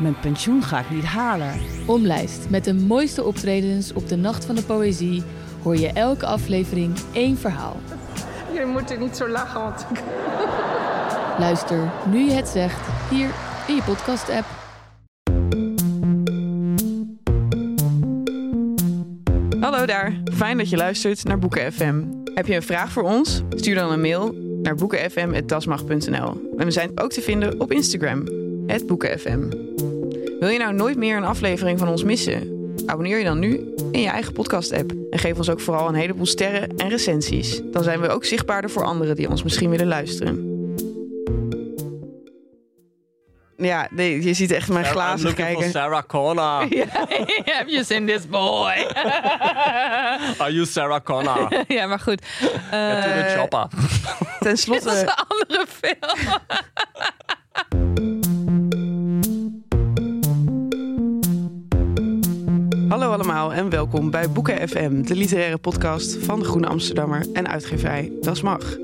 mijn 0.00 0.20
pensioen 0.20 0.62
ga 0.62 0.80
ik 0.80 0.90
niet 0.90 1.04
halen. 1.04 1.52
Omlijst 1.86 2.50
met 2.50 2.64
de 2.64 2.74
mooiste 2.74 3.24
optredens 3.24 3.92
op 3.92 4.08
de 4.08 4.16
Nacht 4.16 4.44
van 4.44 4.54
de 4.54 4.62
Poëzie 4.62 5.22
hoor 5.62 5.76
je 5.76 5.88
elke 5.88 6.26
aflevering 6.26 6.96
één 7.12 7.38
verhaal. 7.38 7.76
Je 8.52 8.64
moet 8.66 8.90
er 8.90 8.98
niet 8.98 9.16
zo 9.16 9.28
lachen, 9.28 9.60
want 9.60 9.86
ik... 9.90 10.02
Luister 11.38 11.92
nu 12.10 12.24
je 12.24 12.32
het 12.32 12.48
zegt 12.48 13.10
hier 13.10 13.30
in 13.66 13.74
je 13.74 13.82
podcast-app. 13.82 14.46
Hallo 19.60 19.86
daar, 19.86 20.22
fijn 20.32 20.56
dat 20.56 20.70
je 20.70 20.76
luistert 20.76 21.24
naar 21.24 21.38
Boeken 21.38 21.72
FM. 21.72 22.04
Heb 22.34 22.46
je 22.46 22.54
een 22.54 22.62
vraag 22.62 22.92
voor 22.92 23.02
ons? 23.02 23.42
Stuur 23.50 23.74
dan 23.74 23.92
een 23.92 24.00
mail 24.00 24.34
naar 24.62 24.74
boekenfm.dasmag.nl. 24.74 26.50
En 26.56 26.64
we 26.64 26.70
zijn 26.70 26.90
ook 26.94 27.12
te 27.12 27.20
vinden 27.20 27.60
op 27.60 27.72
Instagram, 27.72 28.24
boekenfm. 28.86 29.48
Wil 30.40 30.48
je 30.48 30.58
nou 30.58 30.72
nooit 30.74 30.96
meer 30.96 31.16
een 31.16 31.24
aflevering 31.24 31.78
van 31.78 31.88
ons 31.88 32.02
missen? 32.04 32.58
Abonneer 32.86 33.18
je 33.18 33.24
dan 33.24 33.38
nu 33.38 33.74
in 33.92 34.00
je 34.00 34.08
eigen 34.08 34.32
podcast-app. 34.32 34.92
En 35.10 35.18
geef 35.18 35.36
ons 35.36 35.50
ook 35.50 35.60
vooral 35.60 35.88
een 35.88 35.94
heleboel 35.94 36.26
sterren 36.26 36.76
en 36.76 36.88
recensies. 36.88 37.60
Dan 37.64 37.82
zijn 37.82 38.00
we 38.00 38.08
ook 38.08 38.24
zichtbaarder 38.24 38.70
voor 38.70 38.84
anderen 38.84 39.16
die 39.16 39.28
ons 39.28 39.42
misschien 39.42 39.70
willen 39.70 39.86
luisteren. 39.86 40.48
Ja, 43.56 43.88
nee, 43.90 44.22
je 44.22 44.34
ziet 44.34 44.50
echt 44.50 44.68
mijn 44.68 44.84
glazen 44.84 45.34
kijken. 45.34 45.70
Sarah 45.70 46.02
Connor. 46.06 46.66
Have 47.54 47.64
you 47.66 47.84
seen 47.84 48.06
this 48.06 48.28
boy? 48.28 48.72
Are 50.42 50.52
you 50.52 50.66
Sarah 50.66 51.00
Connor? 51.04 51.64
ja, 51.68 51.86
maar 51.86 51.98
goed. 52.00 52.22
Get 52.24 52.50
to 52.50 53.08
the 53.08 53.24
Eh, 53.26 53.38
chopper. 53.40 53.66
Ten 53.68 53.78
Dit 54.40 54.52
is 54.52 54.60
slotte, 54.60 54.90
een 55.00 55.10
andere 55.28 55.66
film. 55.68 56.30
Hallo 63.00 63.14
allemaal 63.14 63.52
en 63.52 63.68
welkom 63.68 64.10
bij 64.10 64.30
Boeken 64.30 64.68
FM, 64.68 65.02
de 65.02 65.14
literaire 65.16 65.58
podcast 65.58 66.16
van 66.20 66.38
de 66.38 66.44
Groene 66.44 66.66
Amsterdammer 66.66 67.26
en 67.32 67.48
uitgeverij 67.48 68.12
Das 68.20 68.42
Mag. 68.42 68.76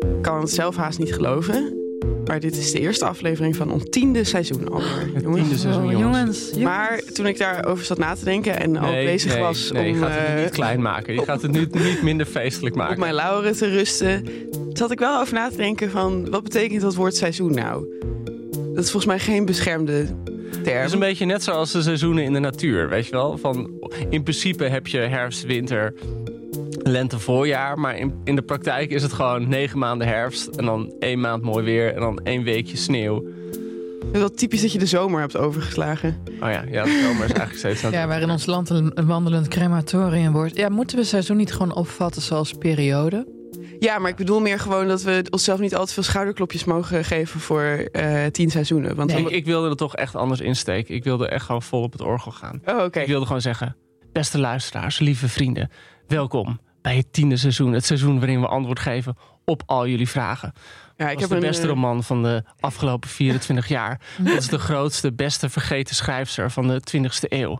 Ik 0.00 0.22
kan 0.22 0.40
het 0.40 0.50
zelf 0.50 0.76
haast 0.76 0.98
niet 0.98 1.14
geloven, 1.14 1.74
maar 2.24 2.40
dit 2.40 2.56
is 2.56 2.72
de 2.72 2.80
eerste 2.80 3.04
aflevering 3.04 3.56
van 3.56 3.70
ons 3.72 3.84
tiende 3.90 4.24
seizoen 4.24 4.68
alweer. 4.68 5.10
Het 5.14 5.22
jongens. 5.22 5.40
tiende 5.40 5.58
seizoen, 5.58 5.84
Oh, 5.84 5.90
jongens. 5.98 6.38
jongens. 6.48 6.56
Maar 6.64 7.00
toen 7.12 7.26
ik 7.26 7.38
daarover 7.38 7.84
zat 7.84 7.98
na 7.98 8.14
te 8.14 8.24
denken 8.24 8.60
en 8.60 8.76
al 8.76 8.90
Nee, 8.90 9.04
bezig 9.04 9.32
nee, 9.32 9.42
was 9.42 9.70
nee, 9.72 9.82
om 9.92 9.94
je 9.94 10.00
gaat 10.00 10.14
het 10.14 10.28
nu 10.28 10.34
eh, 10.36 10.42
niet 10.42 10.52
klein 10.52 10.82
maken. 10.82 11.14
Je 11.14 11.24
gaat 11.24 11.42
het 11.42 11.50
nu 11.50 11.68
niet 11.70 12.02
minder 12.02 12.26
feestelijk 12.26 12.74
maken. 12.74 12.92
op 12.92 12.98
mijn 12.98 13.14
lauren 13.14 13.56
te 13.56 13.68
rusten, 13.68 14.24
zat 14.72 14.90
ik 14.90 14.98
wel 14.98 15.20
over 15.20 15.34
na 15.34 15.48
te 15.48 15.56
denken 15.56 15.90
van 15.90 16.30
wat 16.30 16.42
betekent 16.42 16.80
dat 16.80 16.94
woord 16.94 17.16
seizoen 17.16 17.54
nou? 17.54 17.86
Dat 18.74 18.84
is 18.84 18.90
volgens 18.90 19.06
mij 19.06 19.18
geen 19.18 19.44
beschermde 19.44 20.06
term. 20.50 20.76
Het 20.76 20.86
is 20.86 20.92
een 20.92 20.98
beetje 20.98 21.24
net 21.24 21.42
zoals 21.42 21.72
de 21.72 21.82
seizoenen 21.82 22.24
in 22.24 22.32
de 22.32 22.38
natuur, 22.38 22.88
weet 22.88 23.06
je 23.06 23.12
wel? 23.12 23.38
Van, 23.38 23.70
in 24.08 24.22
principe 24.22 24.64
heb 24.64 24.86
je 24.86 24.98
herfst, 24.98 25.44
winter, 25.44 25.94
lente, 26.82 27.18
voorjaar. 27.18 27.78
Maar 27.78 27.98
in, 27.98 28.14
in 28.24 28.36
de 28.36 28.42
praktijk 28.42 28.90
is 28.90 29.02
het 29.02 29.12
gewoon 29.12 29.48
negen 29.48 29.78
maanden 29.78 30.06
herfst... 30.06 30.46
en 30.46 30.64
dan 30.64 30.92
één 30.98 31.20
maand 31.20 31.42
mooi 31.42 31.64
weer 31.64 31.94
en 31.94 32.00
dan 32.00 32.20
één 32.24 32.42
weekje 32.42 32.76
sneeuw. 32.76 33.24
Het 34.00 34.12
is 34.12 34.18
wel 34.18 34.30
typisch 34.30 34.60
dat 34.60 34.72
je 34.72 34.78
de 34.78 34.86
zomer 34.86 35.20
hebt 35.20 35.36
overgeslagen. 35.36 36.16
Oh 36.26 36.50
ja, 36.50 36.64
ja 36.70 36.84
de 36.84 37.00
zomer 37.02 37.24
is 37.24 37.32
eigenlijk 37.32 37.58
steeds... 37.58 37.84
aan 37.84 37.90
Ja, 37.90 38.06
waarin 38.06 38.30
ons 38.30 38.46
land 38.46 38.70
een 38.70 38.90
een 38.94 39.06
wandelend 39.06 39.48
crematorium 39.48 40.32
wordt. 40.32 40.56
Ja, 40.56 40.68
moeten 40.68 40.96
we 40.96 41.04
seizoen 41.04 41.36
niet 41.36 41.52
gewoon 41.52 41.74
opvatten 41.74 42.22
zoals 42.22 42.52
periode? 42.52 43.26
Ja, 43.78 43.98
maar 43.98 44.10
ik 44.10 44.16
bedoel 44.16 44.40
meer 44.40 44.58
gewoon 44.58 44.88
dat 44.88 45.02
we 45.02 45.24
onszelf 45.30 45.60
niet 45.60 45.74
al 45.74 45.86
te 45.86 45.92
veel 45.92 46.02
schouderklopjes 46.02 46.64
mogen 46.64 47.04
geven 47.04 47.40
voor 47.40 47.62
eh, 47.62 48.26
tien 48.26 48.50
seizoenen. 48.50 48.96
Want 48.96 49.10
Ik, 49.10 49.16
dan- 49.22 49.32
ik 49.32 49.44
wilde 49.44 49.68
er 49.68 49.76
toch 49.76 49.96
echt 49.96 50.16
anders 50.16 50.40
insteken. 50.40 50.94
Ik 50.94 51.04
wilde 51.04 51.28
echt 51.28 51.44
gewoon 51.44 51.62
vol 51.62 51.82
op 51.82 51.92
het 51.92 52.00
orgel 52.00 52.30
gaan. 52.32 52.60
Oh. 52.64 52.84
Ik 52.90 53.06
wilde 53.06 53.26
gewoon 53.26 53.40
zeggen, 53.40 53.76
beste 54.12 54.38
luisteraars, 54.38 54.98
lieve 54.98 55.28
vrienden, 55.28 55.70
welkom 56.06 56.60
bij 56.82 56.96
het 56.96 57.12
tiende 57.12 57.36
seizoen. 57.36 57.72
Het 57.72 57.84
seizoen 57.84 58.18
waarin 58.18 58.40
we 58.40 58.46
antwoord 58.46 58.78
geven 58.78 59.16
op 59.44 59.62
al 59.66 59.86
jullie 59.86 60.08
vragen. 60.08 60.52
Ja, 60.96 61.04
Ik 61.06 61.12
ik 61.12 61.18
was 61.20 61.28
heb 61.28 61.40
de 61.40 61.46
beste 61.46 61.62
eh, 61.62 61.68
roman 61.68 62.02
van 62.04 62.22
de 62.22 62.42
afgelopen 62.60 63.08
24 63.08 63.68
jaar. 63.68 64.00
Dat 64.18 64.36
is 64.36 64.48
de 64.48 64.58
grootste, 64.58 65.12
beste 65.12 65.48
vergeten 65.48 65.94
schrijfster 65.94 66.50
van 66.50 66.66
de 66.68 66.80
20e 66.96 67.28
eeuw. 67.28 67.58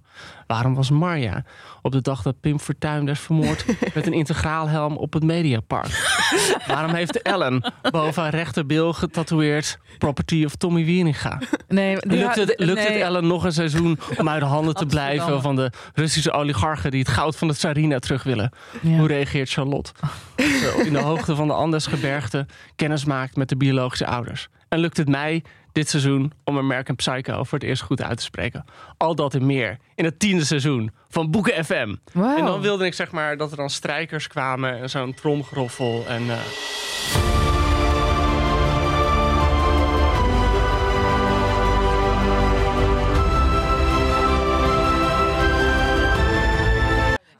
Waarom 0.50 0.74
was 0.74 0.90
Marja 0.90 1.44
op 1.82 1.92
de 1.92 2.00
dag 2.00 2.22
dat 2.22 2.40
Pim 2.40 2.60
Fortuyn 2.60 3.04
werd 3.04 3.18
vermoord... 3.18 3.64
met 3.94 4.06
een 4.06 4.12
integraalhelm 4.12 4.96
op 4.96 5.12
het 5.12 5.22
Mediapark? 5.22 6.20
Waarom 6.66 6.94
heeft 6.94 7.22
Ellen 7.22 7.72
boven 7.90 8.22
haar 8.22 8.34
rechterbil 8.34 8.92
getatoeëerd... 8.92 9.78
Property 9.98 10.44
of 10.44 10.54
Tommy 10.54 10.84
Wieringa? 10.84 11.38
Nee, 11.68 11.96
Lukt 12.00 12.36
het, 12.36 12.54
lukt 12.56 12.88
het. 12.88 12.96
Ellen 12.96 13.26
nog 13.26 13.44
een 13.44 13.52
seizoen 13.52 13.98
om 14.18 14.28
uit 14.28 14.40
de 14.40 14.46
handen 14.46 14.74
te 14.74 14.86
blijven... 14.86 15.42
van 15.42 15.56
de 15.56 15.70
Russische 15.94 16.32
oligarchen 16.32 16.90
die 16.90 17.00
het 17.00 17.08
goud 17.08 17.36
van 17.36 17.48
de 17.48 17.54
Tsarina 17.54 17.98
terug 17.98 18.22
willen? 18.22 18.52
Ja. 18.80 18.98
Hoe 18.98 19.08
reageert 19.08 19.50
Charlotte? 19.50 19.92
Als 20.02 20.12
ze 20.36 20.82
in 20.86 20.92
de 20.92 20.98
hoogte 20.98 21.34
van 21.34 21.46
de 21.46 21.54
Andesgebergte 21.54 22.46
kennis 22.76 23.04
maakt 23.04 23.36
met 23.36 23.48
de 23.48 23.56
biologische 23.56 24.06
ouders. 24.06 24.48
En 24.68 24.78
lukt 24.78 24.96
het 24.96 25.08
mij 25.08 25.42
dit 25.72 25.88
seizoen 25.88 26.32
om 26.44 26.58
American 26.58 26.96
Psycho 26.96 27.44
voor 27.44 27.58
het 27.58 27.68
eerst 27.68 27.82
goed 27.82 28.02
uit 28.02 28.16
te 28.16 28.22
spreken. 28.24 28.64
Al 28.96 29.14
dat 29.14 29.34
en 29.34 29.46
meer 29.46 29.78
in 29.94 30.04
het 30.04 30.18
tiende 30.18 30.44
seizoen 30.44 30.90
van 31.08 31.30
Boeken 31.30 31.64
FM. 31.64 31.94
En 32.14 32.44
dan 32.44 32.60
wilde 32.60 32.84
ik 32.84 32.94
zeg 32.94 33.10
maar 33.10 33.36
dat 33.36 33.50
er 33.50 33.56
dan 33.56 33.70
strijkers 33.70 34.26
kwamen 34.26 34.78
en 34.80 34.90
zo'n 34.90 35.14
tromgeroffel. 35.14 36.04
En, 36.08 36.30
eh, 36.30 37.39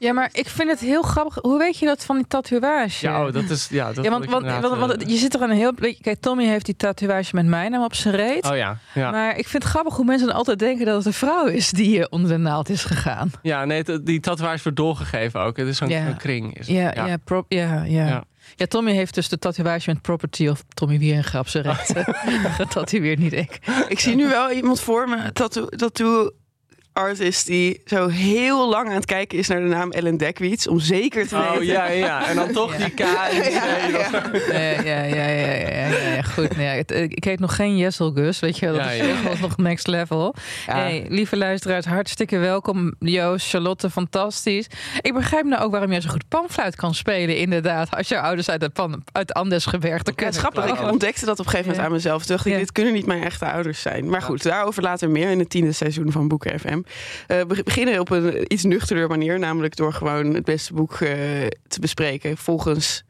Ja, 0.00 0.12
maar 0.12 0.28
ik 0.32 0.48
vind 0.48 0.70
het 0.70 0.80
heel 0.80 1.02
grappig. 1.02 1.38
Hoe 1.40 1.58
weet 1.58 1.78
je 1.78 1.86
dat 1.86 2.04
van 2.04 2.16
die 2.16 2.26
tatoeage? 2.26 3.06
ja, 3.06 3.26
oh, 3.26 3.32
dat 3.32 3.50
is... 3.50 3.68
Ja, 3.70 3.92
dat 3.92 4.04
Ja, 4.04 4.10
want, 4.10 4.24
want, 4.24 4.46
want, 4.46 4.78
want 4.78 5.02
eh, 5.02 5.08
je 5.08 5.16
zit 5.16 5.34
er 5.34 5.42
een 5.42 5.50
heel... 5.50 5.72
Kijk, 6.00 6.20
Tommy 6.20 6.46
heeft 6.46 6.64
die 6.64 6.76
tatoeage 6.76 7.34
met 7.34 7.46
mijn 7.46 7.70
naam 7.70 7.84
op 7.84 7.94
zijn 7.94 8.14
reet. 8.14 8.50
Oh 8.50 8.56
ja, 8.56 8.78
ja. 8.94 9.10
Maar 9.10 9.38
ik 9.38 9.48
vind 9.48 9.62
het 9.62 9.72
grappig 9.72 9.96
hoe 9.96 10.04
mensen 10.04 10.26
dan 10.26 10.36
altijd 10.36 10.58
denken 10.58 10.86
dat 10.86 10.96
het 10.96 11.06
een 11.06 11.12
vrouw 11.12 11.46
is 11.46 11.70
die 11.70 12.10
onder 12.10 12.30
de 12.30 12.36
naald 12.36 12.68
is 12.68 12.84
gegaan. 12.84 13.30
Ja, 13.42 13.64
nee, 13.64 13.82
die 14.02 14.20
tatoeage 14.20 14.62
wordt 14.62 14.78
doorgegeven 14.78 15.40
ook. 15.40 15.56
Het 15.56 15.66
is 15.66 15.76
zo'n 15.76 15.88
Ja. 15.88 16.06
een 16.06 16.16
kring. 16.16 16.58
Is. 16.58 16.66
Ja, 16.66 16.92
ja. 16.94 17.16
prop, 17.16 17.52
ja, 17.52 17.82
ja. 17.82 18.06
Ja. 18.06 18.24
ja. 18.56 18.66
Tommy 18.66 18.92
heeft 18.92 19.14
dus 19.14 19.28
de 19.28 19.38
tatoeage 19.38 19.90
met 19.90 20.02
property 20.02 20.48
of 20.48 20.64
Tommy 20.74 20.98
Wieringa 20.98 21.38
op 21.38 21.48
zijn 21.48 21.64
reet 21.64 21.92
eh, 21.96 22.04
getatoeëerd, 22.60 23.18
niet 23.18 23.32
ik. 23.32 23.58
Ik 23.88 23.98
zie 23.98 24.14
nu 24.14 24.28
wel 24.28 24.50
iemand 24.50 24.80
voor 24.80 25.08
me, 25.08 25.32
tattoo, 25.32 25.66
tattoo 25.66 26.30
artist, 26.92 27.46
die 27.46 27.80
zo 27.84 28.08
heel 28.08 28.68
lang 28.68 28.88
aan 28.88 28.94
het 28.94 29.04
kijken 29.04 29.38
is 29.38 29.48
naar 29.48 29.60
de 29.60 29.66
naam 29.66 29.90
Ellen 29.90 30.16
Dekwits. 30.16 30.66
Om 30.66 30.78
zeker 30.80 31.28
te 31.28 31.36
Oh 31.36 31.50
weten. 31.50 31.66
ja, 31.66 31.86
ja. 31.88 32.28
En 32.28 32.36
dan 32.36 32.52
toch 32.60 32.72
Ja. 32.72 32.78
die 32.84 32.90
K. 32.94 32.98
Ja, 32.98 33.28
Ja, 33.28 34.82
ja, 34.82 35.02
ja, 35.02 35.04
ja, 35.04 35.26
ja, 35.26 35.86
ja, 35.86 36.12
ja, 36.14 36.22
goed. 36.22 36.50
Nou 36.50 36.62
ja, 36.62 36.70
het- 36.70 36.90
ik 36.90 37.24
heet 37.24 37.40
nog 37.40 37.54
geen 37.56 37.76
Jessel 37.76 38.10
Gus, 38.12 38.40
weet 38.40 38.58
je 38.58 38.66
wel. 38.66 38.74
Dat 38.76 38.96
wel 39.22 39.34
nog 39.40 39.56
next 39.56 39.86
level. 39.86 40.34
Ja. 40.66 40.74
Hey, 40.76 41.06
lieve 41.08 41.36
luisteraars, 41.36 41.84
hartstikke 41.86 42.38
welkom. 42.38 42.94
Joost, 42.98 43.48
Charlotte, 43.48 43.90
fantastisch. 43.90 44.66
Ik 45.00 45.14
begrijp 45.14 45.44
nou 45.44 45.62
ook 45.62 45.70
waarom 45.70 45.90
jij 45.90 46.00
zo 46.00 46.08
goed 46.08 46.28
panfluit 46.28 46.76
kan 46.76 46.94
spelen, 46.94 47.36
inderdaad. 47.36 47.96
Als 47.96 48.08
jouw 48.08 48.22
ouders 48.22 48.50
uit 48.50 48.60
de, 48.60 48.68
pan, 48.68 49.02
uit 49.12 49.28
de 49.28 49.34
Andesgebergte 49.34 50.10
Ja, 50.10 50.16
kunnen 50.16 50.34
het 50.34 50.42
grappig. 50.42 50.64
Ik 50.64 50.74
komen. 50.76 50.90
ontdekte 50.90 51.24
dat 51.26 51.38
op 51.38 51.44
een 51.44 51.50
gegeven 51.50 51.70
moment 51.70 51.76
Ja. 51.86 51.90
aan 51.90 51.92
mezelf. 51.96 52.26
Dacht 52.26 52.46
ik, 52.46 52.52
Ja. 52.52 52.58
dit 52.58 52.72
kunnen 52.72 52.92
niet 52.92 53.06
mijn 53.06 53.22
echte 53.22 53.50
ouders 53.50 53.80
zijn. 53.80 54.08
Maar 54.10 54.22
goed, 54.22 54.42
daarover 54.42 54.82
later 54.82 55.10
meer 55.10 55.30
in 55.30 55.38
het 55.38 55.50
tiende 55.50 55.72
seizoen 55.72 56.12
van 56.12 56.28
Boeken 56.28 56.60
FM. 56.60 56.79
Eh, 57.26 57.40
we 57.40 57.62
beginnen 57.64 58.00
op 58.00 58.10
een 58.10 58.52
iets 58.52 58.64
nuchterder 58.64 59.08
manier, 59.08 59.38
namelijk 59.38 59.76
door 59.76 59.92
gewoon 59.92 60.34
het 60.34 60.44
beste 60.44 60.74
boek 60.74 60.92
eh, 60.92 61.10
te 61.68 61.80
bespreken 61.80 62.36
volgens 62.36 63.04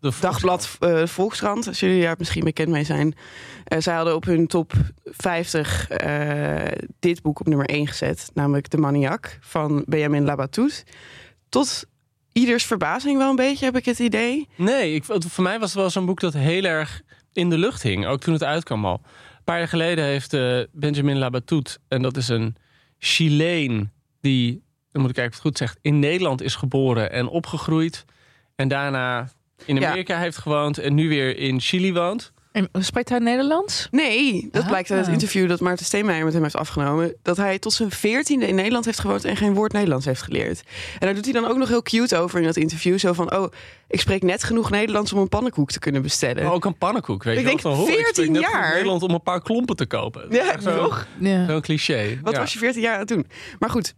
De 0.00 0.12
Dagblad 0.20 0.76
eh, 0.80 1.06
Volkskrant, 1.06 1.66
als 1.66 1.80
jullie 1.80 2.02
daar 2.02 2.14
misschien 2.18 2.44
bekend 2.44 2.68
mee 2.68 2.84
zijn. 2.84 3.14
Eh, 3.64 3.80
zij 3.80 3.94
hadden 3.94 4.14
op 4.14 4.24
hun 4.24 4.46
top 4.46 4.72
50 5.04 5.88
eh, 5.88 6.72
dit 6.98 7.22
boek 7.22 7.40
op 7.40 7.46
nummer 7.46 7.66
1 7.66 7.86
gezet, 7.86 8.30
namelijk 8.34 8.70
De 8.70 8.78
Maniac 8.78 9.38
van 9.40 9.84
Benjamin 9.86 10.24
Labatut. 10.24 10.84
Tot 11.48 11.84
ieders 12.32 12.64
verbazing 12.64 13.18
wel 13.18 13.30
een 13.30 13.36
beetje, 13.36 13.64
heb 13.64 13.76
ik 13.76 13.84
het 13.84 13.98
idee. 13.98 14.48
Nee, 14.56 14.94
ik, 14.94 15.04
voor 15.04 15.44
mij 15.44 15.58
was 15.58 15.70
het 15.70 15.80
wel 15.80 15.90
zo'n 15.90 16.06
boek 16.06 16.20
dat 16.20 16.32
heel 16.32 16.64
erg 16.64 17.02
in 17.32 17.50
de 17.50 17.58
lucht 17.58 17.82
hing. 17.82 18.06
Ook 18.06 18.20
toen 18.20 18.32
het 18.32 18.44
uitkwam 18.44 18.84
al. 18.84 19.00
Een 19.42 19.48
paar 19.48 19.58
jaar 19.58 19.68
geleden 19.68 20.04
heeft 20.04 20.32
eh, 20.32 20.60
Benjamin 20.72 21.18
Labatut... 21.18 21.78
en 21.88 22.02
dat 22.02 22.16
is 22.16 22.28
een 22.28 22.56
Chileen 22.98 23.92
die, 24.20 24.62
dan 24.92 25.00
moet 25.02 25.10
ik 25.10 25.16
kijken 25.16 25.32
of 25.32 25.42
het 25.42 25.46
goed 25.46 25.58
zeg... 25.58 25.76
in 25.80 25.98
Nederland 25.98 26.42
is 26.42 26.54
geboren 26.54 27.12
en 27.12 27.28
opgegroeid. 27.28 28.04
En 28.54 28.68
daarna 28.68 29.28
in 29.64 29.76
Ja. 29.76 29.88
Amerika 29.88 30.18
heeft 30.18 30.38
gewoond 30.38 30.78
en 30.78 30.94
nu 30.94 31.08
weer 31.08 31.36
in 31.36 31.60
Chili 31.60 31.92
woont. 31.92 32.31
En 32.52 32.68
spreekt 32.78 33.08
hij 33.08 33.18
Nederlands? 33.18 33.88
Nee, 33.90 34.48
dat 34.50 34.62
Ah. 34.62 34.68
blijkt 34.68 34.90
uit 34.90 35.04
het 35.04 35.12
interview 35.14 35.48
dat 35.48 35.60
Maarten 35.60 35.84
Steenmeijer 35.86 36.24
met 36.24 36.32
hem 36.34 36.42
heeft 36.42 36.56
afgenomen. 36.56 37.14
Dat 37.22 37.36
hij 37.36 37.58
tot 37.58 37.72
zijn 37.72 37.90
veertiende 37.90 38.46
in 38.46 38.54
Nederland 38.54 38.84
heeft 38.84 38.98
gewoond 38.98 39.24
en 39.24 39.36
geen 39.36 39.54
woord 39.54 39.72
Nederlands 39.72 40.06
heeft 40.06 40.22
geleerd. 40.22 40.62
En 40.92 41.06
daar 41.06 41.14
doet 41.14 41.24
hij 41.24 41.32
dan 41.32 41.46
ook 41.50 41.56
nog 41.56 41.68
heel 41.68 41.82
cute 41.82 42.16
over 42.16 42.38
in 42.40 42.44
dat 42.46 42.56
interview. 42.56 42.98
Zo 42.98 43.12
van, 43.12 43.36
oh, 43.36 43.52
ik 43.88 44.00
spreek 44.00 44.22
net 44.22 44.44
genoeg 44.44 44.70
Nederlands 44.70 45.12
om 45.12 45.18
een 45.20 45.28
pannenkoek 45.28 45.70
te 45.70 45.78
kunnen 45.78 46.02
bestellen. 46.02 46.42
Maar 46.44 46.52
ook 46.52 46.64
een 46.64 46.78
pannenkoek, 46.78 47.22
weet 47.22 47.32
Ik 47.38 47.38
je 47.40 47.44
wel. 47.46 47.52
denk 47.62 47.66
Van, 47.66 47.72
"Ho, 47.74 47.86
ik 47.86 47.92
spreek 47.92 48.04
14 48.04 48.32
net 48.32 48.44
genoeg 48.44 48.60
jaar. 48.60 48.72
Nederland 48.72 49.02
om 49.02 49.10
een 49.10 49.22
paar 49.22 49.42
klompen 49.42 49.76
te 49.76 49.86
kopen. 49.86 50.26
Ja, 50.30 50.60
zo- 50.60 50.76
toch? 50.76 51.06
Ja. 51.18 51.46
Zo'n 51.46 51.60
cliché. 51.60 52.18
Wat 52.22 52.32
Ja. 52.32 52.38
was 52.38 52.52
je 52.52 52.58
14 52.58 52.82
jaar 52.82 52.92
aan 52.94 52.98
het 52.98 53.08
doen? 53.08 53.26
Maar 53.58 53.70
goed, 53.70 53.94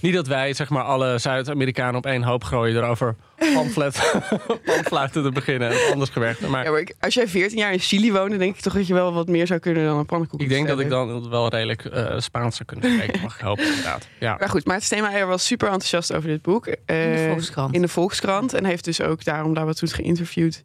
Niet 0.00 0.14
dat 0.14 0.26
wij 0.26 0.52
zeg 0.52 0.68
maar 0.68 0.82
alle 0.82 1.18
Zuid-Amerikanen 1.18 1.94
op 1.96 2.06
één 2.06 2.22
hoop 2.22 2.44
gooien 2.44 2.76
erover 2.76 3.16
pamflet, 3.54 4.20
pamfluiten 4.64 5.22
te 5.22 5.30
beginnen 5.30 5.70
en 5.70 5.92
anders 5.92 6.10
gewerkt. 6.10 6.40
Maar 6.48 6.64
ja, 6.64 6.70
maar 6.70 6.80
ik- 6.80 6.94
als 7.00 7.14
jij 7.14 7.28
14 7.28 7.58
jaar 7.58 7.72
in 7.72 7.78
Chili 7.78 8.12
woonde, 8.12 8.36
denk 8.36 8.54
ik 8.56 8.60
toch 8.62 8.72
dat 8.72 8.86
je 8.86 8.94
wel 8.94 9.12
wat 9.12 9.28
meer 9.28 9.46
zou 9.46 9.60
kunnen 9.60 9.84
dan 9.84 9.98
een 9.98 10.06
pannenkoek 10.06 10.40
ik 10.40 10.48
denk 10.48 10.68
dat 10.68 10.80
ik 10.80 10.88
dan 10.88 11.30
wel 11.30 11.48
redelijk 11.48 11.84
eh, 11.84 12.14
Spaans 12.18 12.56
zou 12.56 12.68
kunnen 12.68 12.92
spreken, 12.92 13.20
mag 13.22 13.34
ik 13.34 13.40
hopen 13.40 13.64
inderdaad. 13.64 14.08
Ja. 14.20 14.36
Maar 14.38 14.48
goed, 14.48 14.64
Maarten 14.66 14.86
Steenmeijer 14.86 15.26
was 15.26 15.46
super 15.46 15.66
enthousiast 15.68 16.12
over 16.14 16.28
dit 16.28 16.42
boek. 16.42 16.66
eh, 16.66 17.04
In 17.04 17.16
de 17.16 17.26
Volkskrant. 17.28 17.74
In 17.74 17.80
de 17.82 17.88
Volkskrant. 17.88 18.54
En 18.54 18.64
heeft 18.64 18.84
dus 18.84 19.00
ook 19.00 19.24
daarom 19.24 19.52
Labatut 19.54 19.92
geïnterviewd. 19.92 20.62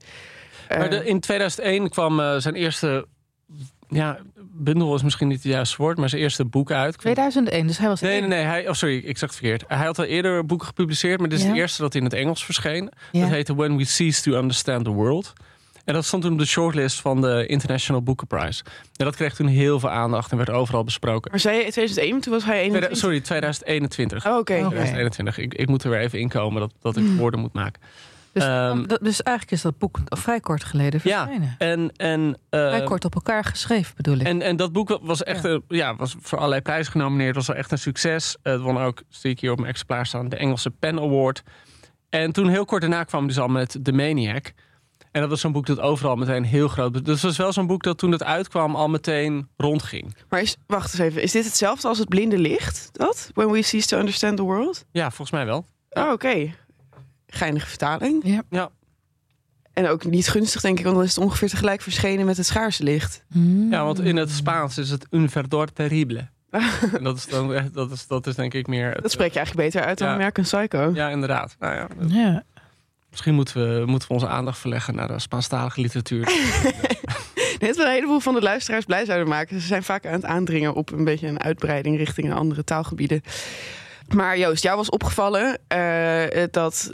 Eh, 0.68 0.78
Maar 0.78 0.90
de- 0.90 1.06
in 1.06 1.20
2001 1.20 1.90
kwam 1.90 2.20
eh, 2.20 2.36
zijn 2.38 2.56
eerste, 2.56 3.06
ja, 3.94 4.18
bundel 4.56 4.95
is 4.95 5.04
misschien 5.04 5.28
niet 5.28 5.44
het 5.44 5.51
juiste 5.51 5.78
woord, 5.78 5.98
maar 5.98 6.10
zijn 6.10 6.22
eerste 6.22 6.45
boek 6.45 6.72
uit. 6.72 6.98
2001, 6.98 7.68
dus 7.68 7.78
hij 7.78 7.88
was 7.88 8.01
Nee, 8.01 8.19
nee, 8.19 8.30
nee. 8.30 8.44
Hij, 8.44 8.68
oh, 8.68 8.74
sorry, 8.74 8.98
ik 8.98 9.18
zeg 9.18 9.30
het 9.30 9.38
verkeerd. 9.40 9.63
Hij 9.68 9.86
had 9.86 10.00
al 10.00 10.06
eerder 10.06 10.45
boeken 10.45 10.68
gepubliceerd, 10.68 11.19
maar 11.19 11.30
dit 11.30 11.40
is 11.40 11.45
Ja. 11.45 11.51
de 11.51 11.57
eerste 11.60 11.81
dat 11.81 11.95
in 11.95 12.04
het 12.04 12.13
Engels 12.13 12.45
verscheen. 12.45 12.90
Ja. 13.12 13.22
Dat 13.22 13.30
heette 13.30 13.56
When 13.56 13.78
We 13.78 13.86
Cease 13.86 14.22
to 14.22 14.38
Understand 14.38 14.84
the 14.86 14.92
World. 14.92 15.34
En 15.86 15.94
dat 15.94 16.06
stond 16.06 16.24
toen 16.24 16.31
op 16.34 16.38
de 16.40 16.45
shortlist 16.45 17.01
van 17.01 17.22
de 17.22 17.45
International 17.48 18.01
Booker 18.01 18.28
Prize. 18.28 18.63
En 18.95 19.06
dat 19.06 19.16
kreeg 19.16 19.36
toen 19.36 19.48
heel 19.48 19.80
veel 19.80 19.90
aandacht 19.90 20.31
en 20.31 20.38
werd 20.38 20.50
overal 20.50 20.84
besproken. 20.84 21.31
maar 21.31 21.39
zei 21.39 21.56
je 21.56 21.62
2001, 21.72 22.22
toen 22.22 22.34
was 22.34 22.44
hij 22.46 22.54
21? 22.62 22.80
Tweede- 22.81 23.00
sorry, 23.00 23.22
2021. 23.22 24.25
Oh, 24.25 24.38
oké. 24.38 24.54
Oké. 24.54 24.68
2021. 24.68 25.38
Ik, 25.38 25.54
ik 25.54 25.68
moet 25.68 25.84
er 25.84 25.89
weer 25.89 26.00
even 26.00 26.19
inkomen 26.19 26.62
dat, 26.62 26.74
dat 26.81 26.98
ik 26.98 27.04
woorden 27.19 27.39
moet 27.39 27.54
maken. 27.54 27.81
Dus, 28.34 28.44
Ehm, 28.44 28.86
dat- 28.88 29.00
dus 29.04 29.22
eigenlijk 29.22 29.58
is 29.58 29.62
dat 29.62 29.78
boek 29.78 30.00
vrij 30.06 30.40
kort 30.40 30.64
geleden 30.64 31.00
Ja, 31.04 31.24
verschenen. 31.26 31.56
En, 31.58 31.92
en, 31.96 32.38
eh, 32.50 32.60
vrij 32.68 32.84
kort 32.84 33.06
op 33.06 33.16
elkaar 33.16 33.44
geschreven, 33.46 33.96
bedoel 33.96 34.16
ik. 34.18 34.28
En, 34.28 34.42
en 34.42 34.56
dat 34.56 34.72
boek 34.72 35.00
was 35.02 35.24
echt 35.24 35.44
een, 35.44 35.64
ja, 35.68 35.96
was 35.96 36.16
voor 36.20 36.38
allerlei 36.38 36.62
prijzen 36.62 36.92
genomineerd. 36.92 37.36
Was 37.36 37.48
wel 37.48 37.56
echt 37.56 37.72
een 37.72 37.78
succes. 37.78 38.38
Het 38.44 38.62
won 38.62 38.78
ook, 38.78 39.02
zie 39.10 39.32
ik 39.32 39.40
hier 39.40 39.52
op 39.52 39.58
mijn 39.58 39.70
exemplaar 39.70 40.06
staan, 40.06 40.30
de 40.30 40.36
Engelse 40.36 40.70
Pen 40.70 41.00
Award. 41.00 41.44
En 42.10 42.32
toen 42.32 42.48
heel 42.48 42.66
kort 42.66 42.82
daarna 42.82 43.04
kwam 43.04 43.28
dus 43.28 43.40
al 43.40 43.48
met 43.48 43.78
The 43.84 43.92
Maniac. 43.92 44.52
En 45.12 45.22
dat 45.22 45.30
was 45.30 45.42
zo'n 45.42 45.52
boek 45.52 45.66
dat 45.66 45.80
overal 45.80 46.16
meteen 46.16 46.44
heel 46.44 46.68
groot... 46.68 46.94
Dus 47.06 47.14
het 47.14 47.22
was 47.22 47.38
wel 47.38 47.54
zo'n 47.54 47.68
boek 47.68 47.84
dat 47.84 47.98
toen 47.98 48.12
het 48.12 48.24
uitkwam 48.24 48.76
al 48.76 48.90
meteen 48.90 49.48
rondging. 49.58 50.16
Maar 50.30 50.42
is, 50.42 50.56
wacht 50.68 50.92
eens 50.94 51.02
even, 51.02 51.22
is 51.22 51.32
dit 51.32 51.46
hetzelfde 51.46 51.88
als 51.88 51.98
het 51.98 52.10
blinde 52.10 52.38
licht? 52.38 52.90
Dat? 52.92 53.30
When 53.34 53.52
we 53.52 53.62
cease 53.62 53.88
to 53.88 53.98
understand 53.98 54.38
the 54.38 54.44
world? 54.44 54.86
Ja, 54.92 55.04
volgens 55.10 55.32
mij 55.32 55.46
wel. 55.46 55.66
Oh, 55.90 56.12
oké. 56.12 56.54
Geinige 57.36 57.68
vertaling. 57.68 58.22
Ja. 58.26 58.42
Ja. 58.50 58.70
En 59.74 59.88
ook 59.88 60.06
niet 60.06 60.28
gunstig, 60.30 60.62
denk 60.62 60.78
ik, 60.78 60.84
want 60.84 60.96
dan 60.96 61.06
is 61.06 61.16
het 61.16 61.24
ongeveer 61.24 61.50
tegelijk 61.50 61.82
verschenen 61.82 62.26
met 62.26 62.38
het 62.38 62.46
schaarse 62.46 62.84
licht. 62.84 63.24
Hmm. 63.32 63.72
Ja, 63.72 63.84
want 63.84 64.00
in 64.00 64.16
het 64.16 64.30
Spaans 64.32 64.78
is 64.78 64.90
het 64.90 65.06
un 65.12 65.30
verdor 65.30 65.74
terrible. 65.74 66.28
en 66.98 67.04
dat 67.04 67.18
is, 67.18 67.26
dan 67.26 67.54
echt, 67.54 67.74
dat, 67.74 67.92
is, 67.92 68.08
dat 68.08 68.28
is 68.28 68.36
denk 68.36 68.54
ik 68.54 68.68
meer... 68.68 68.92
het- 68.92 69.02
Dat 69.02 69.12
spreek 69.12 69.32
je 69.34 69.38
eigenlijk 69.38 69.68
beter 69.68 69.88
uit 69.88 69.98
dan 69.98 70.08
Ja. 70.08 70.14
American 70.14 70.44
Psycho. 70.44 70.92
Ja, 70.94 71.10
inderdaad. 71.10 71.56
Nou 71.60 71.76
ja, 71.76 71.88
Ja. 72.08 72.44
misschien 73.10 73.34
moeten 73.34 73.80
we, 73.80 73.86
moeten 73.86 74.08
we 74.08 74.14
onze 74.14 74.28
aandacht 74.28 74.58
verleggen 74.60 74.96
naar 74.96 75.08
de 75.08 75.20
Spaanstalige 75.20 75.82
literatuur. 75.82 76.24
Net 77.60 77.76
wel 77.78 77.86
een 77.86 77.92
heleboel 77.92 78.20
van 78.20 78.34
de 78.34 78.42
luisteraars 78.42 78.86
blij 78.86 79.06
zouden 79.06 79.28
maken. 79.28 79.60
Ze 79.62 79.68
zijn 79.68 79.84
vaak 79.84 80.06
aan 80.06 80.14
het 80.14 80.26
aandringen 80.26 80.74
op 80.74 80.92
een 80.92 81.04
beetje 81.04 81.28
een 81.28 81.40
uitbreiding 81.44 81.98
richting 81.98 82.34
andere 82.34 82.64
taalgebieden. 82.64 83.22
Maar 84.08 84.38
Joost, 84.38 84.64
jou 84.64 84.78
was 84.78 84.90
opgevallen 84.90 85.60
eh, 85.68 86.44
dat 86.52 86.94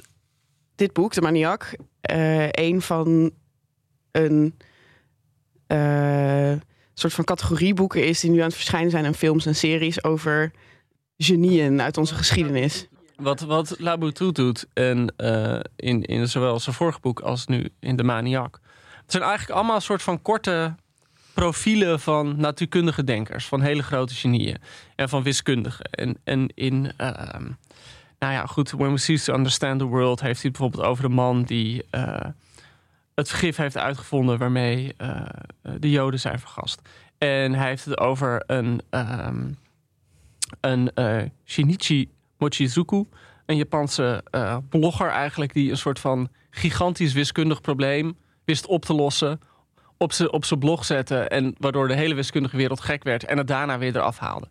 dit 0.79 0.93
boek, 0.93 1.13
De 1.13 1.21
Maniac, 1.21 1.73
eh 2.01 2.49
een 2.51 2.81
van 2.81 3.31
een 4.11 4.55
eh, 5.67 6.53
soort 6.93 7.13
van 7.13 7.23
categorieboeken 7.23 8.05
is 8.07 8.19
die 8.19 8.31
nu 8.31 8.37
aan 8.37 8.45
het 8.45 8.55
verschijnen 8.55 8.91
zijn 8.91 9.05
in 9.05 9.13
films 9.13 9.45
en 9.45 9.55
series 9.55 10.03
over 10.03 10.51
genieën 11.17 11.81
uit 11.81 11.97
onze 11.97 12.15
geschiedenis. 12.15 12.87
Wat, 13.15 13.39
wat 13.39 13.75
Labutu 13.79 14.31
doet 14.31 14.65
en, 14.73 15.13
eh, 15.17 15.59
in, 15.75 16.03
in 16.03 16.27
zowel 16.27 16.59
zijn 16.59 16.75
vorige 16.75 16.99
boek 16.99 17.19
als 17.19 17.45
nu 17.45 17.69
in 17.79 17.95
De 17.95 18.03
Maniac. 18.03 18.59
Het 19.01 19.11
zijn 19.11 19.23
eigenlijk 19.23 19.57
allemaal 19.57 19.75
een 19.75 19.81
soort 19.81 20.01
van 20.01 20.21
korte 20.21 20.75
profielen 21.33 21.99
van 21.99 22.39
natuurkundige 22.39 23.03
denkers. 23.03 23.45
Van 23.45 23.61
hele 23.61 23.83
grote 23.83 24.13
genieën 24.13 24.57
en 24.95 25.09
van 25.09 25.23
wiskundigen. 25.23 25.85
En, 25.85 26.17
en 26.23 26.51
in, 26.55 26.91
ehm, 26.97 27.51
nou 28.19 28.33
ja, 28.33 28.45
goed, 28.45 28.71
When 28.71 28.91
We 28.91 28.97
Cease 28.97 29.25
to 29.25 29.33
Understand 29.33 29.79
the 29.79 29.85
World... 29.85 30.21
heeft 30.21 30.41
hij 30.41 30.51
bijvoorbeeld 30.51 30.83
over 30.83 31.03
de 31.03 31.09
man 31.09 31.43
die 31.43 31.85
eh, 31.89 32.25
het 33.15 33.29
vergif 33.29 33.55
heeft 33.55 33.77
uitgevonden... 33.77 34.37
waarmee 34.37 34.93
eh, 34.97 35.21
de 35.79 35.89
Joden 35.89 36.19
zijn 36.19 36.39
vergast. 36.39 36.81
En 37.17 37.53
hij 37.53 37.67
heeft 37.67 37.85
het 37.85 37.97
over 37.97 38.43
een, 38.47 38.81
ehm, 38.89 39.51
een 40.61 40.91
eh, 40.93 41.21
Shinichi 41.45 42.09
Mochizuku, 42.37 43.05
een 43.45 43.57
Japanse 43.57 44.23
blogger 44.69 45.09
eigenlijk... 45.09 45.53
die 45.53 45.71
een 45.71 45.77
soort 45.77 45.99
van 45.99 46.29
gigantisch 46.49 47.13
wiskundig 47.13 47.61
probleem 47.61 48.17
wist 48.45 48.65
op 48.65 48.85
te 48.85 48.93
lossen... 48.93 49.41
op 49.97 50.45
zijn 50.45 50.59
blog 50.59 50.85
zette 50.85 51.19
en 51.19 51.55
waardoor 51.57 51.87
de 51.87 51.95
hele 51.95 52.13
wiskundige 52.13 52.57
wereld 52.57 52.81
gek 52.81 53.03
werd... 53.03 53.23
en 53.23 53.37
het 53.37 53.47
daarna 53.47 53.77
weer 53.77 53.95
eraf 53.95 54.17
haalde. 54.17 54.47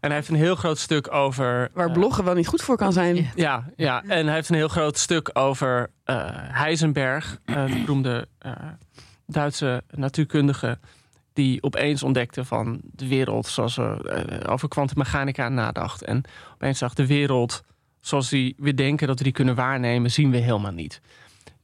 En 0.00 0.08
hij 0.08 0.14
heeft 0.14 0.28
een 0.28 0.34
heel 0.34 0.54
groot 0.56 0.78
stuk 0.78 1.12
over... 1.14 1.70
Waar 1.74 1.86
eh, 1.86 1.92
bloggen 1.92 2.24
wel 2.24 2.34
niet 2.34 2.46
goed 2.46 2.62
voor 2.62 2.76
kan 2.76 2.92
zijn. 2.92 3.30
Ja. 3.34 3.64
ja, 3.76 4.02
en 4.06 4.26
hij 4.26 4.34
heeft 4.34 4.48
een 4.48 4.54
heel 4.56 4.68
groot 4.68 4.98
stuk 4.98 5.30
over 5.32 5.90
eh, 6.04 6.16
Heisenberg, 6.32 7.38
een 7.44 7.80
beroemde 7.80 8.28
eh, 8.38 8.52
Duitse 9.26 9.82
natuurkundige, 9.90 10.78
die 11.32 11.62
opeens 11.62 12.02
ontdekte 12.02 12.44
van 12.44 12.80
de 12.82 13.08
wereld 13.08 13.46
zoals 13.46 13.74
ze 13.74 14.44
over 14.48 14.68
kwantummechanica 14.68 15.48
nadacht. 15.48 16.02
En 16.02 16.22
opeens 16.54 16.78
zag 16.78 16.94
de 16.94 17.06
wereld 17.06 17.62
zoals 18.00 18.28
die 18.28 18.54
we 18.58 18.74
denken 18.74 19.06
dat 19.06 19.18
we 19.18 19.24
die 19.24 19.32
kunnen 19.32 19.54
waarnemen, 19.54 20.10
zien 20.10 20.30
we 20.30 20.36
helemaal 20.36 20.72
niet. 20.72 21.00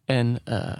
En 0.04 0.38
eh, 0.44 0.72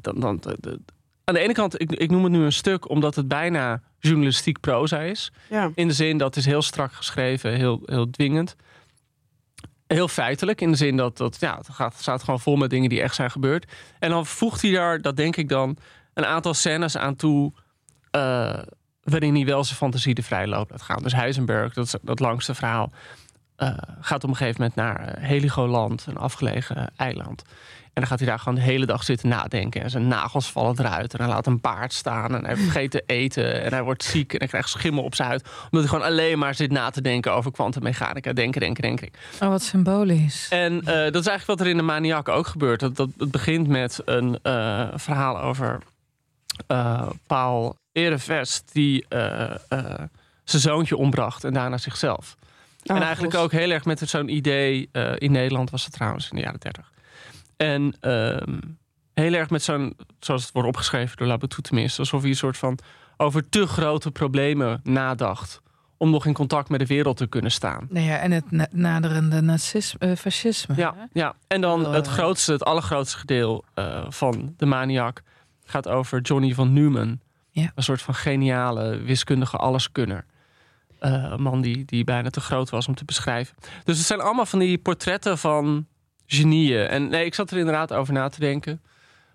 dan, 0.00 0.20
dan, 0.20 0.36
de- 0.40 0.56
de- 0.60 0.80
aan 1.28 1.34
de 1.34 1.40
ene 1.40 1.52
kant, 1.52 1.80
ik, 1.80 1.92
ik 1.92 2.10
noem 2.10 2.22
het 2.22 2.32
nu 2.32 2.44
een 2.44 2.52
stuk 2.52 2.88
omdat 2.88 3.14
het 3.14 3.28
bijna 3.28 3.82
journalistiek 3.98 4.60
proza 4.60 5.00
is. 5.00 5.32
Ja. 5.50 5.70
In 5.74 5.88
de 5.88 5.94
zin 5.94 6.18
dat 6.18 6.34
het 6.34 6.36
is 6.36 6.50
heel 6.50 6.62
strak 6.62 6.92
geschreven, 6.92 7.52
heel, 7.52 7.82
heel 7.84 8.10
dwingend. 8.10 8.56
Heel 9.86 10.08
feitelijk, 10.08 10.60
in 10.60 10.70
de 10.70 10.76
zin 10.76 10.96
dat, 10.96 11.16
dat 11.16 11.36
ja, 11.40 11.56
het, 11.56 11.68
gaat, 11.68 11.94
staat 11.98 12.22
gewoon 12.22 12.40
vol 12.40 12.56
met 12.56 12.70
dingen 12.70 12.88
die 12.88 13.02
echt 13.02 13.14
zijn 13.14 13.30
gebeurd. 13.30 13.72
En 13.98 14.10
dan 14.10 14.26
voegt 14.26 14.62
hij 14.62 14.70
daar, 14.70 15.00
dat 15.02 15.16
denk 15.16 15.36
ik 15.36 15.48
dan, 15.48 15.76
een 16.14 16.26
aantal 16.26 16.54
scènes 16.54 16.96
aan 16.96 17.16
toe... 17.16 17.52
eh, 18.10 18.58
waarin 19.02 19.34
hij 19.34 19.44
wel 19.44 19.64
zijn 19.64 19.76
fantasie 19.76 20.14
de 20.14 20.22
vrije 20.22 20.46
loop 20.46 20.70
laat 20.70 20.82
gaan. 20.82 21.02
Dus 21.02 21.12
Heisenberg, 21.12 21.74
dat, 21.74 21.86
is 21.86 21.94
dat 22.02 22.20
langste 22.20 22.54
verhaal... 22.54 22.92
eh, 23.56 23.76
gaat 24.00 24.24
op 24.24 24.30
een 24.30 24.36
gegeven 24.36 24.60
moment 24.60 24.76
naar 24.78 25.08
eh, 25.08 25.28
Heligoland, 25.28 26.06
een 26.06 26.16
afgelegen 26.16 26.92
eiland. 26.96 27.42
En 27.96 28.02
dan 28.02 28.10
gaat 28.10 28.20
hij 28.20 28.28
daar 28.28 28.38
gewoon 28.38 28.54
de 28.54 28.60
hele 28.60 28.86
dag 28.86 29.04
zitten 29.04 29.28
nadenken. 29.28 29.82
En 29.82 29.90
zijn 29.90 30.08
nagels 30.08 30.50
vallen 30.50 30.78
eruit. 30.78 31.14
En 31.14 31.18
hij 31.24 31.28
laat 31.28 31.46
een 31.46 31.60
baard 31.60 31.92
staan. 31.92 32.34
En 32.34 32.44
hij 32.44 32.56
vergeet 32.56 32.90
te 32.90 33.02
eten. 33.06 33.62
En 33.62 33.72
hij 33.72 33.82
wordt 33.82 34.04
ziek. 34.04 34.32
En 34.32 34.38
hij 34.38 34.48
krijgt 34.48 34.68
schimmel 34.68 35.04
op 35.04 35.14
zijn 35.14 35.28
huid. 35.28 35.42
Omdat 35.42 35.80
hij 35.80 35.88
gewoon 35.88 36.04
alleen 36.04 36.38
maar 36.38 36.54
zit 36.54 36.70
na 36.70 36.90
te 36.90 37.00
denken 37.00 37.32
over 37.32 37.52
kwantummechanica. 37.52 38.32
Denken, 38.32 38.60
denken, 38.60 38.82
denken. 38.82 39.08
Oh, 39.42 39.48
wat 39.48 39.62
symbolisch. 39.62 40.48
En 40.50 40.78
eh, 40.78 40.84
dat 40.84 41.14
is 41.14 41.26
eigenlijk 41.26 41.46
wat 41.46 41.60
er 41.60 41.66
in 41.66 41.76
de 41.76 41.82
Maniac 41.82 42.28
ook 42.28 42.46
gebeurt. 42.46 42.80
Dat, 42.80 42.96
dat, 42.96 43.08
het 43.18 43.30
begint 43.30 43.68
met 43.68 44.00
een 44.04 44.38
eh, 44.42 44.88
verhaal 44.94 45.40
over 45.40 45.78
eh, 46.66 47.08
Paul 47.26 47.76
Erevest... 47.92 48.70
die 48.72 49.06
zijn 50.44 50.62
zoontje 50.62 50.96
ombracht 50.96 51.44
en 51.44 51.52
daarna 51.52 51.78
zichzelf. 51.78 52.36
Oh, 52.84 52.96
en 52.96 53.02
eigenlijk 53.02 53.34
God. 53.34 53.44
ook 53.44 53.52
heel 53.52 53.70
erg 53.70 53.84
met 53.84 54.02
zo'n 54.04 54.28
idee. 54.28 54.88
in 55.18 55.32
Nederland 55.32 55.70
was 55.70 55.84
het 55.84 55.92
trouwens 55.92 56.30
in 56.30 56.36
de 56.36 56.42
jaren 56.42 56.60
30. 56.60 56.94
En 57.56 57.96
ehm, 58.00 58.58
heel 59.14 59.32
erg 59.32 59.50
met 59.50 59.62
zo'n, 59.62 59.96
zoals 60.20 60.42
het 60.42 60.52
wordt 60.52 60.68
opgeschreven 60.68 61.16
door 61.16 61.26
Labatou 61.26 61.62
tenminste, 61.62 62.00
alsof 62.00 62.20
hij 62.20 62.30
een 62.30 62.36
soort 62.36 62.56
van 62.56 62.78
over 63.16 63.48
te 63.48 63.66
grote 63.66 64.10
problemen 64.10 64.80
nadacht. 64.82 65.64
Om 65.98 66.10
nog 66.10 66.26
in 66.26 66.32
contact 66.32 66.68
met 66.68 66.80
de 66.80 66.86
wereld 66.86 67.16
te 67.16 67.26
kunnen 67.26 67.50
staan. 67.50 67.86
Nou 67.90 68.06
ja, 68.06 68.18
en 68.18 68.30
het 68.30 68.50
na- 68.50 68.68
naderende 68.70 69.40
nazisme, 69.40 69.98
eh, 69.98 70.16
fascisme. 70.16 70.74
Ja, 70.76 70.94
hè? 70.96 71.04
ja. 71.12 71.34
en 71.46 71.60
dan 71.60 71.92
het 71.92 72.06
eh, 72.06 72.12
grootste, 72.12 72.52
het 72.52 72.64
allergrootste 72.64 73.18
gedeelte 73.18 73.66
eh, 73.74 74.04
van 74.08 74.54
de 74.56 74.66
maniak 74.66 75.22
gaat 75.64 75.88
over 75.88 76.20
Johnny 76.20 76.54
van 76.54 76.72
Neumann. 76.72 77.20
Ja. 77.50 77.72
Een 77.74 77.82
soort 77.82 78.02
van 78.02 78.14
geniale, 78.14 78.96
wiskundige 78.96 79.56
alleskunner. 79.56 80.24
Een 80.98 81.42
man 81.42 81.60
die, 81.60 81.84
die 81.84 82.04
bijna 82.04 82.30
te 82.30 82.40
groot 82.40 82.70
was 82.70 82.88
om 82.88 82.94
te 82.94 83.04
beschrijven. 83.04 83.56
Dus 83.84 83.98
het 83.98 84.06
zijn 84.06 84.20
allemaal 84.20 84.46
van 84.46 84.58
die 84.58 84.78
portretten 84.78 85.38
van 85.38 85.86
genieën. 86.26 86.86
En 86.86 87.08
nee, 87.08 87.24
ik 87.24 87.34
zat 87.34 87.50
er 87.50 87.58
inderdaad 87.58 87.92
over 87.92 88.12
na 88.12 88.28
te 88.28 88.40
denken. 88.40 88.80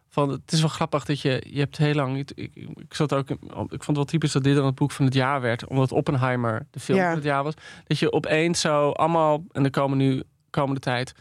Van, 0.09 0.29
het 0.29 0.51
is 0.51 0.59
wel 0.59 0.69
grappig 0.69 1.05
dat 1.05 1.21
je, 1.21 1.43
je 1.49 1.59
hebt 1.59 1.77
heel 1.77 1.93
lang. 1.93 2.17
Ik, 2.17 2.31
ik, 2.35 2.51
ik 2.75 2.93
zat 2.93 3.13
ook, 3.13 3.29
in- 3.29 3.39
ik 3.51 3.53
vond 3.53 3.85
het 3.87 3.95
wel 3.95 4.05
typisch 4.05 4.31
dat 4.31 4.43
dit 4.43 4.55
dan 4.55 4.65
het 4.65 4.75
boek 4.75 4.91
van 4.91 5.05
het 5.05 5.13
jaar 5.13 5.41
werd, 5.41 5.67
omdat 5.67 5.91
Oppenheimer 5.91 6.65
de 6.71 6.79
film 6.79 6.97
Ja. 6.97 7.05
van 7.07 7.15
het 7.15 7.23
jaar 7.23 7.43
was. 7.43 7.53
Dat 7.87 7.99
je 7.99 8.11
opeens 8.11 8.59
zo 8.61 8.89
allemaal, 8.91 9.43
en 9.51 9.63
er 9.63 9.69
komen 9.69 9.97
nu 9.97 10.23
komende 10.49 10.79
tijd 10.79 11.13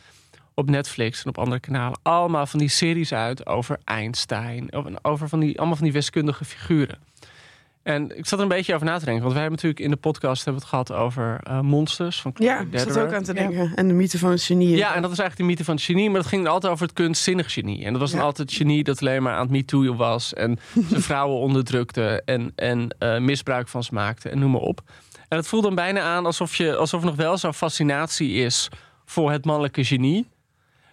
op 0.55 0.71
Netflix 0.71 1.23
en 1.23 1.29
op 1.29 1.39
andere 1.39 1.61
kanalen, 1.61 1.99
allemaal 2.03 2.47
van 2.47 2.59
die 2.59 2.69
series 2.69 3.13
uit 3.13 3.47
over 3.47 3.79
Einstein, 3.85 4.73
over, 4.73 4.93
over 5.03 5.29
van 5.29 5.41
die, 5.41 5.59
allemaal 5.59 5.77
van 5.77 5.85
die 5.85 5.93
wiskundige 5.95 6.45
figuren. 6.45 6.99
En 7.83 8.19
ik 8.19 8.27
zat 8.27 8.39
er 8.39 8.45
een 8.45 8.51
beetje 8.51 8.75
over 8.75 8.87
na 8.87 8.99
te 8.99 9.05
denken, 9.05 9.23
want 9.23 9.33
wij 9.33 9.43
hebben 9.43 9.61
natuurlijk 9.63 9.85
in 9.85 9.91
de 9.91 10.09
podcast 10.09 10.45
hebben 10.45 10.63
we 10.63 10.69
het 10.69 10.77
gehad 10.77 11.03
over 11.03 11.41
eh, 11.43 11.61
monsters 11.61 12.21
van 12.21 12.33
Ja, 12.35 12.61
ik 12.71 12.79
zat 12.79 12.99
ook 12.99 13.13
aan 13.13 13.23
te 13.23 13.35
denken. 13.35 13.73
En 13.75 13.89
de 13.89 13.95
mythe 13.95 14.19
van 14.19 14.31
het 14.31 14.43
genie. 14.43 14.77
Ja, 14.77 14.95
en 14.95 15.03
dat 15.03 15.11
is 15.11 15.19
eigenlijk 15.19 15.37
de 15.37 15.45
mythe 15.45 15.65
van 15.65 15.75
het 15.75 15.85
genie. 15.85 16.11
Maar 16.11 16.21
dat 16.21 16.29
ging 16.29 16.47
altijd 16.47 16.73
over 16.73 16.87
het 16.87 16.95
kunstzinnig 16.95 17.53
genie. 17.53 17.85
En 17.85 17.93
dat 17.93 18.01
was 18.01 18.11
dan 18.11 18.21
altijd 18.21 18.49
het 18.49 18.59
genie 18.59 18.85
dat 18.85 19.01
alleen 19.01 19.23
maar 19.23 19.35
aan 19.35 19.43
het 19.43 19.51
MeToo 19.51 19.97
was. 19.97 20.35
En 20.35 20.59
zijn 20.89 21.03
vrouwen 21.03 21.39
onderdrukte. 21.39 22.23
En, 22.25 22.53
en 22.55 22.95
eh, 22.99 23.19
misbruik 23.19 23.69
van 23.69 23.83
ze 23.85 23.95
maakte. 23.95 24.29
En 24.29 24.39
noem 24.39 24.51
maar 24.51 24.61
op. 24.61 24.83
En 25.29 25.37
het 25.37 25.49
voelde 25.49 25.67
dan 25.67 25.77
bijna 25.77 26.01
aan 26.01 26.27
alsof, 26.27 26.57
je, 26.57 26.77
alsof 26.77 27.01
er 27.01 27.07
nog 27.07 27.17
wel 27.17 27.39
zo'n 27.39 27.55
fascinatie 27.55 28.33
is 28.33 28.69
voor 29.05 29.31
het 29.31 29.45
mannelijke 29.45 29.85
genie. 29.85 30.29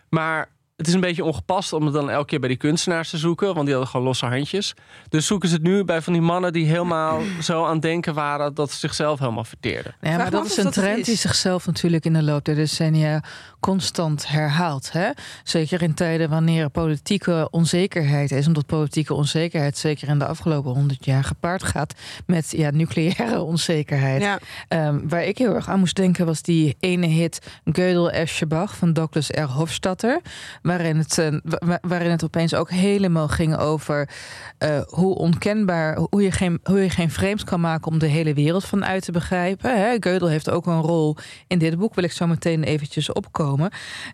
Maar 0.10 0.50
het 0.78 0.88
is 0.88 0.94
een 0.94 1.00
beetje 1.00 1.24
ongepast 1.24 1.74
om 1.74 1.84
het 1.86 1.94
dan 1.94 2.10
elke 2.10 2.26
keer 2.26 2.40
bij 2.40 2.50
die 2.50 2.58
kunstenaars 2.58 3.10
te 3.10 3.18
zoeken. 3.18 3.48
Want 3.54 3.66
die 3.66 3.70
hadden 3.70 3.88
gewoon 3.88 4.06
losse 4.06 4.26
handjes. 4.26 4.74
Dus 5.10 5.26
zoeken 5.26 5.50
ze 5.50 5.56
het 5.56 5.64
nu 5.64 5.84
bij 5.84 6.02
van 6.02 6.14
die 6.14 6.22
mannen 6.22 6.54
die 6.54 6.66
helemaal 6.66 7.22
zo 7.42 7.66
aan 7.66 7.74
het 7.74 7.82
denken 7.82 8.14
waren 8.14 8.54
dat 8.54 8.72
ze 8.72 8.78
zichzelf 8.78 9.20
helemaal 9.20 9.44
verteerden. 9.44 9.96
Ja, 10.02 10.18
maar 10.18 10.32
dat 10.32 10.46
is 10.46 10.58
een 10.58 10.72
trend 10.72 10.98
is. 11.00 11.06
die 11.06 11.16
zichzelf 11.16 11.66
natuurlijk 11.66 12.06
in 12.06 12.14
de 12.14 12.24
loop 12.24 12.46
der 12.46 12.56
decennia 12.56 13.24
constant 13.60 14.28
herhaalt. 14.28 14.92
Hè? 14.92 15.10
Zeker 15.44 15.82
in 15.82 15.94
tijden 15.94 16.30
wanneer 16.30 16.64
er 16.64 16.70
politieke 16.70 17.48
onzekerheid 17.52 18.32
is. 18.32 18.48
Omdat 18.48 18.66
politieke 18.66 19.14
onzekerheid 19.14 19.78
zeker 19.78 20.08
in 20.08 20.20
de 20.20 20.26
afgelopen 20.26 20.72
honderd 20.72 21.06
jaar 21.06 21.24
gepaard 21.24 21.64
gaat 21.64 21.94
met 22.26 22.52
ja, 22.52 22.70
nucleaire 22.70 23.42
onzekerheid. 23.54 24.22
Ja. 24.22 24.40
Ehm, 24.68 25.00
waar 25.08 25.24
ik 25.24 25.38
heel 25.38 25.54
erg 25.56 25.70
aan 25.70 25.80
moest 25.80 25.96
denken 25.96 26.26
was 26.26 26.42
die 26.42 26.76
ene 26.80 27.06
hit 27.08 27.40
Gödel 27.72 28.12
Eschebach 28.12 28.78
van 28.78 28.94
Douglas 28.94 29.30
R. 29.30 29.42
Hofstadter. 29.42 30.20
Waarin 30.62 30.98
het, 30.98 31.18
eh, 31.18 31.28
wa- 31.60 31.80
waarin 31.82 32.12
het 32.12 32.24
opeens 32.24 32.54
ook 32.54 32.70
helemaal 32.70 33.28
ging 33.28 33.58
over 33.58 34.10
eh, 34.58 34.80
hoe 34.86 35.16
onkenbaar, 35.16 35.98
hoe 36.10 36.22
je, 36.22 36.32
geen, 36.32 36.60
hoe 36.64 36.80
je 36.84 36.90
geen 36.90 37.12
frames 37.12 37.44
kan 37.44 37.60
maken 37.60 37.92
om 37.92 37.98
de 38.00 38.08
hele 38.08 38.34
wereld 38.34 38.66
van 38.66 38.86
uit 38.86 39.04
te 39.04 39.12
begrijpen. 39.12 39.78
Hè? 39.82 39.96
Gödel 39.96 40.28
heeft 40.30 40.50
ook 40.50 40.66
een 40.66 40.82
rol 40.82 41.16
in 41.48 41.58
dit 41.60 41.78
boek, 41.78 41.96
wil 41.96 42.04
ik 42.04 42.12
zo 42.12 42.28
meteen 42.28 42.64
eventjes 42.64 43.12
opkomen. 43.12 43.57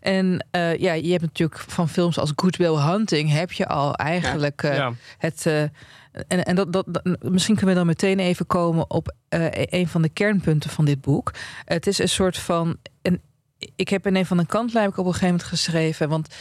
En 0.02 0.48
eh, 0.52 0.78
ja, 0.78 0.94
je 0.94 1.12
hebt 1.12 1.22
natuurlijk 1.22 1.60
van 1.68 1.90
films 1.90 2.20
als 2.20 2.34
Good 2.36 2.58
Will 2.58 2.76
Hunting 2.76 3.32
heb 3.32 3.52
je 3.52 3.68
al 3.68 3.96
eigenlijk 3.96 4.64
eh, 4.64 4.76
ja. 4.76 4.94
het. 5.18 5.46
eh, 5.46 5.62
en 6.28 6.44
en 6.44 6.56
dat, 6.56 6.74
dat, 6.74 6.88
misschien 7.22 7.56
kunnen 7.56 7.76
we 7.76 7.82
dan 7.82 7.86
meteen 7.88 8.20
even 8.20 8.48
komen 8.48 8.90
op 8.90 9.16
een 9.70 9.88
van 9.88 10.02
de 10.02 10.10
kernpunten 10.10 10.70
van 10.70 10.86
dit 10.86 11.02
boek. 11.02 11.34
Het 11.66 11.88
is 11.88 12.00
een 12.00 12.10
soort 12.10 12.38
van. 12.38 12.78
Een, 13.02 13.22
ik 13.76 13.90
heb 13.90 14.08
in 14.08 14.16
een 14.16 14.26
van 14.26 14.38
de 14.38 14.46
kantlijn 14.46 14.84
heb 14.84 14.94
ik 14.94 15.00
op 15.00 15.06
een 15.06 15.12
gegeven 15.12 15.36
moment 15.36 15.50
geschreven. 15.50 16.10
Want 16.10 16.36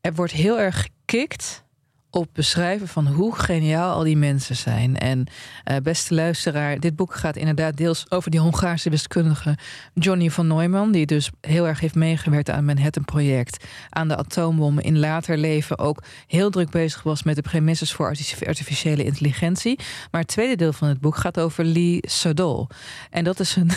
er 0.00 0.14
wordt 0.14 0.32
heel 0.32 0.60
erg 0.60 0.82
gekikt 0.82 1.64
op 2.10 2.28
beschrijven 2.32 2.88
van 2.88 3.06
hoe 3.06 3.34
geniaal 3.34 3.94
al 3.94 4.02
die 4.02 4.16
mensen 4.16 4.56
zijn. 4.56 4.98
En 4.98 5.26
eh, 5.64 5.76
beste 5.82 6.14
luisteraar, 6.14 6.80
dit 6.80 6.96
boek 6.96 7.14
gaat 7.14 7.36
inderdaad 7.36 7.76
deels 7.76 8.10
over 8.10 8.30
die 8.30 8.40
Hongaarse 8.40 8.90
wiskundige 8.90 9.58
Johnny 9.94 10.30
van 10.30 10.46
Neumann, 10.46 10.92
die 10.92 11.06
dus 11.06 11.30
heel 11.40 11.66
erg 11.66 11.80
heeft 11.80 11.94
meegewerkt 11.94 12.50
aan 12.50 12.56
het 12.56 12.64
Manhattan-project, 12.64 13.64
aan 13.88 14.08
de 14.08 14.16
atoombom, 14.16 14.78
in 14.78 14.98
later 14.98 15.38
leven 15.38 15.78
ook 15.78 16.02
heel 16.26 16.50
druk 16.50 16.70
bezig 16.70 17.02
was 17.02 17.22
met 17.22 17.36
de 17.36 17.42
premisses 17.42 17.92
voor 17.92 18.06
artifici- 18.06 18.46
artificiële 18.46 19.04
intelligentie. 19.04 19.78
Maar 20.10 20.20
het 20.20 20.30
tweede 20.30 20.56
deel 20.56 20.72
van 20.72 20.88
het 20.88 21.00
boek 21.00 21.16
gaat 21.16 21.40
over 21.40 21.64
Lee 21.64 21.98
Sedol. 22.00 22.68
En 23.10 23.24
dat 23.24 23.40
is 23.40 23.56
een, 23.56 23.70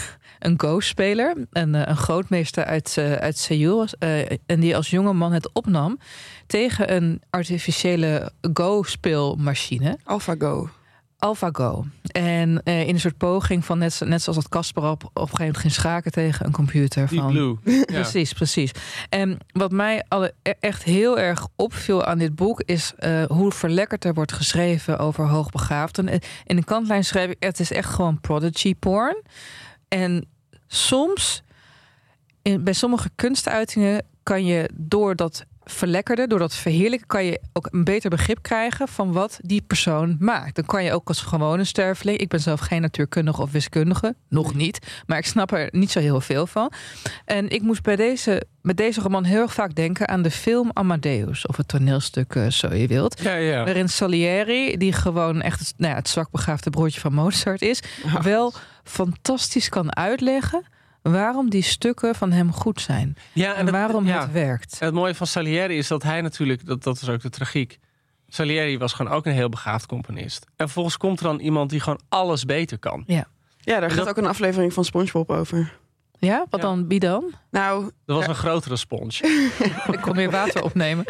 een 0.45 0.60
Go-speler, 0.60 1.36
een, 1.51 1.75
eh, 1.75 1.81
een 1.86 1.98
grootmeester 1.98 2.65
uit, 2.65 2.95
eh, 2.98 3.13
uit 3.13 3.38
Seoul, 3.38 3.86
eh, 4.00 4.19
en 4.45 4.60
die 4.60 4.75
als 4.75 4.89
jonge 4.89 5.13
man 5.13 5.31
het 5.33 5.53
opnam 5.53 6.00
tegen 6.48 6.93
een 6.95 7.21
artificiële 7.29 8.31
Go-speelmachine. 8.53 9.98
AlphaGo. 10.03 10.69
AlphaGo. 11.17 11.86
En 12.12 12.62
eh, 12.63 12.88
in 12.88 12.93
een 12.93 13.00
soort 13.00 13.17
poging 13.17 13.65
van 13.65 13.77
net, 13.77 13.93
zo- 13.93 14.05
net 14.05 14.21
zoals 14.21 14.38
dat 14.38 14.50
Kasparov 14.50 14.91
op, 14.91 15.03
op 15.03 15.10
een 15.13 15.21
gegeven 15.21 15.38
moment 15.45 15.57
ging 15.62 15.74
schaken 15.74 16.12
tegen 16.12 16.45
een 16.45 16.51
computer. 16.51 17.07
Deep 17.07 17.19
van, 17.19 17.31
Blue. 17.31 17.57
Ja. 17.63 17.83
Precies, 17.86 18.33
precies. 18.33 18.71
En 19.10 19.38
wat 19.51 19.71
mij 19.71 20.03
alle, 20.07 20.33
e- 20.43 20.53
echt 20.60 20.83
heel 20.83 21.19
erg 21.19 21.48
opviel 21.55 22.05
aan 22.05 22.17
dit 22.17 22.36
boek 22.36 22.62
is 22.65 22.93
eh, 22.98 23.24
hoe 23.24 23.51
verlekkerd 23.51 24.05
er 24.05 24.13
wordt 24.13 24.31
geschreven 24.33 25.00
over 25.00 25.27
hoogbegaafden. 25.27 26.19
In 26.45 26.55
de 26.55 26.63
kantlijn 26.63 27.03
schrijf 27.05 27.29
ik: 27.29 27.43
het 27.43 27.60
is 27.60 27.71
echt 27.71 27.89
gewoon 27.89 28.19
prodigy 28.21 28.75
porn. 28.75 29.21
En 29.93 30.25
soms, 30.67 31.43
in, 32.41 32.63
bij 32.63 32.74
sommige 32.74 33.10
kunstuitingen, 33.15 34.05
kan 34.24 34.45
je 34.45 34.69
door 34.74 35.15
dat 35.15 35.45
verlekkerde, 35.63 36.27
door 36.27 36.39
dat 36.39 36.55
verheerlijken, 36.55 37.07
kan 37.07 37.25
je 37.25 37.41
ook 37.53 37.67
een 37.71 37.83
beter 37.83 38.10
begrip 38.10 38.41
krijgen 38.41 38.88
van 38.88 39.12
wat 39.12 39.39
die 39.41 39.62
persoon 39.62 40.15
maakt. 40.19 40.55
Dan 40.55 40.65
kan 40.65 40.83
je 40.83 40.93
ook 40.93 41.07
als 41.07 41.21
gewone 41.21 41.63
sterveling, 41.63 42.17
ik 42.17 42.27
ben 42.27 42.39
zelf 42.39 42.60
geen 42.60 42.81
natuurkundige 42.81 43.41
of 43.41 43.51
wiskundige, 43.51 44.15
nog 44.29 44.53
niet, 44.53 44.79
maar 45.05 45.17
ik 45.17 45.25
snap 45.25 45.51
er 45.51 45.69
niet 45.71 45.91
zo 45.91 46.00
heel 46.00 46.21
veel 46.21 46.48
van. 46.48 46.71
En 47.25 47.50
ik 47.50 47.62
moest 47.62 47.83
bij 47.83 47.95
deze, 47.95 48.43
met 48.62 48.77
deze 48.77 49.01
roman 49.01 49.24
heel 49.24 49.41
erg 49.41 49.53
vaak 49.53 49.75
denken 49.75 50.07
aan 50.07 50.21
de 50.21 50.31
film 50.31 50.69
Amadeus, 50.74 51.45
of 51.45 51.57
het 51.57 51.67
toneelstuk, 51.67 52.36
eh, 52.36 52.48
zo 52.48 52.74
je 52.74 52.88
wilt. 52.88 53.21
Ja, 53.21 53.36
ja. 53.36 53.63
Waarin 53.63 53.89
Salieri, 53.89 54.77
die 54.77 54.93
gewoon 54.93 55.41
echt 55.41 55.60
het, 55.60 55.74
nou 55.77 55.91
ja, 55.91 55.98
het 55.98 56.10
zwakbegaafde 56.10 56.69
broertje 56.69 57.00
van 57.00 57.13
Mozart 57.13 57.62
is, 57.62 57.79
wel 58.21 58.53
fantastisch 58.91 59.69
kan 59.69 59.95
uitleggen 59.95 60.63
waarom 61.01 61.50
die 61.50 61.62
stukken 61.62 62.15
van 62.15 62.31
hem 62.31 62.51
goed 62.53 62.81
zijn. 62.81 63.15
ja 63.33 63.53
En, 63.55 63.65
dat- 63.65 63.74
waarom 63.74 64.05
ja. 64.07 64.21
het 64.21 64.31
werkt. 64.31 64.79
Het 64.79 64.93
mooie 64.93 65.15
van 65.15 65.27
Salieri 65.27 65.77
is 65.77 65.88
dat 65.88 66.03
hij 66.03 66.21
natuurlijk, 66.21 66.65
dat, 66.65 66.83
dat 66.83 67.01
is 67.01 67.10
ook 67.10 67.21
de 67.21 67.29
tragiek. 67.29 67.79
Salieri 68.27 68.77
was 68.77 68.93
gewoon 68.93 69.12
ook 69.12 69.25
een 69.25 69.33
heel 69.33 69.50
begaafd 69.50 69.86
componist. 69.86 70.45
En 70.45 70.51
vervolgens 70.65 70.98
komt 70.98 71.19
er 71.19 71.25
dan 71.25 71.39
iemand 71.39 71.69
die 71.69 71.79
gewoon 71.79 72.00
alles 72.10 72.45
beter 72.45 72.79
kan. 72.79 73.03
Ja, 73.07 73.25
daar 73.63 73.81
gaat 73.89 73.98
dat- 73.98 74.07
ook 74.10 74.17
een 74.17 74.25
aflevering 74.25 74.74
van 74.74 74.86
SpongeBob 74.86 75.29
over. 75.29 75.79
Ja, 76.19 76.45
wat 76.50 76.62
Ja. 76.62 76.67
dan? 76.67 76.88
Wie 76.88 77.00
dan? 77.00 77.33
Nou, 77.51 77.83
Dat 78.05 78.15
was 78.17 78.27
een 78.27 78.36
grotere 78.36 78.75
spons. 78.75 79.21
Ik 79.91 80.00
kon 80.01 80.13
weer 80.15 80.31
water 80.31 80.63
opnemen. 80.63 81.05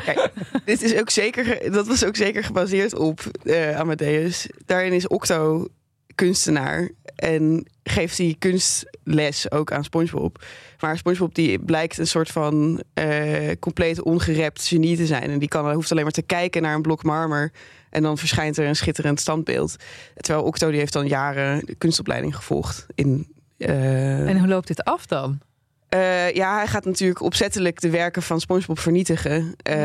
dit 0.66 0.82
is 0.82 0.96
ook 1.00 1.10
zeker, 1.10 1.72
dat 1.72 1.88
was 1.88 2.06
ook 2.06 2.16
zeker 2.16 2.44
gebaseerd 2.44 2.96
op 2.96 3.20
eh, 3.44 3.80
Amadeus. 3.80 4.50
Daarin 4.66 4.94
is 4.94 5.08
Octo 5.08 5.68
kunstenaar 6.16 6.90
en 7.16 7.66
geeft 7.84 8.18
hij 8.18 8.36
kunstles 8.40 9.52
ook 9.52 9.72
aan 9.72 9.84
SpongeBob. 9.84 10.44
Maar 10.80 10.98
SpongeBob 10.98 11.36
die 11.36 11.60
blijkt 11.60 11.98
een 11.98 12.08
soort 12.08 12.30
van 12.30 12.84
eh, 12.94 13.52
compleet 13.60 14.02
ongerept 14.02 14.68
genie 14.68 14.98
te 14.98 15.06
zijn. 15.06 15.30
En 15.30 15.40
die 15.40 15.48
kan, 15.48 15.74
hoeft 15.74 15.92
alleen 15.92 16.04
maar 16.04 16.12
te 16.12 16.22
kijken 16.22 16.62
naar 16.62 16.76
een 16.76 16.82
blok 16.82 17.04
marmer. 17.04 17.52
En 17.90 18.02
dan 18.02 18.18
verschijnt 18.18 18.58
er 18.58 18.66
een 18.66 18.76
schitterend 18.76 19.20
standbeeld. 19.20 19.76
Terwijl 20.16 20.46
Octo 20.46 20.70
die 20.70 20.80
heeft 20.80 20.94
dan 20.94 21.08
jaren 21.08 21.66
de 21.66 21.76
kunstopleiding 21.76 22.36
gevolgd. 22.36 22.86
In, 22.96 23.34
eh, 23.58 24.30
En 24.30 24.40
hoe 24.40 24.48
loopt 24.48 24.68
dit 24.68 24.84
af 24.84 25.06
dan? 25.06 25.40
Eh, 25.92 26.32
ja, 26.34 26.56
hij 26.56 26.68
gaat 26.68 26.86
natuurlijk 26.86 27.22
opzettelijk 27.22 27.82
de 27.82 27.90
werken 27.90 28.22
van 28.22 28.40
SpongeBob 28.40 28.80
vernietigen. 28.80 29.54
eh, 29.64 29.76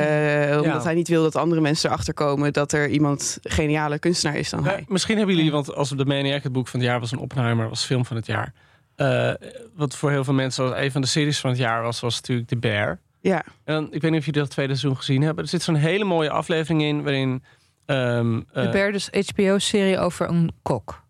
Omdat 0.57 0.65
Ja. 0.65 0.83
hij 0.83 0.95
niet 0.95 1.09
wil 1.09 1.23
dat 1.23 1.37
andere 1.37 1.61
mensen 1.61 1.91
erachter 1.91 2.15
komen 2.15 2.53
dat 2.53 2.73
er 2.73 2.89
iemand 2.89 3.39
geniale 3.43 3.99
kunstenaar 3.99 4.37
is 4.39 4.51
dan 4.51 4.63
Ja, 4.63 4.69
hij. 4.71 4.85
misschien 4.89 5.17
hebben 5.17 5.37
jullie, 5.37 5.51
want 5.51 5.75
als 5.75 5.89
de 5.91 6.05
Maniac 6.05 6.43
het 6.43 6.53
boek 6.53 6.69
van 6.69 6.81
het 6.81 6.89
jaar 6.89 7.01
was, 7.01 7.13
een 7.13 7.19
Oppenheimer 7.19 7.69
was 7.69 7.85
film 7.85 8.05
van 8.05 8.17
het 8.17 8.27
jaar. 8.27 8.53
Eh, 8.97 9.33
wat 9.75 9.97
voor 9.97 10.11
heel 10.11 10.25
veel 10.25 10.35
mensen 10.35 10.65
was 10.65 10.79
een 10.79 10.91
van 10.91 11.01
de 11.01 11.07
series 11.07 11.41
van 11.41 11.51
het 11.51 11.59
jaar 11.59 11.83
was, 11.83 12.01
was 12.01 12.15
natuurlijk 12.17 12.49
The 12.49 12.57
Bear. 12.57 12.99
Ja, 13.21 13.45
En 13.65 13.75
dan, 13.75 13.85
ik 13.93 14.01
weet 14.03 14.11
niet 14.11 14.21
of 14.21 14.27
jullie 14.27 14.41
dat 14.41 14.51
tweede 14.51 14.75
seizoen 14.77 14.97
gezien 14.99 15.23
hebben. 15.23 15.45
Er 15.45 15.51
zit 15.51 15.63
zo'n 15.63 15.75
hele 15.75 16.05
mooie 16.05 16.31
aflevering 16.31 16.83
in 16.83 17.03
waarin. 17.03 17.43
ehm, 17.87 18.41
De 18.53 18.61
eh, 18.61 18.71
Bear, 18.71 18.93
dus 18.93 19.11
HBO-serie 19.33 19.99
over 19.99 20.29
een 20.29 20.51
kok. 20.63 21.05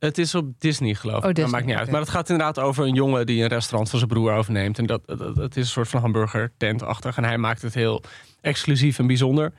Het 0.00 0.18
is 0.18 0.34
op 0.34 0.60
Disney, 0.60 0.94
geloof 0.94 1.16
ik. 1.16 1.24
Oh, 1.24 1.34
dat 1.34 1.50
maakt 1.50 1.66
niet 1.66 1.76
uit. 1.76 1.90
Maar 1.90 2.00
het 2.00 2.08
gaat 2.08 2.28
inderdaad 2.28 2.58
over 2.58 2.86
een 2.86 2.94
jongen 2.94 3.26
die 3.26 3.42
een 3.42 3.48
restaurant 3.48 3.90
van 3.90 3.98
zijn 3.98 4.10
broer 4.10 4.32
overneemt. 4.32 4.78
En 4.78 4.86
dat, 4.86 5.02
dat, 5.06 5.36
dat 5.36 5.56
is 5.56 5.62
een 5.62 5.70
soort 5.70 5.88
van 5.88 6.00
hamburger 6.00 6.52
tentachtig. 6.56 7.16
En 7.16 7.24
hij 7.24 7.38
maakt 7.38 7.62
het 7.62 7.74
heel 7.74 8.02
exclusief 8.40 8.98
en 8.98 9.06
bijzonder. 9.06 9.52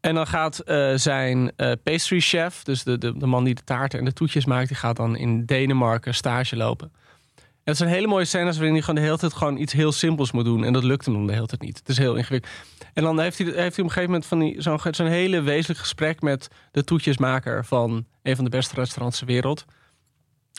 En 0.00 0.14
dan 0.14 0.26
gaat 0.26 0.58
eh, 0.58 0.92
zijn 0.94 1.52
eh, 1.56 1.72
pastry 1.82 2.20
chef, 2.20 2.62
dus 2.62 2.82
de, 2.82 2.98
de, 2.98 3.18
de 3.18 3.26
man 3.26 3.44
die 3.44 3.54
de 3.54 3.64
taarten 3.64 3.98
en 3.98 4.04
de 4.04 4.12
toetjes 4.12 4.44
maakt, 4.44 4.68
die 4.68 4.76
gaat 4.76 4.96
dan 4.96 5.16
in 5.16 5.44
Denemarken 5.44 6.14
stage 6.14 6.56
lopen. 6.56 6.90
En 7.36 7.44
het 7.70 7.76
zijn 7.76 7.90
hele 7.90 8.06
mooie 8.06 8.24
scènes 8.24 8.56
waarin 8.56 8.72
hij 8.72 8.82
gewoon 8.82 9.00
de 9.00 9.06
hele 9.06 9.18
tijd 9.18 9.32
gewoon 9.32 9.56
iets 9.56 9.72
heel 9.72 9.92
simpels 9.92 10.32
moet 10.32 10.44
doen. 10.44 10.64
En 10.64 10.72
dat 10.72 10.84
lukt 10.84 11.04
hem 11.04 11.14
dan 11.14 11.26
de 11.26 11.32
hele 11.32 11.46
tijd 11.46 11.60
niet. 11.60 11.78
Het 11.78 11.88
is 11.88 11.98
heel 11.98 12.14
ingewikkeld. 12.14 12.52
En 12.94 13.02
dan 13.02 13.20
heeft 13.20 13.38
hij, 13.38 13.46
heeft 13.46 13.56
hij 13.56 13.66
op 13.66 13.78
een 13.78 13.84
gegeven 13.84 14.10
moment 14.10 14.26
van 14.26 14.38
die, 14.38 14.62
zo'n, 14.62 14.78
zo'n 14.90 15.06
hele 15.06 15.40
wezenlijk 15.40 15.80
gesprek 15.80 16.20
met 16.20 16.48
de 16.70 16.84
toetjesmaker 16.84 17.64
van 17.64 18.06
een 18.22 18.36
van 18.36 18.44
de 18.44 18.50
beste 18.50 18.74
restaurants 18.74 19.18
ter 19.18 19.26
wereld. 19.26 19.64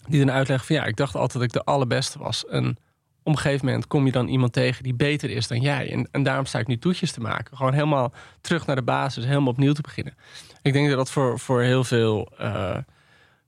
Die 0.08 0.26
dan 0.26 0.36
uitlegt 0.36 0.66
van 0.66 0.76
ja, 0.76 0.86
ik 0.86 0.96
dacht 0.96 1.16
altijd 1.16 1.34
dat 1.34 1.44
ik 1.44 1.52
de 1.52 1.64
allerbeste 1.64 2.20
was. 2.20 2.46
En 2.46 2.78
op 3.24 3.34
een 3.34 3.40
gegeven 3.40 3.66
moment 3.66 3.88
kom 3.88 4.06
je 4.06 4.12
dan 4.12 4.28
iemand 4.28 4.54
tegen 4.54 4.84
die 4.84 4.94
beter 4.94 5.30
is 5.30 5.48
dan 5.48 5.62
jij. 5.62 5.92
En, 5.92 6.08
en 6.12 6.24
daarom 6.24 6.46
sta 6.46 6.60
ik 6.60 6.68
nu 6.68 6.78
toetjes 6.78 7.12
te 7.12 7.22
maken. 7.22 7.58
Gewoon 7.58 7.74
helemaal 7.74 8.14
terug 8.42 8.66
naar 8.66 8.76
de 8.76 8.84
basis, 8.84 9.26
helemaal 9.26 9.52
opnieuw 9.52 9.74
te 9.74 9.82
beginnen. 9.82 10.14
Ik 10.62 10.74
denk 10.74 10.88
dat 10.88 10.98
dat 10.98 11.12
voor, 11.12 11.40
voor 11.40 11.62
heel 11.62 11.84
veel 11.84 12.32
eh, 12.38 12.78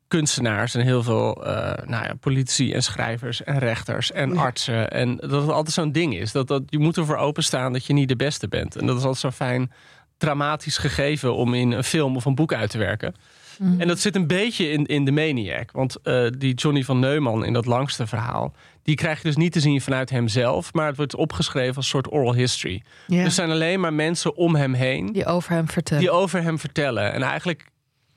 kunstenaars 0.07 0.75
en 0.75 0.81
heel 0.81 1.03
veel 1.03 1.45
eh, 1.45 1.87
nou 1.87 2.05
ja, 2.05 2.13
politici 2.19 2.73
en 2.73 2.83
schrijvers 2.83 3.43
en 3.43 3.59
rechters 3.59 4.11
en 4.11 4.37
artsen. 4.37 4.91
En 4.91 5.15
dat 5.15 5.41
het 5.41 5.51
altijd 5.51 5.75
zo'n 5.75 5.91
ding 5.91 6.15
is. 6.15 6.31
Dat, 6.31 6.47
dat, 6.47 6.63
je 6.65 6.79
moet 6.79 6.97
ervoor 6.97 7.17
openstaan 7.17 7.73
dat 7.73 7.85
je 7.85 7.93
niet 7.93 8.07
de 8.07 8.15
beste 8.15 8.47
bent. 8.47 8.75
En 8.75 8.85
dat 8.85 8.97
is 8.97 9.03
altijd 9.03 9.21
zo'n 9.21 9.47
fijn 9.47 9.71
dramatisch 10.17 10.77
gegeven 10.77 11.35
om 11.35 11.53
in 11.53 11.71
een 11.71 11.83
film 11.83 12.15
of 12.15 12.25
een 12.25 12.35
boek 12.35 12.53
uit 12.53 12.69
te 12.69 12.77
werken. 12.77 13.15
En 13.59 13.87
dat 13.87 13.99
zit 13.99 14.15
een 14.15 14.27
beetje 14.27 14.69
in, 14.69 14.85
in 14.85 15.05
de 15.05 15.11
Maniac. 15.11 15.71
Want 15.71 15.95
eh, 16.03 16.27
die 16.37 16.53
Johnny 16.53 16.83
van 16.83 16.99
Neumann 16.99 17.45
in 17.45 17.53
dat 17.53 17.65
langste 17.65 18.07
verhaal... 18.07 18.53
die 18.83 18.95
krijg 18.95 19.17
je 19.17 19.23
dus 19.23 19.35
niet 19.35 19.51
te 19.51 19.59
zien 19.59 19.81
vanuit 19.81 20.09
hemzelf... 20.09 20.73
maar 20.73 20.87
het 20.87 20.97
wordt 20.97 21.15
opgeschreven 21.15 21.75
als 21.75 21.85
een 21.85 21.91
soort 21.91 22.11
oral 22.11 22.33
history. 22.33 22.83
Ja. 23.07 23.23
Er 23.23 23.31
zijn 23.31 23.51
alleen 23.51 23.79
maar 23.79 23.93
mensen 23.93 24.35
om 24.35 24.55
hem 24.55 24.73
heen... 24.73 25.11
Die 25.11 25.25
over 25.25 25.51
hem 25.51 25.69
vertellen. 25.69 26.03
die 26.03 26.11
over 26.11 26.41
hem 26.41 26.59
vertellen. 26.59 27.13
En 27.13 27.21
eigenlijk 27.21 27.65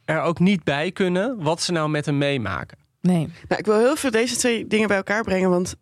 er 0.05 0.21
ook 0.21 0.39
niet 0.39 0.65
bij 0.65 0.93
kunnen... 0.93 1.43
wat 1.43 1.63
ze 1.63 1.73
nou 1.73 1.89
met 1.89 2.07
hem 2.07 2.19
meemaken. 2.19 2.79
Nee. 3.01 3.29
Nou, 3.49 3.61
ik 3.61 3.67
wil 3.67 3.79
heel 3.79 3.97
veel 3.97 4.11
deze 4.11 4.37
twee 4.37 4.67
dingen 4.67 4.89
bij 4.89 4.97
elkaar 4.97 5.23
brengen. 5.25 5.51
Want 5.51 5.75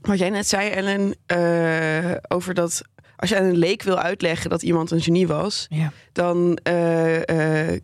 wat 0.00 0.18
jij 0.18 0.30
net 0.30 0.48
zei, 0.48 0.68
Ellen, 0.70 1.14
eh, 1.26 2.16
over 2.28 2.54
dat 2.54 2.82
als 3.16 3.30
je 3.30 3.38
aan 3.38 3.44
een 3.44 3.56
leek 3.56 3.82
wil 3.82 3.98
uitleggen 3.98 4.50
dat 4.50 4.62
iemand 4.62 4.90
een 4.90 5.00
genie 5.00 5.26
was, 5.26 5.66
Ja. 5.68 5.92
dan 6.12 6.58
eh, 6.62 7.68
eh, 7.72 7.80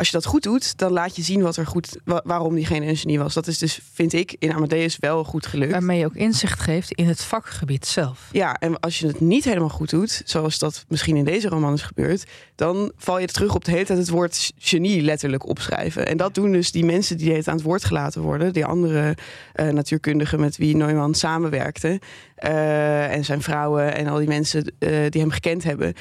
als 0.00 0.08
je 0.08 0.14
dat 0.16 0.26
goed 0.26 0.42
doet, 0.42 0.78
dan 0.78 0.92
laat 0.92 1.16
je 1.16 1.22
zien 1.22 1.42
wat 1.42 1.56
er 1.56 1.66
goed, 1.66 1.96
wa- 2.04 2.20
waarom 2.24 2.54
diegene 2.54 2.86
een 2.86 2.96
genie 2.96 3.18
was. 3.18 3.34
Dat 3.34 3.46
is 3.46 3.58
dus, 3.58 3.80
vind 3.92 4.12
ik, 4.12 4.36
in 4.38 4.52
Amadeus 4.52 4.96
wel 4.98 5.24
goed 5.24 5.46
gelukt. 5.46 5.72
Waarmee 5.72 5.98
je 5.98 6.04
ook 6.04 6.14
inzicht 6.14 6.60
geeft 6.60 6.92
in 6.92 7.08
het 7.08 7.22
vakgebied 7.22 7.86
zelf. 7.86 8.28
Ja, 8.32 8.54
en 8.58 8.80
als 8.80 8.98
je 8.98 9.06
het 9.06 9.20
niet 9.20 9.44
helemaal 9.44 9.68
goed 9.68 9.90
doet, 9.90 10.22
zoals 10.24 10.58
dat 10.58 10.84
misschien 10.88 11.16
in 11.16 11.24
deze 11.24 11.48
roman 11.48 11.72
is 11.72 11.82
gebeurd, 11.82 12.24
dan 12.54 12.92
val 12.96 13.18
je 13.18 13.26
terug 13.26 13.54
op 13.54 13.64
de 13.64 13.70
hele 13.70 13.84
tijd 13.84 13.98
het 13.98 14.08
woord 14.08 14.52
genie 14.58 15.02
letterlijk 15.02 15.48
opschrijven. 15.48 16.06
En 16.06 16.16
dat 16.16 16.34
doen 16.34 16.52
dus 16.52 16.72
die 16.72 16.84
mensen 16.84 17.16
die 17.16 17.32
het 17.32 17.48
aan 17.48 17.54
het 17.56 17.64
woord 17.64 17.84
gelaten 17.84 18.22
worden, 18.22 18.52
die 18.52 18.64
andere 18.64 19.16
eh, 19.52 19.68
natuurkundigen 19.68 20.40
met 20.40 20.56
wie 20.56 20.76
Neumann 20.76 21.14
samenwerkte, 21.14 22.00
eh, 22.34 23.12
en 23.14 23.24
zijn 23.24 23.42
vrouwen 23.42 23.94
en 23.94 24.06
al 24.06 24.18
die 24.18 24.28
mensen 24.28 24.72
eh, 24.78 24.90
die 25.08 25.20
hem 25.20 25.30
gekend 25.30 25.64
hebben. 25.64 25.94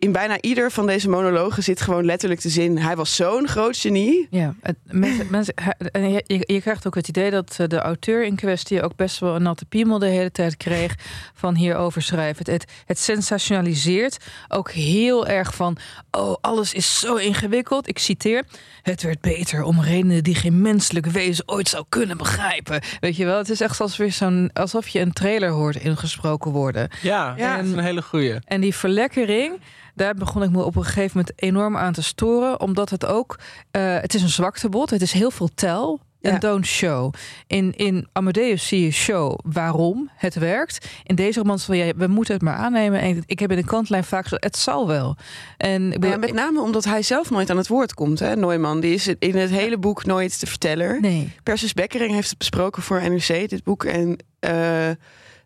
In 0.00 0.12
bijna 0.12 0.40
ieder 0.40 0.70
van 0.70 0.86
deze 0.86 1.08
monologen 1.08 1.62
zit 1.62 1.80
gewoon 1.80 2.04
letterlijk 2.04 2.40
de 2.40 2.48
zin: 2.48 2.78
hij 2.78 2.96
was 2.96 3.16
zo'n 3.16 3.48
groot 3.48 3.76
genie. 3.76 4.26
Ja, 4.30 4.54
het, 4.62 4.76
mensen, 4.84 5.26
mensen, 5.30 5.54
en 5.92 6.12
je, 6.26 6.60
krijgt 6.60 6.86
ook 6.86 6.94
het 6.94 7.08
idee 7.08 7.30
dat 7.30 7.56
eh, 7.58 7.66
de 7.66 7.78
auteur 7.78 8.24
in 8.24 8.36
kwestie 8.36 8.82
ook 8.82 8.96
best 8.96 9.18
wel 9.18 9.34
een 9.34 9.42
natte 9.42 9.64
piemel 9.64 9.98
de 9.98 10.06
hele 10.06 10.30
tijd 10.30 10.56
kreeg 10.56 10.94
van 11.34 11.54
hierover 11.54 12.02
schrijven. 12.02 12.38
Het, 12.38 12.62
het, 12.62 12.72
het 12.86 12.98
sensationaliseert 12.98 14.16
ook 14.48 14.70
heel 14.70 15.26
erg 15.26 15.54
van, 15.54 15.76
oh, 16.10 16.36
alles 16.40 16.74
is 16.74 16.98
zo 16.98 17.14
ingewikkeld. 17.14 17.88
Ik 17.88 17.98
citeer, 17.98 18.44
het 18.82 19.02
werd 19.02 19.20
beter 19.20 19.62
om 19.62 19.80
redenen 19.82 20.24
die 20.24 20.34
geen 20.34 20.60
menselijk 20.60 21.06
wezen 21.06 21.48
ooit 21.48 21.68
zou 21.68 21.84
kunnen 21.88 22.16
begrijpen. 22.16 22.80
Weet 23.00 23.16
je 23.16 23.24
wel, 23.24 23.38
het 23.38 23.50
is 23.50 23.60
echt 23.60 23.80
alsof, 23.80 23.96
weer 23.96 24.12
zo'n, 24.12 24.50
alsof 24.52 24.88
je 24.88 25.00
een 25.00 25.12
trailer 25.12 25.50
hoort 25.50 25.76
ingesproken 25.76 26.50
worden. 26.50 26.88
Ja, 27.02 27.34
Ja. 27.36 27.56
dat 27.56 27.64
is 27.64 27.72
een 27.72 27.78
hele 27.78 28.02
goeie. 28.02 28.34
En 28.44 28.60
die 28.60 28.74
verlekkering, 28.74 29.60
daar 30.00 30.14
begon 30.14 30.42
ik 30.42 30.50
me 30.50 30.64
op 30.64 30.76
een 30.76 30.84
gegeven 30.84 31.10
moment 31.18 31.32
enorm 31.42 31.76
aan 31.76 31.92
te 31.92 32.02
storen. 32.02 32.60
Omdat 32.60 32.90
het 32.90 33.06
ook, 33.06 33.38
eh, 33.70 33.94
het 34.00 34.14
is 34.14 34.22
een 34.22 34.28
zwaktebod. 34.28 34.90
Het 34.90 35.02
is 35.02 35.12
heel 35.12 35.30
veel 35.30 35.48
tel 35.54 36.00
en 36.20 36.32
Ja. 36.32 36.38
don't 36.38 36.66
show. 36.66 37.12
In, 37.46 37.74
in 37.76 38.08
Amadeus 38.12 38.66
zie 38.68 38.80
je 38.84 38.90
show 38.90 39.38
waarom 39.42 40.10
het 40.16 40.34
werkt. 40.34 40.88
In 41.04 41.14
deze 41.14 41.38
roman 41.40 41.58
van 41.58 41.76
ja, 41.76 41.92
we 41.96 42.06
moeten 42.06 42.34
het 42.34 42.42
maar 42.42 42.54
aannemen. 42.54 43.00
En 43.00 43.22
ik 43.26 43.38
heb 43.38 43.50
in 43.50 43.56
de 43.56 43.64
kantlijn 43.64 44.04
vaak 44.04 44.22
gezegd, 44.22 44.44
het 44.44 44.56
zal 44.56 44.86
wel. 44.86 45.16
En 45.56 45.94
Ja, 46.00 46.16
met 46.16 46.32
name 46.32 46.60
omdat 46.60 46.84
hij 46.84 47.02
zelf 47.02 47.30
nooit 47.30 47.50
aan 47.50 47.56
het 47.56 47.68
woord 47.68 47.94
komt. 47.94 48.18
Hè? 48.18 48.36
Neumann, 48.36 48.80
die 48.80 48.94
is 48.94 49.06
in 49.18 49.36
het 49.36 49.50
hele 49.50 49.78
boek 49.78 50.04
nooit 50.04 50.40
de 50.40 50.46
verteller. 50.46 51.00
nee. 51.00 51.32
Persis 51.42 51.72
Bekkering 51.74 52.12
heeft 52.12 52.28
het 52.28 52.38
besproken 52.38 52.82
voor 52.82 53.02
NRC, 53.10 53.48
dit 53.48 53.64
boek. 53.64 53.84
En 53.84 54.16
eh, 54.38 54.88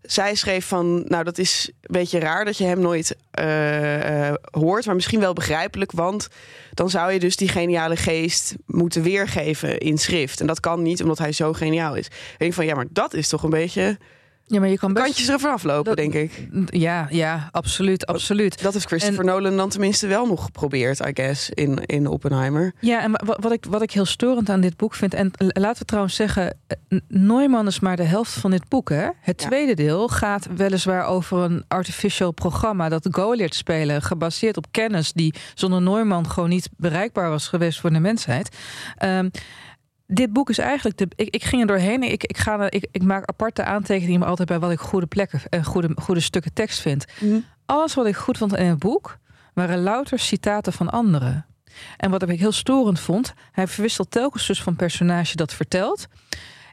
zij 0.07 0.35
schreef 0.35 0.67
van, 0.67 1.05
nou 1.07 1.25
dat 1.25 1.38
is 1.38 1.71
een 1.81 1.93
beetje 1.93 2.19
raar 2.19 2.45
dat 2.45 2.59
je 2.59 2.64
hem 2.64 2.81
nooit 2.81 3.17
eh, 3.31 4.29
eh, 4.29 4.35
hoort. 4.51 4.87
Maar 4.87 4.95
misschien 4.95 5.21
wel 5.21 5.33
begrijpelijk, 5.33 5.93
want 5.93 6.29
dan 6.75 6.90
zou 6.90 7.12
je 7.12 7.19
dus 7.19 7.37
die 7.37 7.49
geniale 7.49 7.97
geest 7.97 8.55
moeten 8.67 9.03
weergeven 9.03 9.79
in 9.79 9.99
schrift. 9.99 10.40
En 10.40 10.47
dat 10.47 10.61
kan 10.61 10.83
niet, 10.83 11.03
omdat 11.03 11.19
hij 11.19 11.33
zo 11.33 11.53
geniaal 11.53 11.95
is. 11.95 12.07
Ik 12.07 12.38
denk 12.38 12.53
van, 12.53 12.67
ja, 12.67 12.75
maar 12.75 12.87
dat 12.90 13.14
is 13.14 13.29
toch 13.29 13.43
een 13.43 13.51
beetje 13.51 13.99
Ja, 14.47 14.61
maar 14.61 14.69
je 14.69 14.79
kan 14.79 14.93
best... 14.93 15.05
kantjes 15.05 15.29
ervan 15.29 15.51
aflopen, 15.53 15.85
dat- 15.85 15.97
denk 15.97 16.15
ik. 16.15 16.49
Ja, 16.67 17.07
ja, 17.11 17.49
absoluut, 17.53 18.07
absoluut. 18.07 18.63
Dat 18.63 18.73
heeft 18.73 18.87
Christopher 18.87 19.25
Nolan 19.25 19.57
dan 19.57 19.69
tenminste 19.69 20.07
wel 20.07 20.27
nog 20.27 20.45
geprobeerd, 20.45 20.99
I 21.07 21.11
guess, 21.15 21.51
in, 21.51 21.79
in 21.87 22.07
Oppenheimer. 22.07 22.73
Ja, 22.81 23.03
en 23.03 23.11
wa- 23.11 23.37
wat 23.41 23.53
ik, 23.53 23.65
wat 23.69 23.83
ik 23.83 23.91
heel 23.91 24.05
storend 24.05 24.49
aan 24.49 24.61
dit 24.61 24.77
boek 24.77 24.95
vind, 24.95 25.15
en 25.15 25.31
laten 25.37 25.79
we 25.79 25.85
trouwens 25.85 26.15
zeggen, 26.17 26.57
eh, 26.67 26.99
Neumann 27.09 27.67
is 27.67 27.81
maar 27.81 27.97
de 27.97 28.03
helft 28.03 28.33
van 28.33 28.51
dit 28.51 28.69
boek. 28.69 28.89
Hè? 28.89 29.09
Het 29.21 29.43
Ja. 29.43 29.47
tweede 29.49 29.75
deel 29.75 30.09
gaat 30.09 30.47
weliswaar 30.57 31.07
over 31.07 31.39
een 31.39 31.65
artificial 31.69 32.31
programma 32.33 32.89
dat 32.89 33.09
Go 33.11 33.33
leert 33.33 33.55
spelen, 33.55 34.03
gebaseerd 34.03 34.57
op 34.57 34.67
kennis 34.71 35.13
die 35.13 35.35
zonder 35.55 35.83
Neumann 35.83 36.31
gewoon 36.31 36.49
niet 36.49 36.69
bereikbaar 36.77 37.31
was 37.31 37.49
geweest 37.49 37.81
voor 37.81 37.91
de 37.93 38.01
mensheid. 38.01 38.57
Ehm, 38.97 39.29
dit 40.14 40.33
boek 40.33 40.50
is 40.50 40.59
eigenlijk 40.59 40.98
de. 40.98 41.09
Ik, 41.16 41.29
ik 41.35 41.44
ging 41.44 41.61
er 41.61 41.68
doorheen. 41.68 42.03
Ik, 42.03 42.24
ik, 42.24 42.38
ga, 42.38 42.70
ik, 42.70 42.87
ik 42.90 43.03
maak 43.03 43.29
aparte 43.29 43.64
aantekeningen 43.64 44.20
maar 44.20 44.29
altijd 44.29 44.48
bij 44.48 44.59
wat 44.59 44.70
ik 44.70 44.79
goede 44.79 45.07
plekken 45.07 45.40
en 45.50 45.64
goede, 45.64 45.90
goede 45.96 46.20
stukken 46.20 46.53
tekst 46.53 46.81
vind. 46.81 47.05
Alles 47.66 47.94
wat 47.94 48.07
ik 48.07 48.16
goed 48.16 48.38
vond 48.38 48.57
in 48.57 48.66
het 48.66 48.79
boek 48.79 49.18
waren 49.55 49.83
louter 49.83 50.18
citaten 50.18 50.72
van 50.72 50.90
anderen. 50.90 51.46
En 51.96 52.11
wat 52.11 52.29
ik 52.29 52.38
heel 52.38 52.53
storend 52.53 53.00
vond, 53.00 53.35
hij 53.53 53.66
verwisselt 53.66 54.11
telkens 54.11 54.46
dus 54.46 54.62
van 54.62 54.77
personage 54.77 55.37
dat 55.37 55.55
vertelt. 55.55 56.07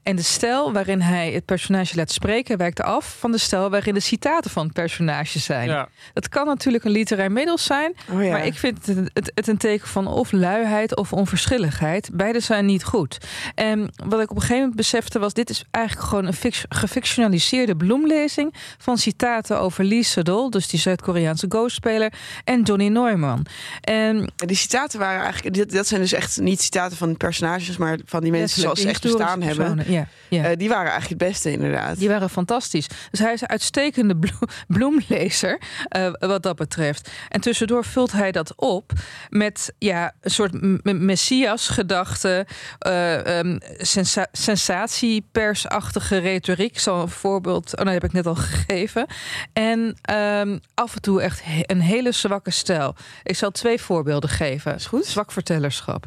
En 0.03 0.15
de 0.15 0.21
stijl 0.23 0.73
waarin 0.73 1.01
hij 1.01 1.31
het 1.31 1.45
personage 1.45 1.95
laat 1.95 2.11
spreken 2.11 2.57
wijkt 2.57 2.81
af 2.81 3.15
van 3.19 3.31
de 3.31 3.37
stijl 3.37 3.69
waarin 3.69 3.93
de 3.93 3.99
citaten 3.99 4.51
van 4.51 4.63
het 4.63 4.73
personage 4.73 5.39
zijn. 5.39 5.67
Ja. 5.67 5.87
Dat 6.13 6.29
kan 6.29 6.45
natuurlijk 6.45 6.83
een 6.83 6.91
literair 6.91 7.31
middel 7.31 7.57
zijn, 7.57 7.95
Oh 8.11 8.23
ja. 8.23 8.31
maar 8.31 8.45
ik 8.45 8.53
vind 8.53 8.85
het, 8.85 8.97
het, 9.13 9.31
het 9.35 9.47
een 9.47 9.57
teken 9.57 9.87
van 9.87 10.07
of 10.07 10.31
luiheid 10.31 10.95
of 10.95 11.13
onverschilligheid. 11.13 12.09
Beide 12.13 12.39
zijn 12.39 12.65
niet 12.65 12.83
goed. 12.83 13.17
En 13.55 13.89
wat 14.05 14.21
ik 14.21 14.29
op 14.29 14.35
een 14.35 14.41
gegeven 14.41 14.57
moment 14.57 14.75
besefte 14.75 15.19
was, 15.19 15.33
dit 15.33 15.49
is 15.49 15.63
eigenlijk 15.71 16.07
gewoon 16.07 16.25
een 16.25 16.33
fic- 16.33 16.65
gefictionaliseerde 16.69 17.75
bloemlezing 17.75 18.53
van 18.77 18.97
citaten 18.97 19.59
over 19.59 19.83
Lee 19.83 20.03
Sedol, 20.03 20.49
dus 20.49 20.67
die 20.67 20.79
Zuid-Koreaanse 20.79 21.45
go-speler, 21.49 22.13
en 22.43 22.61
Johnny 22.61 22.87
Neumann. 22.87 23.45
En 23.81 24.17
Ja, 24.35 24.45
Die 24.45 24.55
citaten 24.55 24.99
waren 24.99 25.23
eigenlijk, 25.23 25.71
dat 25.71 25.87
zijn 25.87 26.01
dus 26.01 26.13
echt 26.13 26.39
niet 26.39 26.61
citaten 26.61 26.97
van 26.97 27.17
personages, 27.17 27.77
maar 27.77 27.97
van 28.05 28.21
die 28.21 28.31
mensen 28.31 28.61
zoals 28.61 28.81
ze 28.81 28.87
echt 28.87 29.01
bestaan 29.01 29.41
hebben. 29.41 29.83
Ja, 29.91 30.07
ja. 30.29 30.43
Eh, 30.43 30.57
die 30.57 30.69
waren 30.69 30.91
eigenlijk 30.91 31.21
het 31.21 31.29
beste, 31.31 31.51
inderdaad. 31.51 31.97
Die 31.97 32.07
waren 32.09 32.29
fantastisch. 32.29 32.87
Dus 33.11 33.19
hij 33.19 33.33
is 33.33 33.41
een 33.41 33.49
uitstekende 33.49 34.17
blo- 34.17 34.47
bloemlezer 34.77 35.61
eh, 35.87 36.11
wat 36.19 36.43
dat 36.43 36.55
betreft. 36.55 37.09
En 37.29 37.41
tussendoor 37.41 37.85
vult 37.85 38.11
hij 38.11 38.31
dat 38.31 38.53
op 38.55 38.91
met 39.29 39.73
ja, 39.77 40.13
een 40.21 40.31
soort 40.31 40.83
messias-gedachte, 40.83 42.45
eh, 42.79 43.39
ehm, 43.39 43.57
sensa 43.77 44.27
sensatiepersachtige 44.31 46.17
retoriek. 46.17 46.79
Zo'n 46.79 47.09
voorbeeld, 47.09 47.77
oh, 47.77 47.83
dat 47.85 47.93
heb 47.93 48.03
ik 48.03 48.13
net 48.13 48.25
al 48.27 48.35
gegeven. 48.35 49.05
En 49.53 49.97
ehm, 50.01 50.57
af 50.73 50.95
en 50.95 51.01
toe 51.01 51.21
echt 51.21 51.41
he- 51.43 51.61
een 51.65 51.81
hele 51.81 52.11
zwakke 52.11 52.51
stijl. 52.51 52.95
Ik 53.23 53.35
zal 53.35 53.51
twee 53.51 53.81
voorbeelden 53.81 54.29
geven. 54.29 54.75
Is 54.75 54.85
goed. 54.85 55.05
Zwak 55.05 55.31
vertellerschap. 55.31 56.05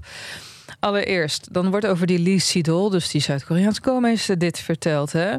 Allereerst, 0.85 1.49
dan 1.51 1.71
wordt 1.71 1.87
over 1.87 2.07
die 2.07 2.19
Lee 2.19 2.39
Sedol, 2.39 2.91
dus 2.91 3.11
die 3.11 3.21
Zuid-Koreaanse 3.21 3.81
koolmeester, 3.81 4.39
dit 4.39 4.59
verteld. 4.59 5.13
Hè? 5.13 5.37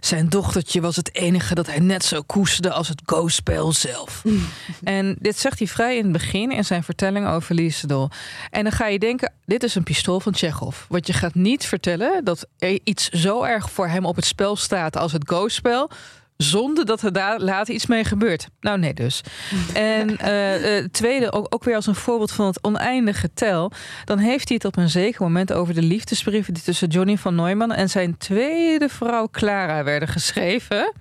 Zijn 0.00 0.28
dochtertje 0.28 0.80
was 0.80 0.96
het 0.96 1.14
enige 1.14 1.54
dat 1.54 1.66
hij 1.66 1.78
net 1.78 2.04
zo 2.04 2.22
koesterde 2.22 2.72
als 2.72 2.88
het 2.88 3.02
go-spel 3.06 3.72
zelf. 3.72 4.22
en 4.82 5.16
dit 5.18 5.38
zegt 5.38 5.58
hij 5.58 5.68
vrij 5.68 5.96
in 5.96 6.02
het 6.02 6.12
begin 6.12 6.50
in 6.50 6.64
zijn 6.64 6.82
vertelling 6.82 7.28
over 7.28 7.54
Liesdol. 7.54 8.08
En 8.50 8.62
dan 8.62 8.72
ga 8.72 8.86
je 8.86 8.98
denken, 8.98 9.32
dit 9.44 9.62
is 9.62 9.74
een 9.74 9.82
pistool 9.82 10.20
van 10.20 10.32
Tsjechov. 10.32 10.76
Want 10.88 11.06
je 11.06 11.12
gaat 11.12 11.34
niet 11.34 11.66
vertellen 11.66 12.24
dat 12.24 12.46
er 12.58 12.78
iets 12.84 13.08
zo 13.08 13.42
erg 13.42 13.70
voor 13.70 13.88
hem 13.88 14.04
op 14.04 14.16
het 14.16 14.24
spel 14.24 14.56
staat 14.56 14.96
als 14.96 15.12
het 15.12 15.28
go-spel 15.28 15.90
zonder 16.36 16.84
dat 16.86 17.02
er 17.02 17.12
daar 17.12 17.40
later 17.40 17.74
iets 17.74 17.86
mee 17.86 18.04
gebeurt. 18.04 18.48
Nou, 18.60 18.78
nee, 18.78 18.94
dus. 18.94 19.20
En 19.72 20.10
uh, 20.10 20.84
tweede, 20.84 21.32
ook, 21.32 21.46
ook, 21.54 21.64
weer 21.64 21.74
als 21.74 21.86
een 21.86 21.94
voorbeeld 21.94 22.32
van 22.32 22.46
het 22.46 22.64
oneindige 22.64 23.30
tel. 23.34 23.72
Dan 24.04 24.18
heeft 24.18 24.48
hij 24.48 24.56
het 24.56 24.64
op 24.64 24.76
een 24.76 24.88
zeker 24.88 25.22
moment 25.22 25.52
over 25.52 25.74
de 25.74 25.82
liefdesbrieven 25.82 26.54
die 26.54 26.62
tussen 26.62 26.88
Johnny 26.88 27.16
van 27.16 27.34
Neumann 27.34 27.72
en 27.72 27.90
zijn 27.90 28.16
tweede 28.16 28.88
vrouw 28.88 29.28
Clara 29.30 29.84
werden 29.84 30.08
geschreven. 30.08 30.92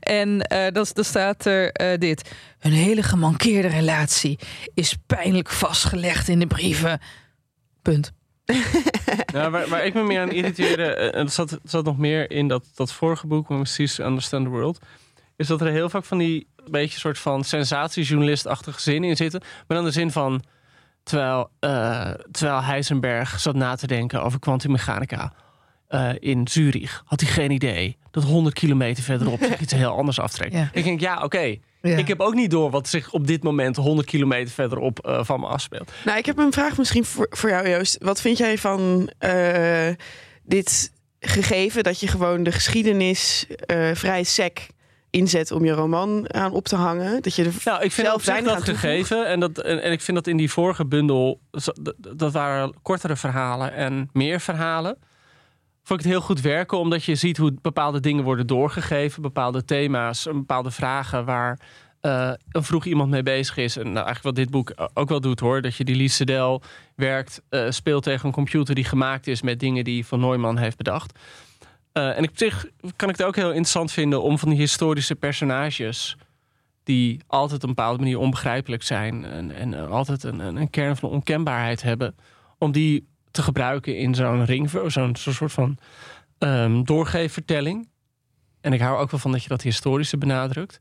En 0.00 0.46
uh, 0.52 0.66
dan, 0.72 0.86
staat 1.04 1.44
er 1.44 1.98
dit: 1.98 2.30
Een 2.60 2.72
hele 2.72 3.02
gemankeerde 3.02 3.68
relatie 3.68 4.38
is 4.74 4.96
pijnlijk 5.06 5.50
vastgelegd 5.50 6.28
in 6.28 6.38
de 6.38 6.46
brieven. 6.46 7.00
Punt. 7.82 8.12
nou, 9.32 9.50
waar, 9.50 9.68
waar, 9.68 9.84
ik 9.84 9.94
me 9.94 10.02
meer 10.02 10.20
aan 10.20 10.30
irriteerde, 10.30 10.94
en 10.94 11.24
er 11.24 11.30
zat, 11.30 11.58
zat 11.64 11.84
nog 11.84 11.98
meer 11.98 12.30
in 12.30 12.48
dat, 12.48 12.64
dat 12.74 12.92
vorige 12.92 13.26
boek, 13.26 13.46
precies 13.46 13.98
Understand 13.98 14.44
the 14.44 14.50
World, 14.50 14.78
is 15.36 15.46
dat 15.46 15.60
er 15.60 15.66
heel 15.66 15.88
vaak 15.88 16.04
van 16.04 16.18
die 16.18 16.46
beetje 16.70 16.98
soort 16.98 17.18
van 17.18 17.44
sensatiejournalistachtige 17.44 18.80
zinnen 18.80 19.10
in 19.10 19.16
zitten. 19.16 19.40
Maar 19.40 19.76
dan 19.76 19.86
de 19.86 19.92
zin 19.92 20.10
van, 20.10 20.42
terwijl, 21.02 21.50
uh, 21.60 22.10
terwijl 22.30 22.62
Heisenberg 22.62 23.40
zat 23.40 23.54
na 23.54 23.74
te 23.74 23.86
denken 23.86 24.22
over 24.22 24.38
kwantummechanica 24.38 25.32
uh, 25.88 26.10
in 26.18 26.48
Zurich, 26.48 27.02
had 27.04 27.20
hij 27.20 27.30
geen 27.30 27.50
idee 27.50 27.96
dat 28.10 28.24
100 28.24 28.54
kilometer 28.54 29.02
verderop 29.02 29.42
zich 29.42 29.60
iets 29.66 29.72
heel 29.72 29.96
anders 29.96 30.20
aftrekt. 30.20 30.52
Ja. 30.52 30.68
Ik 30.72 30.84
denk, 30.84 31.00
ja, 31.00 31.22
oké. 31.22 31.56
Ik 31.86 32.08
heb 32.08 32.20
ook 32.20 32.34
niet 32.34 32.50
door 32.50 32.70
wat 32.70 32.88
zich 32.88 33.12
op 33.12 33.26
dit 33.26 33.42
moment 33.42 33.76
100 33.76 34.08
kilometer 34.08 34.54
verderop 34.54 35.06
uh, 35.06 35.24
van 35.24 35.40
me 35.40 35.46
afspeelt. 35.46 35.92
Nou, 36.04 36.18
ik 36.18 36.26
heb 36.26 36.38
een 36.38 36.52
vraag 36.52 36.78
misschien 36.78 37.04
voor, 37.04 37.26
voor 37.30 37.50
jou, 37.50 37.68
Joost. 37.68 37.96
Wat 38.00 38.20
vind 38.20 38.38
jij 38.38 38.58
van 38.58 39.10
uh, 39.20 39.88
dit 40.42 40.92
gegeven 41.20 41.82
dat 41.82 42.00
je 42.00 42.06
gewoon 42.06 42.42
de 42.42 42.52
geschiedenis 42.52 43.46
uh, 43.66 43.90
vrij 43.94 44.22
sec 44.22 44.66
inzet 45.10 45.50
om 45.50 45.64
je 45.64 45.72
roman 45.72 46.34
aan 46.34 46.52
op 46.52 46.64
te 46.68 46.76
hangen? 46.76 47.22
Dat 47.22 47.34
je 47.34 47.44
er 47.44 47.52
nou, 47.64 47.82
ik 47.82 47.92
vind 47.92 48.06
zelf 48.06 48.22
zijn 48.22 48.44
dat 48.44 48.62
gegeven. 48.62 49.26
En, 49.26 49.40
dat, 49.40 49.58
en, 49.58 49.82
en, 49.82 49.92
ik 49.92 50.00
vind 50.00 50.16
dat 50.16 50.26
in 50.26 50.36
die 50.36 50.50
vorige 50.50 50.86
bundel, 50.86 51.40
dat, 51.50 51.94
dat 52.16 52.32
waren 52.32 52.74
kortere 52.82 53.16
verhalen 53.16 53.72
en 53.72 54.08
meer 54.12 54.40
verhalen 54.40 54.98
vond 55.86 56.00
ik 56.00 56.06
het 56.06 56.14
heel 56.14 56.24
goed 56.26 56.40
werken, 56.40 56.78
omdat 56.78 57.04
je 57.04 57.14
ziet 57.14 57.36
hoe 57.36 57.54
bepaalde 57.62 58.00
dingen 58.00 58.24
worden 58.24 58.46
doorgegeven, 58.46 59.22
bepaalde 59.22 59.64
thema's, 59.64 60.24
bepaalde 60.24 60.70
vragen 60.70 61.24
waar 61.24 61.58
uh, 62.02 62.32
een 62.50 62.62
vroeg 62.62 62.84
iemand 62.84 63.10
mee 63.10 63.22
bezig 63.22 63.56
is. 63.56 63.76
En 63.76 63.82
nou, 63.82 64.06
eigenlijk 64.06 64.22
wat 64.22 64.34
dit 64.34 64.50
boek 64.50 64.90
ook 64.94 65.08
wel 65.08 65.20
doet 65.20 65.40
hoor, 65.40 65.62
dat 65.62 65.76
je 65.76 65.84
die 65.84 65.96
Lies 65.96 66.16
Sedel 66.16 66.62
werkt, 66.94 67.42
uh, 67.50 67.70
speelt 67.70 68.02
tegen 68.02 68.26
een 68.26 68.32
computer 68.32 68.74
die 68.74 68.84
gemaakt 68.84 69.26
is 69.26 69.42
met 69.42 69.60
dingen 69.60 69.84
die 69.84 70.06
Van 70.06 70.20
Neumann 70.20 70.58
heeft 70.58 70.76
bedacht. 70.76 71.18
Uh, 71.92 72.18
en 72.18 72.28
op 72.28 72.30
zich 72.34 72.66
kan 72.96 73.08
ik 73.08 73.16
het 73.16 73.26
ook 73.26 73.36
heel 73.36 73.48
interessant 73.48 73.92
vinden 73.92 74.22
om 74.22 74.38
van 74.38 74.48
die 74.48 74.58
historische 74.58 75.14
personages 75.14 76.16
die 76.82 77.20
altijd 77.26 77.62
op 77.62 77.68
een 77.68 77.74
bepaalde 77.74 77.98
manier 77.98 78.18
onbegrijpelijk 78.18 78.82
zijn 78.82 79.24
en, 79.24 79.50
en 79.50 79.88
altijd 79.88 80.22
een, 80.22 80.38
een 80.56 80.70
kern 80.70 80.96
van 80.96 81.10
onkenbaarheid 81.10 81.82
hebben, 81.82 82.16
om 82.58 82.72
die 82.72 83.06
te 83.36 83.42
gebruiken 83.42 83.96
in 83.96 84.14
zo'n 84.14 84.44
ring, 84.44 84.70
zo'n 84.86 85.16
zo 85.16 85.32
soort 85.32 85.52
van 85.52 85.78
um, 86.38 86.84
doorgeefvertelling. 86.84 87.88
En 88.60 88.72
ik 88.72 88.80
hou 88.80 88.98
ook 88.98 89.10
wel 89.10 89.20
van 89.20 89.32
dat 89.32 89.42
je 89.42 89.48
dat 89.48 89.62
historische 89.62 90.18
benadrukt. 90.18 90.80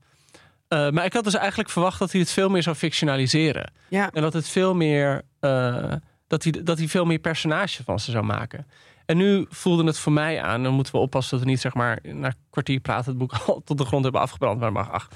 Uh, 0.69 0.89
maar 0.89 1.05
ik 1.05 1.13
had 1.13 1.23
dus 1.23 1.33
eigenlijk 1.33 1.69
verwacht 1.69 1.99
dat 1.99 2.11
hij 2.11 2.21
het 2.21 2.31
veel 2.31 2.49
meer 2.49 2.63
zou 2.63 2.75
fictionaliseren. 2.75 3.71
Ja. 3.89 4.11
En 4.11 4.21
dat 4.21 4.33
het 4.33 4.47
veel 4.47 4.75
meer. 4.75 5.21
Uh, 5.41 5.93
dat, 6.27 6.43
hij, 6.43 6.51
dat 6.63 6.77
hij 6.77 6.87
veel 6.87 7.05
meer 7.05 7.19
personage 7.19 7.83
van 7.83 7.99
ze 7.99 8.11
zou 8.11 8.23
maken. 8.25 8.67
En 9.05 9.17
nu 9.17 9.45
voelde 9.49 9.83
het 9.83 9.99
voor 9.99 10.11
mij 10.11 10.41
aan. 10.41 10.63
Dan 10.63 10.73
moeten 10.73 10.93
we 10.93 10.99
oppassen 10.99 11.37
dat 11.37 11.45
we 11.45 11.51
niet 11.51 11.61
zeg 11.61 11.73
maar 11.73 11.99
na 12.03 12.33
kwartier 12.49 12.79
praten 12.79 13.09
het 13.09 13.17
boek 13.17 13.33
al 13.45 13.61
tot 13.65 13.77
de 13.77 13.85
grond 13.85 14.03
hebben 14.03 14.21
afgebrand. 14.21 14.59
Maar 14.59 14.71
mag 14.71 14.91
ach. 14.91 15.09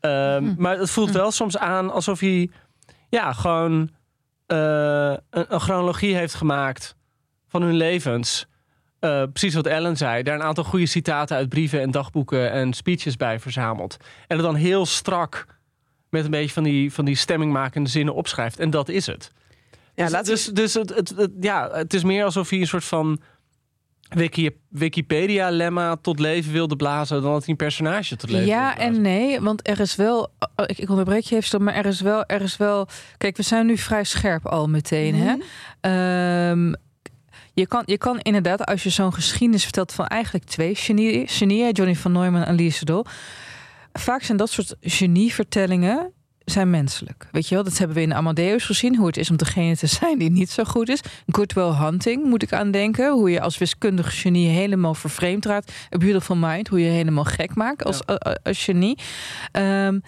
Um, 0.00 0.10
hm. 0.48 0.54
Maar 0.56 0.78
het 0.78 0.90
voelt 0.90 1.10
hm. 1.10 1.16
wel 1.16 1.30
soms 1.30 1.58
aan 1.58 1.90
alsof 1.90 2.20
hij. 2.20 2.50
Ja, 3.08 3.32
gewoon 3.32 3.90
uh, 4.52 5.16
een, 5.30 5.54
een, 5.54 5.60
chronologie 5.60 6.16
heeft 6.16 6.34
gemaakt 6.34 6.96
van 7.48 7.62
hun 7.62 7.74
levens. 7.74 8.46
Uh, 9.00 9.22
precies 9.32 9.54
wat 9.54 9.66
Ellen 9.66 9.96
zei. 9.96 10.22
Daar 10.22 10.34
een 10.34 10.42
aantal 10.42 10.64
goede 10.64 10.86
citaten 10.86 11.36
uit 11.36 11.48
brieven 11.48 11.80
en 11.80 11.90
dagboeken 11.90 12.50
en 12.50 12.72
speeches 12.72 13.16
bij 13.16 13.40
verzameld. 13.40 13.96
En 14.26 14.36
het 14.36 14.46
dan 14.46 14.54
heel 14.54 14.86
strak 14.86 15.46
met 16.10 16.24
een 16.24 16.30
beetje 16.30 16.52
van 16.54 16.62
die, 16.62 16.92
van 16.92 17.04
die 17.04 17.16
stemmingmakende 17.16 17.88
zinnen 17.88 18.14
opschrijft. 18.14 18.58
En 18.58 18.70
dat 18.70 18.88
is 18.88 19.06
het. 19.06 19.32
Ja, 19.94 20.08
dus, 20.08 20.24
dus, 20.24 20.44
dus 20.44 20.74
het, 20.74 20.94
het, 20.94 21.08
het, 21.16 21.30
ja, 21.40 21.70
het 21.72 21.94
is 21.94 22.04
meer 22.04 22.24
alsof 22.24 22.50
hij 22.50 22.60
een 22.60 22.66
soort 22.66 22.84
van 22.84 23.20
Wikipedia-lemma 24.68 25.96
tot 25.96 26.18
leven 26.18 26.52
wilde 26.52 26.76
blazen 26.76 27.22
dan 27.22 27.32
dat 27.32 27.40
hij 27.40 27.48
een 27.48 27.56
personage 27.56 28.16
tot 28.16 28.30
leven 28.30 28.46
Ja 28.46 28.78
en 28.78 29.00
nee, 29.00 29.40
want 29.40 29.68
er 29.68 29.80
is 29.80 29.96
wel. 29.96 30.30
Oh, 30.56 30.64
ik, 30.66 30.78
ik 30.78 30.90
onderbreek 30.90 31.24
je 31.24 31.36
even, 31.36 31.62
maar 31.62 31.74
er 31.74 31.86
is 31.86 32.00
wel, 32.00 32.24
er 32.26 32.40
is 32.40 32.56
wel. 32.56 32.88
Kijk, 33.18 33.36
we 33.36 33.42
zijn 33.42 33.66
nu 33.66 33.78
vrij 33.78 34.04
scherp 34.04 34.46
al 34.46 34.68
meteen. 34.68 35.14
hè? 35.14 36.50
Um, 36.50 36.74
je 37.54 37.66
kan, 37.66 37.82
je 37.86 37.98
kan 37.98 38.20
inderdaad, 38.20 38.64
als 38.64 38.82
je 38.82 38.90
zo'n 38.90 39.14
geschiedenis 39.14 39.62
vertelt 39.62 39.92
van 39.92 40.06
eigenlijk 40.06 40.44
twee 40.44 40.74
genieën, 40.74 41.72
Johnny 41.72 41.94
van 41.94 42.12
Neumann 42.12 42.44
en 42.44 42.54
Lise 42.54 42.84
Dol. 42.84 43.04
Vaak 43.92 44.22
zijn 44.22 44.38
dat 44.38 44.50
soort 44.50 44.76
genievertellingen 44.80 46.12
zijn 46.52 46.70
menselijk. 46.70 47.28
Weet 47.32 47.48
je 47.48 47.54
wel, 47.54 47.64
dat 47.64 47.78
hebben 47.78 47.96
we 47.96 48.02
in 48.02 48.14
Amadeus 48.14 48.64
gezien. 48.64 48.96
Hoe 48.96 49.06
het 49.06 49.16
is 49.16 49.30
om 49.30 49.36
degene 49.36 49.76
te 49.76 49.86
zijn 49.86 50.18
die 50.18 50.30
niet 50.30 50.50
zo 50.50 50.64
goed 50.64 50.88
is. 50.88 51.00
Good 51.26 51.52
Hunting 51.54 52.24
moet 52.24 52.42
ik 52.42 52.52
aan 52.52 52.70
denken. 52.70 53.12
Hoe 53.12 53.30
je 53.30 53.40
als 53.40 53.58
wiskundig 53.58 54.20
genie 54.20 54.48
helemaal 54.48 54.94
vervreemd 54.94 55.44
raakt. 55.44 55.72
A 55.94 55.98
Beautiful 55.98 56.36
Mind, 56.36 56.68
hoe 56.68 56.80
je 56.80 56.90
helemaal 56.90 57.24
gek 57.24 57.54
maakt 57.54 57.84
als, 57.84 58.06
als, 58.42 58.64
genie. 58.64 58.98
Um, 59.52 60.02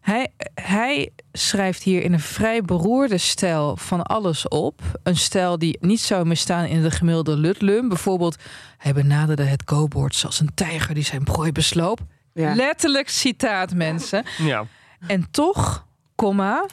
hij, 0.00 0.28
hij 0.54 1.10
schrijft 1.32 1.82
hier 1.82 2.02
in 2.02 2.12
een 2.12 2.20
vrij 2.20 2.62
beroerde 2.62 3.18
stijl 3.18 3.76
van 3.76 4.02
alles 4.02 4.48
op. 4.48 4.80
Een 5.02 5.16
stijl 5.16 5.58
die 5.58 5.78
niet 5.80 6.00
zou 6.00 6.26
misstaan 6.26 6.64
in 6.64 6.82
de 6.82 6.90
gemiddelde 6.90 7.36
Lutlum. 7.36 7.88
Bijvoorbeeld, 7.88 8.36
hij 8.78 8.92
benaderde 8.92 9.44
het 9.44 9.62
go-board 9.64 10.14
zoals 10.14 10.40
een 10.40 10.54
tijger 10.54 10.94
die 10.94 11.04
zijn 11.04 11.24
prooi 11.24 11.52
besloop. 11.52 12.00
Letterlijk 12.32 13.08
citaat, 13.08 13.74
mensen. 13.74 14.24
Ja. 14.38 14.66
En 15.06 15.30
toch, 15.30 15.86
komma, 16.18 16.66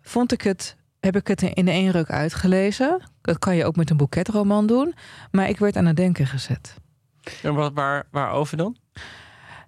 vond 0.00 0.32
ik 0.32 0.42
het, 0.42 0.76
heb 1.00 1.16
ik 1.16 1.26
het 1.26 1.42
in 1.42 1.68
één 1.68 1.90
ruk 1.90 2.10
uitgelezen. 2.10 3.02
Dat 3.20 3.38
kan 3.38 3.56
je 3.56 3.64
ook 3.64 3.76
met 3.76 3.90
een 3.90 3.96
boeketroman 3.96 4.66
doen. 4.66 4.94
Maar 5.30 5.48
ik 5.48 5.58
werd 5.58 5.76
aan 5.76 5.86
het 5.86 5.96
denken 5.96 6.26
gezet. 6.26 6.76
En 7.42 7.54
wat, 7.54 7.72
waar, 7.72 8.06
waarover 8.10 8.56
dan? 8.56 8.76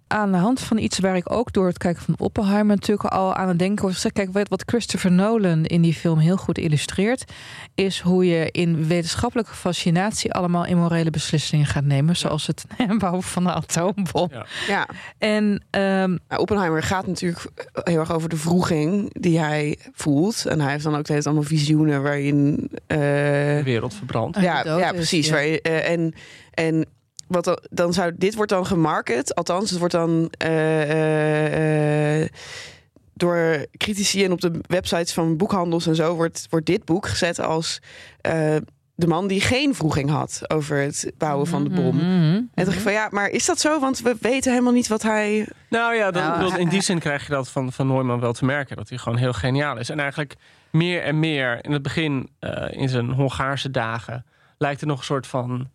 Aan 0.09 0.33
de 0.33 0.39
hand 0.39 0.61
van 0.61 0.79
iets 0.79 0.99
waar 0.99 1.17
ik 1.17 1.33
ook 1.33 1.53
door 1.53 1.67
het 1.67 1.79
kijken 1.79 2.03
van 2.03 2.15
Oppenheimer 2.19 2.75
natuurlijk 2.75 3.13
al 3.13 3.35
aan 3.35 3.49
het 3.49 3.59
denken 3.59 3.85
was. 3.85 4.07
Kijk, 4.13 4.31
wat 4.49 4.63
Christopher 4.67 5.13
Nolan 5.13 5.65
in 5.65 5.83
die 5.83 5.95
film 5.95 6.19
heel 6.19 6.37
goed 6.37 6.59
illustreert, 6.59 7.33
is 7.75 8.01
hoe 8.01 8.27
je 8.27 8.51
in 8.51 8.87
wetenschappelijke 8.87 9.55
fascinatie 9.55 10.33
allemaal 10.33 10.67
immorele 10.67 11.11
beslissingen 11.11 11.67
gaat 11.67 11.85
nemen, 11.85 12.17
zoals 12.17 12.47
het 12.47 12.65
bouwen 12.99 13.23
van 13.23 13.45
de 13.45 13.53
atoombom. 13.53 14.29
Ja. 14.33 14.47
ja. 14.69 14.89
En 15.19 15.65
um, 15.71 16.19
Oppenheimer 16.37 16.83
gaat 16.83 17.07
natuurlijk 17.07 17.47
heel 17.85 17.99
erg 17.99 18.13
over 18.13 18.29
de 18.29 18.37
vroeging 18.37 19.11
die 19.21 19.39
hij 19.39 19.79
voelt. 19.93 20.47
En 20.47 20.61
hij 20.61 20.71
heeft 20.71 20.85
dan 20.85 20.97
ook 20.97 21.05
steeds 21.05 21.27
allemaal 21.27 21.45
visioenen 21.45 22.03
waarin. 22.03 22.71
Uh, 22.71 22.99
de 22.99 23.61
wereld 23.65 23.95
verbrandt. 23.95 24.41
Ja, 24.41 24.79
ja, 24.79 24.93
precies. 24.93 25.27
Ja. 25.27 25.33
Waar 25.33 25.47
je, 25.47 25.61
uh, 25.63 25.91
en, 25.91 26.15
en 26.55 26.87
wat 27.29 27.69
dan 27.71 27.93
zou 27.93 28.13
dit 28.17 28.35
wordt 28.35 28.51
dan 28.51 28.67
gemarket, 28.67 29.35
althans, 29.35 29.71
het 29.71 29.79
wordt 29.79 29.95
dan 29.95 30.31
uh, 30.45 32.21
uh, 32.21 32.29
door 33.15 33.67
critici 33.77 34.25
en 34.25 34.33
op 34.33 34.41
de 34.41 34.61
websites 34.67 35.13
van 35.13 35.37
boekhandels 35.37 35.87
en 35.87 35.95
zo 35.95 36.15
wordt, 36.15 36.47
wordt 36.51 36.67
dit 36.67 36.85
boek 36.85 37.07
gezet 37.07 37.41
als 37.41 37.81
uh, 38.27 38.57
de 38.95 39.07
man 39.07 39.27
die 39.27 39.41
geen 39.41 39.75
vroeging 39.75 40.11
had 40.11 40.43
over 40.47 40.77
het 40.77 41.13
bouwen 41.19 41.47
van 41.47 41.65
de 41.65 41.71
bom. 41.71 41.95
Mm 41.95 42.01
-hmm. 42.01 42.51
En 42.55 42.65
dacht 42.65 42.77
ik 42.77 42.83
van 42.83 42.93
ja, 42.93 43.09
maar 43.11 43.29
is 43.29 43.47
dat 43.47 43.61
zo? 43.61 43.81
Want 43.81 44.01
we 44.01 44.17
weten 44.21 44.51
helemaal 44.53 44.73
niet 44.73 44.89
wat 44.89 45.03
hij. 45.03 45.49
Nou 45.69 45.95
ja, 45.95 46.11
dan, 46.11 46.23
nou, 46.23 46.59
in 46.59 46.69
die 46.69 46.81
zin 46.81 46.99
krijg 46.99 47.27
je 47.27 47.33
dat 47.33 47.49
van, 47.49 47.73
van 47.73 47.87
Neumann 47.87 48.21
wel 48.21 48.33
te 48.33 48.45
merken 48.45 48.77
dat 48.77 48.89
hij 48.89 48.99
gewoon 48.99 49.19
heel 49.19 49.33
geniaal 49.33 49.79
is. 49.79 49.89
En 49.89 50.01
eigenlijk 50.01 50.35
meer 50.71 51.03
en 51.03 51.19
meer 51.19 51.65
in 51.65 51.73
het 51.73 51.83
begin, 51.83 52.31
in 52.71 52.89
zijn 52.89 53.11
Hongaarse 53.11 53.71
dagen, 53.71 54.25
lijkt 54.59 54.81
er 54.81 54.87
nog 54.87 54.99
een 54.99 55.05
soort 55.05 55.27
van 55.27 55.69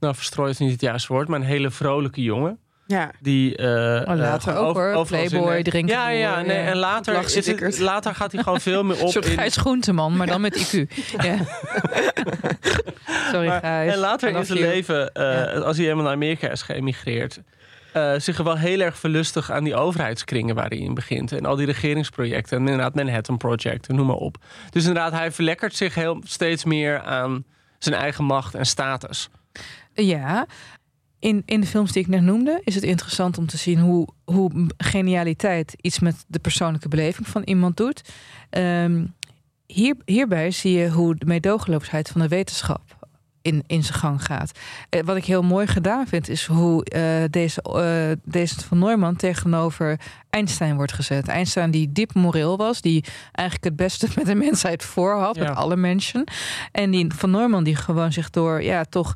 nou, 0.00 0.14
verstrooid 0.14 0.50
is 0.50 0.58
niet 0.58 0.72
het 0.72 0.80
juiste 0.80 1.12
woord, 1.12 1.28
maar 1.28 1.40
een 1.40 1.46
hele 1.46 1.70
vrolijke 1.70 2.22
jongen. 2.22 2.58
Ja. 2.90 3.10
Die 3.20 3.58
uh, 3.58 3.66
later 4.04 4.56
ook 4.56 4.76
hoor, 4.76 5.06
Playboy, 5.06 5.62
drinken. 5.62 5.94
Ja, 5.94 6.08
ja, 6.08 6.40
nee, 6.40 6.56
en 6.56 6.76
later, 6.76 7.36
is 7.36 7.46
het, 7.46 7.78
later 7.78 8.14
gaat 8.14 8.32
hij 8.32 8.42
gewoon 8.42 8.60
veel 8.60 8.84
meer 8.84 8.96
op. 9.00 9.02
Een 9.02 9.08
soort 9.08 9.26
Gijs 9.26 9.56
Groenteman, 9.56 10.16
maar 10.16 10.26
dan 10.26 10.40
met 10.40 10.56
IQ. 10.58 10.96
ja. 11.22 11.36
Sorry 13.32 13.60
Gijs. 13.60 13.92
En 13.92 13.98
later 13.98 14.36
in 14.36 14.46
zijn 14.46 14.58
leven, 14.58 15.10
uh, 15.14 15.62
als 15.62 15.76
hij 15.76 15.84
helemaal 15.84 16.04
naar 16.04 16.14
Amerika 16.14 16.48
is 16.48 16.62
geëmigreerd... 16.62 17.40
Uh, 17.96 18.12
zich 18.16 18.36
wel 18.36 18.56
heel 18.56 18.80
erg 18.80 18.98
verlustig 18.98 19.50
aan 19.50 19.64
die 19.64 19.74
overheidskringen 19.74 20.54
waar 20.54 20.68
hij 20.68 20.78
in 20.78 20.94
begint. 20.94 21.32
En 21.32 21.46
al 21.46 21.56
die 21.56 21.66
regeringsprojecten. 21.66 22.58
En 22.58 22.64
inderdaad 22.64 22.94
Manhattan 22.94 23.36
Project 23.36 23.88
en 23.88 23.94
noem 23.94 24.06
maar 24.06 24.16
op. 24.16 24.36
Dus 24.70 24.86
inderdaad, 24.86 25.12
hij 25.12 25.32
verlekkert 25.32 25.74
zich 25.74 25.94
heel, 25.94 26.20
steeds 26.24 26.64
meer 26.64 27.00
aan 27.00 27.44
zijn 27.78 27.94
eigen 27.94 28.24
macht 28.24 28.54
en 28.54 28.66
status. 28.66 29.28
Ja, 29.94 30.46
in, 31.18 31.42
in 31.44 31.60
de 31.60 31.66
films 31.66 31.92
die 31.92 32.02
ik 32.02 32.08
net 32.08 32.22
noemde, 32.22 32.60
is 32.64 32.74
het 32.74 32.84
interessant 32.84 33.38
om 33.38 33.46
te 33.46 33.56
zien 33.56 33.78
hoe, 33.78 34.08
hoe 34.24 34.68
genialiteit 34.76 35.74
iets 35.80 35.98
met 35.98 36.24
de 36.28 36.38
persoonlijke 36.38 36.88
beleving 36.88 37.28
van 37.28 37.42
iemand 37.42 37.76
doet. 37.76 38.12
Um, 38.50 39.14
hier, 39.66 39.96
hierbij 40.04 40.50
zie 40.50 40.78
je 40.78 40.90
hoe 40.90 41.14
de 41.14 41.26
meedogenloosheid 41.26 42.08
van 42.08 42.20
de 42.20 42.28
wetenschap 42.28 42.98
in, 43.42 43.64
in 43.66 43.82
zijn 43.84 43.98
gang 43.98 44.24
gaat. 44.24 44.58
Uh, 44.90 45.02
wat 45.02 45.16
ik 45.16 45.24
heel 45.24 45.42
mooi 45.42 45.66
gedaan 45.66 46.06
vind, 46.06 46.28
is 46.28 46.46
hoe 46.46 46.86
uh, 46.94 47.24
deze, 47.30 47.64
uh, 47.68 48.32
deze 48.32 48.60
van 48.60 48.78
Neumann 48.78 49.16
tegenover 49.16 50.00
Einstein 50.30 50.76
wordt 50.76 50.92
gezet. 50.92 51.28
Einstein 51.28 51.70
die 51.70 51.92
diep 51.92 52.14
moreel 52.14 52.56
was, 52.56 52.80
die 52.80 53.04
eigenlijk 53.32 53.64
het 53.64 53.76
beste 53.76 54.08
met 54.16 54.26
de 54.26 54.34
mensheid 54.34 54.84
voor 54.84 55.14
had, 55.18 55.36
ja. 55.36 55.42
met 55.48 55.56
alle 55.56 55.76
mensen. 55.76 56.24
En 56.72 56.90
die 56.90 57.14
van 57.14 57.30
Neumann 57.30 57.64
die 57.64 57.76
gewoon 57.76 58.12
zich 58.12 58.30
door 58.30 58.62
ja, 58.62 58.84
toch 58.84 59.14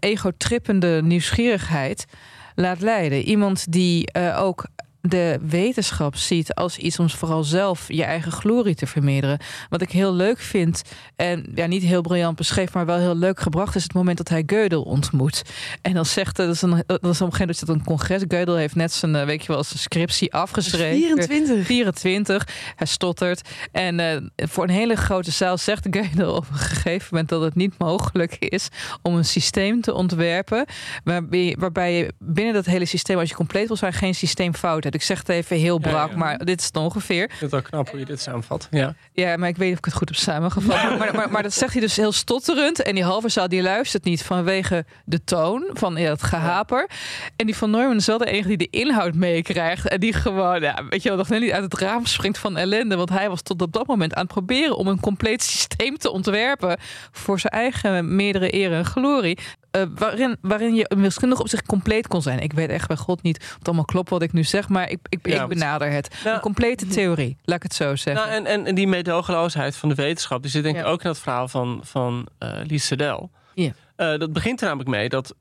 ego-trippende 0.00 1.00
nieuwsgierigheid 1.02 2.06
laat 2.54 2.80
leiden. 2.80 3.22
Iemand 3.22 3.72
die 3.72 4.14
ook 4.36 4.66
de 5.08 5.38
wetenschap 5.42 6.16
ziet 6.16 6.54
als 6.54 6.78
iets 6.78 6.98
om 6.98 7.10
vooral 7.10 7.44
zelf 7.44 7.84
je 7.88 8.04
eigen 8.04 8.32
glorie 8.32 8.74
te 8.74 8.86
vermeerderen. 8.86 9.38
Wat 9.68 9.82
ik 9.82 9.90
heel 9.90 10.14
leuk 10.14 10.38
vind, 10.38 10.82
en 11.16 11.46
ja, 11.54 11.66
niet 11.66 11.82
heel 11.82 12.00
briljant 12.00 12.36
beschreven, 12.36 12.72
maar 12.74 12.86
wel 12.86 12.98
heel 12.98 13.16
leuk 13.16 13.40
gebracht, 13.40 13.74
is 13.74 13.82
het 13.82 13.94
moment 13.94 14.16
dat 14.16 14.28
hij 14.28 14.42
Gödel 14.42 14.84
ontmoet. 14.84 15.42
En 15.82 15.94
dan 15.94 16.06
zegt 16.06 16.36
dat 16.36 16.54
is, 16.54 16.62
een, 16.62 16.82
dat 16.86 17.02
is 17.02 17.20
op 17.20 17.26
een 17.26 17.34
gegeven 17.34 17.66
moment 17.66 17.68
een 17.68 17.84
congres. 17.84 18.22
Gödel 18.22 18.56
heeft 18.56 18.74
net 18.74 18.92
zijn, 18.92 19.16
eh, 19.16 19.24
weet 19.24 19.44
je 19.44 19.52
wel, 19.52 19.64
zijn 19.64 19.78
scriptie 19.78 20.32
afgeschreven. 20.32 21.22
24. 21.22 21.66
24. 21.66 22.48
Hij 22.76 22.86
stottert. 22.86 23.48
En 23.72 23.98
uh, 23.98 24.16
voor 24.36 24.64
een 24.64 24.70
hele 24.70 24.96
grote 24.96 25.30
zaal 25.30 25.58
zegt 25.58 25.86
Gödel 25.86 26.26
op 26.26 26.46
een 26.50 26.58
gegeven 26.58 27.08
moment 27.10 27.28
dat 27.28 27.42
het 27.42 27.54
niet 27.54 27.78
mogelijk 27.78 28.36
is 28.38 28.68
om 29.02 29.14
een 29.14 29.24
systeem 29.24 29.80
te 29.80 29.94
ontwerpen 29.94 30.64
waarbij, 31.04 31.56
waarbij 31.58 31.96
je 31.96 32.12
binnen 32.18 32.54
dat 32.54 32.66
hele 32.66 32.84
systeem, 32.84 33.18
als 33.18 33.28
je 33.28 33.34
compleet 33.34 33.66
wil 33.66 33.76
zijn, 33.76 33.92
geen 33.92 34.14
systeemfout 34.14 34.82
hebt. 34.82 34.95
Ik 34.96 35.02
zeg 35.02 35.18
het 35.18 35.28
even 35.28 35.56
heel 35.56 35.78
brak, 35.78 36.14
maar 36.14 36.38
dit 36.44 36.60
is 36.60 36.66
het 36.66 36.76
ongeveer. 36.76 37.22
Ik 37.22 37.28
vind 37.28 37.40
het 37.40 37.50
wel 37.50 37.62
knap 37.62 37.90
hoe 37.90 37.98
je 37.98 38.04
dit 38.04 38.20
samenvat. 38.20 38.68
Ja, 38.70 38.94
ja 39.12 39.36
maar 39.36 39.48
ik 39.48 39.56
weet 39.56 39.68
niet 39.68 39.72
of 39.72 39.78
ik 39.78 39.84
het 39.84 39.94
goed 39.94 40.08
heb 40.08 40.18
samengevat. 40.18 40.82
maar, 40.98 41.14
maar, 41.14 41.30
maar, 41.30 41.42
dat 41.42 41.52
zegt 41.52 41.72
hij 41.72 41.80
dus 41.80 41.96
heel 41.96 42.12
stotterend. 42.12 42.82
En 42.82 42.94
die 42.94 43.04
halve 43.04 43.28
zaal 43.28 43.48
die 43.48 43.62
luistert 43.62 44.04
niet 44.04 44.22
vanwege 44.22 44.84
de 45.04 45.24
toon 45.24 45.70
van 45.72 45.96
ja, 45.96 46.10
het 46.10 46.22
gehaper. 46.22 46.90
En 47.36 47.46
die 47.46 47.56
van 47.56 47.70
Norman 47.70 47.96
is 47.96 48.06
wel 48.06 48.18
de 48.18 48.24
enige 48.24 48.48
die 48.48 48.56
de 48.56 48.70
inhoud 48.70 49.14
meekrijgt. 49.14 49.88
En 49.88 50.00
die 50.00 50.12
gewoon, 50.12 50.60
ja, 50.60 50.84
weet 50.88 51.02
je 51.02 51.08
wel, 51.08 51.18
nog 51.18 51.28
net 51.28 51.40
niet 51.40 51.52
uit 51.52 51.64
het 51.64 51.80
raam 51.80 52.06
springt 52.06 52.38
van 52.38 52.56
ellende. 52.56 52.96
Want 52.96 53.08
hij 53.08 53.28
was 53.28 53.42
tot 53.42 53.62
op 53.62 53.72
dat 53.72 53.86
moment 53.86 54.14
aan 54.14 54.24
het 54.24 54.32
proberen 54.32 54.76
om 54.76 54.86
een 54.86 55.00
compleet 55.00 55.42
systeem 55.42 55.98
te 55.98 56.10
ontwerpen. 56.10 56.78
voor 57.12 57.40
zijn 57.40 57.52
eigen 57.52 58.16
meerdere 58.16 58.54
eer 58.54 58.72
en 58.72 58.84
glorie. 58.84 59.38
Uh, 59.76 59.82
waarin, 59.94 60.36
waarin 60.40 60.74
je 60.74 60.90
wiskundig 60.96 61.40
op 61.40 61.48
zich 61.48 61.62
compleet 61.62 62.08
kon 62.08 62.22
zijn. 62.22 62.38
Ik 62.38 62.52
weet 62.52 62.68
echt 62.68 62.88
bij 62.88 62.96
God 62.96 63.22
niet 63.22 63.38
of 63.38 63.54
het 63.58 63.66
allemaal 63.66 63.84
klopt 63.84 64.10
wat 64.10 64.22
ik 64.22 64.32
nu 64.32 64.44
zeg, 64.44 64.68
maar 64.68 64.90
ik, 64.90 64.98
ik, 65.08 65.26
ja, 65.26 65.42
ik 65.42 65.48
benader 65.48 65.90
het. 65.90 66.16
Nou, 66.24 66.34
een 66.34 66.42
complete 66.42 66.86
theorie, 66.86 67.36
laat 67.44 67.56
ik 67.56 67.62
het 67.62 67.74
zo 67.74 67.96
zeggen. 67.96 68.28
Nou, 68.28 68.46
en, 68.46 68.66
en, 68.66 68.74
die 68.74 68.88
meedogenloosheid 68.88 69.76
van 69.76 69.88
de 69.88 69.94
wetenschap, 69.94 70.42
die 70.42 70.50
zit 70.50 70.62
denk 70.62 70.76
ik 70.76 70.84
ook 70.84 71.02
in 71.02 71.08
dat 71.08 71.18
verhaal 71.18 71.48
van, 71.48 71.80
van 71.82 72.26
uh, 72.38 72.50
Lies 72.66 72.86
Sedel. 72.86 73.30
Ja. 73.54 73.72
Uh, 73.96 74.18
dat 74.18 74.32
begint 74.32 74.60
er 74.60 74.66
namelijk 74.66 74.90
mee 74.90 75.08
dat 75.08 75.34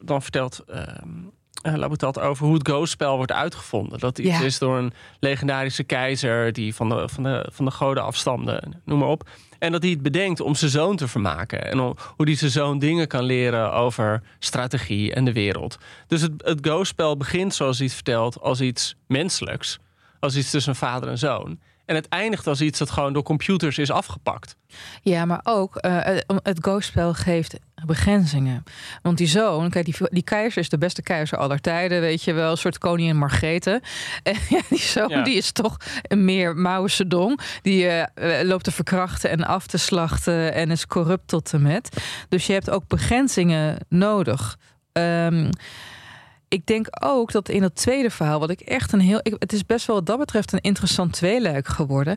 dan 0.00 0.22
vertelt 0.22 0.64
uh, 0.68 1.74
Labotat 1.74 2.18
over 2.18 2.46
hoe 2.46 2.54
het 2.54 2.68
Go-spel 2.68 3.16
wordt 3.16 3.32
uitgevonden. 3.32 3.98
Dat 3.98 4.18
iets 4.18 4.38
ja. 4.38 4.44
is 4.44 4.58
door 4.58 4.78
een 4.78 4.92
legendarische 5.20 5.84
keizer 5.84 6.52
die 6.52 6.74
van 6.74 6.88
de, 6.88 7.08
van 7.08 7.22
de, 7.22 7.48
van 7.52 7.64
de 7.64 7.70
goden 7.70 8.02
afstamde, 8.02 8.62
noem 8.84 8.98
maar 8.98 9.08
op. 9.08 9.28
En 9.58 9.72
dat 9.72 9.82
hij 9.82 9.90
het 9.90 10.02
bedenkt 10.02 10.40
om 10.40 10.54
zijn 10.54 10.70
zoon 10.70 10.96
te 10.96 11.08
vermaken. 11.08 11.64
En 11.64 11.80
om, 11.80 11.96
hoe 12.16 12.26
hij 12.26 12.36
zijn 12.36 12.50
zoon 12.50 12.78
dingen 12.78 13.08
kan 13.08 13.24
leren 13.24 13.72
over 13.72 14.22
strategie 14.38 15.14
en 15.14 15.24
de 15.24 15.32
wereld. 15.32 15.78
Dus 16.06 16.20
het, 16.20 16.32
het 16.36 16.66
Go-spel 16.66 17.16
begint, 17.16 17.54
zoals 17.54 17.76
hij 17.76 17.86
het 17.86 17.94
vertelt, 17.94 18.40
als 18.40 18.60
iets 18.60 18.96
menselijks. 19.06 19.78
Als 20.20 20.36
iets 20.36 20.50
tussen 20.50 20.76
vader 20.76 21.08
en 21.08 21.18
zoon. 21.18 21.58
En 21.86 21.94
het 21.94 22.08
eindigt 22.08 22.46
als 22.46 22.60
iets 22.60 22.78
dat 22.78 22.90
gewoon 22.90 23.12
door 23.12 23.22
computers 23.22 23.78
is 23.78 23.90
afgepakt. 23.90 24.56
Ja, 25.02 25.24
maar 25.24 25.40
ook 25.42 25.78
uh, 25.86 25.98
het 26.42 26.58
Go-spel 26.60 27.14
geeft 27.14 27.58
begrenzingen. 27.86 28.62
Want 29.02 29.18
die 29.18 29.26
zoon, 29.26 29.70
kijk, 29.70 29.84
die, 29.84 29.94
die 30.10 30.22
keizer 30.22 30.60
is 30.62 30.68
de 30.68 30.78
beste 30.78 31.02
keizer 31.02 31.38
aller 31.38 31.60
tijden, 31.60 32.00
weet 32.00 32.22
je 32.22 32.32
wel, 32.32 32.50
een 32.50 32.56
soort 32.56 32.78
koningin 32.78 33.16
Margrethe. 33.16 33.82
En 34.22 34.36
ja, 34.48 34.60
die 34.68 34.78
zoon, 34.78 35.08
ja. 35.08 35.22
die 35.22 35.36
is 35.36 35.52
toch 35.52 35.76
een 36.02 36.24
meer 36.24 36.56
Mao 36.56 36.88
Zedong. 36.88 37.40
Die 37.62 37.84
uh, 37.84 38.02
loopt 38.42 38.64
te 38.64 38.72
verkrachten 38.72 39.30
en 39.30 39.44
af 39.44 39.66
te 39.66 39.78
slachten 39.78 40.54
en 40.54 40.70
is 40.70 40.86
corrupt 40.86 41.28
tot 41.28 41.52
en 41.52 41.62
met. 41.62 42.02
Dus 42.28 42.46
je 42.46 42.52
hebt 42.52 42.70
ook 42.70 42.88
begrenzingen 42.88 43.78
nodig. 43.88 44.58
Um, 44.92 45.50
ik 46.48 46.66
denk 46.66 46.86
ook 47.04 47.32
dat 47.32 47.48
in 47.48 47.62
het 47.62 47.74
tweede 47.74 48.10
verhaal, 48.10 48.40
wat 48.40 48.50
ik 48.50 48.60
echt 48.60 48.92
een 48.92 49.00
heel. 49.00 49.20
Ik, 49.22 49.36
het 49.38 49.52
is 49.52 49.66
best 49.66 49.86
wel 49.86 49.96
wat 49.96 50.06
dat 50.06 50.18
betreft 50.18 50.52
een 50.52 50.60
interessant 50.60 51.12
tweeluik 51.12 51.68
geworden. 51.68 52.16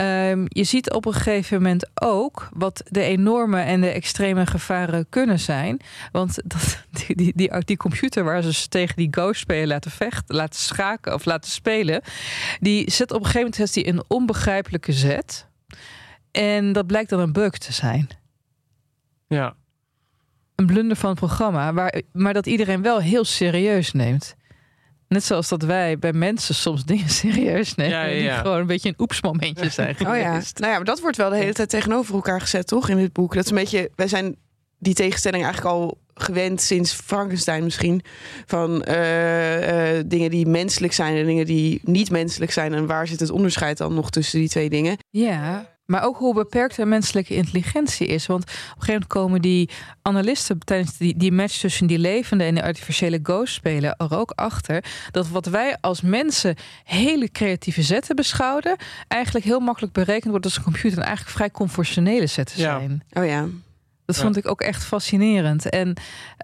Um, 0.00 0.44
je 0.48 0.64
ziet 0.64 0.90
op 0.90 1.06
een 1.06 1.12
gegeven 1.12 1.56
moment 1.56 1.90
ook 1.94 2.48
wat 2.52 2.82
de 2.88 3.02
enorme 3.02 3.60
en 3.60 3.80
de 3.80 3.88
extreme 3.88 4.46
gevaren 4.46 5.06
kunnen 5.08 5.38
zijn. 5.38 5.80
Want 6.12 6.38
dat, 6.44 6.84
die, 7.06 7.34
die, 7.34 7.64
die, 7.64 7.76
computer 7.76 8.24
waar 8.24 8.42
ze 8.42 8.68
tegen 8.68 8.96
die 8.96 9.08
Go-speler 9.10 9.66
laten 9.66 9.90
vechten, 9.90 10.36
laten 10.36 10.60
schaken 10.60 11.14
of 11.14 11.24
laten 11.24 11.50
spelen, 11.50 12.02
die 12.60 12.90
zet 12.90 13.10
op 13.10 13.18
een 13.18 13.26
gegeven 13.26 13.50
moment 13.50 13.74
die 13.74 13.86
een 13.86 14.04
onbegrijpelijke 14.08 14.92
zet. 14.92 15.46
En 16.30 16.72
dat 16.72 16.86
blijkt 16.86 17.10
dan 17.10 17.20
een 17.20 17.32
bug 17.32 17.58
te 17.58 17.72
zijn. 17.72 18.08
Ja 19.28 19.54
een 20.60 20.66
blunder 20.66 20.96
van 20.96 21.10
het 21.10 21.18
programma, 21.18 21.72
waar, 21.72 22.02
maar 22.12 22.32
dat 22.32 22.46
iedereen 22.46 22.82
wel 22.82 23.00
heel 23.00 23.24
serieus 23.24 23.92
neemt. 23.92 24.34
Net 25.08 25.24
zoals 25.24 25.48
dat 25.48 25.62
wij 25.62 25.98
bij 25.98 26.12
mensen 26.12 26.54
soms 26.54 26.84
dingen 26.84 27.08
serieus 27.22 27.74
nemen. 27.74 27.96
Ja, 27.96 28.04
ja, 28.04 28.14
ja. 28.14 28.34
Die 28.34 28.42
gewoon 28.42 28.58
een 28.58 28.66
beetje 28.66 28.88
een 28.88 29.00
oepsmomentje 29.00 29.68
zijn 29.80 29.96
Oh 29.98 30.16
ja. 30.16 30.30
Nou 30.32 30.42
ja, 30.54 30.76
maar 30.76 30.84
dat 30.84 31.00
wordt 31.00 31.16
wel 31.16 31.30
de 31.30 31.36
hele 31.36 31.52
tijd 31.52 31.68
tegenover 31.68 32.14
elkaar 32.14 32.40
gezet, 32.40 32.66
toch? 32.66 32.88
In 32.88 32.96
dit 32.96 33.12
boek. 33.12 33.34
Dat 33.34 33.44
is 33.44 33.50
een 33.50 33.56
beetje. 33.56 33.90
Wij 33.94 34.08
zijn 34.08 34.36
die 34.78 34.94
tegenstelling 34.94 35.44
eigenlijk 35.44 35.74
al 35.74 35.98
gewend 36.14 36.60
sinds 36.60 36.92
Frankenstein 36.92 37.64
misschien. 37.64 38.02
Van 38.46 38.84
uh, 38.88 39.96
uh, 39.96 40.02
dingen 40.06 40.30
die 40.30 40.46
menselijk 40.46 40.92
zijn 40.92 41.16
en 41.16 41.26
dingen 41.26 41.46
die 41.46 41.80
niet 41.84 42.10
menselijk 42.10 42.52
zijn. 42.52 42.74
En 42.74 42.86
waar 42.86 43.06
zit 43.06 43.20
het 43.20 43.30
onderscheid 43.30 43.78
dan 43.78 43.94
nog 43.94 44.10
tussen 44.10 44.38
die 44.38 44.48
twee 44.48 44.70
dingen? 44.70 44.96
Ja, 45.10 45.78
maar 45.90 46.04
ook 46.04 46.16
hoe 46.16 46.34
beperkt 46.34 46.76
de 46.76 46.86
menselijke 46.86 47.34
intelligentie 47.34 48.06
is. 48.06 48.26
Want 48.26 48.42
op 48.42 48.48
een 48.48 48.54
gegeven 48.56 48.92
moment 48.92 49.06
komen 49.06 49.42
die 49.42 49.70
analisten 50.02 50.58
tijdens 50.58 50.96
die, 50.96 51.16
die 51.16 51.32
match 51.32 51.58
tussen 51.58 51.86
die 51.86 51.98
levende 51.98 52.44
en 52.44 52.54
de 52.54 52.62
artificiële 52.62 53.20
ghost 53.22 53.54
spelen 53.54 53.96
er 53.96 54.18
ook 54.18 54.30
achter 54.30 54.84
dat 55.10 55.28
wat 55.28 55.46
wij 55.46 55.76
als 55.80 56.00
mensen 56.00 56.56
hele 56.84 57.30
creatieve 57.30 57.82
zetten 57.82 58.16
beschouwden, 58.16 58.76
eigenlijk 59.08 59.44
heel 59.44 59.60
makkelijk 59.60 59.92
berekend 59.92 60.30
wordt 60.30 60.44
als 60.44 60.56
een 60.56 60.62
computer 60.62 60.98
en 60.98 61.04
eigenlijk 61.04 61.36
vrij 61.36 61.50
conventionele 61.50 62.26
zetten 62.26 62.58
zijn. 62.58 63.02
Ja. 63.08 63.20
Oh 63.20 63.28
ja. 63.28 63.46
Dat 64.12 64.22
vond 64.22 64.36
ik 64.36 64.48
ook 64.48 64.60
echt 64.60 64.84
fascinerend. 64.84 65.68
En 65.68 65.96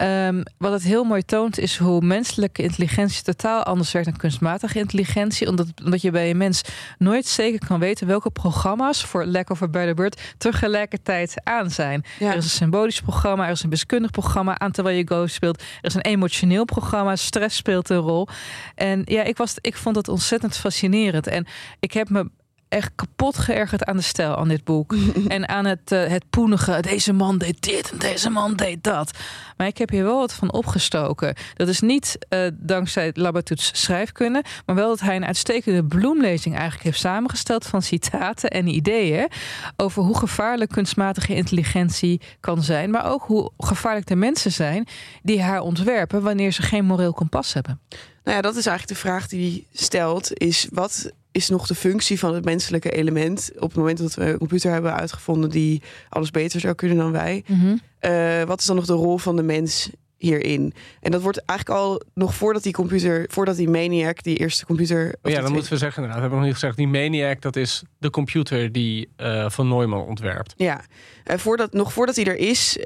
um, 0.03 0.43
wat 0.59 0.73
het 0.73 0.83
heel 0.83 1.05
mooi 1.05 1.23
toont, 1.23 1.59
is 1.59 1.77
hoe 1.77 2.01
menselijke 2.01 2.63
intelligentie 2.63 3.23
totaal 3.23 3.63
anders 3.63 3.93
werkt 3.93 4.09
dan 4.09 4.19
kunstmatige 4.19 4.79
intelligentie. 4.79 5.49
Omdat, 5.49 5.67
omdat 5.85 6.03
je 6.03 6.11
bij 6.11 6.31
een 6.31 6.37
mens 6.37 6.63
nooit 6.99 7.27
zeker 7.27 7.67
kan 7.67 7.79
weten 7.79 8.07
welke 8.07 8.31
programma's, 8.31 9.05
voor 9.05 9.25
lack 9.25 9.51
of 9.51 9.63
a 9.63 9.69
better 9.69 9.95
word, 9.95 10.21
tegelijkertijd 10.39 11.35
aan 11.45 11.71
zijn. 11.71 12.05
Ja. 12.19 12.31
Er 12.31 12.37
is 12.37 12.45
een 12.45 12.51
symbolisch 12.51 13.01
programma, 13.01 13.45
er 13.45 13.51
is 13.51 13.63
een 13.63 13.71
wiskundig 13.71 14.11
programma 14.11 14.59
aan 14.59 14.71
terwijl 14.71 14.97
je 14.97 15.07
Go 15.07 15.27
speelt. 15.27 15.61
Er 15.61 15.89
is 15.89 15.95
een 15.95 16.01
emotioneel 16.01 16.65
programma, 16.65 17.17
stress 17.17 17.57
speelt 17.57 17.91
een 17.91 17.97
rol. 17.97 18.29
En 18.75 19.03
ja, 19.05 19.23
ik, 19.23 19.37
was, 19.37 19.55
ik 19.61 19.77
vond 19.77 19.95
dat 19.95 20.09
ontzettend 20.09 20.57
fascinerend. 20.57 21.27
En 21.27 21.47
ik 21.81 21.93
heb 21.93 22.09
me 22.09 22.31
echt 22.69 22.91
kapot 22.95 23.39
geërgerd 23.39 23.85
aan 23.85 23.97
de 23.97 24.03
stijl 24.03 24.37
aan 24.37 24.49
dit 24.49 24.65
boek. 24.65 24.95
en 25.29 25.49
aan 25.49 25.65
het, 25.65 25.93
uh, 25.93 26.07
het 26.07 26.25
poenige. 26.31 26.81
Deze 26.81 27.13
man 27.13 27.39
deed 27.39 27.63
dit 27.63 27.91
en 27.91 27.99
deze 27.99 28.31
man 28.31 28.55
deed 28.55 28.85
dat. 28.85 29.11
Maar 29.57 29.67
ik 29.67 29.79
heb 29.79 29.91
hier 29.91 30.05
wel 30.05 30.19
wat 30.19 30.33
van 30.33 30.53
opgestoken. 30.53 31.35
Dat 31.55 31.69
is 31.69 31.81
niet 31.81 32.19
uh, 32.31 32.47
dankzij 32.53 33.11
Labatouts 33.15 33.71
schrijfkunde. 33.83 34.45
Maar 34.67 34.77
wel 34.77 34.89
dat 34.89 35.01
hij 35.01 35.17
een 35.17 35.25
uitstekende 35.25 35.85
bloemlezing 35.85 36.55
eigenlijk 36.55 36.85
heeft 36.85 36.99
samengesteld. 36.99 37.67
Van 37.67 37.83
citaten 37.83 38.51
en 38.51 38.67
ideeën. 38.67 39.29
Over 39.77 40.03
hoe 40.03 40.19
gevaarlijk 40.19 40.71
kunstmatige 40.71 41.35
intelligentie 41.35 42.21
kan 42.41 42.63
zijn. 42.63 42.91
Maar 42.91 43.11
ook 43.11 43.23
hoe 43.23 43.51
gevaarlijk 43.59 44.07
de 44.07 44.17
mensen 44.17 44.53
zijn 44.53 44.87
die 45.23 45.43
haar 45.43 45.61
ontwerpen. 45.61 46.23
Wanneer 46.23 46.53
ze 46.53 46.63
geen 46.63 46.85
moreel 46.85 47.13
kompas 47.13 47.53
hebben. 47.53 47.81
Nou 48.25 48.37
ja, 48.37 48.43
dat 48.43 48.57
is 48.57 48.67
eigenlijk 48.67 49.01
de 49.01 49.09
vraag 49.09 49.29
die 49.29 49.51
hij 49.51 49.67
stelt. 49.73 50.39
Is 50.39 50.67
wat 50.73 51.13
is 51.37 51.49
nog 51.49 51.67
de 51.67 51.75
functie 51.75 52.19
van 52.19 52.35
het 52.35 52.45
menselijke 52.45 52.91
element 52.91 53.51
op 53.55 53.69
het 53.69 53.77
moment 53.77 53.99
dat 53.99 54.15
we 54.15 54.25
een 54.25 54.39
computer 54.39 54.73
hebben 54.73 54.95
uitgevonden 54.95 55.51
die 55.51 55.83
alles 56.09 56.31
beter 56.31 56.61
zou 56.61 56.75
kunnen 56.75 56.97
dan 56.97 57.13
wij? 57.13 57.45
Mm 57.47 57.61
-hmm. 57.61 57.81
uh, 58.01 58.43
wat 58.43 58.61
is 58.61 58.67
dan 58.67 58.77
nog 58.77 58.87
de 58.87 58.93
rol 58.93 59.19
van 59.19 59.37
de 59.37 59.43
mens 59.43 59.91
hierin? 60.17 60.75
En 61.01 61.11
dat 61.11 61.23
wordt 61.23 61.45
eigenlijk 61.45 61.81
al 61.81 62.03
nog 62.15 62.35
voordat 62.35 62.63
die 62.63 62.73
computer, 62.73 63.25
voordat 63.31 63.57
die 63.57 63.69
Maniac, 63.69 64.23
die 64.23 64.37
eerste 64.37 64.67
computer. 64.67 65.15
Oh 65.23 65.33
ja, 65.33 65.41
dan 65.41 65.53
moeten 65.53 65.73
we 65.73 65.79
zeggen, 65.79 66.03
inderdaad, 66.03 66.15
we 66.15 66.21
hebben 66.21 66.39
nog 66.39 66.47
niet 66.47 66.59
gezegd, 66.61 66.77
die 66.77 66.89
Maniac, 66.89 67.41
dat 67.41 67.57
is 67.57 67.83
de 67.99 68.11
computer 68.11 68.73
die 68.73 69.09
uh, 69.17 69.51
van 69.51 69.69
Neumann 69.69 70.07
ontwerpt. 70.07 70.55
Ja, 70.57 70.85
uh, 71.31 71.37
voordat, 71.37 71.73
nog 71.73 71.93
voordat 71.93 72.17
hij 72.17 72.25
er 72.25 72.37
is, 72.37 72.79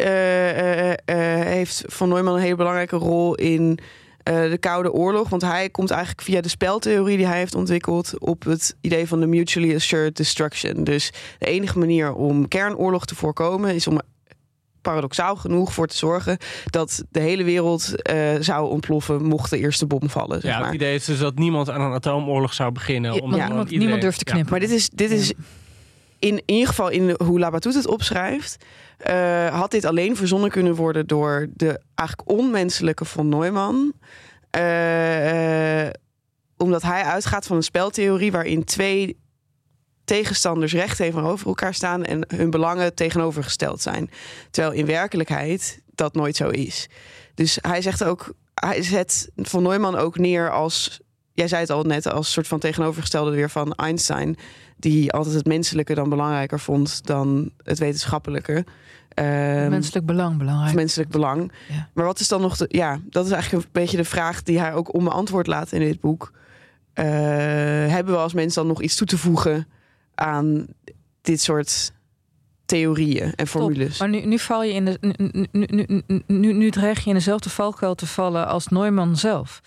heeft 1.04 1.84
van 1.86 2.08
Neumann 2.08 2.36
een 2.36 2.42
hele 2.42 2.56
belangrijke 2.56 2.96
rol 2.96 3.34
in. 3.34 3.78
Uh, 4.24 4.50
de 4.50 4.58
Koude 4.58 4.92
Oorlog. 4.92 5.28
Want 5.28 5.42
hij 5.42 5.70
komt 5.70 5.90
eigenlijk 5.90 6.22
via 6.22 6.40
de 6.40 6.48
speltheorie 6.48 7.16
die 7.16 7.26
hij 7.26 7.38
heeft 7.38 7.54
ontwikkeld 7.54 8.18
op 8.18 8.44
het 8.44 8.76
idee 8.80 9.08
van 9.08 9.20
de 9.20 9.26
mutually 9.26 9.74
assured 9.74 10.16
destruction. 10.16 10.84
Dus 10.84 11.12
de 11.38 11.46
enige 11.46 11.78
manier 11.78 12.14
om 12.14 12.48
kernoorlog 12.48 13.04
te 13.04 13.14
voorkomen 13.14 13.74
is 13.74 13.86
om 13.86 14.00
paradoxaal 14.82 15.36
genoeg 15.36 15.72
voor 15.72 15.86
te 15.86 15.96
zorgen 15.96 16.38
dat 16.64 17.04
de 17.10 17.20
hele 17.20 17.44
wereld 17.44 17.92
uh, 18.10 18.30
zou 18.40 18.70
ontploffen 18.70 19.24
mocht 19.24 19.50
de 19.50 19.58
eerste 19.58 19.86
bom 19.86 20.10
vallen. 20.10 20.40
Zeg 20.40 20.50
ja, 20.50 20.56
maar. 20.58 20.66
het 20.66 20.74
idee 20.74 20.94
is 20.94 21.04
dus 21.04 21.18
dat 21.18 21.38
niemand 21.38 21.70
aan 21.70 21.80
een 21.80 21.92
atoomoorlog 21.92 22.52
zou 22.52 22.72
beginnen. 22.72 23.14
Ja, 23.14 23.20
om 23.20 23.30
niemand, 23.30 23.50
iedereen... 23.50 23.78
niemand 23.78 24.02
durft 24.02 24.18
te 24.18 24.24
knippen. 24.24 24.44
Ja. 24.44 24.58
Maar 24.58 24.68
dit 24.68 24.78
is, 24.78 24.88
dit 24.88 25.10
is 25.10 25.32
in, 26.20 26.36
in 26.36 26.54
ieder 26.54 26.68
geval 26.68 26.88
in 26.88 27.14
hoe 27.24 27.38
Labatut 27.38 27.74
het 27.74 27.86
opschrijft. 27.86 28.56
Uh, 29.10 29.58
had 29.58 29.70
dit 29.70 29.84
alleen 29.84 30.16
verzonnen 30.16 30.50
kunnen 30.50 30.74
worden 30.74 31.06
door 31.06 31.46
de 31.54 31.80
eigenlijk 31.94 32.30
onmenselijke 32.30 33.04
von 33.04 33.28
Neumann. 33.28 33.92
Uh, 34.56 35.84
uh, 35.84 35.90
omdat 36.56 36.82
hij 36.82 37.02
uitgaat 37.02 37.46
van 37.46 37.56
een 37.56 37.62
speltheorie 37.62 38.32
waarin 38.32 38.64
twee 38.64 39.18
tegenstanders 40.04 40.72
recht 40.72 40.96
tegenover 40.96 41.46
elkaar 41.46 41.74
staan 41.74 42.04
en 42.04 42.24
hun 42.36 42.50
belangen 42.50 42.94
tegenovergesteld 42.94 43.82
zijn. 43.82 44.10
Terwijl 44.50 44.74
in 44.74 44.86
werkelijkheid 44.86 45.82
dat 45.94 46.14
nooit 46.14 46.36
zo 46.36 46.48
is. 46.48 46.88
Dus 47.34 47.58
hij 47.60 47.82
zegt 47.82 48.04
ook, 48.04 48.32
hij 48.54 48.82
zet 48.82 49.30
von 49.36 49.62
Neumann 49.62 49.96
ook 49.96 50.18
neer 50.18 50.50
als, 50.50 51.00
jij 51.32 51.48
zei 51.48 51.60
het 51.60 51.70
al 51.70 51.82
net, 51.82 52.06
als 52.06 52.32
soort 52.32 52.46
van 52.48 52.58
tegenovergestelde 52.58 53.30
weer 53.30 53.50
van 53.50 53.74
Einstein, 53.74 54.36
die 54.80 55.12
altijd 55.12 55.34
het 55.34 55.46
menselijke 55.46 55.94
dan 55.94 56.08
belangrijker 56.08 56.60
vond 56.60 57.06
dan 57.06 57.50
het 57.62 57.78
wetenschappelijke. 57.78 58.64
Um, 59.14 59.68
menselijk 59.70 60.06
belang 60.06 60.38
belangrijk. 60.38 60.74
Menselijk 60.74 61.10
belang. 61.10 61.52
Ja. 61.68 61.88
Maar 61.92 62.04
wat 62.04 62.20
is 62.20 62.28
dan 62.28 62.40
nog 62.40 62.56
de. 62.56 62.66
Ja, 62.68 63.00
dat 63.10 63.26
is 63.26 63.32
eigenlijk 63.32 63.64
een 63.64 63.70
beetje 63.72 63.96
de 63.96 64.04
vraag 64.04 64.42
die 64.42 64.58
hij 64.58 64.74
ook 64.74 64.94
onbeantwoord 64.94 65.46
laat 65.46 65.72
in 65.72 65.80
dit 65.80 66.00
boek. 66.00 66.32
Uh, 66.94 67.04
hebben 67.86 68.14
we 68.14 68.20
als 68.20 68.32
mens 68.32 68.54
dan 68.54 68.66
nog 68.66 68.82
iets 68.82 68.96
toe 68.96 69.06
te 69.06 69.18
voegen 69.18 69.66
aan 70.14 70.66
dit 71.20 71.40
soort 71.40 71.92
theorieën 72.70 73.32
en 73.36 73.46
formules? 73.46 73.98
Maar 73.98 74.08
nu, 74.08 74.26
nu 74.26 74.38
val 74.38 74.62
je 74.62 74.72
in 74.72 74.84
de. 74.84 74.98
Nu, 75.00 75.66
nu, 75.70 76.00
nu, 76.06 76.22
nu, 76.26 76.52
nu 76.52 76.70
dreig 76.70 77.00
je 77.00 77.08
in 77.08 77.14
dezelfde 77.14 77.50
valkuil 77.50 77.94
te 77.94 78.06
vallen 78.06 78.46
als 78.46 78.66
Neumann 78.66 79.16
zelf. 79.16 79.60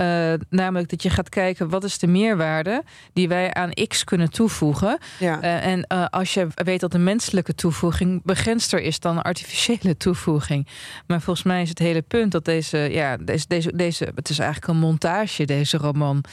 Uh, 0.00 0.32
namelijk 0.50 0.88
dat 0.88 1.02
je 1.02 1.10
gaat 1.10 1.28
kijken 1.28 1.68
wat 1.68 1.84
is 1.84 1.98
de 1.98 2.06
meerwaarde 2.06 2.82
die 3.12 3.28
wij 3.28 3.54
aan 3.54 3.70
X 3.88 4.04
kunnen 4.04 4.30
toevoegen. 4.30 4.98
Ja. 5.18 5.42
Uh, 5.42 5.66
en 5.66 5.84
uh, 5.92 6.06
als 6.10 6.34
je 6.34 6.46
weet 6.54 6.80
dat 6.80 6.92
de 6.92 6.98
menselijke 6.98 7.54
toevoeging 7.54 8.22
begrensder 8.24 8.80
is 8.80 9.00
dan 9.00 9.22
artificiële 9.22 9.96
toevoeging. 9.96 10.68
Maar 11.06 11.20
volgens 11.20 11.46
mij 11.46 11.62
is 11.62 11.68
het 11.68 11.78
hele 11.78 12.02
punt 12.02 12.32
dat 12.32 12.44
deze, 12.44 12.78
ja, 12.78 13.16
deze, 13.16 13.44
deze, 13.48 13.76
deze 13.76 14.08
het 14.14 14.28
is 14.28 14.38
eigenlijk 14.38 14.72
een 14.72 14.78
montage, 14.78 15.44
deze 15.44 15.76
roman 15.76 16.24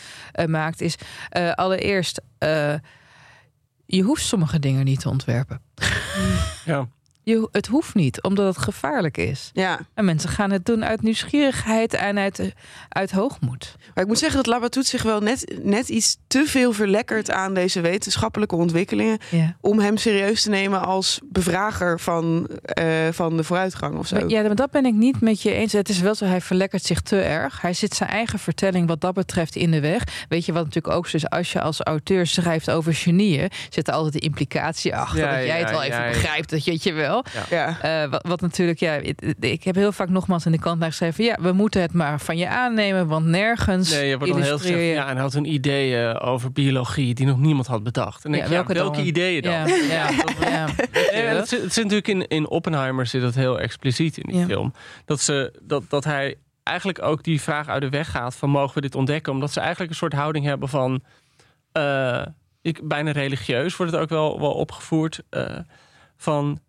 maakt, 0.47 0.81
is 0.81 0.95
allereerst. 1.55 2.21
je 3.85 4.01
hoeft 4.01 4.23
sommige 4.23 4.59
dingen 4.59 4.85
niet 4.85 4.99
te 4.99 5.09
ontwerpen. 5.09 5.62
Ja. 6.65 6.87
Je, 7.23 7.47
het 7.51 7.67
hoeft 7.67 7.95
niet, 7.95 8.21
omdat 8.21 8.55
het 8.55 8.63
gevaarlijk 8.63 9.17
is. 9.17 9.49
Ja. 9.53 9.79
En 9.93 10.05
mensen 10.05 10.29
gaan 10.29 10.51
het 10.51 10.65
doen 10.65 10.85
uit 10.85 11.01
nieuwsgierigheid 11.01 11.93
en 11.93 12.17
uit, 12.17 12.53
uit 12.89 13.11
hoogmoed. 13.11 13.75
Maar 13.93 14.03
ik 14.03 14.09
moet 14.09 14.19
zeggen 14.19 14.37
dat 14.37 14.45
Labatut 14.45 14.85
zich 14.85 15.03
wel 15.03 15.19
net, 15.19 15.59
net 15.63 15.89
iets 15.89 16.17
te 16.27 16.43
veel 16.45 16.73
verlekkert 16.73 17.31
aan 17.31 17.53
deze 17.53 17.81
wetenschappelijke 17.81 18.55
ontwikkelingen. 18.55 19.17
Ja. 19.29 19.55
Om 19.61 19.79
hem 19.79 19.97
serieus 19.97 20.41
te 20.41 20.49
nemen 20.49 20.81
als 20.85 21.19
bevrager 21.23 21.99
van, 21.99 22.49
uh, 22.79 22.87
van 23.11 23.37
de 23.37 23.43
vooruitgang 23.43 23.97
of 23.97 24.07
zo. 24.07 24.15
Maar, 24.15 24.27
ja, 24.27 24.41
maar 24.41 24.55
dat 24.55 24.71
ben 24.71 24.85
ik 24.85 24.93
niet 24.93 25.21
met 25.21 25.41
je 25.41 25.51
eens. 25.51 25.71
Het 25.71 25.89
is 25.89 25.99
wel 25.99 26.15
zo, 26.15 26.25
hij 26.25 26.41
verlekkert 26.41 26.85
zich 26.85 27.01
te 27.01 27.21
erg. 27.21 27.61
Hij 27.61 27.73
zit 27.73 27.95
zijn 27.95 28.09
eigen 28.09 28.39
vertelling 28.39 28.87
wat 28.87 29.01
dat 29.01 29.13
betreft 29.13 29.55
in 29.55 29.71
de 29.71 29.79
weg. 29.79 30.25
Weet 30.29 30.45
je 30.45 30.53
wat 30.53 30.63
natuurlijk 30.63 30.95
ook 30.95 31.07
zo 31.07 31.17
is, 31.17 31.29
als 31.29 31.51
je 31.51 31.61
als 31.61 31.81
auteur 31.81 32.27
schrijft 32.27 32.71
over 32.71 32.93
genieën, 32.93 33.49
zit 33.69 33.87
er 33.87 33.93
altijd 33.93 34.13
de 34.13 34.19
implicatie 34.19 34.95
achter. 34.95 35.19
Ja, 35.19 35.35
dat 35.35 35.45
jij 35.45 35.59
ja, 35.59 35.65
het 35.65 35.69
wel 35.69 35.83
ja, 35.83 35.87
even 35.87 36.03
ja. 36.03 36.09
begrijpt, 36.09 36.49
dat 36.49 36.63
je 36.63 36.71
het 36.71 36.83
je 36.83 36.93
wel. 36.93 37.12
Ja. 37.49 38.03
Uh, 38.03 38.09
wat, 38.11 38.27
wat, 38.27 38.41
natuurlijk, 38.41 38.79
ja, 38.79 38.99
ik 39.39 39.63
heb 39.63 39.75
heel 39.75 39.91
vaak 39.91 40.09
nogmaals 40.09 40.45
in 40.45 40.51
de 40.51 40.59
kant 40.59 40.79
naar 40.79 40.89
geschreven, 40.89 41.23
ja, 41.23 41.37
we 41.41 41.51
moeten 41.51 41.81
het 41.81 41.93
maar 41.93 42.19
van 42.19 42.37
je 42.37 42.47
aannemen, 42.47 43.07
want 43.07 43.25
nergens. 43.25 43.91
Nee, 43.91 44.07
je 44.07 44.17
wordt 44.17 44.33
dan 44.33 44.41
heel 44.41 44.57
gezegd, 44.57 44.79
ja, 44.79 45.07
en 45.07 45.13
hij 45.13 45.21
had 45.21 45.33
een 45.33 45.53
ideeën 45.53 46.19
over 46.19 46.51
biologie 46.51 47.13
die 47.13 47.25
nog 47.25 47.39
niemand 47.39 47.67
had 47.67 47.83
bedacht. 47.83 48.25
En 48.25 48.33
ja, 48.33 48.47
welke, 48.47 48.73
ja, 48.73 48.79
welke 48.79 48.97
dan? 48.97 49.05
ideeën 49.05 49.41
dan? 49.41 49.51
Ja, 49.51 49.65
ja, 49.95 50.09
ja. 50.39 50.67
Nee, 51.11 51.21
het, 51.25 51.47
zit, 51.47 51.61
het 51.61 51.73
zit 51.73 51.83
natuurlijk 51.83 52.07
in, 52.07 52.27
in 52.27 52.49
Oppenheimer 52.49 53.05
zit 53.05 53.21
het 53.21 53.35
heel 53.35 53.59
expliciet 53.59 54.17
in 54.17 54.31
die 54.31 54.39
Ja. 54.39 54.45
film. 54.45 54.73
Dat, 55.05 55.19
ze, 55.19 55.59
dat, 55.61 55.83
dat 55.89 56.03
hij 56.03 56.35
eigenlijk 56.63 57.01
ook 57.01 57.23
die 57.23 57.41
vraag 57.41 57.67
uit 57.67 57.81
de 57.81 57.89
weg 57.89 58.11
gaat 58.11 58.35
van 58.35 58.49
mogen 58.49 58.75
we 58.75 58.81
dit 58.81 58.95
ontdekken? 58.95 59.33
Omdat 59.33 59.51
ze 59.51 59.59
eigenlijk 59.59 59.91
een 59.91 59.97
soort 59.97 60.13
houding 60.13 60.45
hebben 60.45 60.69
van 60.69 61.03
eh, 61.71 62.21
ik, 62.61 62.87
bijna 62.87 63.11
religieus 63.11 63.75
wordt 63.75 63.91
het 63.91 64.01
ook 64.01 64.09
wel, 64.09 64.39
wel 64.39 64.53
opgevoerd 64.53 65.21
eh, 65.29 65.45
van 66.17 66.59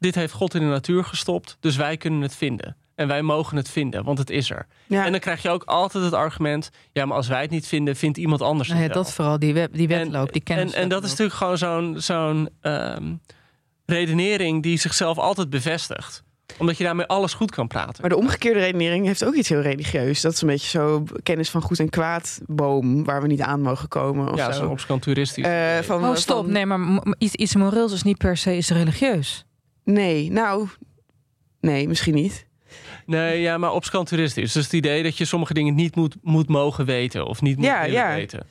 dit 0.00 0.14
heeft 0.14 0.32
God 0.32 0.54
in 0.54 0.60
de 0.60 0.66
natuur 0.66 1.04
gestopt, 1.04 1.56
dus 1.60 1.76
wij 1.76 1.96
kunnen 1.96 2.20
het 2.20 2.34
vinden. 2.36 2.76
En 2.94 3.08
wij 3.08 3.22
mogen 3.22 3.56
het 3.56 3.68
vinden, 3.70 4.04
want 4.04 4.18
het 4.18 4.30
is 4.30 4.50
er. 4.50 4.66
Ja. 4.86 5.04
En 5.04 5.10
dan 5.10 5.20
krijg 5.20 5.42
je 5.42 5.48
ook 5.50 5.62
altijd 5.64 6.04
het 6.04 6.12
argument... 6.12 6.70
ja, 6.92 7.06
maar 7.06 7.16
als 7.16 7.28
wij 7.28 7.40
het 7.42 7.50
niet 7.50 7.66
vinden, 7.66 7.96
vindt 7.96 8.18
iemand 8.18 8.42
anders 8.42 8.68
Nou 8.68 8.80
ja, 8.80 8.86
het 8.86 8.94
wel. 8.94 9.02
dat 9.04 9.12
vooral, 9.12 9.38
die, 9.38 9.54
wet, 9.54 9.74
die 9.74 9.88
wedloop, 9.88 10.32
die 10.32 10.42
en, 10.44 10.54
kennis. 10.56 10.72
en 10.74 10.88
dat 10.88 11.04
is 11.04 11.10
natuurlijk 11.10 11.36
gewoon 11.36 11.58
zo'n 11.58 11.94
zo'n 12.00 12.48
ehm, 12.60 13.12
redenering 13.86 14.62
die 14.62 14.78
zichzelf 14.78 15.18
altijd 15.18 15.50
bevestigt. 15.50 16.22
Omdat 16.58 16.78
je 16.78 16.84
daarmee 16.84 17.06
alles 17.06 17.34
goed 17.34 17.50
kan 17.50 17.66
praten. 17.68 17.96
Maar 18.00 18.10
de 18.10 18.16
omgekeerde 18.16 18.58
redenering 18.60 19.06
heeft 19.06 19.24
ook 19.24 19.34
iets 19.34 19.48
heel 19.48 19.60
religieus. 19.60 20.20
Dat 20.20 20.32
is 20.32 20.40
een 20.40 20.48
beetje 20.48 20.68
zo 20.68 21.04
kennis 21.22 21.50
van 21.50 21.62
goed 21.62 21.78
en 21.78 21.88
kwaad 21.90 22.40
boom 22.46 23.04
waar 23.04 23.22
we 23.22 23.26
niet 23.28 23.40
aan 23.40 23.60
mogen 23.60 23.88
komen. 23.88 24.28
Of 24.32 24.36
ja, 24.36 24.52
zo. 24.52 24.58
zo'n 24.60 24.70
obscuranturistisch. 24.70 25.44
Eh, 25.44 25.50
idee. 25.70 25.82
van, 25.82 26.04
Oh, 26.08 26.14
stop. 26.14 26.44
van- 26.44 26.52
Nee, 26.52 26.66
maar 26.66 27.02
iets, 27.18 27.34
iets 27.34 27.54
moreels 27.54 27.92
is 27.92 28.02
niet 28.02 28.18
per 28.18 28.36
se 28.36 28.56
is 28.56 28.70
religieus. 28.70 29.44
Nee, 29.84 30.30
nou, 30.32 30.68
nee, 31.60 31.88
misschien 31.88 32.14
niet. 32.14 32.46
Nee, 33.06 33.40
ja, 33.40 33.58
maar 33.58 33.72
obscuranturistisch. 33.72 34.52
Dus 34.52 34.64
het 34.64 34.72
idee 34.72 35.02
dat 35.02 35.16
je 35.16 35.24
sommige 35.24 35.54
dingen 35.54 35.74
niet 35.74 35.96
moet, 35.96 36.16
moet 36.22 36.48
mogen 36.48 36.84
weten. 36.86 37.26
Of 37.26 37.40
niet 37.42 37.56
moet 37.56 37.66
Ja, 37.66 37.84
ja. 37.84 38.14
weten. 38.14 38.46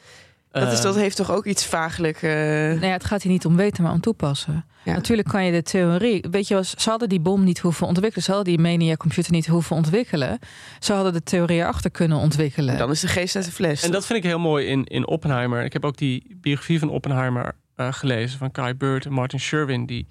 Dat, 0.51 0.71
is, 0.71 0.77
Eh, 0.77 0.83
dat 0.83 0.95
heeft 0.95 1.15
toch 1.15 1.31
ook 1.31 1.45
iets 1.45 1.65
vaaglijk. 1.65 2.21
eh, 2.21 2.29
Nou 2.31 2.79
ja, 2.85 2.91
het 2.91 3.03
gaat 3.05 3.21
hier 3.23 3.31
niet 3.31 3.45
om 3.45 3.55
weten, 3.55 3.83
maar 3.83 3.91
om 3.91 3.99
toepassen. 3.99 4.65
Ja. 4.85 4.93
Natuurlijk 4.93 5.27
kan 5.27 5.45
je 5.45 5.51
de 5.51 5.61
theorie. 5.61 6.25
Weet 6.31 6.47
je, 6.47 6.53
wel, 6.53 6.63
ze 6.63 6.89
hadden 6.89 7.09
die 7.09 7.19
bom 7.19 7.43
niet 7.43 7.59
hoeven 7.59 7.87
ontwikkelen. 7.87 8.23
Ze 8.23 8.31
hadden 8.33 8.53
die 8.55 8.61
Mania 8.63 8.95
computer 8.95 9.31
niet 9.31 9.47
hoeven 9.47 9.75
ontwikkelen. 9.75 10.39
Ze 10.79 10.93
hadden 10.93 11.13
de 11.13 11.23
theorie 11.23 11.59
erachter 11.59 11.91
kunnen 11.91 12.17
ontwikkelen. 12.17 12.77
Dan 12.77 12.91
is 12.91 12.99
de 12.99 13.07
geest 13.07 13.35
uit 13.35 13.45
de 13.45 13.51
fles. 13.51 13.83
En 13.83 13.91
dat 13.91 14.05
vind 14.05 14.19
ik 14.19 14.25
heel 14.29 14.39
mooi 14.39 14.65
in, 14.67 14.83
in 14.83 15.07
Oppenheimer. 15.07 15.63
Ik 15.63 15.73
heb 15.73 15.85
ook 15.85 15.97
die 15.97 16.37
biografie 16.41 16.79
van 16.79 16.89
Oppenheimer 16.89 17.55
eh, 17.75 17.93
gelezen. 17.93 18.37
Van 18.39 18.51
Kai 18.51 18.73
Bird 18.73 19.05
en 19.05 19.11
Martin 19.13 19.39
Sherwin. 19.39 19.85
Die 19.85 20.07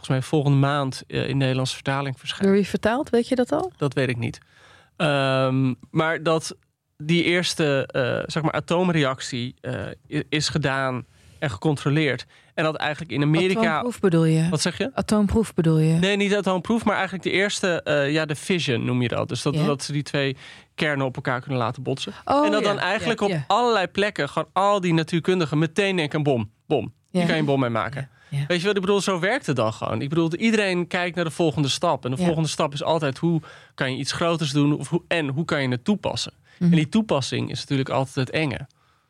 volgens 0.00 0.08
mij 0.08 0.22
volgende 0.22 0.58
maand 0.58 1.02
eh, 1.06 1.28
in 1.28 1.36
Nederlandse 1.36 1.74
vertaling 1.74 2.18
verschijnt. 2.18 2.44
Door 2.44 2.54
wie 2.54 2.68
vertaald, 2.68 3.10
weet 3.10 3.28
je 3.28 3.34
dat 3.34 3.52
al? 3.52 3.72
Dat 3.76 3.94
weet 3.94 4.08
ik 4.08 4.16
niet. 4.16 4.38
Ehm, 4.96 5.74
maar 5.90 6.22
dat 6.22 6.56
die 6.96 7.24
eerste 7.24 7.86
eh, 7.86 8.22
zeg 8.26 8.42
maar 8.42 8.52
atoomreactie 8.52 9.54
eh, 9.60 10.22
is 10.28 10.48
gedaan 10.48 11.06
en 11.38 11.50
gecontroleerd. 11.50 12.26
En 12.54 12.64
dat 12.64 12.76
eigenlijk 12.76 13.12
in 13.12 13.22
Amerika. 13.22 13.60
Atoomproef 13.60 14.00
bedoel 14.00 14.24
je? 14.24 14.48
Wat 14.48 14.60
zeg 14.60 14.78
je? 14.78 14.90
Atoomproef 14.94 15.54
bedoel 15.54 15.78
je? 15.78 15.94
Nee, 15.94 16.16
niet 16.16 16.34
atoomproef, 16.34 16.84
maar 16.84 16.94
eigenlijk 16.94 17.24
de 17.24 17.30
eerste, 17.30 17.82
ja, 18.10 18.26
de 18.26 18.36
fission 18.36 18.84
noem 18.84 19.02
je 19.02 19.08
dat. 19.08 19.28
Dus 19.28 19.42
dat, 19.42 19.54
dat 19.54 19.82
ze 19.82 19.92
die 19.92 20.02
twee 20.02 20.36
kernen 20.74 21.06
op 21.06 21.16
elkaar 21.16 21.40
kunnen 21.40 21.58
laten 21.58 21.82
botsen. 21.82 22.12
Oh, 22.24 22.44
en 22.44 22.50
dat 22.50 22.60
ja, 22.60 22.66
dan 22.66 22.78
eigenlijk 22.78 23.20
ja, 23.20 23.26
op 23.26 23.32
ja. 23.32 23.44
allerlei 23.46 23.86
plekken, 23.86 24.28
gewoon 24.28 24.48
al 24.52 24.80
die 24.80 24.94
natuurkundigen 24.94 25.58
meteen 25.58 25.96
denken: 25.96 26.22
bom, 26.22 26.50
bom. 26.66 26.92
Hier 27.10 27.24
kan 27.24 27.34
je 27.34 27.40
een 27.40 27.46
bom 27.46 27.60
mee 27.60 27.70
maken. 27.70 28.10
Ja. 28.30 28.44
Weet 28.46 28.60
je 28.60 28.66
wat 28.66 28.74
ik 28.76 28.80
bedoel? 28.80 29.00
Zo 29.00 29.18
werkt 29.20 29.46
het 29.46 29.56
dan 29.56 29.72
gewoon. 29.72 30.02
Ik 30.02 30.08
bedoel, 30.08 30.34
iedereen 30.34 30.86
kijkt 30.86 31.16
naar 31.16 31.24
de 31.24 31.30
volgende 31.30 31.68
stap. 31.68 32.04
En 32.04 32.10
de 32.10 32.16
Ja. 32.16 32.24
volgende 32.24 32.48
stap 32.48 32.72
is 32.72 32.82
altijd 32.82 33.18
hoe 33.18 33.40
kan 33.74 33.92
je 33.92 33.98
iets 33.98 34.12
groters 34.12 34.50
doen 34.50 34.78
of 34.78 34.88
hoe, 34.88 35.02
en 35.08 35.28
hoe 35.28 35.44
kan 35.44 35.62
je 35.62 35.68
het 35.68 35.84
toepassen. 35.84 36.32
Mhm. 36.58 36.70
En 36.70 36.76
die 36.76 36.88
toepassing 36.88 37.50
is 37.50 37.60
natuurlijk 37.60 37.88
altijd 37.88 38.14
het 38.14 38.30
enge. 38.30 38.66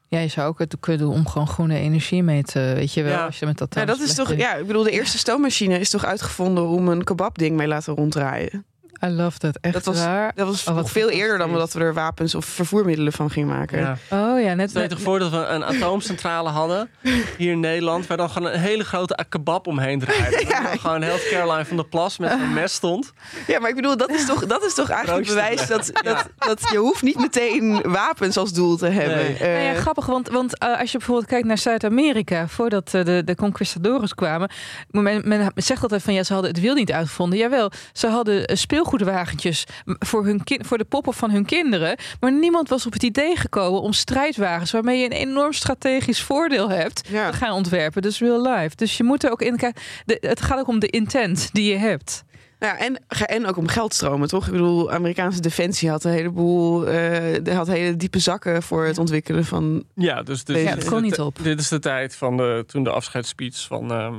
Ja, 0.09 0.19
je 0.19 0.29
zou 0.29 0.49
ook 0.49 0.59
het 0.59 0.77
kunnen 0.81 1.01
doen 1.07 1.15
om 1.15 1.27
gewoon 1.27 1.49
groene 1.49 1.79
energie 1.79 2.23
mee 2.23 2.43
te, 2.43 2.73
weet 2.75 2.93
je 2.95 3.03
wel, 3.03 3.13
Ja. 3.13 3.25
als 3.27 3.39
je 3.39 3.47
met 3.47 3.59
dat 3.59 3.75
Ja, 3.75 3.85
dat 3.85 4.01
is 4.01 4.15
toch, 4.15 4.35
ja, 4.37 4.55
ik 4.55 4.67
bedoel, 4.67 4.83
de 4.83 4.91
eerste 4.91 5.19
stoommachine 5.19 5.79
is 5.79 5.91
toch 5.91 6.05
uitgevonden 6.05 6.67
om 6.69 6.89
een 6.89 7.05
kebabding 7.05 7.57
mee 7.57 7.67
laten 7.67 7.95
ronddraaien. 7.95 8.65
I 9.05 9.09
love 9.09 9.39
that. 9.39 9.59
Echt 9.61 9.75
Dat 9.75 9.85
was, 9.85 10.05
waar. 10.05 10.33
dat 10.35 10.47
was 10.47 10.67
Oh, 10.67 10.75
nog 10.75 10.91
veel 10.91 11.11
eerder 11.11 11.39
dan 11.39 11.53
dat 11.53 11.73
we 11.73 11.81
er 11.81 11.95
wapens 11.95 12.35
of 12.35 12.45
vervoermiddelen 12.45 13.13
van 13.13 13.31
gingen 13.31 13.49
maken. 13.49 13.79
Ja. 13.79 13.97
Oh 14.11 14.41
ja, 14.41 14.55
net. 14.55 14.71
Stel 14.71 14.83
je 14.83 14.89
toch 14.89 15.01
voor 15.01 15.19
dat 15.19 15.31
we 15.31 15.37
een 15.37 15.65
atoomcentrale 15.65 16.49
hadden 16.49 16.91
hier 17.37 17.53
in 17.53 17.61
Nederland, 17.61 18.07
waar 18.07 18.17
dan 18.17 18.31
gewoon 18.31 18.53
een 18.53 18.59
hele 18.61 18.85
grote 18.85 19.19
kebab 19.29 19.67
omheen 19.67 19.99
draaide. 19.99 20.45
Ja. 20.51 20.57
En 20.57 20.63
dan 20.65 20.79
gewoon 20.79 21.03
heel 21.03 21.19
Caroline 21.31 21.65
van 21.65 21.77
der 21.77 21.87
Plas 21.87 22.19
met 22.19 22.31
een 22.31 22.53
mes 22.53 22.73
stond. 22.73 23.13
Ja, 23.47 23.59
maar 23.59 23.69
ik 23.69 23.75
bedoel, 23.75 23.97
dat 23.97 24.11
is 24.11 24.27
toch, 24.27 24.47
dat 24.47 24.65
is 24.65 24.75
toch 24.75 24.89
eigenlijk 24.91 25.27
bewijs 25.27 25.67
dat, 25.67 25.91
dat, 26.03 26.29
dat 26.39 26.61
je 26.71 26.77
hoeft 26.79 27.03
niet 27.03 27.19
meteen 27.19 27.81
wapens 27.83 28.37
als 28.37 28.53
doel 28.53 28.77
te 28.77 28.87
hebben. 28.87 29.17
Nee. 29.17 29.35
Eh, 29.35 29.41
Nou 29.53 29.63
ja, 29.63 29.75
grappig, 29.75 30.07
want, 30.07 30.29
want 30.29 30.59
eh, 30.59 30.81
als 30.81 30.93
je 30.93 30.99
bijvoorbeeld 30.99 31.29
kijkt 31.29 31.47
naar 31.47 31.59
Zuid-Amerika, 31.59 32.49
voordat 32.49 32.95
eh, 32.95 33.05
de, 33.05 33.23
de 33.25 33.35
conquistadores 33.35 34.15
kwamen, 34.15 34.51
men, 34.91 35.29
men 35.29 35.53
zegt 35.55 35.83
altijd 35.83 36.03
van 36.03 36.15
ja, 36.15 36.23
ze 36.23 36.33
hadden 36.33 36.51
het 36.51 36.61
wiel 36.61 36.75
niet 36.75 36.93
uitgevonden. 36.93 37.39
Jawel, 37.39 37.71
ze 37.93 38.07
hadden 38.09 38.47
eh, 38.47 38.57
speelgoedwagentjes 38.95 39.65
m- 39.85 39.93
voor, 39.99 40.25
hun 40.25 40.45
kind, 40.45 40.67
voor 40.67 40.79
de 40.79 40.85
poppen 40.85 41.15
van 41.15 41.31
hun 41.31 41.45
kinderen, 41.45 41.97
maar 42.21 42.33
niemand 42.33 42.69
was 42.69 42.87
op 42.87 42.93
het 42.93 43.03
idee 43.03 43.37
gekomen 43.37 43.81
om 43.81 43.93
strijdwagens 43.93 44.71
waarmee 44.71 44.99
je 44.99 45.05
een 45.05 45.11
enorm 45.29 45.53
strategisch 45.53 46.23
voordeel 46.23 46.71
hebt 46.71 47.09
Ja. 47.09 47.31
te 47.31 47.37
gaan 47.37 47.53
ontwerpen. 47.53 48.03
Dus 48.03 48.19
real 48.21 48.43
life. 48.43 48.77
Dus 48.77 48.97
je 48.97 49.05
moet 49.05 49.25
er 49.25 49.31
ook 49.31 49.43
in 49.43 49.57
kijken. 49.57 49.83
de- 50.05 50.19
Het 50.21 50.41
gaat 50.43 50.59
ook 50.59 50.69
om 50.69 50.79
de 50.79 50.87
intent 50.89 51.49
die 51.53 51.73
je 51.73 51.79
hebt. 51.79 52.25
Ja, 52.59 52.79
en, 52.79 53.03
en 53.09 53.47
ook 53.47 53.57
om 53.57 53.67
geldstromen, 53.69 54.29
toch? 54.29 54.47
Ik 54.47 54.53
bedoel, 54.53 54.91
Amerikaanse 54.93 55.41
defensie 55.41 55.91
had 55.91 56.05
een 56.05 56.11
heleboel, 56.13 56.87
eh 56.89 57.57
had 57.57 57.67
hele 57.67 57.97
diepe 57.97 58.19
zakken 58.19 58.63
voor 58.63 58.85
het 58.85 58.99
ontwikkelen 58.99 59.45
van. 59.45 59.85
Ja, 59.95 60.23
dus, 60.23 60.45
dus 60.45 60.63
Ja, 60.63 60.75
is 60.77 60.85
kon 60.85 60.97
de 60.97 61.03
niet 61.05 61.21
op. 61.21 61.39
Dit 61.43 61.61
is 61.61 61.69
de 61.69 61.79
tijd 61.79 62.17
van 62.17 62.37
de, 62.37 62.65
toen 62.67 62.85
de 62.85 62.91
afscheidsspeech 62.91 63.67
van 63.67 63.93
ehm 63.93 64.15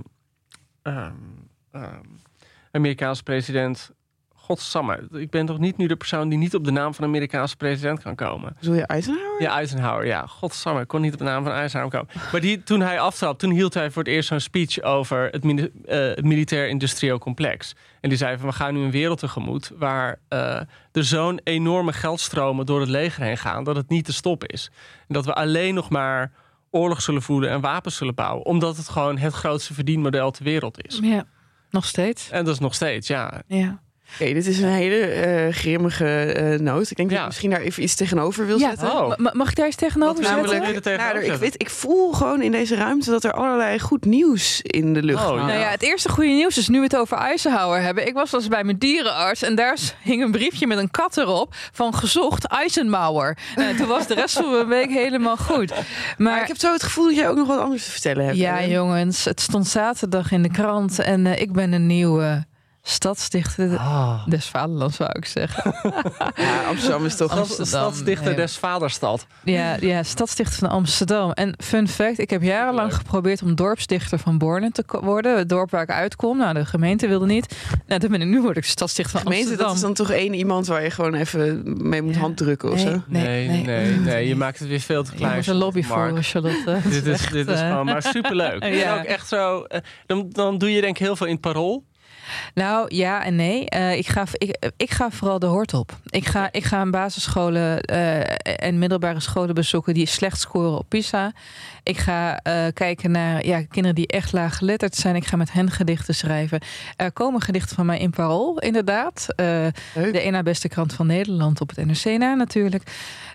ehm, 0.81 1.11
ehm, 1.71 1.85
Amerikaanse 2.71 3.23
president. 3.23 3.91
Godsamme, 4.51 5.07
ik 5.11 5.29
ben 5.29 5.45
toch 5.45 5.59
niet 5.59 5.77
nu 5.77 5.87
de 5.87 5.95
persoon 5.95 6.29
die 6.29 6.37
niet 6.37 6.55
op 6.55 6.63
de 6.63 6.71
naam 6.71 6.93
van 6.93 7.03
een 7.03 7.09
Amerikaanse 7.09 7.55
president 7.55 8.01
kan 8.01 8.15
komen. 8.15 8.55
Bedoel 8.59 8.75
je 8.75 8.85
Eisenhower? 8.85 9.41
Ja, 9.41 9.53
Eisenhower, 9.53 10.05
ja. 10.05 10.25
Godsamme, 10.25 10.81
ik 10.81 10.87
kon 10.87 11.01
niet 11.01 11.13
op 11.13 11.19
de 11.19 11.25
naam 11.25 11.43
van 11.43 11.51
Eisenhower 11.51 11.99
komen. 11.99 12.13
Maar 12.31 12.41
die, 12.41 12.63
toen 12.63 12.81
hij 12.81 12.99
aftrapte, 12.99 13.45
toen 13.45 13.55
hield 13.55 13.73
hij 13.73 13.91
voor 13.91 14.03
het 14.03 14.11
eerst 14.11 14.27
zo'n 14.27 14.39
speech 14.39 14.81
over 14.81 15.29
het, 15.31 15.45
eh, 15.45 15.99
het 15.99 16.23
militair-industrieel 16.23 17.17
complex. 17.17 17.75
En 18.01 18.09
die 18.09 18.17
zei 18.17 18.37
van, 18.37 18.47
we 18.47 18.55
gaan 18.55 18.73
nu 18.73 18.83
een 18.83 18.91
wereld 18.91 19.19
tegemoet 19.19 19.71
waar 19.77 20.19
eh, 20.27 20.55
er 20.91 21.03
zo'n 21.03 21.39
enorme 21.43 21.93
geldstromen 21.93 22.65
door 22.65 22.79
het 22.79 22.89
leger 22.89 23.23
heen 23.23 23.37
gaan, 23.37 23.63
dat 23.63 23.75
het 23.75 23.89
niet 23.89 24.05
te 24.05 24.13
stoppen 24.13 24.47
is. 24.47 24.71
En 25.07 25.13
dat 25.13 25.25
we 25.25 25.33
alleen 25.33 25.73
nog 25.73 25.89
maar 25.89 26.31
oorlog 26.69 27.01
zullen 27.01 27.21
voeren 27.21 27.49
en 27.49 27.61
wapens 27.61 27.95
zullen 27.95 28.15
bouwen, 28.15 28.45
omdat 28.45 28.77
het 28.77 28.89
gewoon 28.89 29.17
het 29.17 29.33
grootste 29.33 29.73
verdienmodel 29.73 30.31
ter 30.31 30.43
wereld 30.43 30.85
is. 30.85 30.99
Ja, 31.01 31.25
nog 31.69 31.85
steeds. 31.85 32.29
En 32.29 32.45
dat 32.45 32.53
is 32.53 32.59
nog 32.59 32.73
steeds, 32.73 33.07
ja. 33.07 33.41
Ja. 33.47 33.81
Oké, 34.13 34.33
dit 34.33 34.47
is 34.47 34.59
een 34.59 34.67
hele 34.69 34.95
eh, 35.05 35.53
grimmige 35.53 36.05
eh, 36.33 36.59
noot. 36.59 36.89
Ik 36.89 36.97
denk 36.97 37.09
dat 37.09 37.19
ik 37.19 37.25
misschien 37.25 37.49
daar 37.49 37.59
even 37.61 37.83
iets 37.83 37.95
tegenover 37.95 38.45
wil 38.45 38.59
Ja. 38.59 38.69
zetten. 38.69 38.91
Oh. 38.91 39.15
Ma- 39.17 39.31
Mag 39.33 39.49
ik 39.49 39.55
daar 39.55 39.65
eens 39.65 39.75
tegenover 39.75 40.15
Wat 40.15 40.25
zetten? 40.25 40.73
je 40.73 40.81
er 40.81 40.97
Nou, 40.97 41.19
ik, 41.19 41.33
weet, 41.33 41.53
ik 41.57 41.69
voel 41.69 42.11
gewoon 42.13 42.41
in 42.41 42.51
deze 42.51 42.75
ruimte 42.75 43.09
dat 43.11 43.23
er 43.23 43.31
allerlei 43.33 43.79
goed 43.79 44.05
nieuws 44.05 44.61
in 44.61 44.93
de 44.93 45.03
lucht 45.03 45.21
Oh, 45.23 45.27
hangt. 45.29 45.45
Nou 45.45 45.59
ja, 45.59 45.69
het 45.69 45.81
eerste 45.81 46.09
goede 46.09 46.29
nieuws 46.29 46.57
is 46.57 46.67
nu 46.67 46.77
we 46.77 46.83
het 46.83 46.95
over 46.95 47.17
Eisenhower 47.17 47.81
hebben. 47.81 48.07
Ik 48.07 48.13
was 48.13 48.31
dus 48.31 48.47
bij 48.47 48.63
mijn 48.63 48.77
dierenarts 48.77 49.41
en 49.43 49.55
daar 49.55 49.77
hing 50.03 50.23
een 50.23 50.31
briefje 50.31 50.67
met 50.67 50.77
een 50.77 50.91
kat 50.91 51.17
erop 51.17 51.53
van 51.71 51.93
gezocht 51.93 52.45
Eisenhower. 52.45 53.37
En 53.55 53.75
toen 53.75 53.87
was 53.87 54.07
de 54.07 54.13
rest 54.13 54.33
van 54.33 54.51
mijn 54.51 54.67
week 54.67 54.89
helemaal 54.89 55.37
goed. 55.37 55.69
Maar 55.69 55.83
Maar, 56.17 56.41
ik 56.41 56.47
heb 56.47 56.57
zo 56.57 56.73
het 56.73 56.83
gevoel 56.83 57.05
dat 57.05 57.15
jij 57.15 57.29
ook 57.29 57.35
nog 57.37 57.47
wat 57.47 57.59
anders 57.59 57.85
te 57.85 57.91
vertellen 57.91 58.25
hebt. 58.25 58.37
ja, 58.37 58.65
jongens, 58.65 59.25
het 59.25 59.41
stond 59.41 59.67
zaterdag 59.67 60.31
in 60.31 60.41
de 60.41 60.51
krant 60.51 60.99
en 60.99 61.25
eh, 61.25 61.41
ik 61.41 61.51
ben 61.51 61.71
een 61.73 61.87
nieuwe 61.87 62.45
stadsdichter 62.83 63.77
Ah. 63.77 64.27
des 64.27 64.45
vaderlands, 64.45 64.95
zou 64.95 65.09
ik 65.13 65.25
zeggen. 65.25 65.73
Ja, 66.35 66.63
Amsterdam 66.67 67.05
is 67.05 67.15
toch... 67.15 67.31
Amsterdam. 67.31 67.65
Stadsdichter 67.65 68.25
Nee. 68.27 68.35
des 68.35 68.57
vaderstad. 68.57 69.27
Ja, 69.43 69.77
ja, 69.79 70.03
stadsdichter 70.03 70.59
van 70.59 70.69
Amsterdam. 70.69 71.31
En 71.31 71.53
fun 71.63 71.87
fact, 71.87 72.19
ik 72.19 72.29
heb 72.29 72.41
jarenlang 72.41 72.89
Leuk. 72.89 72.97
geprobeerd 72.97 73.41
om 73.41 73.55
dorpsdichter 73.55 74.19
van 74.19 74.37
Borne 74.37 74.71
te 74.71 74.83
worden. 75.01 75.37
Het 75.37 75.49
dorp 75.49 75.71
waar 75.71 75.81
ik 75.81 75.89
uitkom. 75.89 76.37
Nou, 76.37 76.53
de 76.53 76.65
gemeente 76.65 77.07
wilde 77.07 77.25
niet. 77.25 77.55
Nou, 77.87 77.99
dan 77.99 78.09
ben 78.11 78.21
ik, 78.21 78.27
nu 78.27 78.41
word 78.41 78.57
ik 78.57 78.65
stadsdichter 78.65 79.11
van 79.19 79.21
Gemeente, 79.21 79.43
Amsterdam. 79.49 79.67
dat 79.67 79.75
is 79.75 79.81
dan 79.97 80.07
toch 80.07 80.15
één 80.15 80.33
iemand 80.33 80.67
waar 80.67 80.83
je 80.83 80.89
gewoon 80.91 81.13
even 81.13 81.63
mee 81.89 82.01
moet 82.01 82.13
Ja. 82.13 82.19
handdrukken 82.19 82.71
of 82.71 82.75
Nee. 82.75 82.85
zo? 82.93 83.01
Nee, 83.07 83.47
nee, 83.47 83.63
nee, 83.65 83.95
nee, 83.95 84.27
Je 84.27 84.35
maakt 84.35 84.59
het 84.59 84.67
weer 84.67 84.79
veel 84.79 85.03
te 85.03 85.11
klein. 85.13 85.35
moet 85.35 85.47
een 85.47 85.55
lobby 85.55 85.83
Mark. 85.87 86.09
voor, 86.11 86.23
Charlotte. 86.23 86.77
Dit 86.89 87.05
is, 87.05 87.13
echt, 87.21 87.31
dit 87.31 87.47
is 87.47 87.59
eh, 87.59 87.69
gewoon 87.69 87.85
maar 87.85 88.01
superleuk. 88.03 88.63
Ja. 88.81 88.93
En 88.93 88.99
ook 88.99 89.05
echt 89.05 89.27
zo. 89.27 89.61
eh, 89.63 89.79
Dan, 90.05 90.25
dan 90.29 90.57
doe 90.57 90.71
je 90.73 90.81
denk 90.81 90.95
ik 90.97 91.03
heel 91.05 91.15
veel 91.15 91.25
in 91.27 91.31
het 91.33 91.41
parool. 91.41 91.83
Nou, 92.53 92.95
ja 92.95 93.25
en 93.25 93.35
nee. 93.35 93.69
Eh, 93.69 93.97
ik, 93.97 94.07
ga, 94.07 94.25
ik, 94.31 94.71
ik 94.77 94.91
ga 94.91 95.11
vooral 95.11 95.39
de 95.39 95.45
hoort 95.45 95.73
op. 95.73 95.97
Ik 96.09 96.27
ga, 96.27 96.49
ik 96.51 96.63
ga 96.63 96.81
een 96.81 96.91
basisscholen 96.91 97.81
eh, 97.81 98.67
en 98.67 98.79
middelbare 98.79 99.19
scholen 99.19 99.55
bezoeken 99.55 99.93
die 99.93 100.05
slecht 100.05 100.39
scoren 100.39 100.77
op 100.77 100.85
PISA. 100.89 101.31
Ik 101.83 101.97
ga 101.97 102.37
eh, 102.37 102.65
kijken 102.73 103.11
naar 103.11 103.45
ja, 103.45 103.63
kinderen 103.63 103.95
die 103.95 104.07
echt 104.07 104.31
laag 104.31 104.57
geletterd 104.57 104.95
zijn. 104.95 105.15
Ik 105.15 105.25
ga 105.25 105.37
met 105.37 105.51
hen 105.51 105.71
gedichten 105.71 106.15
schrijven. 106.15 106.59
Er 106.95 107.11
komen 107.11 107.41
gedichten 107.41 107.75
van 107.75 107.85
mij 107.85 107.99
in 107.99 108.09
Parool, 108.09 108.59
inderdaad. 108.59 109.25
De 109.35 109.71
één 109.93 110.31
na 110.31 110.43
beste 110.43 110.67
krant 110.67 110.93
van 110.93 111.07
Nederland 111.07 111.61
op 111.61 111.75
het 111.75 111.85
NRC 111.85 112.17
na 112.17 112.33
natuurlijk. 112.33 112.83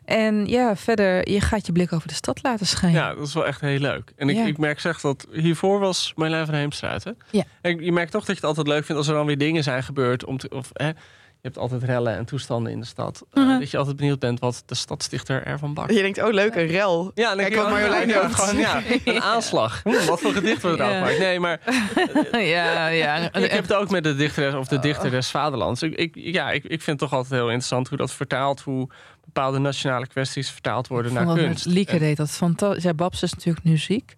En 0.06 0.46
ja, 0.46 0.76
verder, 0.76 1.30
je 1.30 1.40
gaat 1.40 1.66
je 1.66 1.72
blik 1.72 1.92
over 1.92 2.08
de 2.08 2.14
stad 2.14 2.38
laten 2.42 2.66
schijnen. 2.66 3.00
Ja, 3.00 3.14
dat 3.14 3.26
is 3.26 3.34
wel 3.34 3.46
echt 3.46 3.60
heel 3.60 3.78
leuk. 3.78 4.12
En 4.16 4.28
ik, 4.28 4.36
Ja. 4.36 4.44
ik 4.46 4.58
merk 4.58 4.80
zeg 4.80 5.00
dat 5.00 5.26
hiervoor 5.32 5.78
was 5.80 6.12
Marjolein 6.16 6.46
van 6.46 6.54
Heemstruiten. 6.54 7.16
Ja. 7.30 7.42
En 7.60 7.84
je 7.84 7.92
merkt 7.92 8.10
toch 8.12 8.24
dat 8.24 8.36
je 8.36 8.46
het 8.46 8.56
altijd 8.56 8.66
leuk 8.66 8.84
vindt 8.84 9.00
als 9.00 9.08
er 9.08 9.14
dan 9.14 9.26
weer 9.26 9.38
dingen 9.38 9.62
zijn 9.62 9.82
gebeurd. 9.82 10.24
Om 10.24 10.38
te, 10.38 10.48
of, 10.48 10.70
hè, 10.72 10.86
je 10.86 11.52
hebt 11.52 11.58
altijd 11.58 11.82
rellen 11.82 12.16
en 12.16 12.24
toestanden 12.24 12.72
in 12.72 12.80
de 12.80 12.86
stad. 12.86 13.24
Eh, 13.32 13.42
Mhm. 13.44 13.58
dat 13.58 13.70
je 13.70 13.76
altijd 13.78 13.96
benieuwd 13.96 14.18
bent 14.18 14.40
wat 14.40 14.62
de 14.66 14.74
stadsdichter 14.74 15.42
ervan 15.46 15.74
bakt. 15.74 15.94
Je 15.94 16.02
denkt, 16.02 16.22
oh 16.22 16.32
leuk, 16.32 16.54
een 16.54 16.66
rel. 16.66 17.10
Ja, 17.14 17.34
Kijk 17.34 17.54
wat 17.54 17.64
oh, 17.64 17.70
Marjolein 17.70 18.08
ja, 18.08 18.28
gewoon, 18.28 18.56
ja, 18.58 18.82
een 19.04 19.22
aanslag. 19.22 19.80
Hm, 19.84 20.06
wat 20.06 20.20
voor 20.20 20.32
gedicht 20.32 20.62
wordt 20.62 20.80
er 20.80 20.90
Ja. 20.90 21.04
Nee, 21.18 21.40
maar 21.40 21.60
ja, 22.56 22.86
ja. 22.88 23.32
ik 23.32 23.50
heb 23.50 23.62
het 23.62 23.74
ook 23.74 23.90
met 23.90 24.04
de 24.04 24.14
dichteres 24.14 24.54
of 24.54 24.68
de 24.68 24.78
dichter 24.78 25.10
des 25.10 25.30
vaderlands. 25.30 25.82
Ik, 25.82 25.94
ik, 25.94 26.12
ja, 26.14 26.50
ik, 26.50 26.62
ik 26.64 26.82
vind 26.82 26.86
het 26.86 26.98
toch 26.98 27.12
altijd 27.18 27.32
heel 27.40 27.46
interessant 27.48 27.88
hoe 27.88 27.98
dat 27.98 28.12
vertaalt, 28.12 28.60
hoe 28.60 28.88
bepaalde 29.36 29.58
nationale 29.58 30.06
kwesties 30.06 30.50
vertaald 30.50 30.88
worden 30.88 31.12
naar 31.12 31.34
kunst. 31.34 31.64
Lieke 31.66 31.98
deed 31.98 32.16
dat 32.16 32.30
fantastisch. 32.30 32.82
Ja, 32.82 32.94
Babs 32.94 33.22
is 33.22 33.34
natuurlijk 33.34 33.64
nu 33.64 33.76
ziek. 33.76 34.16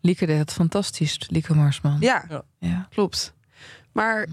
Lieke 0.00 0.26
deed 0.26 0.38
dat 0.38 0.52
fantastisch, 0.52 1.18
Lieke 1.28 1.54
Marsman. 1.54 1.96
Ja, 2.00 2.24
Ja. 2.58 2.88
klopt. 2.90 3.34
Maar 3.92 4.26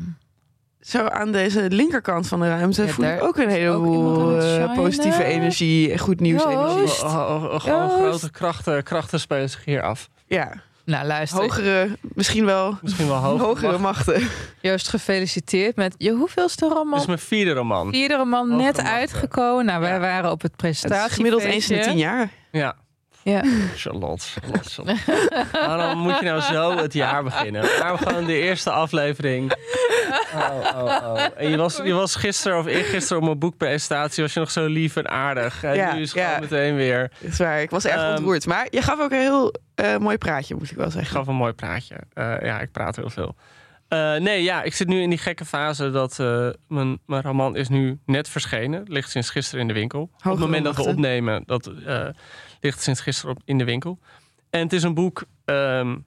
zo 0.81 1.05
aan 1.05 1.31
deze 1.31 1.69
linkerkant 1.69 2.27
van 2.27 2.39
de 2.39 2.47
ruimte 2.47 2.81
Ja, 2.85 2.87
voel 2.87 3.05
ik 3.05 3.23
ook 3.23 3.37
een 3.37 3.43
ook 3.43 3.49
heleboel 3.49 4.39
eh, 4.41 4.73
positieve 4.73 5.23
energie 5.23 5.91
en 5.91 5.99
goed 5.99 6.19
nieuws 6.19 6.45
energie. 6.45 6.77
Joost. 6.79 7.03
Oh, 7.03 7.13
oh, 7.13 7.43
oh, 7.43 7.59
gewoon 7.59 7.87
Joost. 7.87 7.99
grote 8.19 8.31
krachten, 8.31 8.83
krachten 8.83 9.19
spelen 9.19 9.49
zich 9.49 9.65
hier 9.65 9.81
af. 9.81 10.09
Ja, 10.25 10.53
Nou, 10.91 11.05
luister. 11.05 11.39
hogere, 11.39 11.97
misschien 12.01 12.45
wel 12.45 12.77
Misschien 12.81 13.07
wel 13.07 13.15
hogere 13.17 13.71
Mag- 13.71 13.81
machten. 13.81 14.27
Joost, 14.61 14.87
gefeliciteerd 14.89 15.75
met 15.75 15.95
je 15.97 16.11
hoeveelste 16.11 16.65
Dit 16.67 16.73
roman? 16.77 16.99
is 16.99 17.05
mijn 17.05 17.19
vierde 17.19 17.51
roman. 17.51 17.89
Vierde 17.91 18.15
roman 18.15 18.49
Hogere 18.49 18.63
net 18.63 18.75
machten. 18.75 18.93
uitgekomen. 18.93 19.65
Nou, 19.65 19.81
wij 19.81 19.89
Ja. 19.91 19.99
waren 19.99 20.31
op 20.31 20.41
het 20.41 20.51
Het 20.51 20.51
is 20.51 20.57
presentatie. 20.81 21.13
gemiddeld 21.15 21.43
eens 21.43 21.69
in 21.69 21.77
de 21.77 21.83
tien 21.83 21.97
jaar. 21.97 22.29
Ja. 22.51 22.75
Ja. 23.23 23.43
Charlotte, 23.75 24.25
Charlotte, 24.25 24.69
Charlotte. 24.69 25.47
Waarom 25.51 25.97
moet 25.99 26.19
je 26.19 26.25
nou 26.25 26.41
zo 26.41 26.77
het 26.77 26.93
jaar 26.93 27.23
beginnen? 27.23 27.61
Waarom 27.79 27.97
gewoon 27.97 28.25
de 28.25 28.39
eerste 28.39 28.71
aflevering? 28.71 29.53
Oh, 30.35 30.59
oh, 30.75 30.83
oh. 30.83 31.19
En 31.37 31.49
je 31.49 31.57
was, 31.57 31.77
je 31.83 31.93
was 31.93 32.15
gisteren 32.15 32.57
of 32.59 32.65
eergisteren 32.65 33.17
op 33.17 33.23
mijn 33.23 33.39
boekpresentatie... 33.39 34.23
was 34.23 34.33
je 34.33 34.39
nog 34.39 34.51
zo 34.51 34.65
lief 34.65 34.95
en 34.95 35.09
aardig. 35.09 35.63
En 35.63 35.75
Ja, 35.75 35.93
nu 35.93 36.01
is 36.01 36.13
het 36.13 36.23
gewoon 36.23 36.39
meteen 36.39 36.75
weer... 36.75 37.11
Dat 37.19 37.31
is 37.31 37.37
waar, 37.37 37.61
ik 37.61 37.69
was 37.69 37.85
erg 37.85 38.01
Ehm, 38.01 38.09
ontroerd. 38.15 38.45
Maar 38.45 38.67
je 38.69 38.81
gaf 38.81 38.99
ook 38.99 39.11
een 39.11 39.19
heel 39.19 39.53
eh, 39.75 39.97
mooi 39.97 40.17
praatje, 40.17 40.55
moet 40.55 40.71
ik 40.71 40.77
wel 40.77 40.85
Ik 40.85 40.91
zeggen. 40.91 41.15
gaf 41.15 41.27
een 41.27 41.35
mooi 41.35 41.53
praatje. 41.53 41.95
Eh, 42.13 42.33
ja, 42.41 42.59
ik 42.59 42.71
praat 42.71 42.95
heel 42.95 43.09
veel. 43.09 43.35
Eh, 43.87 44.15
nee, 44.15 44.43
ja, 44.43 44.61
ik 44.63 44.73
zit 44.73 44.87
nu 44.87 45.01
in 45.01 45.09
die 45.09 45.17
gekke 45.17 45.45
fase 45.45 45.91
dat 45.91 46.19
eh, 46.19 46.47
mijn, 46.67 46.99
mijn 47.05 47.21
roman 47.21 47.55
is 47.55 47.69
nu 47.69 47.99
net 48.05 48.29
verschenen. 48.29 48.83
Ligt 48.87 49.09
sinds 49.09 49.29
gisteren 49.29 49.61
in 49.61 49.67
de 49.67 49.73
winkel. 49.73 50.01
op 50.01 50.23
het 50.31 50.39
moment 50.39 50.63
dat 50.63 50.75
we 50.75 50.83
opnemen, 50.85 51.43
dat 51.45 51.71
eh, 51.85 52.05
ligt 52.61 52.81
sinds 52.81 53.01
gisteren 53.01 53.35
op, 53.35 53.41
in 53.45 53.57
de 53.57 53.63
winkel. 53.63 53.99
En 54.49 54.59
het 54.59 54.73
is 54.73 54.83
een 54.83 54.93
boek... 54.93 55.23
ehm, 55.45 55.97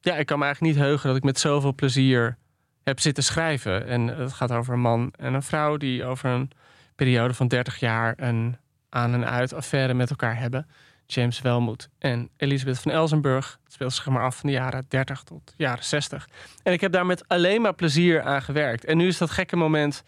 ja, 0.00 0.16
ik 0.16 0.26
kan 0.26 0.38
me 0.38 0.44
eigenlijk 0.44 0.74
niet 0.74 0.84
heugen 0.84 1.08
dat 1.08 1.16
ik 1.16 1.22
met 1.22 1.38
zoveel 1.38 1.74
plezier 1.74 2.38
heb 2.84 3.00
zitten 3.00 3.24
schrijven. 3.24 3.86
En 3.86 4.06
het 4.06 4.32
gaat 4.32 4.52
over 4.52 4.74
een 4.74 4.80
man 4.80 5.12
en 5.16 5.34
een 5.34 5.42
vrouw 5.42 5.76
die 5.76 6.04
over 6.04 6.30
een 6.30 6.50
periode 6.94 7.34
van 7.34 7.48
30 7.48 7.80
jaar 7.80 8.14
een 8.16 8.56
aan- 8.88 9.14
en 9.14 9.26
uit 9.26 9.52
affaire 9.54 9.94
met 9.94 10.10
elkaar 10.10 10.38
hebben. 10.38 10.66
James 11.06 11.40
Welmoed 11.40 11.88
en 11.98 12.30
Elisabeth 12.36 12.80
van 12.80 12.92
Elsenburg. 12.92 13.58
Het 13.64 13.72
speelt 13.72 13.92
zich 13.92 14.06
maar 14.06 14.22
af 14.22 14.36
van 14.36 14.48
de 14.48 14.54
jaren 14.54 14.84
30 14.88 15.22
tot 15.22 15.54
jaren 15.56 15.84
60. 15.84 16.28
En 16.62 16.72
ik 16.72 16.80
heb 16.80 16.92
daar 16.92 17.06
met 17.06 17.28
alleen 17.28 17.62
maar 17.62 17.74
plezier 17.74 18.22
aan 18.22 18.42
gewerkt. 18.42 18.84
En 18.84 18.96
nu 18.96 19.06
is 19.06 19.18
dat 19.18 19.30
gekke 19.30 19.56
moment. 19.56 20.04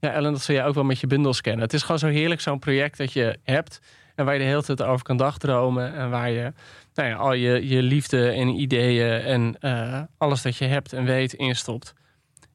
Ja, 0.00 0.12
Ellen, 0.12 0.32
dat 0.32 0.42
zul 0.42 0.54
jij 0.54 0.64
ook 0.64 0.74
wel 0.74 0.84
met 0.84 1.00
je 1.00 1.06
bundels 1.06 1.40
kennen. 1.40 1.62
Het 1.62 1.72
is 1.72 1.82
gewoon 1.82 1.98
zo 1.98 2.06
heerlijk, 2.06 2.40
zo'n 2.40 2.58
project 2.58 2.98
dat 2.98 3.12
je 3.12 3.38
hebt. 3.44 3.80
En 4.20 4.26
waar 4.26 4.34
je 4.34 4.40
de 4.40 4.46
hele 4.46 4.62
tijd 4.62 4.82
over 4.82 5.04
kan 5.04 5.16
dagdromen. 5.16 5.94
En 5.94 6.10
waar 6.10 6.30
je 6.30 6.52
nou 6.94 7.08
ja, 7.08 7.14
al 7.14 7.32
je, 7.32 7.68
je 7.68 7.82
liefde 7.82 8.30
en 8.30 8.48
ideeën 8.48 9.20
en 9.20 9.56
uh, 9.60 10.00
alles 10.18 10.42
dat 10.42 10.56
je 10.56 10.64
hebt 10.64 10.92
en 10.92 11.04
weet 11.04 11.32
instopt. 11.32 11.94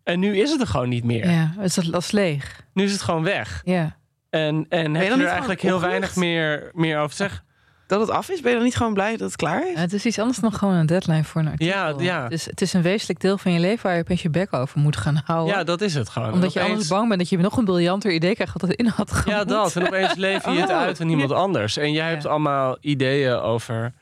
En 0.04 0.20
nu 0.20 0.38
is 0.38 0.52
het 0.52 0.62
er 0.62 0.68
gewoon 0.68 0.90
niet 0.90 1.04
meer. 1.04 1.30
Ja, 1.30 1.54
is 1.62 1.74
dat 1.74 2.02
is 2.02 2.12
leeg. 2.12 2.66
Nu 2.74 2.84
is 2.84 2.92
het 2.92 3.02
gewoon 3.02 3.24
weg. 3.24 3.62
Ja. 3.64 3.98
En, 4.30 4.66
en 4.70 4.96
heb 4.96 5.08
je 5.08 5.24
er 5.24 5.28
eigenlijk 5.28 5.62
heel 5.62 5.80
weinig 5.80 6.16
meer, 6.16 6.72
meer 6.74 6.98
over 6.98 7.10
te 7.10 7.16
zeggen. 7.16 7.44
Dat 7.88 8.00
het 8.00 8.10
af 8.10 8.30
is? 8.30 8.42
Ben 8.42 8.50
je 8.50 8.56
dan 8.56 8.66
niet 8.66 8.76
gewoon 8.76 8.94
blij 8.94 9.12
dat 9.12 9.28
het 9.28 9.36
klaar 9.36 9.68
is? 9.68 9.74
Ja, 9.74 9.80
het 9.80 9.94
is 9.94 10.06
iets 10.06 10.20
anders 10.20 10.40
dan 10.40 10.54
gewoon 10.54 10.74
een 10.74 10.86
deadline 10.86 11.24
voor 11.24 11.42
een 11.42 11.48
artikel. 11.48 11.76
Ja, 11.76 11.94
ja. 12.00 12.24
Het, 12.24 12.32
is, 12.32 12.46
het 12.46 12.62
is 12.62 12.74
een 12.74 12.82
wezenlijk 12.82 13.20
deel 13.20 13.38
van 13.38 13.52
je 13.52 13.60
leven 13.60 13.84
waar 13.86 13.96
je 13.96 14.02
opeens 14.02 14.22
je 14.22 14.30
bek 14.30 14.54
over 14.54 14.80
moet 14.80 14.98
gaan 14.98 15.22
houden. 15.26 15.56
Ja, 15.56 15.64
dat 15.64 15.82
is 15.82 15.94
het 15.94 16.10
gewoon. 16.10 16.34
Omdat 16.34 16.54
je 16.54 16.62
anders 16.62 16.88
bang 16.88 17.08
bent 17.08 17.20
dat 17.20 17.30
je 17.30 17.38
nog 17.38 17.58
een 17.58 17.66
briljanter 17.66 18.12
idee 18.12 18.34
krijgt 18.34 18.54
wat 18.54 18.70
het 18.70 18.80
in 18.80 18.88
had. 18.88 19.24
Ja, 19.26 19.44
dat. 19.44 19.76
En 19.76 19.86
opeens 19.88 20.16
leef 20.16 20.46
je 20.46 20.52
het 20.52 20.70
Oh. 20.70 20.78
uit 20.78 21.02
aan 21.02 21.10
iemand 21.10 21.32
anders. 21.32 21.78
En 21.78 21.92
jij 21.92 22.10
hebt 22.10 22.26
allemaal 22.26 22.78
ideeën 22.82 23.34
over... 23.34 23.94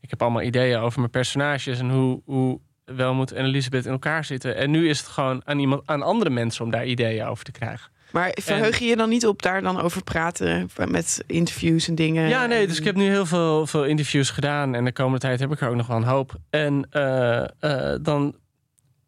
Ik 0.00 0.10
heb 0.10 0.22
allemaal 0.22 0.42
ideeën 0.42 0.78
over 0.78 0.98
mijn 0.98 1.10
personages 1.10 1.78
en 1.78 1.90
hoe, 1.90 2.20
hoe 2.24 2.60
Welmoed 2.84 3.32
en 3.32 3.44
Elisabeth 3.44 3.84
in 3.86 3.92
elkaar 3.92 4.24
zitten. 4.24 4.56
En 4.56 4.70
nu 4.70 4.88
is 4.88 4.98
het 4.98 5.08
gewoon 5.08 5.42
aan, 5.44 5.58
iemand, 5.58 5.82
aan 5.84 6.02
andere 6.02 6.30
mensen 6.30 6.64
om 6.64 6.70
daar 6.70 6.86
ideeën 6.86 7.26
over 7.26 7.44
te 7.44 7.50
krijgen. 7.52 7.90
Maar 8.12 8.36
verheug 8.42 8.78
je 8.78 8.84
je 8.84 8.96
dan 8.96 9.08
niet 9.08 9.26
op 9.26 9.42
daar 9.42 9.62
dan 9.62 9.80
over 9.80 10.04
praten 10.04 10.68
met 10.88 11.22
interviews 11.26 11.88
en 11.88 11.94
dingen? 11.94 12.28
Ja, 12.28 12.46
nee, 12.46 12.66
dus 12.66 12.78
ik 12.78 12.84
heb 12.84 12.96
nu 12.96 13.04
heel 13.08 13.26
veel, 13.26 13.66
veel 13.66 13.84
interviews 13.84 14.30
gedaan. 14.30 14.74
En 14.74 14.84
de 14.84 14.92
komende 14.92 15.18
tijd 15.18 15.40
heb 15.40 15.52
ik 15.52 15.60
er 15.60 15.68
ook 15.68 15.76
nog 15.76 15.86
wel 15.86 15.96
een 15.96 16.02
hoop. 16.02 16.34
En 16.50 16.86
eh, 16.90 17.42
eh, 17.60 17.98
dan 18.02 18.34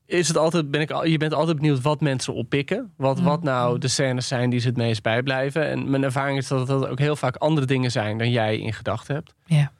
is 0.06 0.28
het 0.28 0.36
altijd, 0.36 0.70
ben 0.70 0.80
ik, 0.80 0.90
al- 0.90 1.06
je 1.06 1.16
bent 1.18 1.34
altijd 1.34 1.56
benieuwd 1.56 1.80
wat 1.80 2.00
mensen 2.00 2.34
oppikken. 2.34 2.92
Wat, 2.96 3.20
wat 3.20 3.42
nou 3.42 3.78
de 3.78 3.88
scènes 3.88 4.28
zijn 4.28 4.50
die 4.50 4.60
ze 4.60 4.66
het 4.68 4.76
meest 4.76 5.02
bijblijven. 5.02 5.68
En 5.68 5.90
mijn 5.90 6.02
ervaring 6.02 6.38
is 6.38 6.48
dat 6.48 6.68
het 6.68 6.86
ook 6.88 6.98
heel 6.98 7.16
vaak 7.16 7.36
andere 7.36 7.66
dingen 7.66 7.90
zijn 7.90 8.18
dan 8.18 8.30
jij 8.30 8.58
in 8.58 8.72
gedachten 8.72 9.14
hebt. 9.14 9.34
Ja. 9.44 9.72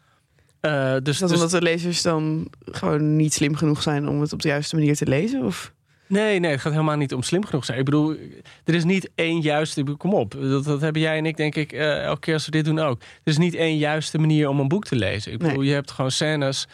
Eh, 0.61 0.97
dus, 1.03 1.19
dat 1.19 1.29
dus- 1.29 1.39
omdat 1.39 1.51
de 1.51 1.63
lezers 1.63 2.03
dan 2.03 2.49
gewoon 2.65 3.17
niet 3.17 3.33
slim 3.35 3.55
genoeg 3.57 3.83
zijn 3.83 4.09
om 4.09 4.21
het 4.21 4.33
op 4.33 4.43
de 4.43 4.49
juiste 4.49 4.77
manier 4.77 4.97
te 4.97 5.07
lezen? 5.07 5.45
Of? 5.45 5.73
Nee, 6.13 6.39
nee, 6.39 6.51
het 6.51 6.61
gaat 6.61 6.73
helemaal 6.73 6.97
niet 6.97 7.15
om 7.15 7.23
slim 7.23 7.45
genoeg 7.45 7.65
zijn. 7.65 7.79
Ik 7.79 7.85
bedoel, 7.85 8.17
er 8.65 8.75
is 8.75 8.85
niet 8.85 9.11
één 9.15 9.41
juiste... 9.41 9.83
Kom 9.97 10.15
op, 10.15 10.35
dat, 10.41 10.65
dat 10.65 10.81
hebben 10.81 11.03
jij 11.03 11.17
en 11.19 11.27
ik 11.27 11.37
denk 11.37 11.55
ik 11.55 11.73
eh, 11.73 12.03
elke 12.03 12.21
keer 12.21 12.35
als 12.35 12.45
we 12.45 12.51
dit 12.51 12.65
doen 12.65 12.79
ook. 12.79 13.01
Er 13.01 13.07
is 13.25 13.39
niet 13.39 13.55
één 13.55 13.77
juiste 13.77 14.19
manier 14.19 14.49
om 14.49 14.61
een 14.61 14.69
boek 14.69 14.85
te 14.85 14.97
lezen. 14.97 15.33
Ik 15.33 15.39
bedoel, 15.39 15.57
Nee. 15.59 15.67
je 15.67 15.73
hebt 15.73 15.91
gewoon 15.91 16.11
scènes 16.11 16.67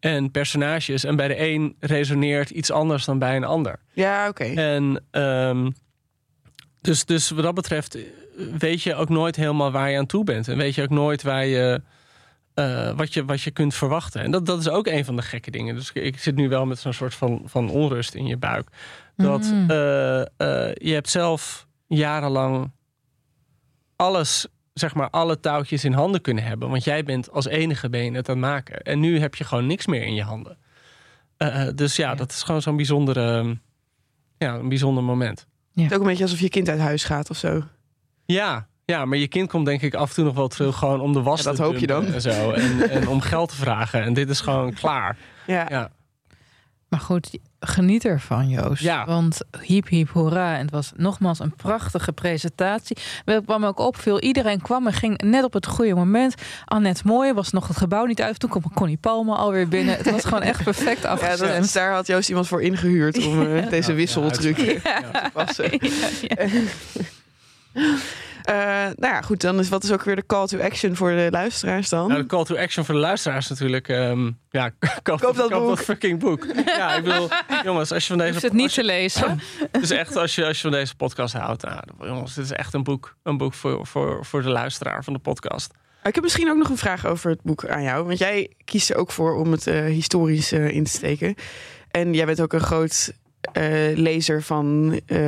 en 0.00 0.30
personages... 0.30 1.04
en 1.04 1.16
bij 1.16 1.28
de 1.28 1.40
een 1.40 1.76
resoneert 1.80 2.50
iets 2.50 2.70
anders 2.70 3.04
dan 3.04 3.18
bij 3.18 3.36
een 3.36 3.44
ander. 3.44 3.78
Ja, 3.92 4.28
oké. 4.28 4.44
En 4.44 5.04
ehm, 5.10 5.70
dus, 6.80 7.04
dus 7.04 7.30
wat 7.30 7.42
dat 7.44 7.54
betreft 7.54 7.94
eh, 7.94 8.02
weet 8.58 8.82
je 8.82 8.94
ook 8.94 9.08
nooit 9.08 9.36
helemaal 9.36 9.70
waar 9.70 9.90
je 9.90 9.98
aan 9.98 10.06
toe 10.06 10.24
bent. 10.24 10.48
En 10.48 10.56
weet 10.56 10.74
je 10.74 10.82
ook 10.82 10.90
nooit 10.90 11.22
waar 11.22 11.46
je, 11.46 11.80
eh, 12.56 12.90
wat, 12.96 13.14
je, 13.14 13.24
wat 13.24 13.42
je 13.42 13.50
kunt 13.50 13.74
verwachten. 13.74 14.22
En 14.22 14.30
dat, 14.30 14.46
dat 14.46 14.58
is 14.60 14.68
ook 14.68 14.86
een 14.86 15.04
van 15.04 15.16
de 15.16 15.22
gekke 15.22 15.50
dingen. 15.50 15.74
Dus 15.74 15.90
ik, 15.92 16.02
ik 16.04 16.18
zit 16.18 16.34
nu 16.34 16.48
wel 16.48 16.66
met 16.66 16.78
zo'n 16.78 16.92
soort 16.92 17.14
van, 17.14 17.42
van 17.44 17.70
onrust 17.70 18.14
in 18.14 18.26
je 18.26 18.36
buik. 18.36 18.68
Dat 19.16 19.42
Mm. 19.52 19.70
eh, 19.70 20.20
eh, 20.20 20.26
je 20.74 20.92
hebt 20.92 21.08
zelf 21.10 21.66
jarenlang 21.86 22.70
alles, 23.96 24.46
zeg 24.74 24.94
maar, 24.94 25.10
alle 25.10 25.40
touwtjes 25.40 25.84
in 25.84 25.92
handen 25.92 26.20
kunnen 26.20 26.44
hebben. 26.44 26.68
Want 26.70 26.84
jij 26.84 27.04
bent 27.04 27.30
als 27.30 27.46
enige 27.46 27.88
ben 27.88 28.04
je 28.04 28.10
het 28.12 28.28
aan 28.28 28.36
het 28.36 28.44
maken. 28.44 28.82
En 28.82 29.00
nu 29.00 29.18
heb 29.20 29.34
je 29.34 29.44
gewoon 29.44 29.66
niks 29.66 29.86
meer 29.86 30.02
in 30.02 30.14
je 30.14 30.22
handen. 30.22 30.58
Dus 31.74 31.96
ja, 31.96 32.08
Ja. 32.08 32.14
dat 32.14 32.30
is 32.30 32.42
gewoon 32.42 32.62
zo'n 32.62 32.76
bijzondere, 32.76 33.58
ja, 34.38 34.54
een 34.54 34.68
bijzonder 34.68 35.02
moment. 35.04 35.46
Het 35.74 35.84
is 35.84 35.92
ook 35.92 36.00
een 36.00 36.06
beetje 36.06 36.22
alsof 36.22 36.40
je 36.40 36.48
kind 36.48 36.68
uit 36.68 36.80
huis 36.80 37.04
gaat 37.04 37.30
of 37.30 37.36
zo. 37.36 37.62
Ja, 38.24 38.68
ja, 38.86 39.04
maar 39.04 39.18
je 39.18 39.28
kind 39.28 39.48
komt 39.48 39.66
denk 39.66 39.82
ik 39.82 39.94
af 39.94 40.08
en 40.08 40.14
toe 40.14 40.24
nog 40.24 40.34
wel 40.34 40.48
terug 40.48 40.76
gewoon 40.76 41.00
om 41.00 41.12
de 41.12 41.22
was 41.22 41.38
Ja, 41.38 41.44
dat 41.44 41.56
te 41.56 41.62
hoop 41.62 41.76
je 41.76 41.86
dan. 41.86 42.06
En, 42.06 42.20
zo, 42.20 42.50
en, 42.50 42.90
en 42.90 43.08
om 43.08 43.20
geld 43.20 43.48
te 43.48 43.56
vragen. 43.56 44.02
En 44.02 44.12
dit 44.14 44.28
is 44.28 44.40
gewoon 44.40 44.72
klaar. 44.72 45.16
Ja. 45.46 45.66
Ja. 45.68 45.90
Maar 46.88 47.00
goed, 47.00 47.38
geniet 47.60 48.04
ervan, 48.04 48.48
Joost. 48.48 48.82
Ja. 48.82 49.04
Want 49.06 49.38
hiep, 49.60 49.88
hiep, 49.88 50.10
hoera. 50.10 50.54
En 50.54 50.60
het 50.60 50.70
was 50.70 50.92
nogmaals 50.96 51.38
een 51.38 51.54
prachtige 51.54 52.12
presentatie. 52.12 52.96
We 53.24 53.42
kwam 53.44 53.64
ook 53.64 53.78
op, 53.78 53.96
veel 53.96 54.20
iedereen 54.20 54.60
kwam 54.60 54.86
en 54.86 54.92
ging 54.92 55.22
net 55.22 55.44
op 55.44 55.52
het 55.52 55.66
goede 55.66 55.94
moment. 55.94 56.34
Annette 56.64 57.02
Mooi 57.04 57.32
was 57.32 57.50
nog 57.50 57.68
het 57.68 57.76
gebouw 57.76 58.04
niet 58.04 58.22
uit. 58.22 58.38
Toen 58.38 58.50
kwam 58.50 58.72
Connie 58.74 58.96
Palme 58.96 59.34
alweer 59.34 59.68
binnen. 59.68 59.96
Het 59.96 60.10
was 60.10 60.24
gewoon 60.24 60.42
echt 60.42 60.64
perfect 60.64 61.02
Ja, 61.02 61.08
afgestemd. 61.08 61.62
dat, 61.62 61.72
daar 61.72 61.92
had 61.92 62.06
Joost 62.06 62.28
iemand 62.28 62.48
voor 62.48 62.62
ingehuurd 62.62 63.26
om 63.26 63.42
eh, 63.42 63.70
deze 63.70 63.90
Ja, 63.90 63.96
wisseltruc 63.96 64.56
ja, 64.56 64.64
toe 64.64 65.10
te 65.12 65.30
passen. 65.32 65.70
Eh, 68.46 68.54
nou 68.96 69.14
ja, 69.14 69.22
goed. 69.22 69.40
Dan 69.40 69.58
is 69.58 69.68
wat 69.68 69.84
is 69.84 69.92
ook 69.92 70.02
weer 70.02 70.16
de 70.16 70.26
call 70.26 70.46
to 70.46 70.58
action 70.60 70.96
voor 70.96 71.10
de 71.10 71.28
luisteraars 71.30 71.88
dan? 71.88 72.08
Nou, 72.08 72.20
de 72.20 72.26
call 72.26 72.44
to 72.44 72.56
action 72.56 72.84
voor 72.84 72.94
de 72.94 73.00
luisteraars 73.00 73.48
natuurlijk. 73.48 73.88
ehm, 73.88 74.30
ja, 74.50 74.70
koop, 75.02 75.20
Koop 75.20 75.36
dat 75.36 75.50
boek. 75.50 75.78
fucking 75.78 76.18
boek. 76.18 76.46
ja, 76.66 76.94
ik 76.94 77.04
bedoel, 77.04 77.28
jongens, 77.64 77.92
als 77.92 78.02
je 78.02 78.08
van 78.08 78.18
deze... 78.18 78.30
hoeft 78.30 78.42
het 78.42 78.52
niet 78.52 78.62
als 78.62 78.74
je- 78.74 78.80
te 78.80 78.86
lezen. 78.86 79.40
Dus 79.80 79.90
echt, 79.90 80.16
als 80.16 80.34
je, 80.34 80.46
als 80.46 80.56
je 80.56 80.62
van 80.62 80.70
deze 80.70 80.96
podcast 80.96 81.34
houdt, 81.34 81.62
nou, 81.62 81.80
jongens, 82.00 82.34
dit 82.34 82.44
is 82.44 82.52
echt 82.52 82.74
een 82.74 82.82
boek, 82.84 83.16
een 83.22 83.36
boek 83.36 83.54
voor, 83.54 83.86
voor, 83.86 84.24
voor 84.24 84.42
de 84.42 84.48
luisteraar 84.50 85.04
van 85.04 85.12
de 85.12 85.18
podcast. 85.18 85.74
Ik 86.04 86.14
heb 86.14 86.24
misschien 86.24 86.50
ook 86.50 86.56
nog 86.56 86.68
een 86.68 86.76
vraag 86.76 87.06
over 87.06 87.30
het 87.30 87.42
boek 87.42 87.66
aan 87.68 87.82
jou. 87.82 88.04
Want 88.04 88.18
jij 88.18 88.50
kiest 88.64 88.90
er 88.90 88.96
ook 88.96 89.10
voor 89.10 89.34
om 89.36 89.52
het 89.52 89.66
eh, 89.66 89.84
historisch 89.84 90.52
eh, 90.52 90.68
in 90.68 90.84
te 90.84 90.90
steken. 90.90 91.34
En 91.90 92.14
jij 92.14 92.26
bent 92.26 92.40
ook 92.40 92.52
een 92.52 92.60
groot 92.60 93.12
eh, 93.52 93.96
lezer 93.96 94.42
van 94.42 95.00
eh, 95.06 95.18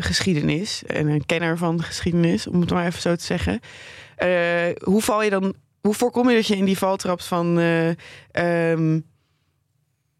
geschiedenis. 0.00 0.82
En 0.86 1.06
een 1.08 1.26
kenner 1.26 1.58
van 1.58 1.82
geschiedenis, 1.82 2.46
om 2.46 2.60
het 2.60 2.70
maar 2.70 2.86
even 2.86 3.00
zo 3.00 3.16
te 3.16 3.24
zeggen. 3.24 3.60
Eh, 4.16 4.28
hoe 4.82 5.02
val 5.02 5.22
je 5.22 5.30
dan... 5.30 5.54
Hoe 5.80 5.94
voorkom 5.94 6.28
je 6.28 6.34
dat 6.34 6.46
je 6.46 6.56
in 6.56 6.64
die 6.64 6.78
val 6.78 6.96
trapt 6.96 7.24
van... 7.24 7.58
eh, 7.58 7.88
ehm, 8.70 9.00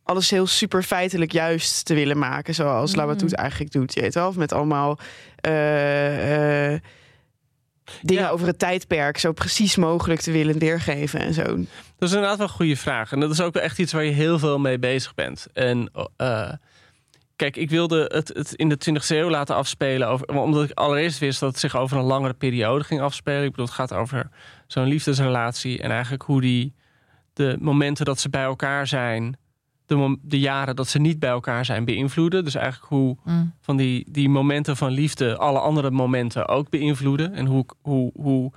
alles 0.02 0.30
heel 0.30 0.46
super 0.46 0.82
feitelijk 0.82 1.32
juist 1.32 1.84
te 1.84 1.94
willen 1.94 2.18
maken. 2.18 2.54
Zoals 2.54 2.92
Mm. 2.92 2.98
Labatut 2.98 3.34
eigenlijk 3.34 3.72
doet. 3.72 3.94
Je 3.94 4.00
weet 4.00 4.14
wel, 4.14 4.28
of 4.28 4.36
met 4.36 4.52
allemaal... 4.52 4.98
dingen 8.02 8.22
Ja. 8.22 8.28
over 8.28 8.46
het 8.46 8.58
tijdperk 8.58 9.18
zo 9.18 9.32
precies 9.32 9.76
mogelijk 9.76 10.20
te 10.20 10.30
willen 10.30 10.58
weergeven 10.58 11.20
en 11.20 11.34
zo. 11.34 11.42
Dat 11.98 12.08
is 12.08 12.14
inderdaad 12.14 12.38
wel 12.38 12.46
een 12.46 12.52
goede 12.52 12.76
vraag. 12.76 13.12
En 13.12 13.20
dat 13.20 13.30
is 13.30 13.40
ook 13.40 13.54
wel 13.54 13.62
echt 13.62 13.78
iets 13.78 13.92
waar 13.92 14.04
je 14.04 14.12
heel 14.12 14.38
veel 14.38 14.58
mee 14.58 14.78
bezig 14.78 15.14
bent. 15.14 15.46
En 15.52 15.90
kijk, 17.36 17.56
ik 17.56 17.70
wilde 17.70 18.10
het, 18.12 18.28
het 18.28 18.52
in 18.54 18.68
de 18.68 18.78
20e 18.90 19.06
eeuw 19.08 19.30
laten 19.30 19.54
afspelen. 19.54 20.08
Over, 20.08 20.28
omdat 20.28 20.64
ik 20.64 20.78
allereerst 20.78 21.18
wist 21.18 21.40
dat 21.40 21.50
het 21.50 21.58
zich 21.58 21.76
over 21.76 21.96
een 21.96 22.04
langere 22.04 22.34
periode 22.34 22.84
ging 22.84 23.00
afspelen. 23.00 23.42
Ik 23.44 23.50
bedoel, 23.50 23.66
het 23.66 23.74
gaat 23.74 23.92
over 23.92 24.28
zo'n 24.66 24.86
liefdesrelatie. 24.86 25.82
En 25.82 25.90
eigenlijk 25.90 26.22
hoe 26.22 26.40
die 26.40 26.74
de 27.32 27.56
momenten 27.60 28.04
dat 28.04 28.20
ze 28.20 28.28
bij 28.28 28.42
elkaar 28.42 28.86
zijn. 28.86 29.36
De, 29.86 30.18
de 30.22 30.38
jaren 30.38 30.76
dat 30.76 30.88
ze 30.88 30.98
niet 30.98 31.18
bij 31.18 31.30
elkaar 31.30 31.64
zijn 31.64 31.84
beïnvloeden. 31.84 32.44
Dus 32.44 32.54
eigenlijk 32.54 32.88
hoe 32.88 33.16
Mm. 33.24 33.54
van 33.60 33.76
die, 33.76 34.04
die 34.08 34.28
momenten 34.28 34.76
van 34.76 34.90
liefde 34.90 35.36
alle 35.36 35.58
andere 35.58 35.90
momenten 35.90 36.48
ook 36.48 36.70
beïnvloeden. 36.70 37.34
En 37.34 37.46
hoe, 37.46 37.66
hoe, 37.82 38.10
hoe 38.14 38.52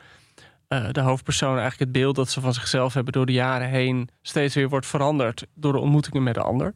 eh, 0.67 0.86
de 0.91 1.01
hoofdpersoon 1.01 1.57
eigenlijk 1.57 1.80
het 1.80 1.91
beeld 1.91 2.15
dat 2.15 2.30
ze 2.30 2.41
van 2.41 2.53
zichzelf 2.53 2.93
hebben 2.93 3.13
door 3.13 3.25
de 3.25 3.32
jaren 3.32 3.69
heen 3.69 4.09
steeds 4.21 4.55
weer 4.55 4.69
wordt 4.69 4.86
veranderd 4.86 5.45
door 5.55 5.73
de 5.73 5.80
ontmoetingen 5.80 6.23
met 6.23 6.34
de 6.34 6.41
ander. 6.41 6.73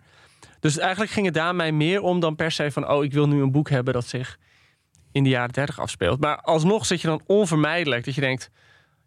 Dus 0.64 0.78
eigenlijk 0.78 1.11
ging 1.11 1.26
het 1.26 1.36
daar 1.36 1.55
mij 1.55 1.72
meer 1.72 2.01
om 2.01 2.20
dan 2.20 2.36
per 2.36 2.51
se 2.51 2.72
van, 2.72 2.89
oh, 2.89 3.03
ik 3.03 3.14
wil 3.14 3.28
nu 3.28 3.41
een 3.41 3.51
boek 3.51 3.70
hebben 3.70 3.93
dat 3.93 4.05
zich 4.05 4.38
in 5.11 5.24
de 5.24 5.30
jaren 5.30 5.53
30 5.53 5.80
afspeelt. 5.80 6.20
Maar 6.20 6.38
alsnog 6.41 6.86
zit 6.86 7.01
je 7.01 7.07
dan 7.07 7.22
onvermijdelijk 7.26 8.05
dat 8.05 8.16
je 8.16 8.22
denkt, 8.22 8.49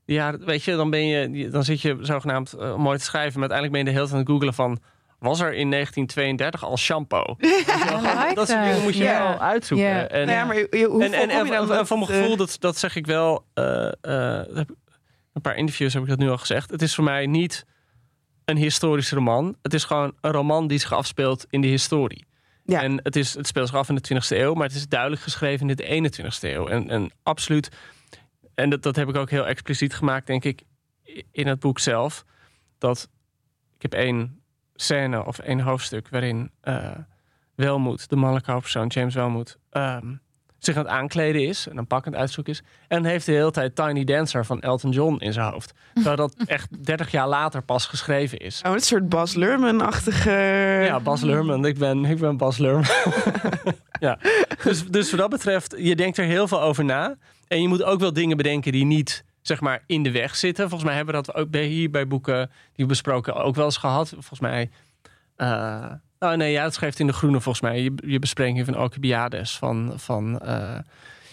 ja, 0.05 0.39
weet 0.39 0.63
je, 0.65 0.77
dan 0.77 0.91
ben 0.91 1.07
je, 1.07 1.49
dan 1.49 1.65
zit 1.65 1.81
je 1.81 1.97
zogenaamd 2.01 2.53
eh, 2.53 2.77
mooi 2.77 2.99
te 2.99 3.05
schrijven, 3.05 3.41
maar 3.41 3.49
uiteindelijk 3.51 3.73
ben 3.73 3.79
je 3.81 3.85
de 3.85 3.91
hele 3.91 4.03
tijd 4.03 4.13
aan 4.13 4.19
het 4.19 4.29
googelen 4.29 4.55
van, 4.55 4.79
was 5.19 5.41
er 5.41 5.55
in 5.55 5.71
1932 5.71 6.65
al 6.65 6.77
shampoo? 6.79 7.25
Dat 8.35 8.49
soort 8.49 8.63
dingen 8.65 8.83
moet 8.83 8.97
je 8.97 9.05
wel 9.05 9.41
uitzoeken. 9.41 10.11
En, 10.11 10.27
nou 10.27 10.39
ja, 10.39 10.45
maar 10.45 10.57
je- 10.57 10.87
hoe 10.91 11.05
en, 11.05 11.13
en, 11.13 11.21
en, 11.31 11.45
je 11.45 11.51
dan 11.51 11.61
en 11.63 11.67
dat, 11.67 11.87
van 11.87 11.99
mijn 11.99 12.11
eh, 12.11 12.17
gevoel, 12.19 12.37
dat, 12.37 12.57
dat 12.61 12.77
zeg 12.79 12.97
ik 12.97 13.07
wel. 13.07 13.45
eh, 13.55 13.87
eh, 14.01 14.47
een 15.33 15.43
paar 15.43 15.57
interviews 15.57 15.93
heb 15.93 16.03
ik 16.03 16.09
dat 16.09 16.19
nu 16.19 16.31
al 16.31 16.39
gezegd. 16.39 16.71
Het 16.71 16.83
is 16.83 16.95
voor 16.95 17.05
mij 17.05 17.27
niet 17.27 17.65
een 18.47 18.57
historische 18.57 19.15
roman. 19.15 19.57
Het 19.63 19.75
is 19.75 19.85
gewoon 19.85 20.13
een 20.21 20.33
roman 20.33 20.67
die 20.67 20.79
zich 20.79 20.93
afspeelt 20.93 21.47
in 21.51 21.61
de 21.61 21.67
historie. 21.67 22.27
Ja. 22.65 22.83
En 22.83 23.01
het, 23.03 23.17
is, 23.17 23.35
het 23.35 23.47
speelt 23.47 23.69
zich 23.69 23.77
af 23.77 23.89
in 23.89 23.95
de 23.95 24.15
20e 24.15 24.29
eeuw, 24.29 24.55
maar 24.55 24.67
het 24.67 24.77
is 24.77 24.89
duidelijk 24.89 25.23
geschreven 25.23 25.71
in 25.71 25.77
de 25.77 26.11
21e 26.21 26.41
eeuw. 26.41 26.67
En, 26.67 26.91
en 26.91 27.11
absoluut, 27.23 27.69
en 28.55 28.71
dat, 28.71 28.83
dat 28.83 28.97
heb 28.97 29.09
ik 29.09 29.17
ook 29.17 29.31
heel 29.31 29.47
expliciet 29.47 29.95
gemaakt, 29.95 30.27
denk 30.27 30.45
ik, 30.45 30.63
in 31.33 31.47
het 31.47 31.61
boek 31.61 31.79
zelf. 31.79 32.25
Dat 32.79 33.09
ik 33.75 33.83
heb 33.83 33.95
één 33.95 34.41
scène 34.75 35.25
of 35.25 35.39
één 35.39 35.61
hoofdstuk 35.61 36.09
waarin 36.09 36.51
eh 36.61 36.91
Welmoed, 37.57 38.09
de 38.09 38.17
mannelijke 38.17 38.51
hoofdpersoon, 38.51 38.87
James 38.87 39.15
Welmoed, 39.15 39.59
ehm, 39.71 40.15
zich 40.67 40.77
aan 40.77 40.83
het 40.83 40.93
aankleden 40.93 41.47
is 41.47 41.69
en 41.69 41.77
een 41.77 41.87
pak 41.87 42.07
aan 42.07 42.13
het 42.13 42.21
uitzoeken 42.21 42.53
is. 42.53 42.63
En 42.89 43.05
heeft 43.05 43.27
de 43.27 43.33
hele 43.33 43.51
tijd 43.51 43.77
Tiny 43.77 44.05
Dancer 44.05 44.45
van 44.45 44.61
Elton 44.61 44.91
John 44.91 45.17
in 45.19 45.33
zijn 45.33 45.53
hoofd. 45.53 45.75
Terwijl 45.95 46.17
dat 46.17 46.35
echt 46.47 46.85
30 46.85 47.11
jaar 47.11 47.29
later 47.29 47.63
pas 47.63 47.87
geschreven 47.87 48.39
is. 48.39 48.63
Oh, 48.67 48.73
een 48.73 48.81
soort 48.81 49.09
Bas 49.09 49.35
Lerman-achtige... 49.35 50.31
Ja, 50.85 51.01
Bas 51.01 51.21
Lerman. 51.21 51.65
Ik 51.65 51.79
ben, 51.79 52.05
ik 52.05 52.19
ben 52.19 52.37
Bas 52.37 52.59
Lerman. 52.59 52.85
ja. 54.01 54.19
dus, 54.63 54.87
dus 54.87 55.11
wat 55.11 55.21
dat 55.21 55.31
betreft, 55.31 55.75
je 55.79 55.97
denkt 55.97 56.19
er 56.19 56.25
heel 56.25 56.49
veel 56.49 56.61
over 56.61 56.85
na. 56.85 57.17
En 57.49 57.63
je 57.63 57.69
moet 57.69 57.83
ook 57.83 58.01
wel 58.01 58.13
dingen 58.13 58.37
bedenken 58.37 58.73
die 58.73 58.85
niet 58.85 59.25
zeg 59.43 59.61
maar 59.61 59.83
in 59.87 60.03
de 60.03 60.11
weg 60.11 60.37
zitten. 60.37 60.69
Volgens 60.69 60.89
mij 60.89 60.97
hebben 60.97 61.15
we 61.15 61.23
dat 61.23 61.35
ook 61.35 61.51
bij, 61.51 61.65
hier 61.65 61.91
bij 61.91 62.07
boeken 62.07 62.51
die 62.73 62.85
we 62.85 62.87
besproken 62.87 63.35
ook 63.35 63.55
wel 63.55 63.65
eens 63.65 63.77
gehad. 63.77 64.09
Volgens 64.09 64.41
mij... 64.41 64.71
Uh, 65.37 65.93
oh 66.19 66.33
nee, 66.33 66.53
ja, 66.53 66.65
het 66.65 66.75
schrijft 66.75 66.99
in 66.99 67.07
de 67.07 67.13
groene 67.13 67.41
volgens 67.41 67.65
mij. 67.65 67.83
Je, 67.83 67.93
je 68.07 68.19
bespreking 68.19 68.65
van 68.65 68.75
Alcibiades 68.75 69.57
van... 69.57 69.93
van 69.97 70.41
uh, 70.45 70.79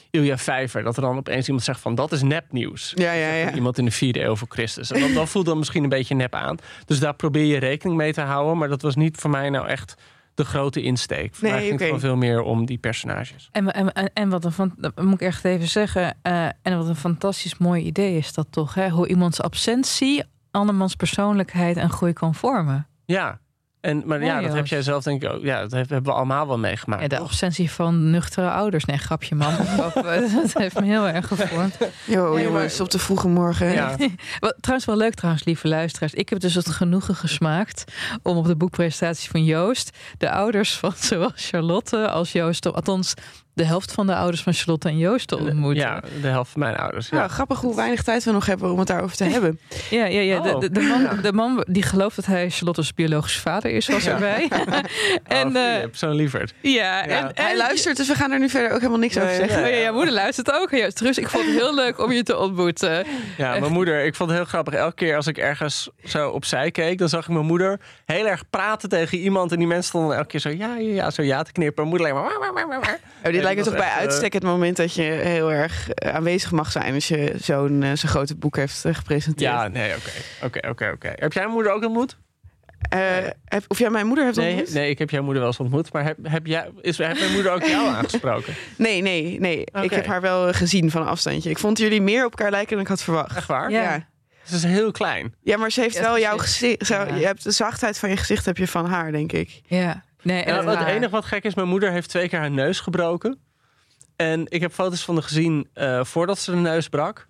Ilja 0.09 0.37
Vijver. 0.37 0.83
Dat 0.83 0.95
er 0.95 1.01
dan 1.01 1.17
opeens 1.17 1.45
iemand 1.45 1.65
zegt 1.65 1.79
van 1.79 1.95
dat 1.95 2.11
is 2.11 2.21
nepnieuws. 2.21 2.91
Ja, 2.95 3.11
ja, 3.11 3.33
ja. 3.33 3.53
Iemand 3.53 3.77
in 3.77 3.85
de 3.85 3.91
vierde 3.91 4.23
eeuw 4.23 4.35
voor 4.35 4.47
Christus. 4.51 4.91
En 4.91 4.99
dat, 4.99 5.13
dat 5.13 5.29
voelt 5.29 5.45
dan 5.45 5.57
misschien 5.57 5.83
een 5.83 5.89
beetje 5.89 6.15
nep 6.15 6.35
aan. 6.35 6.57
Dus 6.85 6.99
daar 6.99 7.13
probeer 7.13 7.45
je 7.45 7.57
rekening 7.57 7.97
mee 7.97 8.13
te 8.13 8.21
houden. 8.21 8.57
Maar 8.57 8.69
dat 8.69 8.81
was 8.81 8.95
niet 8.95 9.17
voor 9.17 9.29
mij 9.29 9.49
nou 9.49 9.67
echt 9.67 9.95
de 10.33 10.45
grote 10.45 10.81
insteek. 10.81 11.35
Voor 11.35 11.47
nee, 11.47 11.57
mij 11.57 11.67
ging 11.67 11.79
okay. 11.79 11.91
het 11.91 11.99
veel 11.99 12.15
meer 12.15 12.41
om 12.41 12.65
die 12.65 12.77
personages. 12.77 13.49
En, 13.51 13.73
en, 13.73 14.13
en 14.13 14.29
wat 14.29 14.45
een 14.45 14.51
van, 14.51 14.73
dat 14.77 15.01
moet 15.01 15.13
ik 15.13 15.21
echt 15.21 15.45
even 15.45 15.67
zeggen. 15.67 16.17
Uh, 16.23 16.45
en 16.61 16.77
wat 16.77 16.87
een 16.87 16.95
fantastisch 16.95 17.57
mooi 17.57 17.83
idee 17.83 18.17
is 18.17 18.33
dat 18.33 18.47
toch? 18.49 18.73
Hè? 18.73 18.89
Hoe 18.89 19.07
iemands 19.07 19.41
absentie 19.41 20.23
andermans 20.51 20.95
persoonlijkheid 20.95 21.77
en 21.77 21.89
groei 21.89 22.13
kan 22.13 22.35
vormen. 22.35 22.87
Ja, 23.05 23.39
en, 23.83 24.03
maar 24.05 24.23
ja, 24.23 24.41
dat 24.41 24.53
heb 24.53 24.67
jij 24.67 24.81
zelf 24.81 25.03
denk 25.03 25.23
ik 25.23 25.29
ook. 25.29 25.43
Ja, 25.43 25.61
dat 25.61 25.71
hebben 25.71 26.03
we 26.03 26.11
allemaal 26.11 26.47
wel 26.47 26.57
meegemaakt. 26.57 27.01
Ja, 27.01 27.07
de 27.07 27.17
absentie 27.17 27.71
van 27.71 28.09
nuchtere 28.09 28.49
ouders. 28.49 28.85
Nee, 28.85 28.97
grapje 28.97 29.35
man. 29.35 29.53
dat 29.95 30.53
heeft 30.53 30.79
me 30.79 30.85
heel 30.85 31.07
erg 31.07 31.27
gevormd. 31.27 31.77
Jo, 32.05 32.33
nee, 32.33 32.43
jongens, 32.43 32.79
op 32.79 32.89
de 32.89 32.99
vroege 32.99 33.27
morgen. 33.27 33.71
Ja. 33.71 33.95
Wat, 34.39 34.55
trouwens 34.59 34.87
wel 34.87 34.97
leuk 34.97 35.13
trouwens, 35.13 35.45
lieve 35.45 35.67
luisteraars. 35.67 36.13
Ik 36.13 36.29
heb 36.29 36.39
dus 36.39 36.55
het 36.55 36.69
genoegen 36.69 37.15
gesmaakt 37.15 37.83
om 38.21 38.37
op 38.37 38.45
de 38.45 38.55
boekpresentatie 38.55 39.29
van 39.29 39.43
Joost... 39.43 39.97
de 40.17 40.31
ouders 40.31 40.77
van 40.77 40.93
zowel 41.09 41.31
Charlotte 41.35 42.09
als 42.09 42.31
Joost... 42.31 42.65
althans 42.65 43.13
de 43.53 43.65
helft 43.65 43.91
van 43.91 44.07
de 44.07 44.15
ouders 44.15 44.41
van 44.41 44.53
Charlotte 44.53 44.89
en 44.89 44.97
Joost 44.97 45.27
te 45.27 45.37
ontmoeten. 45.37 45.83
Ja, 45.83 46.01
de 46.21 46.27
helft 46.27 46.51
van 46.51 46.59
mijn 46.59 46.75
ouders. 46.75 47.09
Ja. 47.09 47.27
grappig 47.27 47.59
hoe 47.59 47.75
weinig 47.75 48.03
tijd 48.03 48.23
we 48.23 48.31
nog 48.31 48.45
hebben 48.45 48.71
om 48.71 48.79
het 48.79 48.87
daarover 48.87 49.17
te 49.17 49.23
hebben. 49.23 49.59
Ja, 49.89 50.05
ja, 50.05 50.19
ja. 50.19 50.39
De, 50.39 50.59
de, 50.59 50.71
de, 50.71 50.81
man, 50.81 51.21
de 51.21 51.33
man 51.33 51.65
die 51.69 51.83
gelooft 51.83 52.15
dat 52.15 52.25
hij 52.25 52.49
Charlotte's 52.49 52.93
biologische 52.93 53.41
vader 53.41 53.71
is, 53.71 53.87
was 53.87 54.05
erbij. 54.05 54.49
en 55.23 55.47
oh, 55.47 55.53
uh, 55.53 55.83
zo'n 55.91 56.15
lieverd. 56.15 56.53
Ja, 56.61 57.03
en, 57.03 57.09
en, 57.09 57.31
hij 57.33 57.57
luistert, 57.57 57.97
dus 57.97 58.07
we 58.07 58.15
gaan 58.15 58.31
er 58.31 58.39
nu 58.39 58.49
verder 58.49 58.71
ook 58.71 58.77
helemaal 58.77 58.99
niks 58.99 59.17
over 59.17 59.35
zeggen. 59.35 59.63
Oh, 59.63 59.69
ja, 59.69 59.75
ja, 59.75 59.91
moeder 59.91 60.13
luistert 60.13 60.51
ook. 60.53 60.71
Ja, 60.71 60.89
terug, 60.89 61.17
ik 61.17 61.29
vond 61.29 61.45
het 61.45 61.55
heel 61.55 61.75
leuk 61.75 61.99
om 61.99 62.11
je 62.11 62.23
te 62.23 62.37
ontmoeten. 62.37 63.05
Ja, 63.37 63.59
mijn 63.59 63.71
moeder, 63.71 64.05
ik 64.05 64.15
vond 64.15 64.29
het 64.29 64.37
heel 64.37 64.47
grappig. 64.47 64.73
Elke 64.73 64.95
keer 64.95 65.15
als 65.15 65.27
ik 65.27 65.37
ergens 65.37 65.89
zo 66.03 66.29
opzij 66.29 66.71
keek, 66.71 66.97
dan 66.97 67.09
zag 67.09 67.23
ik 67.23 67.33
mijn 67.33 67.45
moeder 67.45 67.79
heel 68.05 68.27
erg 68.27 68.43
praten 68.49 68.89
tegen 68.89 69.17
iemand. 69.17 69.51
En 69.51 69.57
die 69.57 69.67
mensen 69.67 69.87
stonden 69.87 70.15
elke 70.15 70.27
keer 70.27 70.39
zo 70.39 70.49
ja, 70.49 70.75
ja, 70.75 70.93
ja, 70.93 71.11
zo 71.11 71.21
ja 71.21 71.43
te 71.43 71.51
knippen. 71.51 71.87
Mijn 71.87 71.95
moeder 71.95 72.07
alleen 72.07 72.67
maar... 72.67 72.99
Oh, 73.23 73.31
dit 73.31 73.42
lijkt 73.43 73.63
toch 73.63 73.75
bij 73.75 73.89
uitstek 73.89 74.33
het 74.33 74.43
moment 74.43 74.77
dat 74.77 74.93
je 74.93 75.01
heel 75.01 75.51
erg 75.51 75.89
eh, 75.89 76.15
aanwezig 76.15 76.51
mag 76.51 76.71
zijn 76.71 76.93
als 76.93 77.07
je 77.07 77.33
zo'n 77.41 77.81
uh, 77.81 77.91
zo'n 77.93 78.09
grote 78.09 78.35
boek 78.35 78.55
heeft 78.55 78.85
uh, 78.85 78.93
gepresenteerd. 78.93 79.51
Ja, 79.51 79.67
nee, 79.67 79.95
oké. 79.95 80.09
Oké, 80.45 80.69
oké, 80.69 80.91
oké. 80.93 81.13
Heb 81.15 81.33
jij 81.33 81.41
mijn 81.41 81.53
moeder 81.53 81.71
ook 81.71 81.83
ontmoet? 81.83 82.17
heb, 83.45 83.63
of 83.67 83.79
jij 83.79 83.89
mijn 83.89 84.07
moeder 84.07 84.25
hebt 84.25 84.37
nee, 84.37 84.49
ontmoet? 84.49 84.73
Nee, 84.73 84.89
ik 84.89 84.99
heb 84.99 85.09
jouw 85.09 85.23
moeder 85.23 85.41
wel 85.41 85.51
eens 85.51 85.59
ontmoet. 85.59 85.93
Maar 85.93 86.03
heb, 86.03 86.17
heb, 86.21 86.45
jij, 86.45 86.69
is, 86.81 86.97
heeft 86.97 87.19
mijn 87.19 87.31
moeder 87.31 87.51
ook 87.51 87.63
jou 87.63 87.87
aangesproken? 87.95 88.53
Nee, 88.77 89.01
nee, 89.01 89.39
nee. 89.39 89.67
Okay. 89.67 89.83
Ik 89.83 89.91
heb 89.91 90.05
haar 90.05 90.21
wel 90.21 90.53
gezien 90.53 90.91
van 90.91 91.01
een 91.01 91.07
afstandje. 91.07 91.49
Ik 91.49 91.57
vond 91.57 91.77
jullie 91.77 92.01
meer 92.01 92.25
op 92.25 92.31
elkaar 92.31 92.51
lijken 92.51 92.71
dan 92.71 92.79
ik 92.79 92.87
had 92.87 93.03
verwacht. 93.03 93.35
Echt 93.35 93.47
waar? 93.47 93.71
Ja. 93.71 93.81
ja. 93.81 94.07
Ze 94.43 94.55
is 94.55 94.63
heel 94.63 94.91
klein. 94.91 95.35
Ja, 95.41 95.57
maar 95.57 95.71
ze 95.71 95.81
heeft 95.81 95.99
wel 95.99 96.19
jouw 96.19 96.37
gezicht. 96.37 96.85
Zo, 96.85 97.05
Je 97.15 97.25
hebt 97.25 97.43
de 97.43 97.51
zachtheid 97.51 97.99
van 97.99 98.09
je 98.09 98.17
gezicht 98.17 98.45
heb 98.45 98.57
je 98.57 98.67
van 98.67 98.85
haar, 98.85 99.11
denk 99.11 99.31
ik. 99.31 99.61
Ja. 99.65 100.03
Nee, 100.23 100.43
en 100.43 100.67
het 100.67 100.87
enige 100.87 101.09
wat 101.09 101.25
gek 101.25 101.43
is, 101.43 101.55
mijn 101.55 101.67
moeder 101.67 101.91
heeft 101.91 102.09
twee 102.09 102.29
keer 102.29 102.39
haar 102.39 102.51
neus 102.51 102.79
gebroken. 102.79 103.39
En 104.15 104.45
ik 104.49 104.61
heb 104.61 104.71
foto's 104.71 105.03
van 105.03 105.15
haar 105.15 105.23
gezien 105.23 105.69
uh, 105.75 106.03
voordat 106.03 106.39
ze 106.39 106.51
de 106.51 106.57
neus 106.57 106.89
brak. 106.89 107.27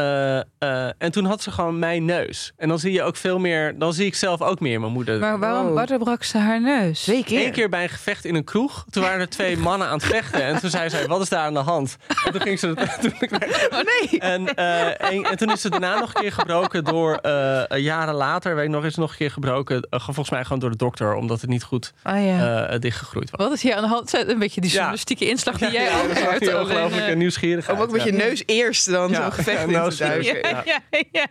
Uh, 0.00 0.40
uh, 0.68 0.90
en 0.98 1.10
toen 1.10 1.24
had 1.24 1.42
ze 1.42 1.50
gewoon 1.50 1.78
mijn 1.78 2.04
neus. 2.04 2.52
En 2.56 2.68
dan 2.68 2.78
zie 2.78 2.92
je 2.92 3.02
ook 3.02 3.16
veel 3.16 3.38
meer. 3.38 3.78
Dan 3.78 3.92
zie 3.92 4.06
ik 4.06 4.14
zelf 4.14 4.42
ook 4.42 4.60
meer 4.60 4.80
mijn 4.80 4.92
moeder. 4.92 5.18
Maar 5.18 5.38
waarom 5.38 5.66
wow. 5.66 6.02
brak 6.02 6.22
ze 6.22 6.38
haar 6.38 6.60
neus? 6.60 7.02
Twee 7.02 7.24
keer. 7.24 7.46
Eén 7.46 7.52
keer 7.52 7.68
bij 7.68 7.82
een 7.82 7.88
gevecht 7.88 8.24
in 8.24 8.34
een 8.34 8.44
kroeg. 8.44 8.84
Toen 8.90 9.02
waren 9.02 9.20
er 9.20 9.28
twee 9.28 9.56
mannen 9.68 9.88
aan 9.88 9.98
het 9.98 10.06
vechten. 10.06 10.42
En 10.42 10.60
toen 10.60 10.70
zei 10.70 10.90
zij: 10.90 11.06
Wat 11.06 11.20
is 11.20 11.28
daar 11.28 11.44
aan 11.44 11.54
de 11.54 11.60
hand? 11.60 11.96
En 12.24 12.32
toen 12.32 12.40
ging 12.40 12.58
ze. 12.58 12.68
Toen, 13.00 13.12
oh 13.70 13.78
nee. 13.78 14.20
En, 14.20 14.42
uh, 14.42 14.86
en, 14.86 15.24
en, 15.24 15.36
toen 15.36 15.52
is 15.52 15.60
ze 15.60 15.70
daarna 15.70 15.98
nog 15.98 16.14
een 16.14 16.20
keer 16.20 16.32
gebroken 16.32 16.84
door. 16.84 17.18
jaren 17.76 18.14
later, 18.14 18.54
weet 18.54 18.64
ik 18.64 18.70
nog, 18.70 18.84
is 18.84 18.94
nog 18.94 19.10
een 19.10 19.16
keer 19.16 19.30
gebroken. 19.30 19.86
volgens 19.90 20.30
mij 20.30 20.42
gewoon 20.42 20.58
door 20.58 20.70
de 20.70 20.76
dokter, 20.76 21.14
omdat 21.14 21.40
het 21.40 21.50
niet 21.50 21.62
goed 21.62 21.92
oh, 22.04 22.24
ja. 22.24 22.78
dichtgegroeid 22.78 23.30
was. 23.30 23.46
Wat 23.46 23.52
is 23.52 23.62
hier 23.62 23.74
aan 23.74 23.82
de 23.82 23.88
hand? 23.88 24.28
Een 24.28 24.38
beetje 24.38 24.60
die 24.60 24.70
journalistieke 24.70 25.24
ja. 25.24 25.30
inslag 25.30 25.58
die 25.58 25.70
jij 25.70 25.84
ja, 25.84 26.02
ook 26.02 26.12
hebt. 26.12 26.44
Ja, 26.44 26.60
ongelooflijke 26.60 27.14
nieuwsgierigheid. 27.14 27.78
Om 27.78 27.84
ook 27.84 27.90
met 27.92 28.02
je 28.02 28.12
neus 28.12 28.42
eerst 28.46 28.90
dan 28.90 29.14
zo'n 29.14 29.32
gevecht 29.32 29.66
te 29.96 30.04
duiken. 30.04 30.50
Ja, 30.50 30.62
ja, 30.64 31.02
ja. 31.12 31.26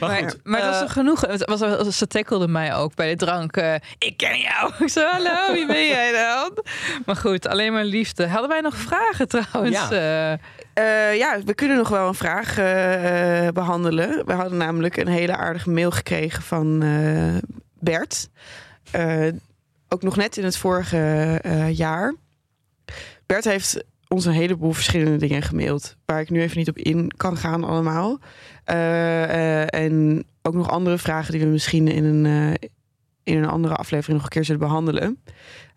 Maar, 0.00 0.22
maar, 0.22 0.34
maar 0.42 0.60
dat 0.60 0.74
is 0.74 0.80
Eh. 0.80 0.90
genoeg. 0.90 1.20
Het 1.20 1.44
was, 1.44 1.60
was, 1.60 1.98
ze 1.98 2.06
tackelde 2.06 2.48
mij 2.48 2.74
ook 2.74 2.94
bij 2.94 3.10
de 3.10 3.16
drank. 3.24 3.56
Uh, 3.56 3.74
ik 3.98 4.16
ken 4.16 4.38
jou. 4.38 4.72
Ik 4.84 4.88
zei, 4.88 5.06
hallo, 5.06 5.52
wie 5.52 5.66
ben 5.66 5.86
jij 5.96 6.12
dan? 6.12 6.64
Maar 7.06 7.16
goed, 7.16 7.46
alleen 7.46 7.72
maar 7.72 7.84
liefde. 7.84 8.26
Hadden 8.26 8.48
wij 8.48 8.60
nog 8.60 8.76
vragen 8.76 9.28
trouwens? 9.28 9.88
Ja, 9.90 10.38
uh, 10.78 11.16
ja 11.16 11.38
we 11.44 11.54
kunnen 11.54 11.76
nog 11.76 11.88
wel 11.88 12.08
een 12.08 12.14
vraag 12.14 12.58
uh, 12.58 13.48
behandelen. 13.48 14.26
We 14.26 14.32
hadden 14.32 14.58
namelijk 14.58 14.96
een 14.96 15.08
hele 15.08 15.36
aardige 15.36 15.70
mail 15.70 15.90
gekregen 15.90 16.42
van 16.42 16.78
Bert. 17.80 18.28
ook 19.88 20.02
nog 20.02 20.16
net 20.16 20.36
in 20.36 20.44
het 20.44 20.56
vorige 20.56 21.40
jaar. 21.72 22.14
Bert 23.26 23.44
heeft 23.44 23.84
ons 24.08 24.24
een 24.24 24.32
heleboel 24.32 24.72
verschillende 24.72 25.16
dingen 25.16 25.42
gemaild. 25.42 25.96
Waar 26.04 26.20
ik 26.20 26.30
nu 26.30 26.40
even 26.40 26.58
niet 26.58 26.68
op 26.68 26.78
in 26.78 27.12
kan 27.16 27.36
gaan 27.36 27.64
allemaal. 27.64 28.18
Uh, 28.70 28.76
uh, 28.76 29.74
en 29.74 30.24
ook 30.42 30.54
nog 30.54 30.70
andere 30.70 30.98
vragen 30.98 31.32
die 31.32 31.40
we 31.40 31.46
misschien 31.46 31.88
in 31.88 32.04
een, 32.04 32.24
uh, 32.24 32.68
in 33.22 33.36
een 33.42 33.48
andere 33.48 33.74
aflevering 33.74 34.16
nog 34.16 34.24
een 34.24 34.32
keer 34.32 34.44
zullen 34.44 34.60
behandelen. 34.60 35.18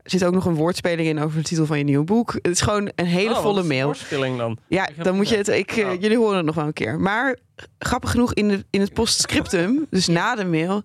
Er 0.03 0.13
zit 0.13 0.25
ook 0.25 0.33
nog 0.33 0.45
een 0.45 0.55
woordspeling 0.55 1.07
in 1.07 1.19
over 1.19 1.37
de 1.37 1.43
titel 1.43 1.65
van 1.65 1.77
je 1.77 1.83
nieuwe 1.83 2.03
boek. 2.05 2.33
Het 2.33 2.47
is 2.47 2.61
gewoon 2.61 2.91
een 2.95 3.05
hele 3.05 3.35
oh, 3.35 3.41
volle 3.41 3.63
mail. 3.63 3.85
Woordspeling 3.85 4.37
dan? 4.37 4.57
Ja, 4.67 4.89
dan 5.01 5.15
moet 5.15 5.29
je 5.29 5.37
het. 5.37 5.47
Ik. 5.47 5.71
Jullie 5.71 6.17
horen 6.17 6.37
het 6.37 6.45
nog 6.45 6.55
wel 6.55 6.65
een 6.65 6.73
keer. 6.73 6.99
Maar 6.99 7.37
grappig 7.79 8.11
genoeg 8.11 8.33
in, 8.33 8.47
de, 8.47 8.65
in 8.69 8.81
het 8.81 8.93
postscriptum, 8.93 9.85
dus 9.89 10.07
na 10.07 10.35
de 10.35 10.45
mail, 10.45 10.83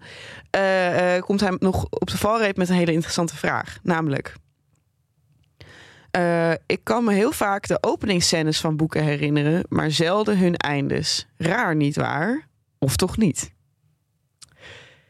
komt 1.21 1.41
hij 1.41 1.57
nog 1.59 1.87
op 1.91 2.11
de 2.11 2.19
valreep 2.19 2.57
met 2.57 2.69
een 2.69 2.75
hele 2.75 2.93
interessante 2.93 3.37
vraag. 3.37 3.79
Namelijk. 3.83 4.35
Uh, 6.17 6.53
ik 6.67 6.81
kan 6.83 7.05
me 7.05 7.13
heel 7.13 7.33
vaak 7.33 7.67
de 7.67 7.79
openingsscènes 7.81 8.61
van 8.61 8.77
boeken 8.77 9.05
herinneren, 9.05 9.65
maar 9.69 9.91
zelden 9.91 10.39
hun 10.39 10.57
eindes. 10.57 11.27
Raar 11.37 11.77
niet 11.77 11.97
waar? 11.97 12.49
Of 12.79 12.97
toch 12.97 13.17
niet? 13.17 13.53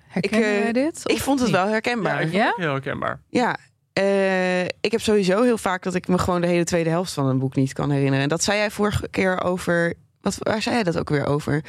Herken 0.08 0.58
ik, 0.58 0.66
uh, 0.66 0.72
dit? 0.72 1.00
Ik 1.04 1.20
vond 1.20 1.38
het 1.38 1.48
niet? 1.48 1.56
wel 1.56 1.68
herkenbaar. 1.68 2.20
Ja, 2.20 2.26
ik 2.26 2.32
ja? 2.32 2.52
heel 2.56 2.70
herkenbaar. 2.70 3.20
Ja. 3.28 3.58
Uh, 3.98 4.62
ik 4.62 4.90
heb 4.90 5.00
sowieso 5.00 5.42
heel 5.42 5.58
vaak 5.58 5.82
dat 5.82 5.94
ik 5.94 6.08
me 6.08 6.18
gewoon 6.18 6.40
de 6.40 6.46
hele 6.46 6.64
tweede 6.64 6.90
helft 6.90 7.12
van 7.12 7.26
een 7.26 7.38
boek 7.38 7.54
niet 7.54 7.72
kan 7.72 7.90
herinneren. 7.90 8.22
En 8.22 8.28
dat 8.28 8.42
zei 8.42 8.58
jij 8.58 8.70
vorige 8.70 9.08
keer 9.08 9.42
over. 9.42 9.94
Wat, 10.20 10.36
waar 10.38 10.62
zei 10.62 10.74
jij 10.74 10.84
dat 10.84 10.98
ook 10.98 11.08
weer 11.08 11.26
over? 11.26 11.64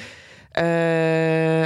Uh, 0.59 0.63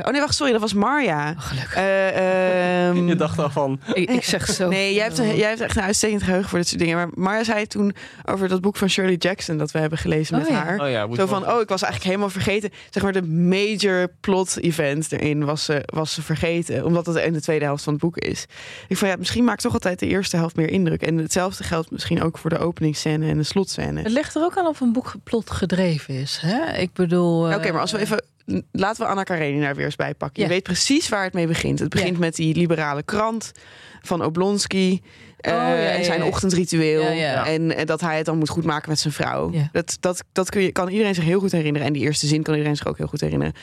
oh 0.05 0.11
nee, 0.11 0.21
wacht, 0.21 0.35
sorry, 0.35 0.51
dat 0.51 0.61
was 0.61 0.73
Marja. 0.73 1.33
Oh, 1.37 1.41
gelukkig. 1.41 1.77
Uh, 1.77 2.87
um, 2.87 3.07
je 3.07 3.15
dacht 3.15 3.39
al 3.39 3.49
van. 3.49 3.79
Ik, 3.93 4.09
ik 4.09 4.23
zeg 4.23 4.47
zo. 4.47 4.69
Nee, 4.69 4.93
jij 4.93 5.03
hebt, 5.03 5.17
jij 5.17 5.49
hebt 5.49 5.61
echt 5.61 5.75
een 5.75 5.83
uitstekend 5.83 6.23
geheugen 6.23 6.49
voor 6.49 6.59
dit 6.59 6.67
soort 6.67 6.79
dingen. 6.79 6.97
Maar 6.97 7.07
Marja 7.13 7.43
zei 7.43 7.67
toen 7.67 7.95
over 8.25 8.47
dat 8.47 8.61
boek 8.61 8.75
van 8.75 8.89
Shirley 8.89 9.15
Jackson 9.15 9.57
dat 9.57 9.71
we 9.71 9.79
hebben 9.79 9.97
gelezen 9.97 10.35
oh, 10.35 10.41
met 10.41 10.51
ja. 10.51 10.63
haar. 10.63 10.79
Oh, 10.79 10.89
ja, 10.89 11.15
zo 11.15 11.25
van, 11.25 11.51
oh, 11.51 11.61
ik 11.61 11.69
was 11.69 11.81
eigenlijk 11.81 12.03
helemaal 12.03 12.29
vergeten. 12.29 12.69
Zeg 12.89 13.03
maar, 13.03 13.13
de 13.13 13.23
major 13.23 14.07
plot 14.19 14.57
event 14.61 15.11
erin 15.11 15.45
was 15.45 15.65
ze, 15.65 15.81
was 15.85 16.13
ze 16.13 16.21
vergeten. 16.21 16.85
Omdat 16.85 17.05
het 17.05 17.15
in 17.15 17.33
de 17.33 17.41
tweede 17.41 17.65
helft 17.65 17.83
van 17.83 17.93
het 17.93 18.01
boek 18.01 18.17
is. 18.17 18.45
Ik 18.87 18.97
van 18.97 19.07
ja, 19.07 19.15
misschien 19.15 19.43
maakt 19.43 19.61
toch 19.61 19.73
altijd 19.73 19.99
de 19.99 20.07
eerste 20.07 20.37
helft 20.37 20.55
meer 20.55 20.69
indruk. 20.69 21.01
En 21.01 21.17
hetzelfde 21.17 21.63
geldt 21.63 21.91
misschien 21.91 22.21
ook 22.21 22.37
voor 22.37 22.49
de 22.49 22.57
openingsscène 22.57 23.29
en 23.29 23.37
de 23.37 23.43
slotscène. 23.43 24.01
Het 24.01 24.11
ligt 24.11 24.35
er 24.35 24.41
ook 24.41 24.57
aan 24.57 24.67
of 24.67 24.79
een 24.79 24.93
boek 24.93 25.13
plot 25.23 25.51
gedreven 25.51 26.13
is. 26.13 26.37
Hè? 26.41 26.77
Ik 26.77 26.93
bedoel. 26.93 27.45
Oké, 27.45 27.55
okay, 27.55 27.71
maar 27.71 27.81
als 27.81 27.91
we 27.91 27.99
even 27.99 28.23
laten 28.71 29.03
we 29.03 29.09
Anna 29.09 29.23
Karenina 29.23 29.73
weer 29.73 29.85
eens 29.85 29.95
bijpakken. 29.95 30.41
Ja. 30.43 30.47
Je 30.47 30.53
weet 30.53 30.63
precies 30.63 31.09
waar 31.09 31.23
het 31.23 31.33
mee 31.33 31.47
begint. 31.47 31.79
Het 31.79 31.89
begint 31.89 32.13
Ja. 32.13 32.19
met 32.19 32.35
die 32.35 32.55
liberale 32.55 33.03
krant 33.03 33.51
van 34.01 34.23
Oblonsky. 34.25 35.01
eh, 35.37 35.53
Oh, 35.53 35.59
ja, 35.59 35.73
ja, 35.75 35.89
en 35.89 36.05
zijn 36.05 36.23
ochtendritueel. 36.23 37.01
Ja, 37.01 37.09
ja. 37.09 37.45
En 37.47 37.75
eh, 37.75 37.85
dat 37.85 38.01
hij 38.01 38.17
het 38.17 38.25
dan 38.25 38.37
moet 38.37 38.49
goedmaken 38.49 38.89
met 38.89 38.99
zijn 38.99 39.13
vrouw. 39.13 39.51
Ja. 39.51 39.69
Dat, 39.71 39.97
dat, 39.99 40.23
dat 40.31 40.49
kun 40.49 40.61
je, 40.61 40.71
kan 40.71 40.87
iedereen 40.89 41.15
zich 41.15 41.23
heel 41.23 41.39
goed 41.39 41.51
herinneren. 41.51 41.87
En 41.87 41.93
die 41.93 42.01
eerste 42.01 42.27
zin 42.27 42.43
kan 42.43 42.53
iedereen 42.53 42.75
zich 42.75 42.87
ook 42.87 42.97
heel 42.97 43.07
goed 43.07 43.21
herinneren. 43.21 43.53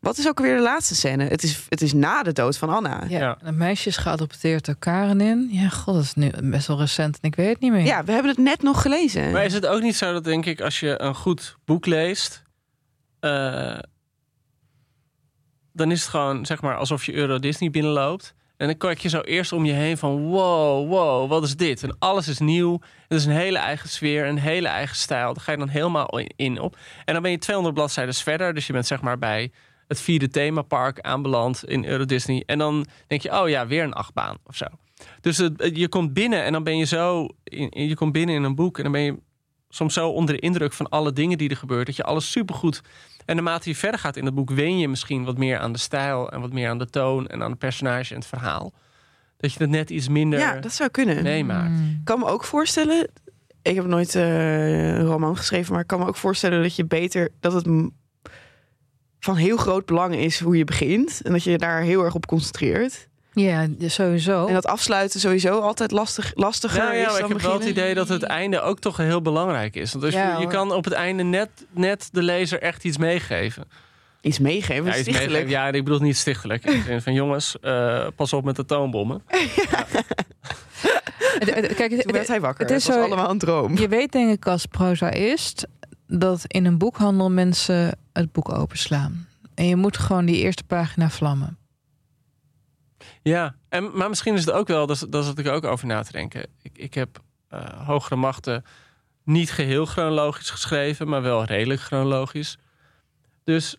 Wat 0.00 0.18
is 0.18 0.28
ook 0.28 0.40
weer 0.40 0.56
de 0.56 0.62
laatste 0.62 0.94
scène? 0.94 1.24
Het 1.24 1.42
is, 1.42 1.66
het 1.68 1.82
is 1.82 1.92
na 1.92 2.22
de 2.22 2.32
dood 2.32 2.56
van 2.56 2.68
Anna. 2.68 3.04
Ja, 3.08 3.18
Ja. 3.18 3.38
Een 3.42 3.56
meisje 3.56 3.88
is 3.88 3.96
geadopteerd 3.96 4.64
door 4.64 4.76
Karenin. 4.78 5.48
Ja, 5.52 5.68
god, 5.68 5.94
dat 5.94 6.02
is 6.02 6.14
nu 6.14 6.30
best 6.42 6.66
wel 6.66 6.78
recent 6.78 7.18
en 7.20 7.28
ik 7.28 7.34
weet 7.36 7.48
het 7.48 7.60
niet 7.60 7.72
meer. 7.72 7.84
Ja, 7.84 8.04
we 8.04 8.12
hebben 8.12 8.30
het 8.30 8.40
net 8.40 8.62
nog 8.62 8.82
gelezen. 8.82 9.30
Maar 9.30 9.44
is 9.44 9.54
het 9.54 9.66
ook 9.66 9.82
niet 9.82 9.96
zo 9.96 10.12
dat, 10.12 10.24
denk 10.24 10.46
ik, 10.46 10.60
als 10.60 10.80
je 10.80 11.00
een 11.00 11.14
goed 11.14 11.56
boek 11.64 11.86
leest, 11.86 12.42
eh, 13.20 13.78
dan 15.74 15.90
is 15.90 16.00
het 16.00 16.10
gewoon, 16.10 16.46
zeg 16.46 16.60
maar, 16.62 16.76
alsof 16.76 17.06
je 17.06 17.14
Euro 17.14 17.38
Disney 17.38 17.70
binnenloopt. 17.70 18.34
En 18.56 18.66
dan 18.66 18.76
kijk 18.76 18.98
je 18.98 19.08
zo 19.08 19.20
eerst 19.20 19.52
om 19.52 19.64
je 19.64 19.72
heen 19.72 19.98
van, 19.98 20.22
wow, 20.22 20.88
wow, 20.88 21.28
wat 21.28 21.42
is 21.44 21.56
dit? 21.56 21.82
En 21.82 21.96
alles 21.98 22.28
is 22.28 22.38
nieuw. 22.38 22.80
Het 23.08 23.18
is 23.18 23.24
een 23.24 23.32
hele 23.32 23.58
eigen 23.58 23.88
sfeer, 23.88 24.26
een 24.26 24.38
hele 24.38 24.68
eigen 24.68 24.96
stijl. 24.96 25.34
Daar 25.34 25.42
ga 25.42 25.52
je 25.52 25.58
dan 25.58 25.68
helemaal 25.68 26.18
in- 26.36 26.60
op. 26.60 26.76
En 27.04 27.12
dan 27.12 27.22
ben 27.22 27.30
je 27.30 27.38
200 27.38 27.74
bladzijden 27.76 28.14
verder. 28.14 28.54
Dus 28.54 28.66
je 28.66 28.72
bent 28.72 28.86
zeg 28.86 29.00
maar 29.00 29.18
bij 29.18 29.52
het 29.88 30.00
vierde 30.00 30.28
themapark 30.28 31.00
aanbeland 31.00 31.64
in 31.64 31.84
Euro 31.84 32.04
Disney. 32.04 32.42
En 32.46 32.58
dan 32.58 32.86
denk 33.06 33.22
je, 33.22 33.40
oh 33.40 33.48
ja, 33.48 33.66
weer 33.66 33.82
een 33.82 33.92
achtbaan 33.92 34.36
of 34.46 34.56
zo. 34.56 34.66
Dus 35.20 35.36
je 35.72 35.88
komt 35.88 36.12
binnen 36.12 36.44
en 36.44 36.52
dan 36.52 36.62
ben 36.62 36.76
je 36.76 36.84
zo, 36.84 37.28
in, 37.44 37.86
je 37.88 37.94
komt 37.94 38.12
binnen 38.12 38.34
in 38.34 38.42
een 38.42 38.54
boek 38.54 38.76
en 38.76 38.82
dan 38.82 38.92
ben 38.92 39.02
je 39.02 39.16
soms 39.68 39.94
zo 39.94 40.08
onder 40.08 40.34
de 40.34 40.40
indruk 40.40 40.72
van 40.72 40.88
alle 40.88 41.12
dingen 41.12 41.38
die 41.38 41.48
er 41.48 41.56
gebeuren, 41.56 41.86
dat 41.86 41.96
je 41.96 42.02
alles 42.04 42.30
supergoed. 42.30 42.80
En 43.24 43.34
naarmate 43.34 43.68
je 43.68 43.76
verder 43.76 44.00
gaat 44.00 44.16
in 44.16 44.24
het 44.24 44.34
boek, 44.34 44.50
wen 44.50 44.78
je 44.78 44.88
misschien 44.88 45.24
wat 45.24 45.38
meer 45.38 45.58
aan 45.58 45.72
de 45.72 45.78
stijl 45.78 46.30
en 46.30 46.40
wat 46.40 46.52
meer 46.52 46.68
aan 46.68 46.78
de 46.78 46.90
toon 46.90 47.26
en 47.26 47.42
aan 47.42 47.50
de 47.50 47.56
personage 47.56 48.14
en 48.14 48.18
het 48.18 48.28
verhaal. 48.28 48.72
Dat 49.36 49.52
je 49.52 49.58
het 49.58 49.70
net 49.70 49.90
iets 49.90 50.08
minder 50.08 50.38
ja, 50.38 50.60
dat 50.60 50.72
zou 50.72 50.90
kunnen. 50.90 51.22
meemaakt. 51.22 51.70
Mm. 51.70 51.96
Ik 51.98 52.04
kan 52.04 52.18
me 52.18 52.24
ook 52.24 52.44
voorstellen. 52.44 53.10
Ik 53.62 53.74
heb 53.74 53.86
nooit 53.86 54.14
eh, 54.14 54.94
een 54.94 55.04
roman 55.04 55.36
geschreven, 55.36 55.72
maar 55.72 55.82
ik 55.82 55.86
kan 55.86 55.98
me 55.98 56.06
ook 56.06 56.16
voorstellen 56.16 56.62
dat 56.62 56.76
je 56.76 56.84
beter 56.84 57.30
dat 57.40 57.52
het 57.52 57.66
van 59.18 59.36
heel 59.36 59.56
groot 59.56 59.86
belang 59.86 60.14
is 60.14 60.40
hoe 60.40 60.56
je 60.56 60.64
begint 60.64 61.20
en 61.22 61.32
dat 61.32 61.42
je 61.42 61.50
je 61.50 61.58
daar 61.58 61.82
heel 61.82 62.04
erg 62.04 62.14
op 62.14 62.26
concentreert. 62.26 63.08
Ja, 63.34 63.66
sowieso. 63.80 64.46
En 64.46 64.54
dat 64.54 64.66
afsluiten 64.66 65.20
sowieso 65.20 65.58
altijd 65.60 65.90
lastig, 65.90 66.32
lastiger 66.34 66.78
Nou 66.82 66.94
ja, 66.96 67.10
is 67.10 67.18
ik 67.18 67.26
heb 67.28 67.40
wel 67.40 67.52
het 67.52 67.64
idee 67.64 67.94
dat 67.94 68.08
het 68.08 68.22
einde 68.22 68.60
ook 68.60 68.78
toch 68.78 68.96
heel 68.96 69.22
belangrijk 69.22 69.76
is. 69.76 69.92
Want 69.92 70.04
als 70.04 70.14
Ja, 70.14 70.34
je, 70.34 70.40
je 70.40 70.46
kan 70.46 70.72
op 70.72 70.84
het 70.84 70.92
einde 70.92 71.22
net, 71.22 71.48
net 71.70 72.08
de 72.12 72.22
lezer 72.22 72.62
echt 72.62 72.84
iets 72.84 72.96
meegeven. 72.98 73.64
iets 74.20 74.38
meegeven. 74.38 74.84
Ja, 74.84 74.90
iets 74.90 75.00
stichtelijk. 75.00 75.30
meegeven. 75.32 75.50
ja, 75.50 75.66
ik 75.66 75.84
bedoel 75.84 76.00
niet 76.00 76.16
stichtelijk. 76.16 76.64
In 76.64 76.72
de 76.78 76.82
zin 76.84 77.02
van 77.02 77.12
jongens, 77.12 77.56
eh, 77.60 78.06
pas 78.16 78.32
op 78.32 78.44
met 78.44 78.56
de 78.56 78.64
toonbommen. 78.64 79.22
Kijk, 81.76 81.90
het- 81.90 82.00
Toen 82.02 82.12
werd 82.12 82.28
hij 82.28 82.40
wakker. 82.40 82.66
het 82.66 82.74
is 82.74 82.86
Het 82.86 82.94
was 82.94 83.04
zo- 83.04 83.10
allemaal 83.10 83.30
een 83.30 83.38
droom. 83.38 83.76
Je 83.78 83.88
weet 83.88 84.12
denk 84.12 84.30
ik 84.32 84.46
als 84.46 84.66
prozaïst 84.66 85.66
dat 86.06 86.44
in 86.46 86.64
een 86.64 86.78
boekhandel 86.78 87.30
mensen 87.30 87.98
het 88.12 88.32
boek 88.32 88.52
openslaan. 88.52 89.28
En 89.54 89.66
je 89.66 89.76
moet 89.76 89.96
gewoon 89.98 90.24
die 90.24 90.36
eerste 90.36 90.64
pagina 90.64 91.10
vlammen. 91.10 91.56
Ja, 93.22 93.54
en, 93.68 93.90
maar 93.96 94.08
misschien 94.08 94.34
is 94.34 94.44
het 94.44 94.54
ook 94.54 94.68
wel, 94.68 94.86
dat, 94.86 94.96
is- 94.96 95.06
dat 95.08 95.24
zat 95.24 95.38
ik 95.38 95.48
ook 95.48 95.64
over 95.64 95.86
na 95.86 96.02
te 96.02 96.12
denken. 96.12 96.46
Ik, 96.62 96.78
ik 96.78 96.94
heb 96.94 97.18
eh, 97.48 97.86
Hogere 97.86 98.16
Machten 98.16 98.64
niet 99.24 99.50
geheel 99.50 99.86
chronologisch 99.86 100.50
geschreven, 100.50 101.08
maar 101.08 101.22
wel 101.22 101.44
redelijk 101.44 101.80
chronologisch. 101.80 102.58
Dus 103.44 103.76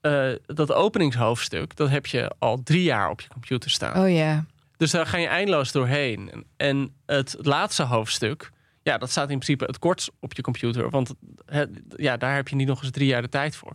eh, 0.00 0.28
dat 0.46 0.72
openingshoofdstuk, 0.72 1.76
dat 1.76 1.88
heb 1.90 2.06
je 2.06 2.30
al 2.38 2.62
drie 2.62 2.82
jaar 2.82 3.10
op 3.10 3.20
je 3.20 3.28
computer 3.28 3.70
staan. 3.70 4.02
Oh 4.04 4.10
ja. 4.10 4.44
Dus 4.76 4.90
daar 4.90 5.06
ga 5.06 5.16
je 5.16 5.26
eindeloos 5.26 5.72
doorheen. 5.72 6.44
En- 6.56 6.94
het 7.06 7.36
laatste 7.40 7.82
hoofdstuk, 7.82 8.50
ja, 8.82 8.98
dat 8.98 9.10
staat 9.10 9.30
in 9.30 9.38
principe 9.38 9.64
het 9.64 9.78
kortst 9.78 10.10
op 10.20 10.32
je 10.34 10.42
computer. 10.42 10.90
Want 10.90 11.14
het- 11.46 11.80
ja, 11.96 12.16
daar 12.16 12.34
heb 12.34 12.48
je 12.48 12.56
niet 12.56 12.66
nog 12.66 12.82
eens 12.82 12.90
drie 12.90 13.06
jaar 13.06 13.22
de 13.22 13.28
tijd 13.28 13.56
voor. 13.56 13.72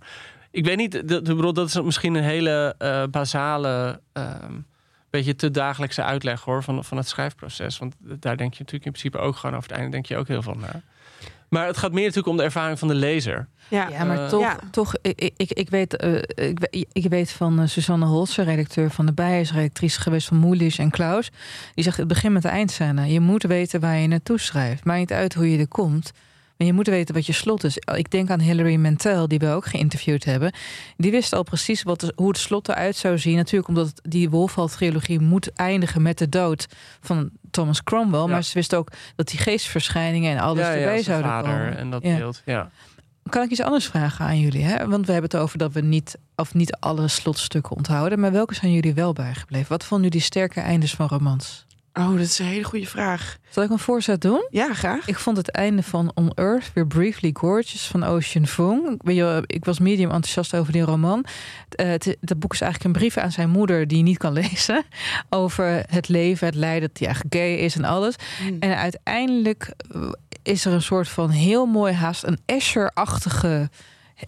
Ik 0.52 0.66
weet 0.66 0.78
niet, 0.78 1.08
dat, 1.08 1.26
dat 1.56 1.68
is 1.68 1.82
misschien 1.82 2.16
een 2.16 2.24
hele 2.24 2.76
eh, 2.78 3.04
basale, 3.12 4.02
ehm, 4.14 4.54
beetje 5.16 5.36
te 5.36 5.51
dagelijkse 5.51 6.03
uitleg 6.03 6.41
hoor, 6.41 6.63
van, 6.63 6.84
van 6.84 6.97
het 6.97 7.07
schrijfproces. 7.07 7.78
Want 7.78 7.95
daar 7.99 8.38
denk 8.38 8.53
je 8.53 8.59
natuurlijk 8.59 8.86
in 8.86 8.91
principe 8.91 9.18
ook 9.18 9.36
gewoon 9.36 9.55
over 9.55 9.70
het 9.70 9.78
einde, 9.78 9.91
denk 9.93 10.05
je 10.05 10.18
ook 10.18 10.28
heel 10.28 10.41
veel 10.41 10.55
na. 10.59 10.82
Maar 11.49 11.68
het 11.68 11.78
gaat 11.78 11.91
meer 11.91 12.01
natuurlijk 12.01 12.28
om 12.28 12.38
de 12.38 12.43
ervaring 12.43 12.80
van 12.80 12.88
de 12.88 12.95
lezer. 12.95 13.47
Ja, 13.68 13.88
Ja, 13.89 14.03
maar 14.03 14.18
Eh, 14.24 14.28
toch, 14.30 14.41
ja. 14.41 14.59
toch 14.72 14.93
ik, 15.01 15.34
ik, 15.38 15.51
ik, 15.51 15.70
weet, 15.70 15.95
eh, 15.95 16.13
ik, 16.49 16.59
we- 16.59 16.86
ik 16.91 17.05
weet 17.09 17.32
van 17.32 17.59
eh, 17.59 17.68
Susanne 17.68 18.05
Holzer, 18.05 18.45
redacteur 18.45 18.89
van 18.91 19.05
de 19.05 19.13
Bij, 19.13 19.39
is 19.39 19.51
redactrice 19.51 20.01
geweest 20.01 20.28
van 20.28 20.38
Moelisch 20.38 20.78
en 20.80 20.89
Klaus. 20.89 21.30
Die 21.76 21.84
zegt 21.84 21.97
het 21.97 22.07
begin 22.07 22.34
met 22.34 22.41
de 22.41 22.47
eindscène. 22.47 23.05
Je 23.11 23.20
moet 23.20 23.43
weten 23.43 23.80
waar 23.80 23.95
je 23.97 24.07
naartoe 24.07 24.39
schrijft. 24.39 24.84
Maakt 24.86 24.99
niet 24.99 25.11
uit 25.13 25.34
hoe 25.34 25.51
je 25.51 25.57
er 25.59 25.68
komt. 25.68 26.11
Maar 26.58 26.68
je 26.68 26.74
moet 26.74 26.88
weten 26.88 27.16
wat 27.16 27.26
je 27.26 27.34
slot 27.34 27.64
is. 27.64 27.78
Ik 27.78 28.12
denk 28.12 28.30
aan 28.30 28.39
Hilary 28.39 28.76
Mantel, 28.76 29.28
die 29.28 29.39
we 29.39 29.49
ook 29.49 29.66
geïnterviewd 29.66 30.24
hebben. 30.24 30.53
Die 30.97 31.12
wist 31.12 31.34
al 31.34 31.43
precies 31.43 31.84
wat, 31.84 32.14
hoe 32.16 32.28
het 32.28 32.38
slot 32.38 32.70
eruit 32.70 32.95
zou 32.95 33.18
zien. 33.18 33.36
Natuurlijk 33.36 33.68
omdat 33.68 33.93
die 34.03 34.30
Wolfhard-trilogie 34.30 35.20
moet 35.20 35.53
eindigen 35.53 36.01
met 36.01 36.18
de 36.18 36.30
dood 36.30 36.68
van 37.01 37.30
Thomas 37.51 37.84
Cromwell. 37.84 38.20
Ja. 38.20 38.28
Maar 38.28 38.43
ze 38.43 38.53
wist 38.53 38.76
ook 38.76 38.91
dat 39.16 39.28
die 39.28 39.39
geestverschijningen 39.39 40.32
en 40.38 40.43
alles 40.43 40.66
ja, 40.66 40.74
erbij 40.74 41.03
zijn 41.03 41.03
zouden 41.03 41.32
vader 41.32 41.51
komen. 41.51 41.78
en 41.78 41.91
dat 41.91 42.01
beeld. 42.01 42.41
Ja. 42.45 42.70
Kan 43.30 43.43
ik 43.43 43.49
iets 43.49 43.62
anders 43.62 43.86
vragen 43.86 44.26
aan 44.26 44.39
jullie? 44.39 44.64
Hè? 44.64 44.88
Want 44.88 45.06
we 45.06 45.12
hebben 45.12 45.32
het 45.32 45.41
over 45.41 45.58
dat 45.58 45.74
we 45.74 45.82
niet, 45.82 46.18
of 46.36 46.53
niet 46.53 46.76
alle 46.76 47.08
slotstukken 47.08 47.76
onthouden. 47.76 48.20
Maar 48.20 48.32
welke 48.32 48.56
zijn 48.56 48.72
jullie 48.72 48.93
wel 48.93 49.14
bijgebleven? 49.14 49.70
Wat 49.70 49.86
vonden 49.86 50.08
jullie 50.08 50.26
sterke 50.26 50.60
eindes 50.60 50.93
van 50.93 51.08
romans? 51.08 51.64
Oh, 51.98 52.12
dat 52.12 52.20
is 52.20 52.39
een 52.39 52.46
hele 52.46 52.64
goede 52.64 52.86
vraag. 52.86 53.38
Zal 53.50 53.64
ik 53.64 53.70
een 53.70 53.80
voorzet 53.80 54.22
doen? 54.22 54.48
Ja, 54.50 54.74
graag. 54.74 55.08
Ik 55.08 55.20
vond 55.20 55.38
het 55.38 55.52
einde 55.52 55.84
van 55.84 56.12
On 56.16 56.32
Earth 56.34 56.72
weer 56.74 56.88
Briefly 56.88 57.30
Gorgeous 57.34 57.88
van 57.88 58.04
Ocean 58.04 58.48
Vuong. 58.48 59.02
Ik, 59.48 59.66
was 59.66 59.80
medium 59.80 60.12
enthousiast 60.12 60.56
over 60.56 60.72
die 60.74 60.82
roman. 60.82 61.26
Eh, 61.70 61.88
het, 61.88 62.18
dat 62.22 62.39
boek 62.39 62.54
is 62.54 62.62
eigenlijk 62.62 62.93
een 62.93 63.02
brief 63.02 63.18
aan 63.18 63.32
zijn 63.32 63.50
moeder 63.50 63.88
die 63.88 64.04
niet 64.04 64.18
kan 64.18 64.34
lezen. 64.43 64.84
Over 65.30 65.84
het 65.89 66.08
leven, 66.08 66.48
het 66.48 66.56
lijden, 66.56 66.88
dat 66.88 66.98
hij 66.98 67.08
eigenlijk 67.08 67.36
gay 67.36 67.54
is 67.54 67.76
en 67.76 67.84
alles. 67.84 68.16
Mm. 68.41 68.58
En 68.60 68.78
uiteindelijk 68.78 69.74
is 70.43 70.66
er 70.66 70.74
een 70.74 70.82
soort 70.82 71.10
van 71.10 71.30
heel 71.30 71.66
mooi 71.66 71.93
haast 71.93 72.24
een 72.24 72.39
Escher-achtige 72.46 73.70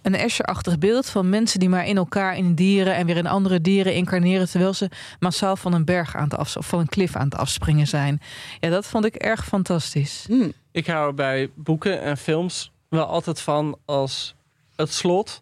een 0.02 0.16
Escher-achtig 0.16 0.78
beeld 0.78 1.10
van 1.10 1.30
mensen 1.30 1.60
die 1.60 1.70
maar 1.70 1.86
in 1.86 1.98
elkaar 1.98 2.38
in 2.38 2.56
dieren 2.56 2.96
en 2.96 3.06
weer 3.06 3.18
in 3.18 3.28
andere 3.28 3.62
dieren 3.62 3.94
incarneren 3.94 4.50
terwijl 4.50 4.74
ze 4.74 4.90
massaal 5.20 5.56
van 5.56 5.74
een 5.74 5.86
berg 5.86 6.16
aan 6.16 6.24
het 6.24 6.36
af, 6.36 6.58
of 6.58 6.68
van 6.68 6.80
een 6.80 6.88
klif 6.88 7.16
aan 7.16 7.26
het 7.26 7.36
afspringen 7.36 7.88
zijn. 7.88 8.22
Ja, 8.60 8.70
dat 8.70 8.86
vond 8.86 9.06
ik 9.06 9.16
erg 9.16 9.46
fantastisch. 9.46 10.26
Hm. 10.28 10.50
Ik 10.72 10.88
hou 10.88 11.08
er 11.08 11.14
bij 11.14 11.50
boeken 11.56 12.02
en 12.02 12.18
films 12.18 12.72
wel 12.90 13.06
altijd 13.06 13.42
van 13.42 13.80
als 13.86 14.36
het 14.76 14.94
slot, 14.94 15.42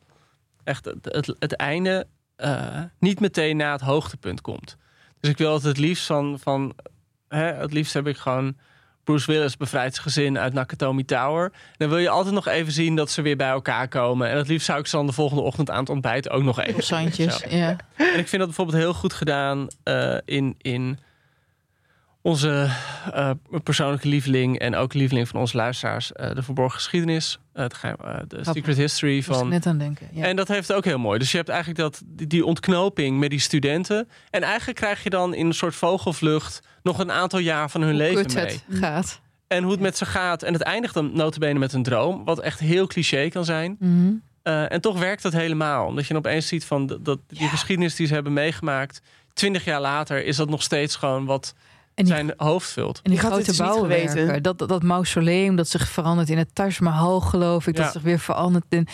echt 0.64 0.86
het, 0.86 1.06
het, 1.06 1.36
het 1.40 1.56
einde, 1.56 2.08
eh, 2.36 2.82
niet 3.00 3.20
meteen 3.20 3.58
na 3.58 3.72
het 3.72 3.82
hoogtepunt 3.82 4.42
komt. 4.42 4.78
Dus 5.20 5.30
ik 5.30 5.38
wil 5.38 5.54
het 5.54 5.64
het 5.64 5.78
liefst 5.78 6.06
van, 6.06 6.40
van 6.40 6.76
hè, 7.28 7.54
het 7.54 7.74
liefst 7.74 7.94
heb 7.94 8.08
ik 8.08 8.18
gewoon 8.18 8.56
Bruce 9.06 9.32
Willis 9.32 9.58
bevrijdt 9.58 9.94
zijn 9.94 10.08
gezin 10.08 10.40
uit 10.40 10.54
Nakatomi 10.54 11.06
Tower. 11.06 11.52
Dan 11.78 11.90
wil 11.90 11.98
je 11.98 12.10
altijd 12.10 12.34
nog 12.34 12.48
even 12.48 12.74
zien 12.74 12.96
dat 12.96 13.12
ze 13.12 13.22
weer 13.22 13.38
bij 13.38 13.50
elkaar 13.50 13.88
komen. 13.88 14.30
En 14.30 14.38
het 14.38 14.48
liefst 14.48 14.66
zou 14.66 14.80
ik 14.80 14.88
ze 14.88 14.96
dan 14.96 15.06
de 15.06 15.12
volgende 15.12 15.44
ochtend 15.44 15.70
aan 15.70 15.80
het 15.80 15.90
ontbijt 15.90 16.30
ook 16.30 16.44
nog 16.44 16.60
even. 16.60 16.84
Ja. 17.50 17.76
En 17.96 18.20
ik 18.20 18.28
vind 18.28 18.38
dat 18.38 18.46
bijvoorbeeld 18.46 18.78
heel 18.78 18.94
goed 18.94 19.14
gedaan 19.14 19.68
eh, 19.84 20.18
in, 20.26 20.56
in 20.58 21.00
onze 22.22 22.70
eh, 23.14 23.32
persoonlijke 23.64 24.08
lieveling 24.08 24.60
en 24.60 24.76
ook 24.76 24.94
lieveling 24.94 25.28
van 25.28 25.40
onze 25.40 25.58
luisteraars, 25.58 26.12
eh, 26.12 26.36
de 26.36 26.44
verborgen 26.44 26.76
geschiedenis, 26.76 27.40
het 27.64 27.74
geheim, 27.74 27.96
eh, 28.04 28.16
de 28.28 28.40
Secret 28.42 28.78
History 28.78 29.24
van. 29.24 29.50
net 29.50 29.66
aan 29.66 29.78
denken. 29.78 30.08
Ja. 30.12 30.26
En 30.26 30.36
dat 30.36 30.48
heeft 30.48 30.74
ook 30.74 30.86
heel 30.86 31.00
mooi. 31.00 31.20
Dus 31.20 31.32
je 31.32 31.38
hebt 31.38 31.50
eigenlijk 31.50 31.80
dat, 31.80 32.02
die, 32.06 32.46
ontknoping 32.46 33.20
met 33.20 33.30
die 33.30 33.40
studenten. 33.40 34.08
En 34.30 34.42
eigenlijk 34.42 34.78
krijg 34.80 35.04
je 35.04 35.10
dan 35.10 35.34
in 35.34 35.46
een 35.46 35.54
soort 35.54 35.76
vogelvlucht 35.76 36.62
nog 36.84 37.00
een 37.00 37.12
aantal 37.12 37.40
jaar 37.40 37.70
van 37.70 37.82
hun 37.82 37.90
Hoe 37.90 38.00
leven 38.00 38.34
mee. 38.34 38.46
het 38.46 38.64
gaat. 38.70 39.22
En 39.48 39.64
hoe 39.64 39.72
het 39.72 39.82
met 39.82 39.98
ze 39.98 40.06
gaat. 40.06 40.44
En 40.44 40.54
het 40.54 40.62
eindigt 40.62 40.94
dan 40.94 41.12
notabene 41.14 41.60
met 41.60 41.74
een 41.74 41.84
droom. 41.84 42.26
Wat 42.26 42.40
echt 42.40 42.60
heel 42.60 42.88
cliché 42.88 43.30
kan 43.30 43.46
zijn. 43.46 43.76
Mhm. 43.80 44.14
Eh, 44.42 44.72
en 44.72 44.82
toch 44.82 45.00
werkt 45.00 45.22
dat 45.24 45.34
helemaal. 45.34 45.88
Omdat 45.88 46.08
je 46.08 46.14
dan 46.14 46.26
opeens 46.26 46.48
ziet 46.48 46.66
van 46.66 47.00
dat, 47.02 47.20
die 47.28 47.48
geschiedenis 47.48 47.96
die 47.96 48.08
ze 48.08 48.14
hebben 48.14 48.34
meegemaakt. 48.34 49.02
Twintig 49.34 49.66
jaar 49.66 49.82
later 49.82 50.26
is 50.26 50.36
dat 50.36 50.50
nog 50.50 50.64
steeds 50.64 50.96
gewoon 50.96 51.26
wat 51.26 51.56
die, 52.04 52.14
zijn 52.14 52.34
hoofd 52.38 52.70
vult. 52.70 52.96
en 52.98 53.02
die 53.04 53.14
Ik 53.14 53.20
had 53.20 53.32
grote 53.32 53.52
het 53.52 53.60
niet 53.60 53.70
bouwwerken. 53.70 54.44
Dat, 54.44 54.58
dat, 54.58 54.70
dat 54.70 54.84
mausoleum 54.84 55.56
dat 55.56 55.68
zich 55.68 55.88
verandert 55.88 56.30
in 56.30 56.38
het 56.38 56.50
Taj 56.56 56.76
Mahal, 56.80 57.20
geloof 57.22 57.68
ik. 57.68 57.76
Dat 57.76 57.92
zich 57.92 58.02
weer 58.02 58.20
verandert 58.20 58.66
in... 58.70 58.88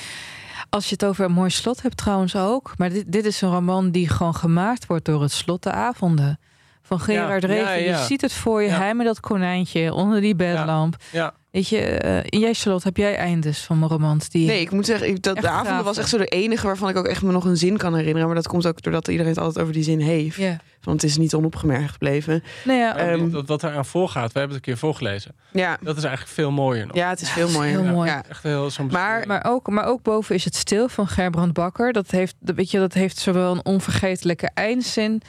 Als 0.70 0.86
je 0.86 0.92
het 0.92 1.06
over 1.06 1.26
een 1.26 1.32
mooi 1.32 1.50
slot 1.50 1.82
hebt 1.82 1.98
trouwens 1.98 2.36
ook. 2.36 2.74
Maar 2.78 2.90
dit, 2.90 3.12
dit 3.12 3.26
is 3.26 3.42
een 3.42 3.52
roman 3.52 3.92
die 3.92 4.10
gewoon 4.10 4.36
gemaakt 4.36 4.86
wordt 4.86 5.06
door 5.06 5.22
het 5.22 5.32
slot 5.32 5.64
De 5.64 5.72
Avonden. 5.72 6.40
Van 6.82 7.00
Gerard 7.00 7.42
Ja, 7.42 7.48
Reven. 7.48 7.84
ja, 7.84 8.00
Je 8.00 8.06
ziet 8.06 8.22
het 8.22 8.34
voor 8.34 8.62
je. 8.62 8.70
Ja. 8.70 8.78
Hij 8.78 8.94
met 8.96 9.06
dat 9.06 9.20
konijntje 9.20 9.94
onder 9.94 10.22
die 10.22 10.36
bedlamp. 10.36 10.96
Ja, 11.12 11.34
Weet 11.52 11.68
je, 11.68 11.78
eh, 11.80 12.40
jij 12.42 12.54
Charlotte, 12.54 12.88
heb 12.88 12.98
jij 12.98 13.16
eindes 13.16 13.60
van 13.60 13.80
mijn 13.80 13.92
romans? 13.92 14.30
Die 14.30 14.48
Nee, 14.48 14.62
ik 14.62 14.72
moet 14.72 14.86
zeggen, 14.86 15.08
ik, 15.08 15.22
dat, 15.22 15.38
de 15.38 15.50
avond 15.50 15.68
gaaf 15.68 15.84
was 15.84 15.98
echt 15.98 16.10
zo 16.10 16.18
de 16.18 16.26
enige 16.26 16.66
waarvan 16.66 16.90
ik 16.90 16.98
ook 16.98 17.06
echt 17.06 17.22
me 17.22 17.32
nog 17.32 17.46
een 17.46 17.58
zin 17.58 17.78
kan 17.78 17.96
herinneren. 17.96 18.26
Maar 18.28 18.36
dat 18.36 18.48
komt 18.48 18.68
ook 18.68 18.82
doordat 18.82 19.08
iedereen 19.08 19.32
het 19.32 19.40
altijd 19.42 19.60
over 19.62 19.74
die 19.74 19.84
zin 19.84 20.00
heeft. 20.00 20.38
Want 20.82 21.02
het 21.02 21.10
is 21.12 21.18
niet 21.18 21.34
onopgemerkt 21.34 21.92
gebleven. 21.92 22.44
Nou 22.66 22.80
ja, 22.80 22.94
Maar 22.94 23.08
Ehm, 23.14 23.30
dat, 23.30 23.48
wat 23.48 23.64
eraan 23.64 23.86
voorgaat, 23.86 24.32
we 24.34 24.40
hebben 24.40 24.58
het 24.58 24.68
een 24.68 24.74
keer 24.74 24.78
voorgelezen. 24.78 25.36
Ja, 25.52 25.78
Dat 25.82 25.98
is 25.98 26.04
eigenlijk 26.04 26.34
veel 26.34 26.52
mooier 26.52 26.86
nog. 26.88 26.96
ja 26.96 27.10
het 27.10 27.22
is 27.22 27.30
veel 27.30 27.42
dat 27.42 27.52
is 27.52 27.58
mooier. 27.58 27.82
heel 27.82 27.94
mooi. 27.94 28.10
Ja. 28.10 28.24
Echt 28.30 28.44
heel 28.44 28.70
Maar- 28.90 29.28
Maar 29.28 29.46
ook, 29.48 29.68
maar 29.70 29.86
ook 29.86 30.02
boven 30.02 30.36
is 30.36 30.46
het 30.46 30.56
stil 30.56 30.90
van 30.90 31.08
Gerbrand 31.08 31.54
Bakker. 31.54 31.94
Dat 31.94 32.12
heeft, 32.12 32.36
dat, 32.40 32.56
weet 32.56 32.72
je, 32.72 32.78
dat 32.80 32.94
heeft 32.94 33.18
zowel 33.18 33.52
een 33.52 33.66
onvergetelijke 33.66 34.50
eindzin 34.54 35.22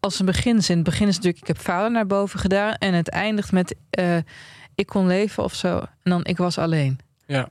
als 0.00 0.18
een 0.20 0.26
beginzin. 0.26 0.74
Het 0.76 0.84
begin 0.84 1.08
is 1.08 1.14
natuurlijk, 1.16 1.42
ik 1.42 1.48
heb 1.48 1.60
vader 1.60 1.90
naar 1.90 2.06
boven 2.06 2.38
gedaan. 2.40 2.72
En 2.74 2.94
het 2.94 3.08
eindigt 3.08 3.52
met, 3.52 3.74
eh, 3.90 4.16
ik 4.78 4.86
kon 4.86 5.06
leven 5.06 5.44
of 5.44 5.54
zo. 5.54 5.76
En 5.78 6.10
dan, 6.10 6.24
ik 6.24 6.36
was 6.36 6.58
alleen. 6.58 6.98
Ja. 7.26 7.48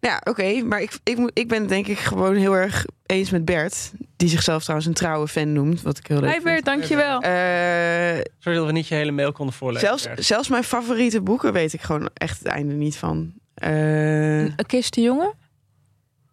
Ja, 0.00 0.20
oké. 0.24 0.62
maar 0.62 0.80
ik, 0.80 0.98
ik, 1.04 1.16
moet- 1.16 1.30
ik 1.34 1.48
ben 1.48 1.66
denk 1.66 1.86
ik 1.86 1.98
gewoon 1.98 2.34
heel 2.36 2.52
erg 2.56 2.84
eens 3.06 3.30
met 3.30 3.44
Bert. 3.44 3.92
Die 4.16 4.28
zichzelf 4.28 4.60
trouwens 4.62 4.88
een 4.88 4.94
trouwe 4.94 5.28
fan 5.28 5.52
noemt. 5.52 5.82
Wat 5.82 5.98
ik 5.98 6.06
heel 6.06 6.20
leuk 6.20 6.30
vind. 6.30 6.42
Bert, 6.44 6.64
dankjewel. 6.64 7.20
Eh, 7.20 8.24
Sorry 8.38 8.58
dat 8.58 8.66
we 8.66 8.72
niet 8.72 8.88
je 8.88 8.94
hele 8.94 9.10
mail 9.10 9.32
konden 9.32 9.54
voorlezen. 9.54 9.88
zelfs, 9.88 10.02
Bert. 10.04 10.24
zelfs 10.24 10.48
mijn 10.48 10.64
favoriete 10.64 11.20
boeken 11.20 11.52
weet 11.52 11.72
ik 11.72 11.80
gewoon 11.80 12.10
echt 12.14 12.38
het 12.38 12.48
einde 12.48 12.74
niet 12.74 12.96
van. 12.96 13.32
Eh, 13.54 14.40
Een 14.42 14.66
kist 14.66 14.94
de 14.94 15.00
jongen? 15.00 15.32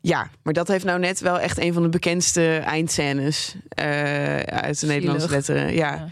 ja, 0.01 0.29
maar 0.43 0.53
dat 0.53 0.67
heeft 0.67 0.85
nou 0.85 0.99
net 0.99 1.19
wel 1.19 1.39
echt 1.39 1.57
een 1.59 1.73
van 1.73 1.83
de 1.83 1.89
bekendste 1.89 2.57
eindscènes 2.57 3.55
eh, 3.69 4.39
uit 4.39 4.79
de 4.79 4.85
Nederlandse 4.87 5.29
letteren. 5.29 5.73
Ja, 5.73 5.93
Ja. 5.93 6.07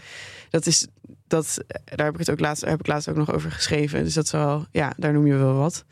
dat 0.50 0.66
is 0.66 0.86
dat. 1.26 1.58
Daar 1.84 2.06
heb 2.06 2.14
ik 2.14 2.20
het 2.20 2.30
ook 2.30 2.40
laatst, 2.40 2.62
daar 2.62 2.70
heb 2.70 2.80
ik 2.80 2.86
laatst 2.86 3.08
ook 3.08 3.16
nog 3.16 3.32
over 3.32 3.50
geschreven. 3.50 4.04
Dus 4.04 4.14
dat 4.14 4.24
is 4.24 4.30
wel, 4.30 4.66
ja, 4.70 4.92
daar 4.96 5.12
noem 5.12 5.26
je 5.26 5.36
wel 5.36 5.54
wat. 5.54 5.84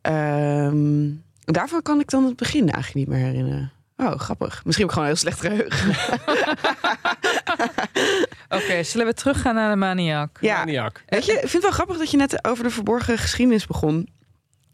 Ehm, 0.00 1.10
daarvan 1.44 1.82
kan 1.82 2.00
ik 2.00 2.10
dan 2.10 2.24
het 2.24 2.36
begin 2.36 2.70
eigenlijk 2.70 2.94
niet 2.94 3.16
meer 3.16 3.26
herinneren. 3.26 3.72
Oh, 3.96 4.12
grappig. 4.18 4.64
Misschien 4.64 4.86
heb 4.86 4.96
ik 4.96 5.02
gewoon 5.02 5.08
een 5.08 5.14
heel 5.14 5.16
slecht 5.16 5.40
geheugen. 5.40 5.94
Oké, 8.58 8.82
zullen 8.82 9.06
we 9.06 9.14
teruggaan 9.14 9.54
naar 9.54 9.70
de 9.70 9.76
maniak? 9.76 10.38
Ja, 10.40 10.58
Maniak. 10.58 11.02
Weet 11.06 11.24
je, 11.24 11.32
ik 11.32 11.38
vind 11.38 11.52
het 11.52 11.62
wel 11.62 11.70
grappig 11.70 11.98
dat 11.98 12.10
je 12.10 12.16
net 12.16 12.44
over 12.44 12.64
de 12.64 12.70
verborgen 12.70 13.18
geschiedenis 13.18 13.66
begon. 13.66 14.08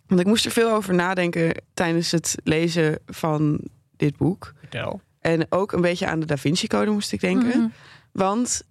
Want 0.06 0.20
ik 0.20 0.26
moest 0.26 0.44
er 0.44 0.50
veel 0.50 0.70
over 0.70 0.94
nadenken 0.94 1.62
tijdens 1.74 2.10
het 2.10 2.34
lezen 2.44 2.98
van 3.06 3.60
dit 3.96 4.16
boek. 4.16 4.52
Vertel. 4.58 5.00
En 5.20 5.46
ook 5.48 5.72
een 5.72 5.80
beetje 5.80 6.06
aan 6.06 6.20
de 6.20 6.26
Da 6.26 6.36
Vinci 6.36 6.66
Code 6.66 6.90
moest 6.90 7.12
ik 7.12 7.20
denken. 7.20 7.58
Mhm. 7.58 7.68
Want 8.12 8.62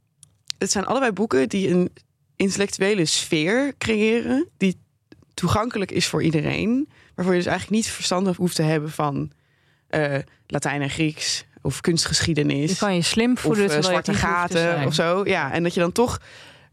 het 0.62 0.72
zijn 0.72 0.86
allebei 0.86 1.12
boeken 1.12 1.50
die 1.50 1.70
een 1.70 1.92
intellectuele 2.36 3.06
sfeer 3.06 3.74
creëren. 3.78 4.48
Die 4.58 4.80
toegankelijk 5.34 5.92
is 5.92 6.08
voor 6.08 6.24
iedereen. 6.24 6.90
Waarvoor 7.16 7.34
je 7.34 7.40
dus 7.40 7.50
eigenlijk 7.50 7.84
niet 7.84 7.92
verstand 7.92 8.36
hoeft 8.36 8.56
te 8.56 8.62
hebben 8.62 8.92
van 8.92 9.32
eh, 9.88 10.18
Latijn 10.48 10.82
en 10.82 10.90
Grieks. 10.90 11.46
Of 11.62 11.82
kunstgeschiedenis 11.82 12.72
Je 12.72 12.78
kan 12.78 12.96
je 12.96 13.02
slim 13.02 13.32
of 13.32 13.40
voelen 13.40 13.64
je 13.64 13.70
het 13.70 13.86
zwarte 13.86 14.14
gaten 14.14 14.86
of 14.86 14.94
zo. 14.94 15.26
Ja, 15.26 15.52
en 15.52 15.64
dat 15.64 15.74
je 15.74 15.80
dan 15.80 15.92
toch 15.92 16.22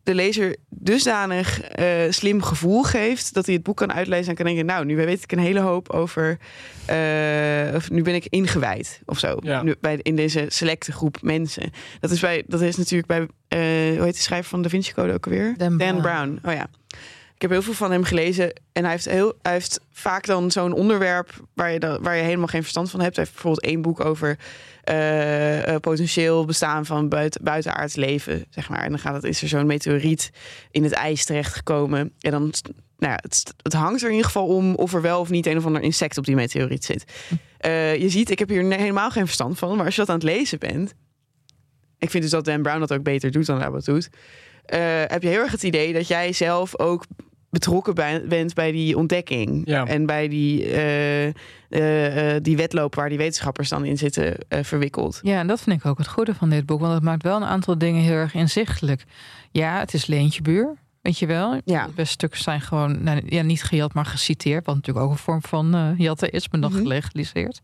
de 0.09 0.15
lezer 0.15 0.57
dusdanig 0.69 1.61
eh, 1.61 1.87
slim 2.11 2.43
gevoel 2.43 2.83
geeft 2.83 3.35
dat 3.35 3.47
hij 3.47 3.55
het 3.55 3.63
boek 3.63 3.77
kan 3.77 3.93
uitlezen 3.93 4.29
en 4.29 4.35
kan 4.35 4.45
denken: 4.47 4.67
Nou, 4.67 4.85
nu 4.85 4.97
weet 4.97 5.23
ik 5.23 5.33
een 5.33 5.39
hele 5.39 5.61
hoop 5.61 5.91
over. 5.91 6.39
eh, 6.87 7.75
of 7.75 7.91
nu 7.91 8.03
ben 8.03 8.15
ik 8.15 8.27
ingewijd 8.29 9.01
of 9.05 9.19
zo. 9.19 9.37
Ja. 9.41 9.63
Nu, 9.63 9.75
bij, 9.81 9.99
in 10.03 10.17
deze 10.17 10.45
selecte 10.49 10.93
groep 10.93 11.23
mensen. 11.23 11.71
Dat 12.01 12.11
is, 12.11 12.21
bij, 12.21 12.43
dat 12.47 12.61
is 12.61 12.77
natuurlijk 12.77 13.09
bij. 13.09 13.19
eh, 13.49 13.97
hoe 13.97 14.05
heet 14.05 14.15
de 14.15 14.21
schrijver 14.21 14.51
van 14.51 14.63
Da 14.63 14.69
Vinci 14.69 14.93
Code 14.93 15.13
ook 15.13 15.25
alweer? 15.27 15.55
Dan 15.57 15.77
Brown. 15.77 16.01
Brown. 16.01 16.39
Oh 16.45 16.53
ja. 16.53 16.67
Ik 17.39 17.45
heb 17.45 17.53
heel 17.53 17.63
veel 17.63 17.75
van 17.75 17.91
hem 17.91 18.05
gelezen. 18.05 18.53
En 18.73 18.83
hij 18.83 18.93
heeft, 18.93 19.05
heel, 19.05 19.39
hij 19.43 19.53
heeft 19.53 19.81
vaak 19.93 20.27
dan 20.27 20.51
zo'n 20.51 20.73
onderwerp 20.73 21.31
waar 21.55 21.73
je, 21.73 21.99
waar 22.01 22.17
je 22.17 22.23
helemaal 22.23 22.47
geen 22.47 22.63
verstand 22.63 22.91
van 22.91 23.01
hebt. 23.01 23.17
Hij 23.17 23.25
heeft 23.25 23.37
bijvoorbeeld 23.37 23.73
één 23.73 23.83
boek 23.83 24.05
over 24.05 24.39
eh, 24.85 25.75
eh, 25.75 25.81
potentieel 25.81 26.45
bestaan 26.45 26.87
van 26.87 27.09
buiten, 27.09 27.45
buitenaards 27.45 27.97
leven, 27.97 28.45
zeg 28.51 28.69
maar. 28.69 28.83
En 28.83 28.89
dan 28.89 28.99
gaat 28.99 29.15
het, 29.15 29.25
is 29.25 29.43
er 29.43 29.49
zo'n 29.49 29.67
meteoriet 29.67 30.31
in 30.71 30.83
het 30.83 30.93
ijs 30.93 31.25
terechtgekomen. 31.25 32.13
En 32.21 32.31
dan, 32.31 32.53
nou 32.99 33.13
ja, 33.13 33.19
het, 33.23 33.55
het 33.63 33.73
hangt 33.73 34.01
er 34.01 34.07
in 34.07 34.15
ieder 34.15 34.31
geval 34.31 34.47
om 34.47 34.75
of 34.75 34.95
er 34.95 35.03
wel 35.03 35.21
of 35.21 35.31
niet 35.31 35.47
een 35.47 35.57
of 35.57 35.67
ander 35.67 35.83
insect 35.83 36.19
op 36.19 36.25
die 36.25 36.35
meteoriet 36.35 36.85
zit. 36.85 37.05
Eh, 37.59 37.97
je 37.97 38.09
ziet, 38.09 38.31
ik 38.31 38.39
heb 38.39 38.49
hier 38.49 38.65
helemaal 38.65 39.11
geen 39.11 39.25
verstand 39.25 39.59
van. 39.59 39.77
Maar 39.77 39.85
als 39.85 39.95
je 39.95 40.01
dat 40.01 40.11
aan 40.11 40.15
het 40.15 40.25
lezen 40.25 40.59
bent, 40.59 40.95
ik 41.99 42.11
vind 42.11 42.23
dus 42.23 42.33
dat 42.33 42.45
Dan 42.45 42.63
Brown 42.63 42.79
dat 42.81 42.93
ook 42.93 43.03
beter 43.03 43.31
doet 43.31 43.47
dan 43.47 43.63
Abbott 43.63 43.85
doet. 43.87 44.09
heb 45.07 45.23
je 45.23 45.29
heel 45.29 45.41
erg 45.41 45.53
het 45.53 45.63
idee 45.63 45.93
dat 45.93 46.09
jij 46.09 46.33
zelf 46.33 46.79
ook 46.79 47.05
betrokken 47.51 47.95
bij- 47.95 48.25
bent 48.27 48.55
bij 48.55 48.73
die 48.73 48.97
ontdekking. 48.97 49.63
Ja. 49.65 49.87
En 49.87 50.07
bij 50.07 50.29
die, 50.29 50.65
eh, 50.65 51.27
eh, 51.27 51.35
eh, 52.35 52.43
die 52.43 52.57
wedloop 52.57 52.95
waar 52.95 53.09
die 53.09 53.19
wetenschappers 53.19 53.69
dan 53.69 53.85
in 53.85 53.99
zitten 53.99 54.37
eh, 54.49 54.65
verwikkeld. 54.65 55.19
Ja, 55.23 55.39
en 55.39 55.47
dat 55.47 55.61
vind 55.61 55.77
ik 55.81 55.87
ook 55.87 55.99
het 55.99 56.09
goede 56.09 56.35
van 56.35 56.51
dit 56.51 56.67
boek. 56.67 56.81
Want 56.81 56.95
het 56.95 57.03
maakt 57.03 57.23
wel 57.23 57.37
een 57.37 57.45
aantal 57.45 57.79
dingen 57.79 58.03
heel 58.03 58.13
erg 58.15 58.35
inzichtelijk. 58.35 59.05
Ja, 59.51 59.79
het 59.79 59.95
is 59.95 60.07
Leentjebuur, 60.07 60.75
weet 61.03 61.19
je 61.19 61.27
wel. 61.27 61.61
Ja. 61.65 61.87
De 61.87 61.93
beste 61.95 62.13
stukken 62.13 62.41
zijn 62.41 62.61
gewoon 62.61 63.03
nou, 63.03 63.23
ja, 63.27 63.43
niet 63.43 63.63
gejat, 63.63 63.95
maar 63.95 64.07
geciteerd. 64.07 64.67
Wat 64.67 64.75
natuurlijk 64.75 65.07
ook 65.07 65.13
een 65.13 65.19
vorm 65.19 65.43
van 65.43 65.75
eh 65.75 65.89
jatten 65.97 66.31
is, 66.31 66.49
maar 66.49 66.61
dan 66.61 66.73
Mhm. 66.73 66.81
gelegaliseerd. 66.81 67.61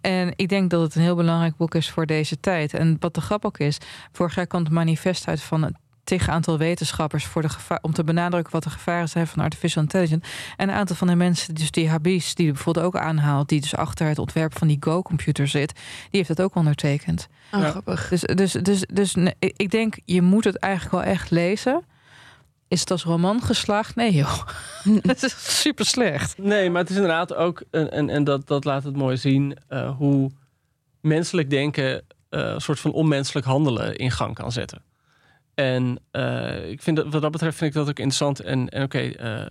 En 0.00 0.32
ik 0.36 0.48
denk 0.48 0.70
dat 0.70 0.80
het 0.82 0.94
een 0.94 1.02
heel 1.02 1.14
belangrijk 1.16 1.56
boek 1.56 1.74
is 1.74 1.90
voor 1.90 2.06
deze 2.06 2.40
tijd. 2.40 2.74
En 2.74 2.96
wat 3.00 3.14
de 3.14 3.20
grap 3.20 3.44
ook 3.44 3.58
is, 3.58 3.78
vorig 4.12 4.34
jaar 4.34 4.46
kwam 4.46 4.62
het 4.64 4.72
manifest 4.72 5.28
uit 5.28 5.42
van 5.42 5.74
tegen 6.04 6.32
aantal 6.32 6.58
wetenschappers 6.58 7.24
voor 7.24 7.42
de 7.42 7.48
gevaar, 7.48 7.78
om 7.82 7.92
te 7.92 8.04
benadrukken 8.04 8.52
wat 8.52 8.62
de 8.62 8.70
gevaren 8.70 9.08
zijn 9.08 9.26
van 9.26 9.42
artificial 9.42 9.82
intelligence. 9.82 10.30
En 10.56 10.68
een 10.68 10.74
aantal 10.74 10.96
van 10.96 11.06
de 11.06 11.14
mensen, 11.14 11.54
dus 11.54 11.70
die 11.70 11.88
Habis, 11.88 12.34
die 12.34 12.52
bijvoorbeeld 12.52 12.86
ook 12.86 12.96
aanhaalt, 12.96 13.48
die 13.48 13.60
dus 13.60 13.76
achter 13.76 14.06
het 14.06 14.18
ontwerp 14.18 14.58
van 14.58 14.68
die 14.68 14.76
Go-computer 14.80 15.48
zit, 15.48 15.72
die 15.74 15.82
heeft 16.10 16.28
dat 16.28 16.40
ook 16.42 16.54
ondertekend. 16.54 17.28
Oh, 17.52 17.60
Ja. 17.60 17.70
grappig. 17.70 18.08
Dus, 18.08 18.20
dus, 18.20 18.52
dus, 18.52 18.84
dus 18.92 19.14
nee, 19.14 19.34
ik 19.38 19.54
ik 19.56 19.70
denk, 19.70 19.94
je 20.04 20.22
moet 20.22 20.44
het 20.44 20.56
eigenlijk 20.56 20.94
wel 20.94 21.12
echt 21.14 21.30
lezen. 21.30 21.84
Is 22.68 22.80
het 22.80 22.90
als 22.90 23.04
roman 23.04 23.42
geslaagd? 23.42 23.94
Nee, 23.94 24.12
joh. 24.12 24.40
Het 25.02 25.22
is 25.22 25.60
super 25.60 25.86
slecht. 25.86 26.38
Nee, 26.38 26.70
maar 26.70 26.80
het 26.80 26.90
is 26.90 26.96
inderdaad 26.96 27.34
ook, 27.34 27.62
en, 27.70 27.90
en, 27.92 28.10
en 28.10 28.24
dat, 28.24 28.46
dat 28.46 28.64
laat 28.64 28.84
het 28.84 28.96
mooi 28.96 29.16
zien, 29.16 29.56
eh, 29.68 29.96
hoe 29.96 30.30
menselijk 31.00 31.50
denken 31.50 32.02
eh, 32.28 32.40
een 32.40 32.60
soort 32.60 32.80
van 32.80 32.92
onmenselijk 32.92 33.46
handelen 33.46 33.96
in 33.96 34.10
gang 34.10 34.34
kan 34.34 34.52
zetten. 34.52 34.82
En 35.54 35.98
eh, 36.10 36.70
ik 36.70 36.82
vind 36.82 36.96
dat, 36.96 37.06
wat 37.08 37.22
dat 37.22 37.30
betreft 37.30 37.56
vind 37.56 37.70
ik 37.70 37.76
dat 37.76 37.88
ook 37.88 37.98
interessant. 37.98 38.40
En, 38.40 38.68
en 38.68 38.82
oké, 38.82 38.98
eh, 38.98 39.40
eh, 39.40 39.50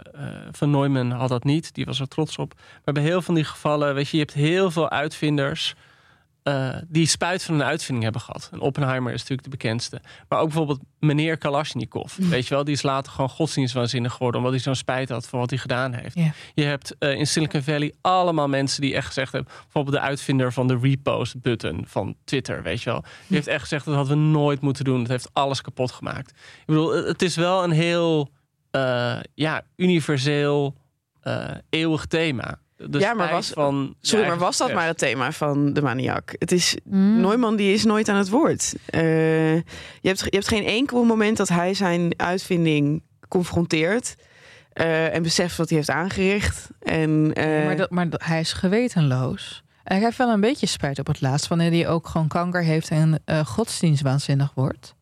Van 0.52 0.70
Neumann 0.70 1.12
had 1.12 1.30
dat 1.30 1.44
niet, 1.44 1.74
die 1.74 1.86
was 1.86 2.00
er 2.00 2.08
trots 2.08 2.38
op. 2.38 2.54
Maar 2.86 2.94
bij 2.94 3.04
heel 3.04 3.12
veel 3.12 3.22
van 3.22 3.36
die 3.36 3.44
gevallen, 3.44 3.96
weet 3.96 4.10
je, 4.10 4.18
je 4.18 4.24
hebt 4.24 4.36
heel 4.36 4.72
veel 4.72 4.90
uitvinders 4.90 5.76
eh, 6.44 6.76
die 6.88 7.08
spuit 7.08 7.44
van 7.44 7.56
een 7.56 7.64
uitvinding 7.64 8.04
hebben 8.04 8.22
gehad. 8.22 8.50
En 8.52 8.60
Oppenheimer 8.60 9.14
is 9.14 9.20
natuurlijk 9.20 9.44
de 9.44 9.50
bekendste. 9.58 10.02
Maar 10.30 10.40
ook 10.40 10.46
bijvoorbeeld 10.48 10.80
meneer 11.00 11.38
Kalashnikov. 11.38 12.16
Weet 12.18 12.48
je 12.48 12.54
wel, 12.54 12.64
die 12.64 12.74
is 12.74 12.82
later 12.82 13.12
gewoon 13.12 13.30
godsdienstwaanzinnig 13.30 14.12
geworden... 14.12 14.40
omdat 14.40 14.56
hij 14.56 14.64
zo'n 14.64 14.76
spijt 14.76 15.10
had 15.10 15.28
van 15.28 15.40
wat 15.40 15.50
hij 15.50 15.60
gedaan 15.60 15.94
heeft. 15.94 16.16
Je 16.54 16.64
hebt 16.64 16.96
eh, 17.00 17.14
in 17.14 17.28
Silicon 17.28 17.62
Valley 17.62 17.94
allemaal 18.02 18.48
mensen 18.48 18.82
die 18.82 18.96
echt 18.96 19.08
gezegd 19.08 19.32
hebben... 19.32 19.52
bijvoorbeeld 19.64 19.96
de 19.96 20.02
uitvinder 20.02 20.54
van 20.54 20.68
de 20.68 20.78
repost-button 20.82 21.84
van 21.88 22.16
Twitter, 22.24 22.64
weet 22.64 22.82
je 22.82 22.90
wel. 22.90 23.02
Die 23.02 23.36
heeft 23.36 23.48
echt 23.48 23.62
gezegd, 23.62 23.86
dat 23.86 23.96
hadden 23.96 24.18
we 24.18 24.24
nooit 24.24 24.62
moeten 24.62 24.84
doen. 24.86 25.00
Dat 25.00 25.08
heeft 25.10 25.30
alles 25.34 25.62
kapot 25.62 25.92
gemaakt. 25.92 26.30
Ik 26.32 26.66
bedoel, 26.66 26.94
het- 27.06 27.22
is 27.22 27.36
wel 27.36 27.64
een 27.64 27.72
heel 27.72 28.30
eh, 28.72 29.18
ja, 29.34 29.62
universeel, 29.76 30.76
eeuwig 31.70 32.06
thema. 32.06 32.60
De 32.88 33.00
Ja, 33.00 33.14
maar 33.14 33.28
spijt 33.28 33.32
was- 33.32 33.50
van 33.66 33.96
Sorry, 34.02 34.28
maar 34.28 34.38
was 34.38 34.58
dat 34.58 34.74
maar 34.74 34.88
het 34.88 34.98
thema 34.98 35.32
van 35.32 35.74
de 35.74 35.82
maniak? 35.82 36.36
Het 36.38 36.52
is 36.52 36.78
Mm. 36.84 37.22
Neumann 37.22 37.56
die 37.56 37.74
is 37.74 37.84
nooit 37.84 38.10
aan 38.10 38.16
het 38.18 38.30
woord. 38.30 38.76
Eh, 38.86 39.56
je, 39.56 39.64
hebt, 40.02 40.20
je 40.20 40.28
hebt 40.30 40.48
geen 40.48 40.66
enkel 40.66 41.04
moment 41.04 41.38
dat 41.38 41.50
hij 41.50 41.74
zijn 41.74 42.14
uitvinding 42.18 43.04
confronteert. 43.28 44.16
eh, 44.74 45.16
en 45.16 45.24
beseft 45.24 45.58
wat 45.58 45.68
hij 45.70 45.78
heeft 45.78 45.90
aangericht. 45.90 46.70
En, 46.80 47.32
eh, 47.34 47.66
maar, 47.66 47.76
dat, 47.78 47.90
maar 47.90 48.10
dat- 48.10 48.24
hij 48.24 48.40
is 48.40 48.54
gewetenloos. 48.54 49.64
En 49.84 49.96
hij 49.96 50.06
heeft 50.06 50.18
wel 50.18 50.30
een 50.30 50.42
beetje 50.42 50.66
spijt 50.68 51.00
op 51.00 51.08
het 51.08 51.22
laatst... 51.22 51.48
wanneer 51.48 51.72
hij 51.72 51.88
ook 51.88 52.08
gewoon 52.08 52.28
kanker 52.28 52.64
heeft 52.64 52.90
en 52.90 53.20
eh 53.26 53.46
godsdienstwaanzinnig 53.46 54.52
wordt. 54.56 54.96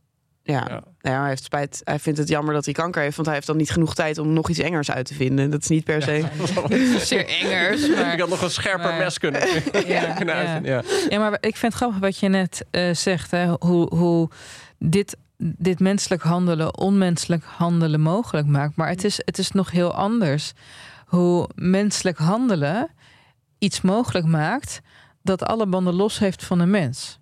Ja, 0.54 0.66
Ja. 0.70 0.84
Nou 1.02 1.16
ja, 1.16 1.20
hij 1.20 1.30
heeft 1.30 1.43
spijt. 1.43 1.82
Hij 1.84 2.00
vindt 2.00 2.20
het 2.20 2.28
jammer 2.28 2.54
dat 2.54 2.66
hij 2.66 2.74
kanker 2.74 3.02
heeft, 3.02 3.16
want 3.16 3.28
hij 3.28 3.36
heeft 3.36 3.48
dan 3.48 3.58
niet 3.58 3.72
genoeg 3.72 3.95
tijd 3.95 4.18
om 4.18 4.34
nog 4.34 4.50
iets 4.50 4.60
engers 4.60 4.91
uit 4.91 5.06
te 5.06 5.14
vinden. 5.14 5.50
Dat 5.50 5.62
is 5.62 5.68
niet 5.68 5.84
per 5.84 6.02
se. 6.02 6.26
Zeer 7.06 7.28
engers, 7.28 7.84
Ik 7.89 7.95
maar... 7.95 8.20
had 8.20 8.30
nog 8.30 8.41
een 8.41 8.50
scherper 8.52 8.89
maar- 8.89 8.98
mes 8.98 9.18
kunnen, 9.20 9.41
Ja, 9.88 10.14
kunnen 10.18 10.36
ja. 10.36 10.41
uitvinden, 10.41 10.72
ja. 10.72 10.82
Ja, 11.10 11.20
maar 11.20 11.32
ik 11.39 11.56
vind 11.58 11.74
het 11.74 11.82
grappig 11.82 12.00
wat 12.00 12.18
je 12.20 12.28
net 12.28 12.66
eh, 12.72 12.93
zegt. 12.93 13.32
Hè? 13.32 13.48
Hoe, 13.60 13.95
hoe 13.95 14.30
dit, 14.80 15.18
dit 15.38 15.80
menselijk 15.80 16.22
handelen 16.22 16.78
onmenselijk 16.78 17.43
handelen 17.43 18.02
mogelijk 18.02 18.48
maakt. 18.48 18.76
Maar 18.76 18.89
het 18.89 19.04
is, 19.04 19.22
het 19.26 19.38
is 19.38 19.52
nog 19.52 19.72
heel 19.72 19.93
anders. 19.93 20.54
Hoe 21.06 21.50
menselijk 21.56 22.18
handelen 22.18 22.89
iets 23.58 23.82
mogelijk 23.82 24.26
maakt 24.26 24.80
dat 25.22 25.43
alle 25.43 25.68
banden 25.68 25.93
los 25.93 26.20
heeft 26.20 26.43
van 26.43 26.60
een 26.60 26.70
mens. 26.70 27.20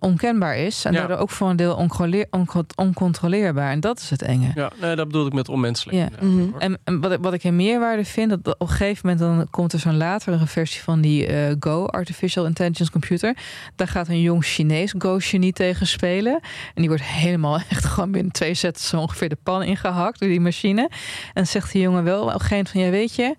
Onkenbaar 0.00 0.56
is. 0.56 0.84
En 0.84 0.92
Ja. 0.92 0.98
daardoor 0.98 1.16
ook 1.16 1.30
voor 1.30 1.50
een 1.50 1.56
deel 1.56 1.74
oncontroleer- 1.74 2.26
onco- 2.30 2.64
oncontroleerbaar. 2.74 3.70
En 3.70 3.80
dat 3.80 3.98
is 3.98 4.10
het 4.10 4.22
enge. 4.22 4.50
Ja, 4.54 4.70
nee, 4.80 4.96
dat 4.96 5.06
bedoel 5.06 5.26
ik 5.26 5.32
met 5.32 5.48
onmenselijk. 5.48 5.98
Ja. 5.98 6.26
Mhm. 6.26 6.56
En, 6.58 6.78
en 6.84 7.00
wat, 7.00 7.12
ik- 7.12 7.18
wat 7.20 7.32
ik 7.32 7.44
in 7.44 7.56
meerwaarde 7.56 8.04
vind, 8.04 8.30
dat 8.30 8.46
op 8.58 8.60
een 8.60 8.68
gegeven 8.74 9.00
moment 9.08 9.18
dan 9.38 9.50
komt 9.50 9.72
er 9.72 9.78
zo'n 9.78 9.96
latere 9.96 10.46
versie 10.46 10.82
van 10.82 11.00
die 11.00 11.26
eh, 11.26 11.54
Go, 11.60 11.86
Artificial 11.86 12.46
Intelligence 12.46 12.92
Computer. 12.92 13.36
Daar 13.76 13.88
gaat 13.88 14.08
een 14.08 14.20
jong 14.20 14.44
Chinees 14.44 14.94
Go-genie 14.98 15.52
tegen 15.52 15.86
spelen. 15.86 16.32
En 16.42 16.74
die 16.74 16.88
wordt 16.88 17.02
helemaal 17.04 17.58
echt 17.70 17.84
gewoon 17.84 18.10
binnen 18.10 18.32
twee 18.32 18.54
zetten 18.54 18.84
zo 18.84 18.96
ongeveer 19.00 19.28
de 19.28 19.38
pan 19.42 19.62
ingehakt 19.62 20.20
door 20.20 20.28
die 20.28 20.40
machine. 20.40 20.90
En 21.34 21.46
zegt 21.46 21.72
die 21.72 21.82
jongen 21.82 22.04
wel 22.04 22.22
op 22.22 22.26
een 22.26 22.40
gegeven 22.40 22.56
moment 22.56 22.68
van, 22.70 22.80
ja 22.80 22.90
weet 22.90 23.14
je, 23.14 23.34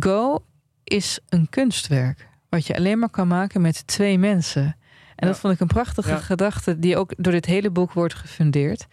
Go 0.00 0.38
is 0.84 1.18
een 1.28 1.46
kunstwerk. 1.50 2.28
Wat 2.48 2.66
je 2.66 2.76
alleen 2.76 2.98
maar 2.98 3.10
kan 3.10 3.28
maken 3.28 3.60
met 3.60 3.86
twee 3.86 4.18
mensen. 4.18 4.76
En 5.20 5.26
dat 5.26 5.38
vond 5.38 5.54
ik 5.54 5.60
een 5.60 5.66
prachtige 5.66 6.08
Ja. 6.08 6.16
gedachte 6.18 6.78
die 6.78 6.96
ook 6.96 7.12
door 7.16 7.32
dit 7.32 7.46
hele 7.46 7.70
boek 7.70 7.92
wordt 7.92 8.14
gefundeerd. 8.14 8.86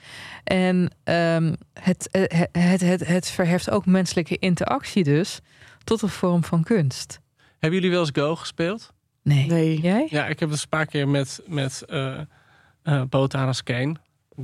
En 0.44 0.92
ehm, 1.04 1.54
het, 1.80 2.08
het, 2.12 2.48
het, 2.52 2.82
het, 2.82 3.08
het 3.08 3.28
verheft 3.30 3.70
ook 3.70 3.86
menselijke 3.86 4.38
interactie 4.38 5.04
dus 5.04 5.40
tot 5.84 6.02
een 6.02 6.10
vorm 6.10 6.44
van 6.44 6.64
kunst. 6.64 7.20
Hebben 7.60 7.80
jullie 7.80 7.92
wel 7.96 8.06
eens 8.06 8.12
Go 8.14 8.36
gespeeld? 8.36 8.94
Nee. 9.24 9.48
Nee. 9.48 9.80
Jij? 9.82 10.08
Ja, 10.10 10.26
ik 10.28 10.40
heb 10.40 10.50
dus 10.50 10.62
een 10.62 10.70
paar 10.70 10.86
keer 10.86 11.08
met, 11.08 11.42
met 11.48 11.84
eh 11.88 12.20
eh 12.84 13.02
Botanas 13.10 13.64
Kane, 13.64 13.96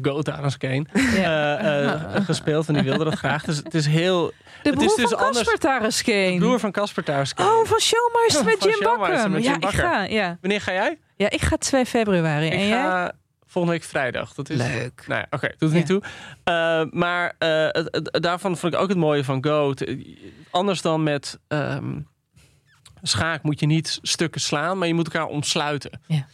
Gotanas 0.01 0.57
Kane, 0.57 0.85
Ja. 1.15 1.57
eh, 1.57 1.93
eh, 2.15 2.25
gespeeld. 2.25 2.67
En 2.67 2.73
die 2.73 2.83
wilde 2.83 3.03
dat 3.03 3.13
graag. 3.13 3.43
Dus 3.43 3.57
het 3.57 3.73
is 3.73 3.85
heel... 3.85 4.27
De 4.27 4.69
het 4.69 4.73
broer 4.77 4.85
is 4.89 4.95
dus 4.95 5.09
van 5.09 5.17
anders- 5.17 5.37
Casper 5.37 5.59
Tarascane. 5.59 6.31
De 6.31 6.37
broer 6.37 6.59
van 6.59 6.71
Casper 6.71 7.03
Thuis. 7.03 7.33
Oh, 7.35 7.65
van 7.65 7.79
Showmeister 7.79 8.45
met 8.51 8.63
Jim 8.63 8.79
Bakker. 8.97 9.39
Ja, 9.39 9.55
ik 9.55 9.65
ga. 9.65 10.03
Ja. 10.03 10.37
Wanneer 10.41 10.61
ga 10.61 10.71
jij? 10.73 10.97
Ja, 11.23 11.29
ik 11.29 11.41
ga 11.41 11.55
2 11.57 11.85
februari. 11.85 12.45
Ik 12.45 12.53
en 12.53 12.67
jij? 12.67 12.81
ga 12.81 13.11
volgende 13.45 13.77
week 13.77 13.87
vrijdag. 13.89 14.33
Dat 14.33 14.49
is 14.49 14.57
Leuk. 14.57 15.03
Nou 15.07 15.19
ja, 15.19 15.27
oké, 15.29 15.47
doet 15.47 15.59
het 15.59 15.71
Ja. 15.71 15.77
niet 15.77 15.85
toe. 15.85 16.01
Eh, 16.43 16.83
maar 16.91 17.35
eh, 17.37 17.67
het- 17.71 17.87
het- 17.91 18.17
daarvan 18.23 18.57
vond 18.57 18.73
ik 18.73 18.79
ook 18.79 18.89
het 18.89 18.97
mooie 18.97 19.23
van 19.23 19.43
Go. 19.43 19.69
Het- 19.69 19.97
anders 20.51 20.81
dan 20.81 21.03
met 21.03 21.39
ehm, 21.47 21.99
schaak 23.01 23.43
moet 23.43 23.59
je 23.59 23.65
niet 23.65 23.99
stukken 24.01 24.41
slaan, 24.41 24.77
maar 24.77 24.87
je 24.87 24.93
moet 24.93 25.05
elkaar 25.13 25.27
omsluiten. 25.27 26.01
Ja. 26.07 26.25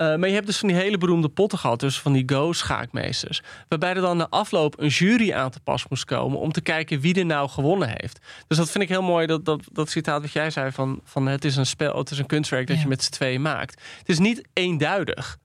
Eh, 0.00 0.14
maar 0.16 0.28
je 0.28 0.34
hebt 0.34 0.46
dus 0.46 0.58
van 0.58 0.68
die 0.68 0.76
hele 0.76 0.98
beroemde 0.98 1.28
potten 1.28 1.58
gehad, 1.58 1.80
dus 1.80 2.00
van 2.00 2.12
die 2.12 2.22
Go-schaakmeesters. 2.26 3.42
Waarbij 3.68 3.88
er 3.94 4.00
dan 4.00 4.16
na 4.16 4.26
afloop 4.30 4.80
een 4.80 4.88
jury 4.88 5.32
aan 5.32 5.50
te 5.50 5.60
pas 5.60 5.88
moest 5.88 6.04
komen 6.04 6.38
om 6.38 6.52
te 6.52 6.60
kijken 6.60 7.00
wie 7.00 7.14
er 7.14 7.26
nou 7.26 7.48
gewonnen 7.48 7.88
heeft. 7.88 8.18
Dus 8.46 8.56
dat 8.58 8.70
vind 8.70 8.84
ik 8.84 8.90
heel 8.90 9.02
mooi, 9.02 9.26
dat, 9.26 9.44
dat, 9.44 9.60
dat 9.72 9.90
citaat 9.90 10.20
wat 10.22 10.32
jij 10.32 10.50
zei 10.50 10.70
van, 10.72 11.00
van 11.04 11.26
het 11.26 11.44
is 11.44 11.56
een 11.56 11.66
spel, 11.66 11.98
het 11.98 12.10
is 12.10 12.18
een 12.18 12.26
kunstwerk 12.26 12.66
dat 12.66 12.76
Ja. 12.76 12.82
je 12.82 12.88
met 12.88 13.02
z'n 13.02 13.10
tweeën 13.10 13.42
maakt. 13.42 13.80
Het 13.98 14.08
is 14.08 14.18
niet 14.18 14.48
eenduidig. 14.52 15.38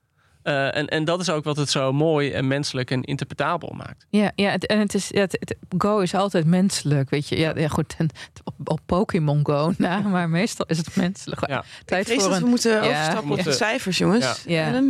Eh, 0.46 0.76
en, 0.76 0.86
en 0.86 1.04
dat 1.04 1.20
is 1.20 1.30
ook 1.30 1.44
wat 1.44 1.56
het 1.56 1.70
zo 1.70 1.92
mooi 1.92 2.30
en 2.32 2.46
menselijk 2.46 2.90
en 2.90 3.02
interpretabel 3.02 3.72
maakt. 3.76 4.06
Ja, 4.10 4.32
ja 4.34 4.50
het, 4.50 4.66
en 4.66 4.78
het 4.78 4.94
is, 4.94 5.08
ja, 5.08 5.20
het, 5.20 5.36
het- 5.40 5.56
Go 5.78 5.98
is 5.98 6.14
altijd 6.14 6.44
menselijk, 6.46 7.10
weet 7.10 7.28
je. 7.28 7.38
Ja, 7.38 7.52
ja 7.56 7.68
goed, 7.68 7.94
en 7.98 8.08
op, 8.44 8.54
op 8.64 8.80
Pokémon 8.86 9.40
Go 9.46 9.72
na, 9.78 9.98
maar 10.00 10.28
meestal 10.28 10.66
is 10.66 10.76
het 10.78 10.96
menselijk. 10.96 11.48
Ja. 11.48 11.64
Tijd 11.84 12.12
voor 12.12 12.22
dat 12.22 12.32
een 12.36 12.42
we 12.42 12.48
moeten 12.48 12.72
Ja. 12.72 12.80
overstappen 12.88 13.30
op 13.30 13.42
de 13.42 13.52
cijfers, 13.52 13.98
jongens. 13.98 14.42
Ja. 14.46 14.82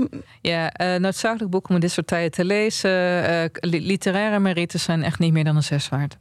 Ja. 0.43 0.73
Eh, 0.73 1.01
noodzakelijk 1.01 1.51
boek 1.51 1.69
om 1.69 1.75
in 1.75 1.81
dit 1.81 1.91
soort 1.91 2.07
tijden 2.07 2.31
te 2.31 2.45
lezen. 2.45 3.25
Eh, 3.25 3.45
li- 3.61 3.87
literaire 3.87 4.39
merites 4.39 4.83
zijn 4.83 5.03
echt 5.03 5.19
niet 5.19 5.33
meer 5.33 5.45
dan 5.45 5.57
een 5.57 5.63
zes 5.63 5.89
waard. 5.89 6.17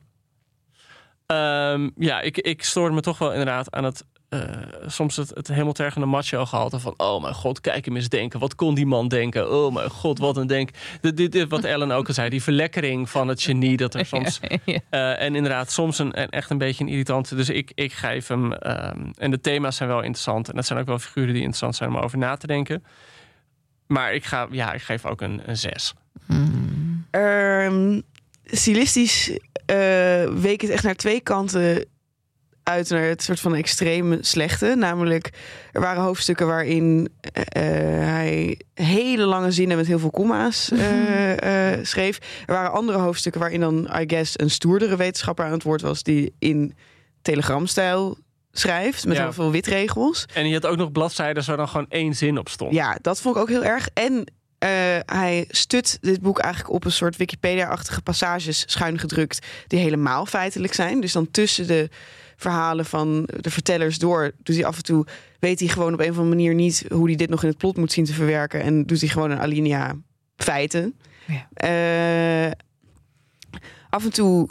Ehm, 1.25 1.89
ja, 1.97 2.21
ik, 2.21 2.37
ik 2.37 2.63
stoorde 2.63 2.95
me 2.95 3.01
toch 3.01 3.17
wel 3.17 3.31
inderdaad 3.31 3.71
aan 3.75 3.83
het. 3.83 4.03
Eh, 4.29 4.39
soms 4.87 5.15
het, 5.15 5.29
het 5.33 5.47
helemaal 5.47 5.73
tergende 5.73 6.07
macho 6.07 6.45
gehalte 6.45 6.79
van... 6.79 6.93
oh 6.97 7.21
mijn 7.21 7.33
god, 7.33 7.61
kijk 7.61 7.85
hem 7.85 7.95
eens 7.95 8.09
denken. 8.09 8.39
Wat 8.39 8.55
kon 8.55 8.75
die 8.75 8.85
man 8.85 9.07
denken? 9.07 9.51
Oh 9.51 9.73
mijn 9.73 9.89
god, 9.89 10.19
wat 10.19 10.37
een 10.37 10.47
denk... 10.47 10.69
Dit, 11.01 11.17
dit, 11.17 11.31
dit 11.31 11.49
wat 11.49 11.63
Ellen 11.63 11.91
ook 11.91 12.07
al 12.07 12.13
zei, 12.13 12.29
die 12.29 12.43
verlekkering 12.43 13.09
van 13.09 13.27
het 13.27 13.41
genie... 13.41 13.77
dat 13.77 13.93
er 13.93 14.05
soms... 14.15 14.39
ja. 14.65 14.79
eh, 14.89 15.21
en 15.21 15.35
inderdaad, 15.35 15.71
soms 15.71 15.99
een, 15.99 16.21
een- 16.21 16.29
echt 16.29 16.49
een 16.49 16.57
beetje 16.57 16.83
een 16.83 16.89
irritante. 16.89 17.35
Dus 17.35 17.49
ik, 17.49 17.71
ik 17.75 17.93
geef 17.93 18.27
hem... 18.27 18.53
ehm, 18.53 19.11
en 19.17 19.31
de 19.31 19.41
thema's 19.41 19.75
zijn 19.75 19.89
wel 19.89 20.01
interessant. 20.01 20.49
En 20.49 20.55
dat 20.55 20.65
zijn 20.65 20.79
ook 20.79 20.85
wel 20.87 20.99
figuren 20.99 21.27
die 21.33 21.37
interessant 21.37 21.75
zijn 21.75 21.89
om 21.89 21.97
over 21.97 22.17
na 22.17 22.35
te 22.35 22.47
denken. 22.47 22.83
Maar 23.87 24.13
ik, 24.13 24.25
ga, 24.25 24.47
ja, 24.51 24.73
ik 24.73 24.81
geef 24.81 25.05
ook 25.05 25.21
een, 25.21 25.41
een 25.45 25.57
zes. 25.57 25.93
Ehm, 27.11 28.01
stilistisch 28.45 29.39
eh, 29.65 29.75
week 30.33 30.61
het 30.61 30.69
echt 30.69 30.83
naar 30.83 30.95
twee 30.95 31.21
kanten 31.21 31.85
uit 32.65 32.89
naar 32.89 33.03
het 33.03 33.23
soort 33.23 33.39
van 33.39 33.55
extreme 33.55 34.17
slechte. 34.21 34.75
Namelijk, 34.77 35.29
er 35.71 35.81
waren 35.81 36.03
hoofdstukken 36.03 36.47
waarin 36.47 37.09
eh, 37.21 37.41
eh, 37.43 38.07
hij 38.07 38.59
hele 38.73 39.25
lange 39.25 39.51
zinnen 39.51 39.77
met 39.77 39.87
heel 39.87 39.99
veel 39.99 40.11
komma's 40.11 40.71
eh, 40.71 41.71
schreef. 41.81 42.19
Er 42.45 42.53
waren 42.53 42.71
andere 42.71 42.97
hoofdstukken 42.97 43.41
waarin 43.41 43.59
dan, 43.59 43.89
I 43.99 44.03
guess, 44.07 44.39
een 44.39 44.49
stoerdere 44.49 44.95
wetenschapper 44.95 45.45
aan 45.45 45.51
het 45.51 45.63
woord 45.63 45.81
was... 45.81 46.03
die 46.03 46.33
in 46.39 46.75
telegramstijl 47.21 48.17
schrijft, 48.51 49.05
met 49.05 49.17
Ja. 49.17 49.23
heel 49.23 49.33
veel 49.33 49.51
witregels. 49.51 50.25
En 50.33 50.47
je 50.47 50.53
had 50.53 50.65
ook 50.65 50.77
nog 50.77 50.91
bladzijden 50.91 51.45
waar 51.45 51.57
dan 51.57 51.67
gewoon 51.67 51.89
één 51.89 52.15
zin 52.15 52.37
op 52.37 52.49
stond. 52.49 52.73
Ja, 52.73 52.97
dat 53.01 53.21
vond 53.21 53.35
ik 53.35 53.41
ook 53.41 53.49
heel 53.49 53.63
erg. 53.63 53.89
En 53.93 54.33
hij 55.05 55.45
stut 55.49 55.97
dit 56.01 56.21
boek 56.21 56.39
eigenlijk 56.39 56.73
op 56.73 56.85
een 56.85 56.91
soort 56.91 57.17
Wikipedia-achtige 57.17 58.01
passages 58.01 58.63
schuin 58.67 58.99
gedrukt, 58.99 59.45
die 59.67 59.79
helemaal 59.79 60.25
feitelijk 60.25 60.73
zijn. 60.73 61.01
Dus 61.01 61.11
dan 61.11 61.31
tussen 61.31 61.67
de 61.67 61.89
verhalen 62.35 62.85
van 62.85 63.29
de 63.39 63.49
vertellers 63.49 63.99
door, 63.99 64.31
doet 64.43 64.55
hij 64.55 64.65
af 64.65 64.77
en 64.77 64.83
toe, 64.83 65.05
weet 65.39 65.59
hij 65.59 65.69
gewoon 65.69 65.93
op 65.93 65.99
een 65.99 66.09
of 66.09 66.17
andere 66.17 66.35
manier 66.35 66.53
niet 66.53 66.85
hoe 66.89 67.07
hij 67.07 67.15
dit 67.15 67.29
nog 67.29 67.43
in 67.43 67.49
het 67.49 67.57
plot 67.57 67.77
moet 67.77 67.91
zien 67.91 68.05
te 68.05 68.13
verwerken. 68.13 68.61
En 68.61 68.85
doet 68.85 68.99
hij 68.99 69.09
gewoon 69.09 69.31
een 69.31 69.39
alinea 69.39 69.95
feiten. 70.35 70.95
Ja. 71.27 71.47
Eh, 71.53 72.51
af 73.89 74.03
en 74.03 74.13
toe 74.13 74.47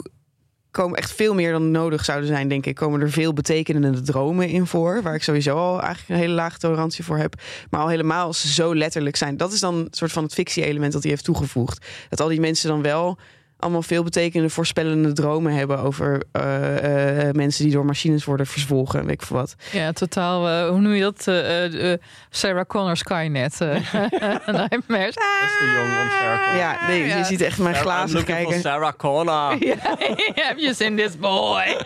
komen 0.75 0.97
echt 0.97 1.11
veel 1.11 1.33
meer 1.33 1.51
dan 1.51 1.71
nodig 1.71 2.05
zouden 2.05 2.27
zijn, 2.27 2.47
denk 2.47 2.65
ik. 2.65 2.75
Komen 2.75 3.01
er 3.01 3.11
veel 3.11 3.33
betekenende 3.33 4.01
dromen 4.01 4.47
in 4.49 4.65
voor. 4.65 5.01
Waar 5.01 5.15
ik 5.15 5.23
sowieso 5.23 5.55
al 5.55 5.81
eigenlijk 5.81 6.09
een 6.09 6.15
hele 6.15 6.33
lage 6.33 6.57
tolerantie 6.57 7.03
voor 7.03 7.17
heb. 7.17 7.41
Maar 7.69 7.81
al 7.81 7.87
helemaal 7.87 8.27
als 8.27 8.41
ze 8.41 8.53
zo 8.53 8.75
letterlijk 8.75 9.15
zijn. 9.15 9.37
Dat 9.37 9.53
is 9.53 9.59
dan 9.59 9.75
een 9.75 9.87
soort 9.91 10.11
van 10.11 10.23
het 10.23 10.33
fictie-element 10.33 10.93
dat 10.93 11.01
hij 11.01 11.11
heeft 11.11 11.23
toegevoegd. 11.23 11.85
Dat 12.09 12.21
al 12.21 12.27
die 12.27 12.39
mensen 12.39 12.69
dan 12.69 12.81
wel 12.81 13.17
allemaal 13.59 13.81
veel 13.81 14.03
betekenende 14.03 14.49
voorspellende 14.53 15.13
dromen 15.13 15.53
hebben 15.53 15.79
over 15.79 16.23
eh, 16.31 17.27
eh, 17.27 17.33
mensen 17.35 17.63
die 17.63 17.73
door 17.73 17.85
machines 17.85 18.25
worden 18.25 18.47
verzwolgen. 18.47 19.05
Weet 19.05 19.13
ik 19.13 19.21
veel 19.21 19.37
wat. 19.37 19.55
Ja, 19.71 19.91
totaal. 19.91 20.47
eh, 20.47 20.69
hoe 20.69 20.79
noem 20.79 20.93
je 20.93 21.01
dat? 21.01 21.27
Eh, 21.27 21.65
eh, 21.65 21.91
eh, 21.91 21.99
Sarah 22.29 22.65
Connor 22.65 22.97
Skynet. 22.97 23.61
eh, 23.61 23.69
Nightmares. 24.59 25.15
Dat 25.15 25.23
is 25.45 25.57
te 25.59 25.71
jong 25.75 26.01
om 26.01 26.09
Sarah 26.09 26.57
Ja, 26.57 26.87
nee, 26.87 27.05
ja. 27.07 27.17
je 27.17 27.23
ziet 27.23 27.41
echt 27.41 27.57
mijn 27.57 27.75
I'm 27.75 27.81
glazen 27.81 28.23
kijken. 28.23 28.61
Sarah 28.61 28.93
Connor. 28.97 29.33
Have 30.45 30.55
you 30.57 30.73
seen 30.73 30.95
this 30.95 31.17
boy? 31.17 31.77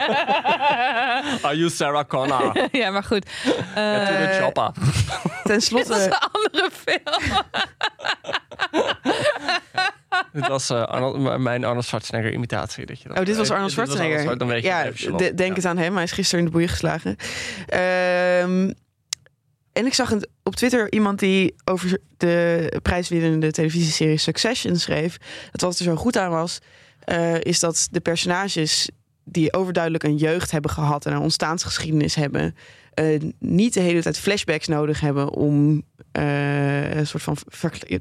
Are 1.41 1.57
you 1.57 1.69
Sarah 1.69 2.05
Connor? 2.07 2.67
ja, 2.71 2.89
maar 2.89 3.03
goed. 3.03 3.29
Get 3.29 3.55
to 3.55 3.73
the 3.73 4.27
Eh, 4.29 4.41
chopper. 4.43 4.71
Ten 5.43 5.59
dit 5.59 5.69
was 5.69 5.83
slotte, 5.85 6.03
een 6.03 6.29
andere 6.31 6.69
film. 6.73 7.43
Was 10.49 10.69
eh, 10.69 10.83
Arnold, 10.83 11.39
mijn 11.39 11.63
Arnold 11.63 11.85
Schwarzenegger 11.85 12.33
imitatie. 12.33 12.85
Dat 12.85 13.01
je 13.01 13.07
dat, 13.07 13.17
Oh, 13.19 13.25
dit 13.25 13.37
was 13.37 13.47
eh, 13.49 13.53
Arnold 13.53 13.71
Schwarzenegger. 13.71 14.19
Schwar- 14.19 14.37
dan 14.37 14.47
weet 14.47 14.61
je 14.61 14.67
ja, 14.67 14.85
even, 14.85 15.17
de- 15.17 15.33
denk 15.33 15.49
Ja. 15.49 15.55
het 15.55 15.65
aan 15.65 15.77
hem. 15.77 15.93
Hij 15.93 16.03
is 16.03 16.11
gisteren 16.11 16.39
in 16.39 16.45
de 16.45 16.51
boeien 16.51 16.69
geslagen. 16.69 17.15
Ehm, 17.67 18.71
en 19.73 19.85
ik 19.85 19.93
zag 19.93 20.13
op 20.43 20.55
Twitter 20.55 20.91
iemand 20.91 21.19
die 21.19 21.55
over 21.65 21.97
de 22.17 22.73
prijswinnende 22.81 23.51
televisieserie 23.51 24.17
Succession 24.17 24.75
schreef. 24.75 25.17
Dat 25.51 25.61
wat 25.61 25.77
er 25.77 25.83
zo 25.85 25.95
goed 25.95 26.17
aan 26.17 26.31
was, 26.31 26.59
eh, 26.99 27.39
is 27.41 27.59
dat 27.59 27.87
de 27.91 27.99
personages 27.99 28.89
die 29.23 29.53
overduidelijk 29.53 30.03
een 30.03 30.15
jeugd 30.17 30.51
hebben 30.51 30.71
gehad 30.71 31.05
en 31.05 31.13
een 31.13 31.19
ontstaansgeschiedenis 31.21 32.15
hebben, 32.15 32.55
eh, 32.99 33.19
niet 33.39 33.73
de 33.73 33.79
hele 33.79 34.01
tijd 34.01 34.19
flashbacks 34.19 34.67
nodig 34.67 34.99
hebben 34.99 35.29
om 35.29 35.83
eh, 36.11 36.95
een 36.95 37.07
soort 37.07 37.23
van 37.23 37.37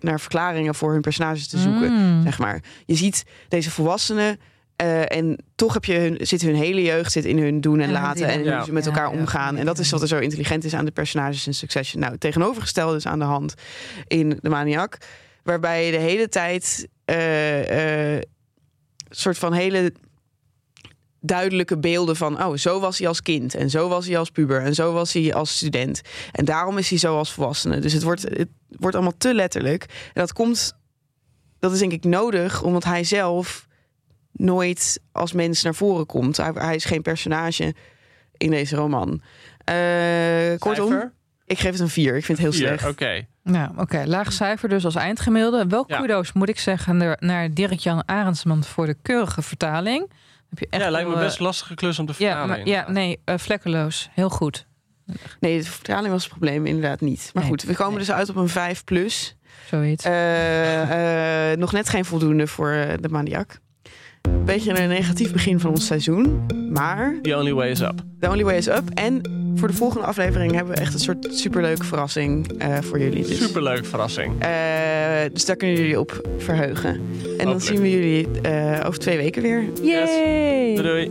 naar 0.01 0.21
verklaringen 0.21 0.75
voor 0.75 0.93
hun 0.93 1.01
personages 1.01 1.49
te 1.49 1.59
zoeken 1.59 1.93
Mm. 1.93 2.23
zeg 2.23 2.39
maar. 2.39 2.63
Je 2.87 2.95
ziet 2.95 3.25
deze 3.49 3.71
volwassenen 3.71 4.39
eh, 4.77 5.17
en 5.17 5.45
toch 5.55 5.75
heb 5.75 5.85
je 5.85 5.95
hun, 5.95 6.17
zit 6.21 6.43
hun 6.43 6.55
hele 6.55 6.83
jeugd 6.83 7.13
zit 7.13 7.25
in 7.25 7.39
hun 7.39 7.61
doen 7.61 7.81
en 7.81 7.91
laten 7.91 8.29
en 8.29 8.55
hoe 8.55 8.65
ze 8.65 8.73
met 8.73 8.87
elkaar 8.87 9.13
ja, 9.13 9.19
omgaan. 9.19 9.57
En 9.57 9.67
dat 9.67 9.79
is 9.79 9.91
wat 9.91 10.03
er 10.03 10.09
zo 10.09 10.19
intelligent 10.19 10.65
is 10.65 10.75
aan 10.75 10.85
de 10.85 10.91
personages 10.91 11.47
in 11.47 11.55
Succession. 11.55 12.01
Nou, 12.01 12.19
tegenovergestelde 12.19 12.97
is 12.97 13.07
aan 13.07 13.19
de 13.19 13.25
hand 13.25 13.55
in 14.07 14.39
De 14.41 14.49
Maniac, 14.49 14.99
waarbij 15.43 15.85
je 15.85 15.91
de 15.91 15.99
hele 15.99 16.29
tijd 16.29 16.89
eh, 17.05 18.19
soort 19.11 19.39
van 19.39 19.53
hele 19.53 19.93
duidelijke 21.21 21.79
beelden 21.79 22.17
van, 22.17 22.45
oh, 22.45 22.57
zo 22.57 22.81
was 22.81 22.99
hij 22.99 23.09
als 23.09 23.23
kind 23.23 23.55
en 23.55 23.71
zo 23.71 23.89
was 23.89 24.07
hij 24.07 24.19
als 24.19 24.31
puber 24.31 24.63
en 24.63 24.75
zo 24.75 24.93
was 24.93 25.13
hij 25.13 25.35
als 25.35 25.57
student. 25.57 26.01
En 26.33 26.45
daarom 26.45 26.79
is 26.79 26.89
hij 26.91 26.99
zo 26.99 27.17
als 27.17 27.33
volwassene. 27.33 27.79
Dus 27.79 27.93
het 27.93 28.03
wordt, 28.03 28.23
het 28.23 28.49
wordt 28.69 28.95
allemaal 28.97 29.17
te 29.19 29.35
letterlijk. 29.35 29.83
En 29.83 30.21
dat 30.21 30.33
komt, 30.33 30.77
dat 31.59 31.73
is 31.73 31.79
denk 31.79 31.93
ik 31.93 32.05
nodig, 32.05 32.63
omdat 32.63 32.85
hij 32.85 33.05
zelf 33.05 33.67
nooit 34.33 35.01
als 35.13 35.33
mens 35.33 35.63
naar 35.63 35.75
voren 35.75 36.07
komt. 36.07 36.37
Hij, 36.37 36.51
hij 36.55 36.75
is 36.75 36.85
geen 36.85 37.03
personage 37.03 37.75
in 38.37 38.51
deze 38.51 38.77
roman. 38.77 39.23
Eh, 39.65 40.59
kortom? 40.59 41.13
Ik 41.45 41.59
geef 41.59 41.71
het 41.71 41.81
een 41.81 41.89
4. 41.89 42.17
Ik 42.17 42.25
vind 42.25 42.39
het 42.39 42.47
heel 42.47 42.57
slecht. 42.67 42.87
Oké. 42.87 43.27
Nou, 43.43 43.71
oké. 43.77 44.03
Laag 44.07 44.33
cijfer 44.33 44.69
dus 44.69 44.85
als 44.85 44.95
eindgemiddelde. 44.95 45.67
Wel 45.67 45.85
Ja. 45.87 46.01
kudo's 46.01 46.33
moet 46.33 46.49
ik 46.49 46.59
zeggen 46.59 46.97
naar- 46.97 47.17
naar 47.21 47.55
Dirk-Jan 47.55 48.03
Arendsman 48.09 48.65
voor 48.65 48.87
de 48.87 48.97
keurige 49.03 49.43
vertaling. 49.43 50.11
Heb 50.49 50.59
je 50.59 50.67
echt 50.71 50.83
Ja, 50.83 50.91
lijkt 50.91 51.09
me 51.09 51.15
best 51.19 51.37
eh, 51.37 51.43
lastige 51.43 51.75
klus 51.75 51.99
om 51.99 52.07
te 52.07 52.13
Ja, 52.13 52.19
vertalen. 52.19 52.49
maar, 52.49 52.67
ja, 52.67 52.91
nee, 52.91 53.21
eh, 53.25 53.39
vlekkeloos. 53.39 54.09
Heel 54.13 54.31
goed. 54.31 54.67
Nee, 55.41 55.59
de 55.59 55.65
vertaling 55.65 56.13
was 56.13 56.23
het 56.23 56.31
probleem 56.31 56.67
inderdaad 56.67 57.01
niet. 57.01 57.31
Maar 57.33 57.43
Nee. 57.43 57.53
goed, 57.53 57.63
we 57.63 57.75
komen 57.75 57.91
Nee. 57.97 58.07
dus 58.07 58.13
uit 58.15 58.29
op 58.29 58.37
een 58.37 58.49
5 58.49 58.85
plus. 58.85 59.37
Zoiets. 59.67 60.05
Eh, 60.05 61.51
eh, 61.53 61.59
nog 61.59 61.73
net 61.73 61.89
geen 61.89 62.05
voldoende 62.05 62.47
voor 62.47 62.71
de 63.01 63.09
maniak. 63.09 63.59
Een 64.33 64.45
beetje 64.45 64.81
een 64.83 64.89
negatief 64.89 65.33
begin 65.33 65.61
van 65.61 65.71
ons 65.71 65.87
seizoen. 65.87 66.47
Maar 66.73 67.19
The 67.23 67.37
only 67.37 67.53
way 67.53 67.71
is 67.71 67.81
up. 67.81 67.95
the 68.21 68.29
only 68.29 68.45
way 68.45 68.57
is 68.57 68.67
up. 68.69 68.83
En 68.95 69.21
voor 69.55 69.69
de 69.69 69.75
volgende 69.75 70.07
aflevering 70.07 70.53
hebben 70.55 70.75
we 70.75 70.81
echt 70.81 70.95
een 70.95 71.01
soort 71.01 71.27
superleuke 71.31 71.85
verrassing 71.85 72.53
eh, 72.59 72.79
voor 72.81 72.99
jullie. 72.99 73.27
Dus, 73.27 73.39
Superleuk 73.39 73.85
verrassing. 73.87 74.33
eh, 74.43 74.51
dus 75.33 75.45
daar 75.45 75.57
kunnen 75.57 75.77
jullie 75.77 76.01
op 76.01 76.29
verheugen. 76.39 77.01
En 77.39 77.47
dan 77.47 77.61
zien 77.61 77.81
we 77.81 77.91
jullie 77.91 78.29
eh, 78.43 78.81
over 78.87 78.99
twee 79.01 79.17
weken 79.17 79.43
weer. 79.43 79.65
Yes. 79.83 80.11
Yay! 80.11 80.75
Doei 80.75 80.89
doei. 80.89 81.11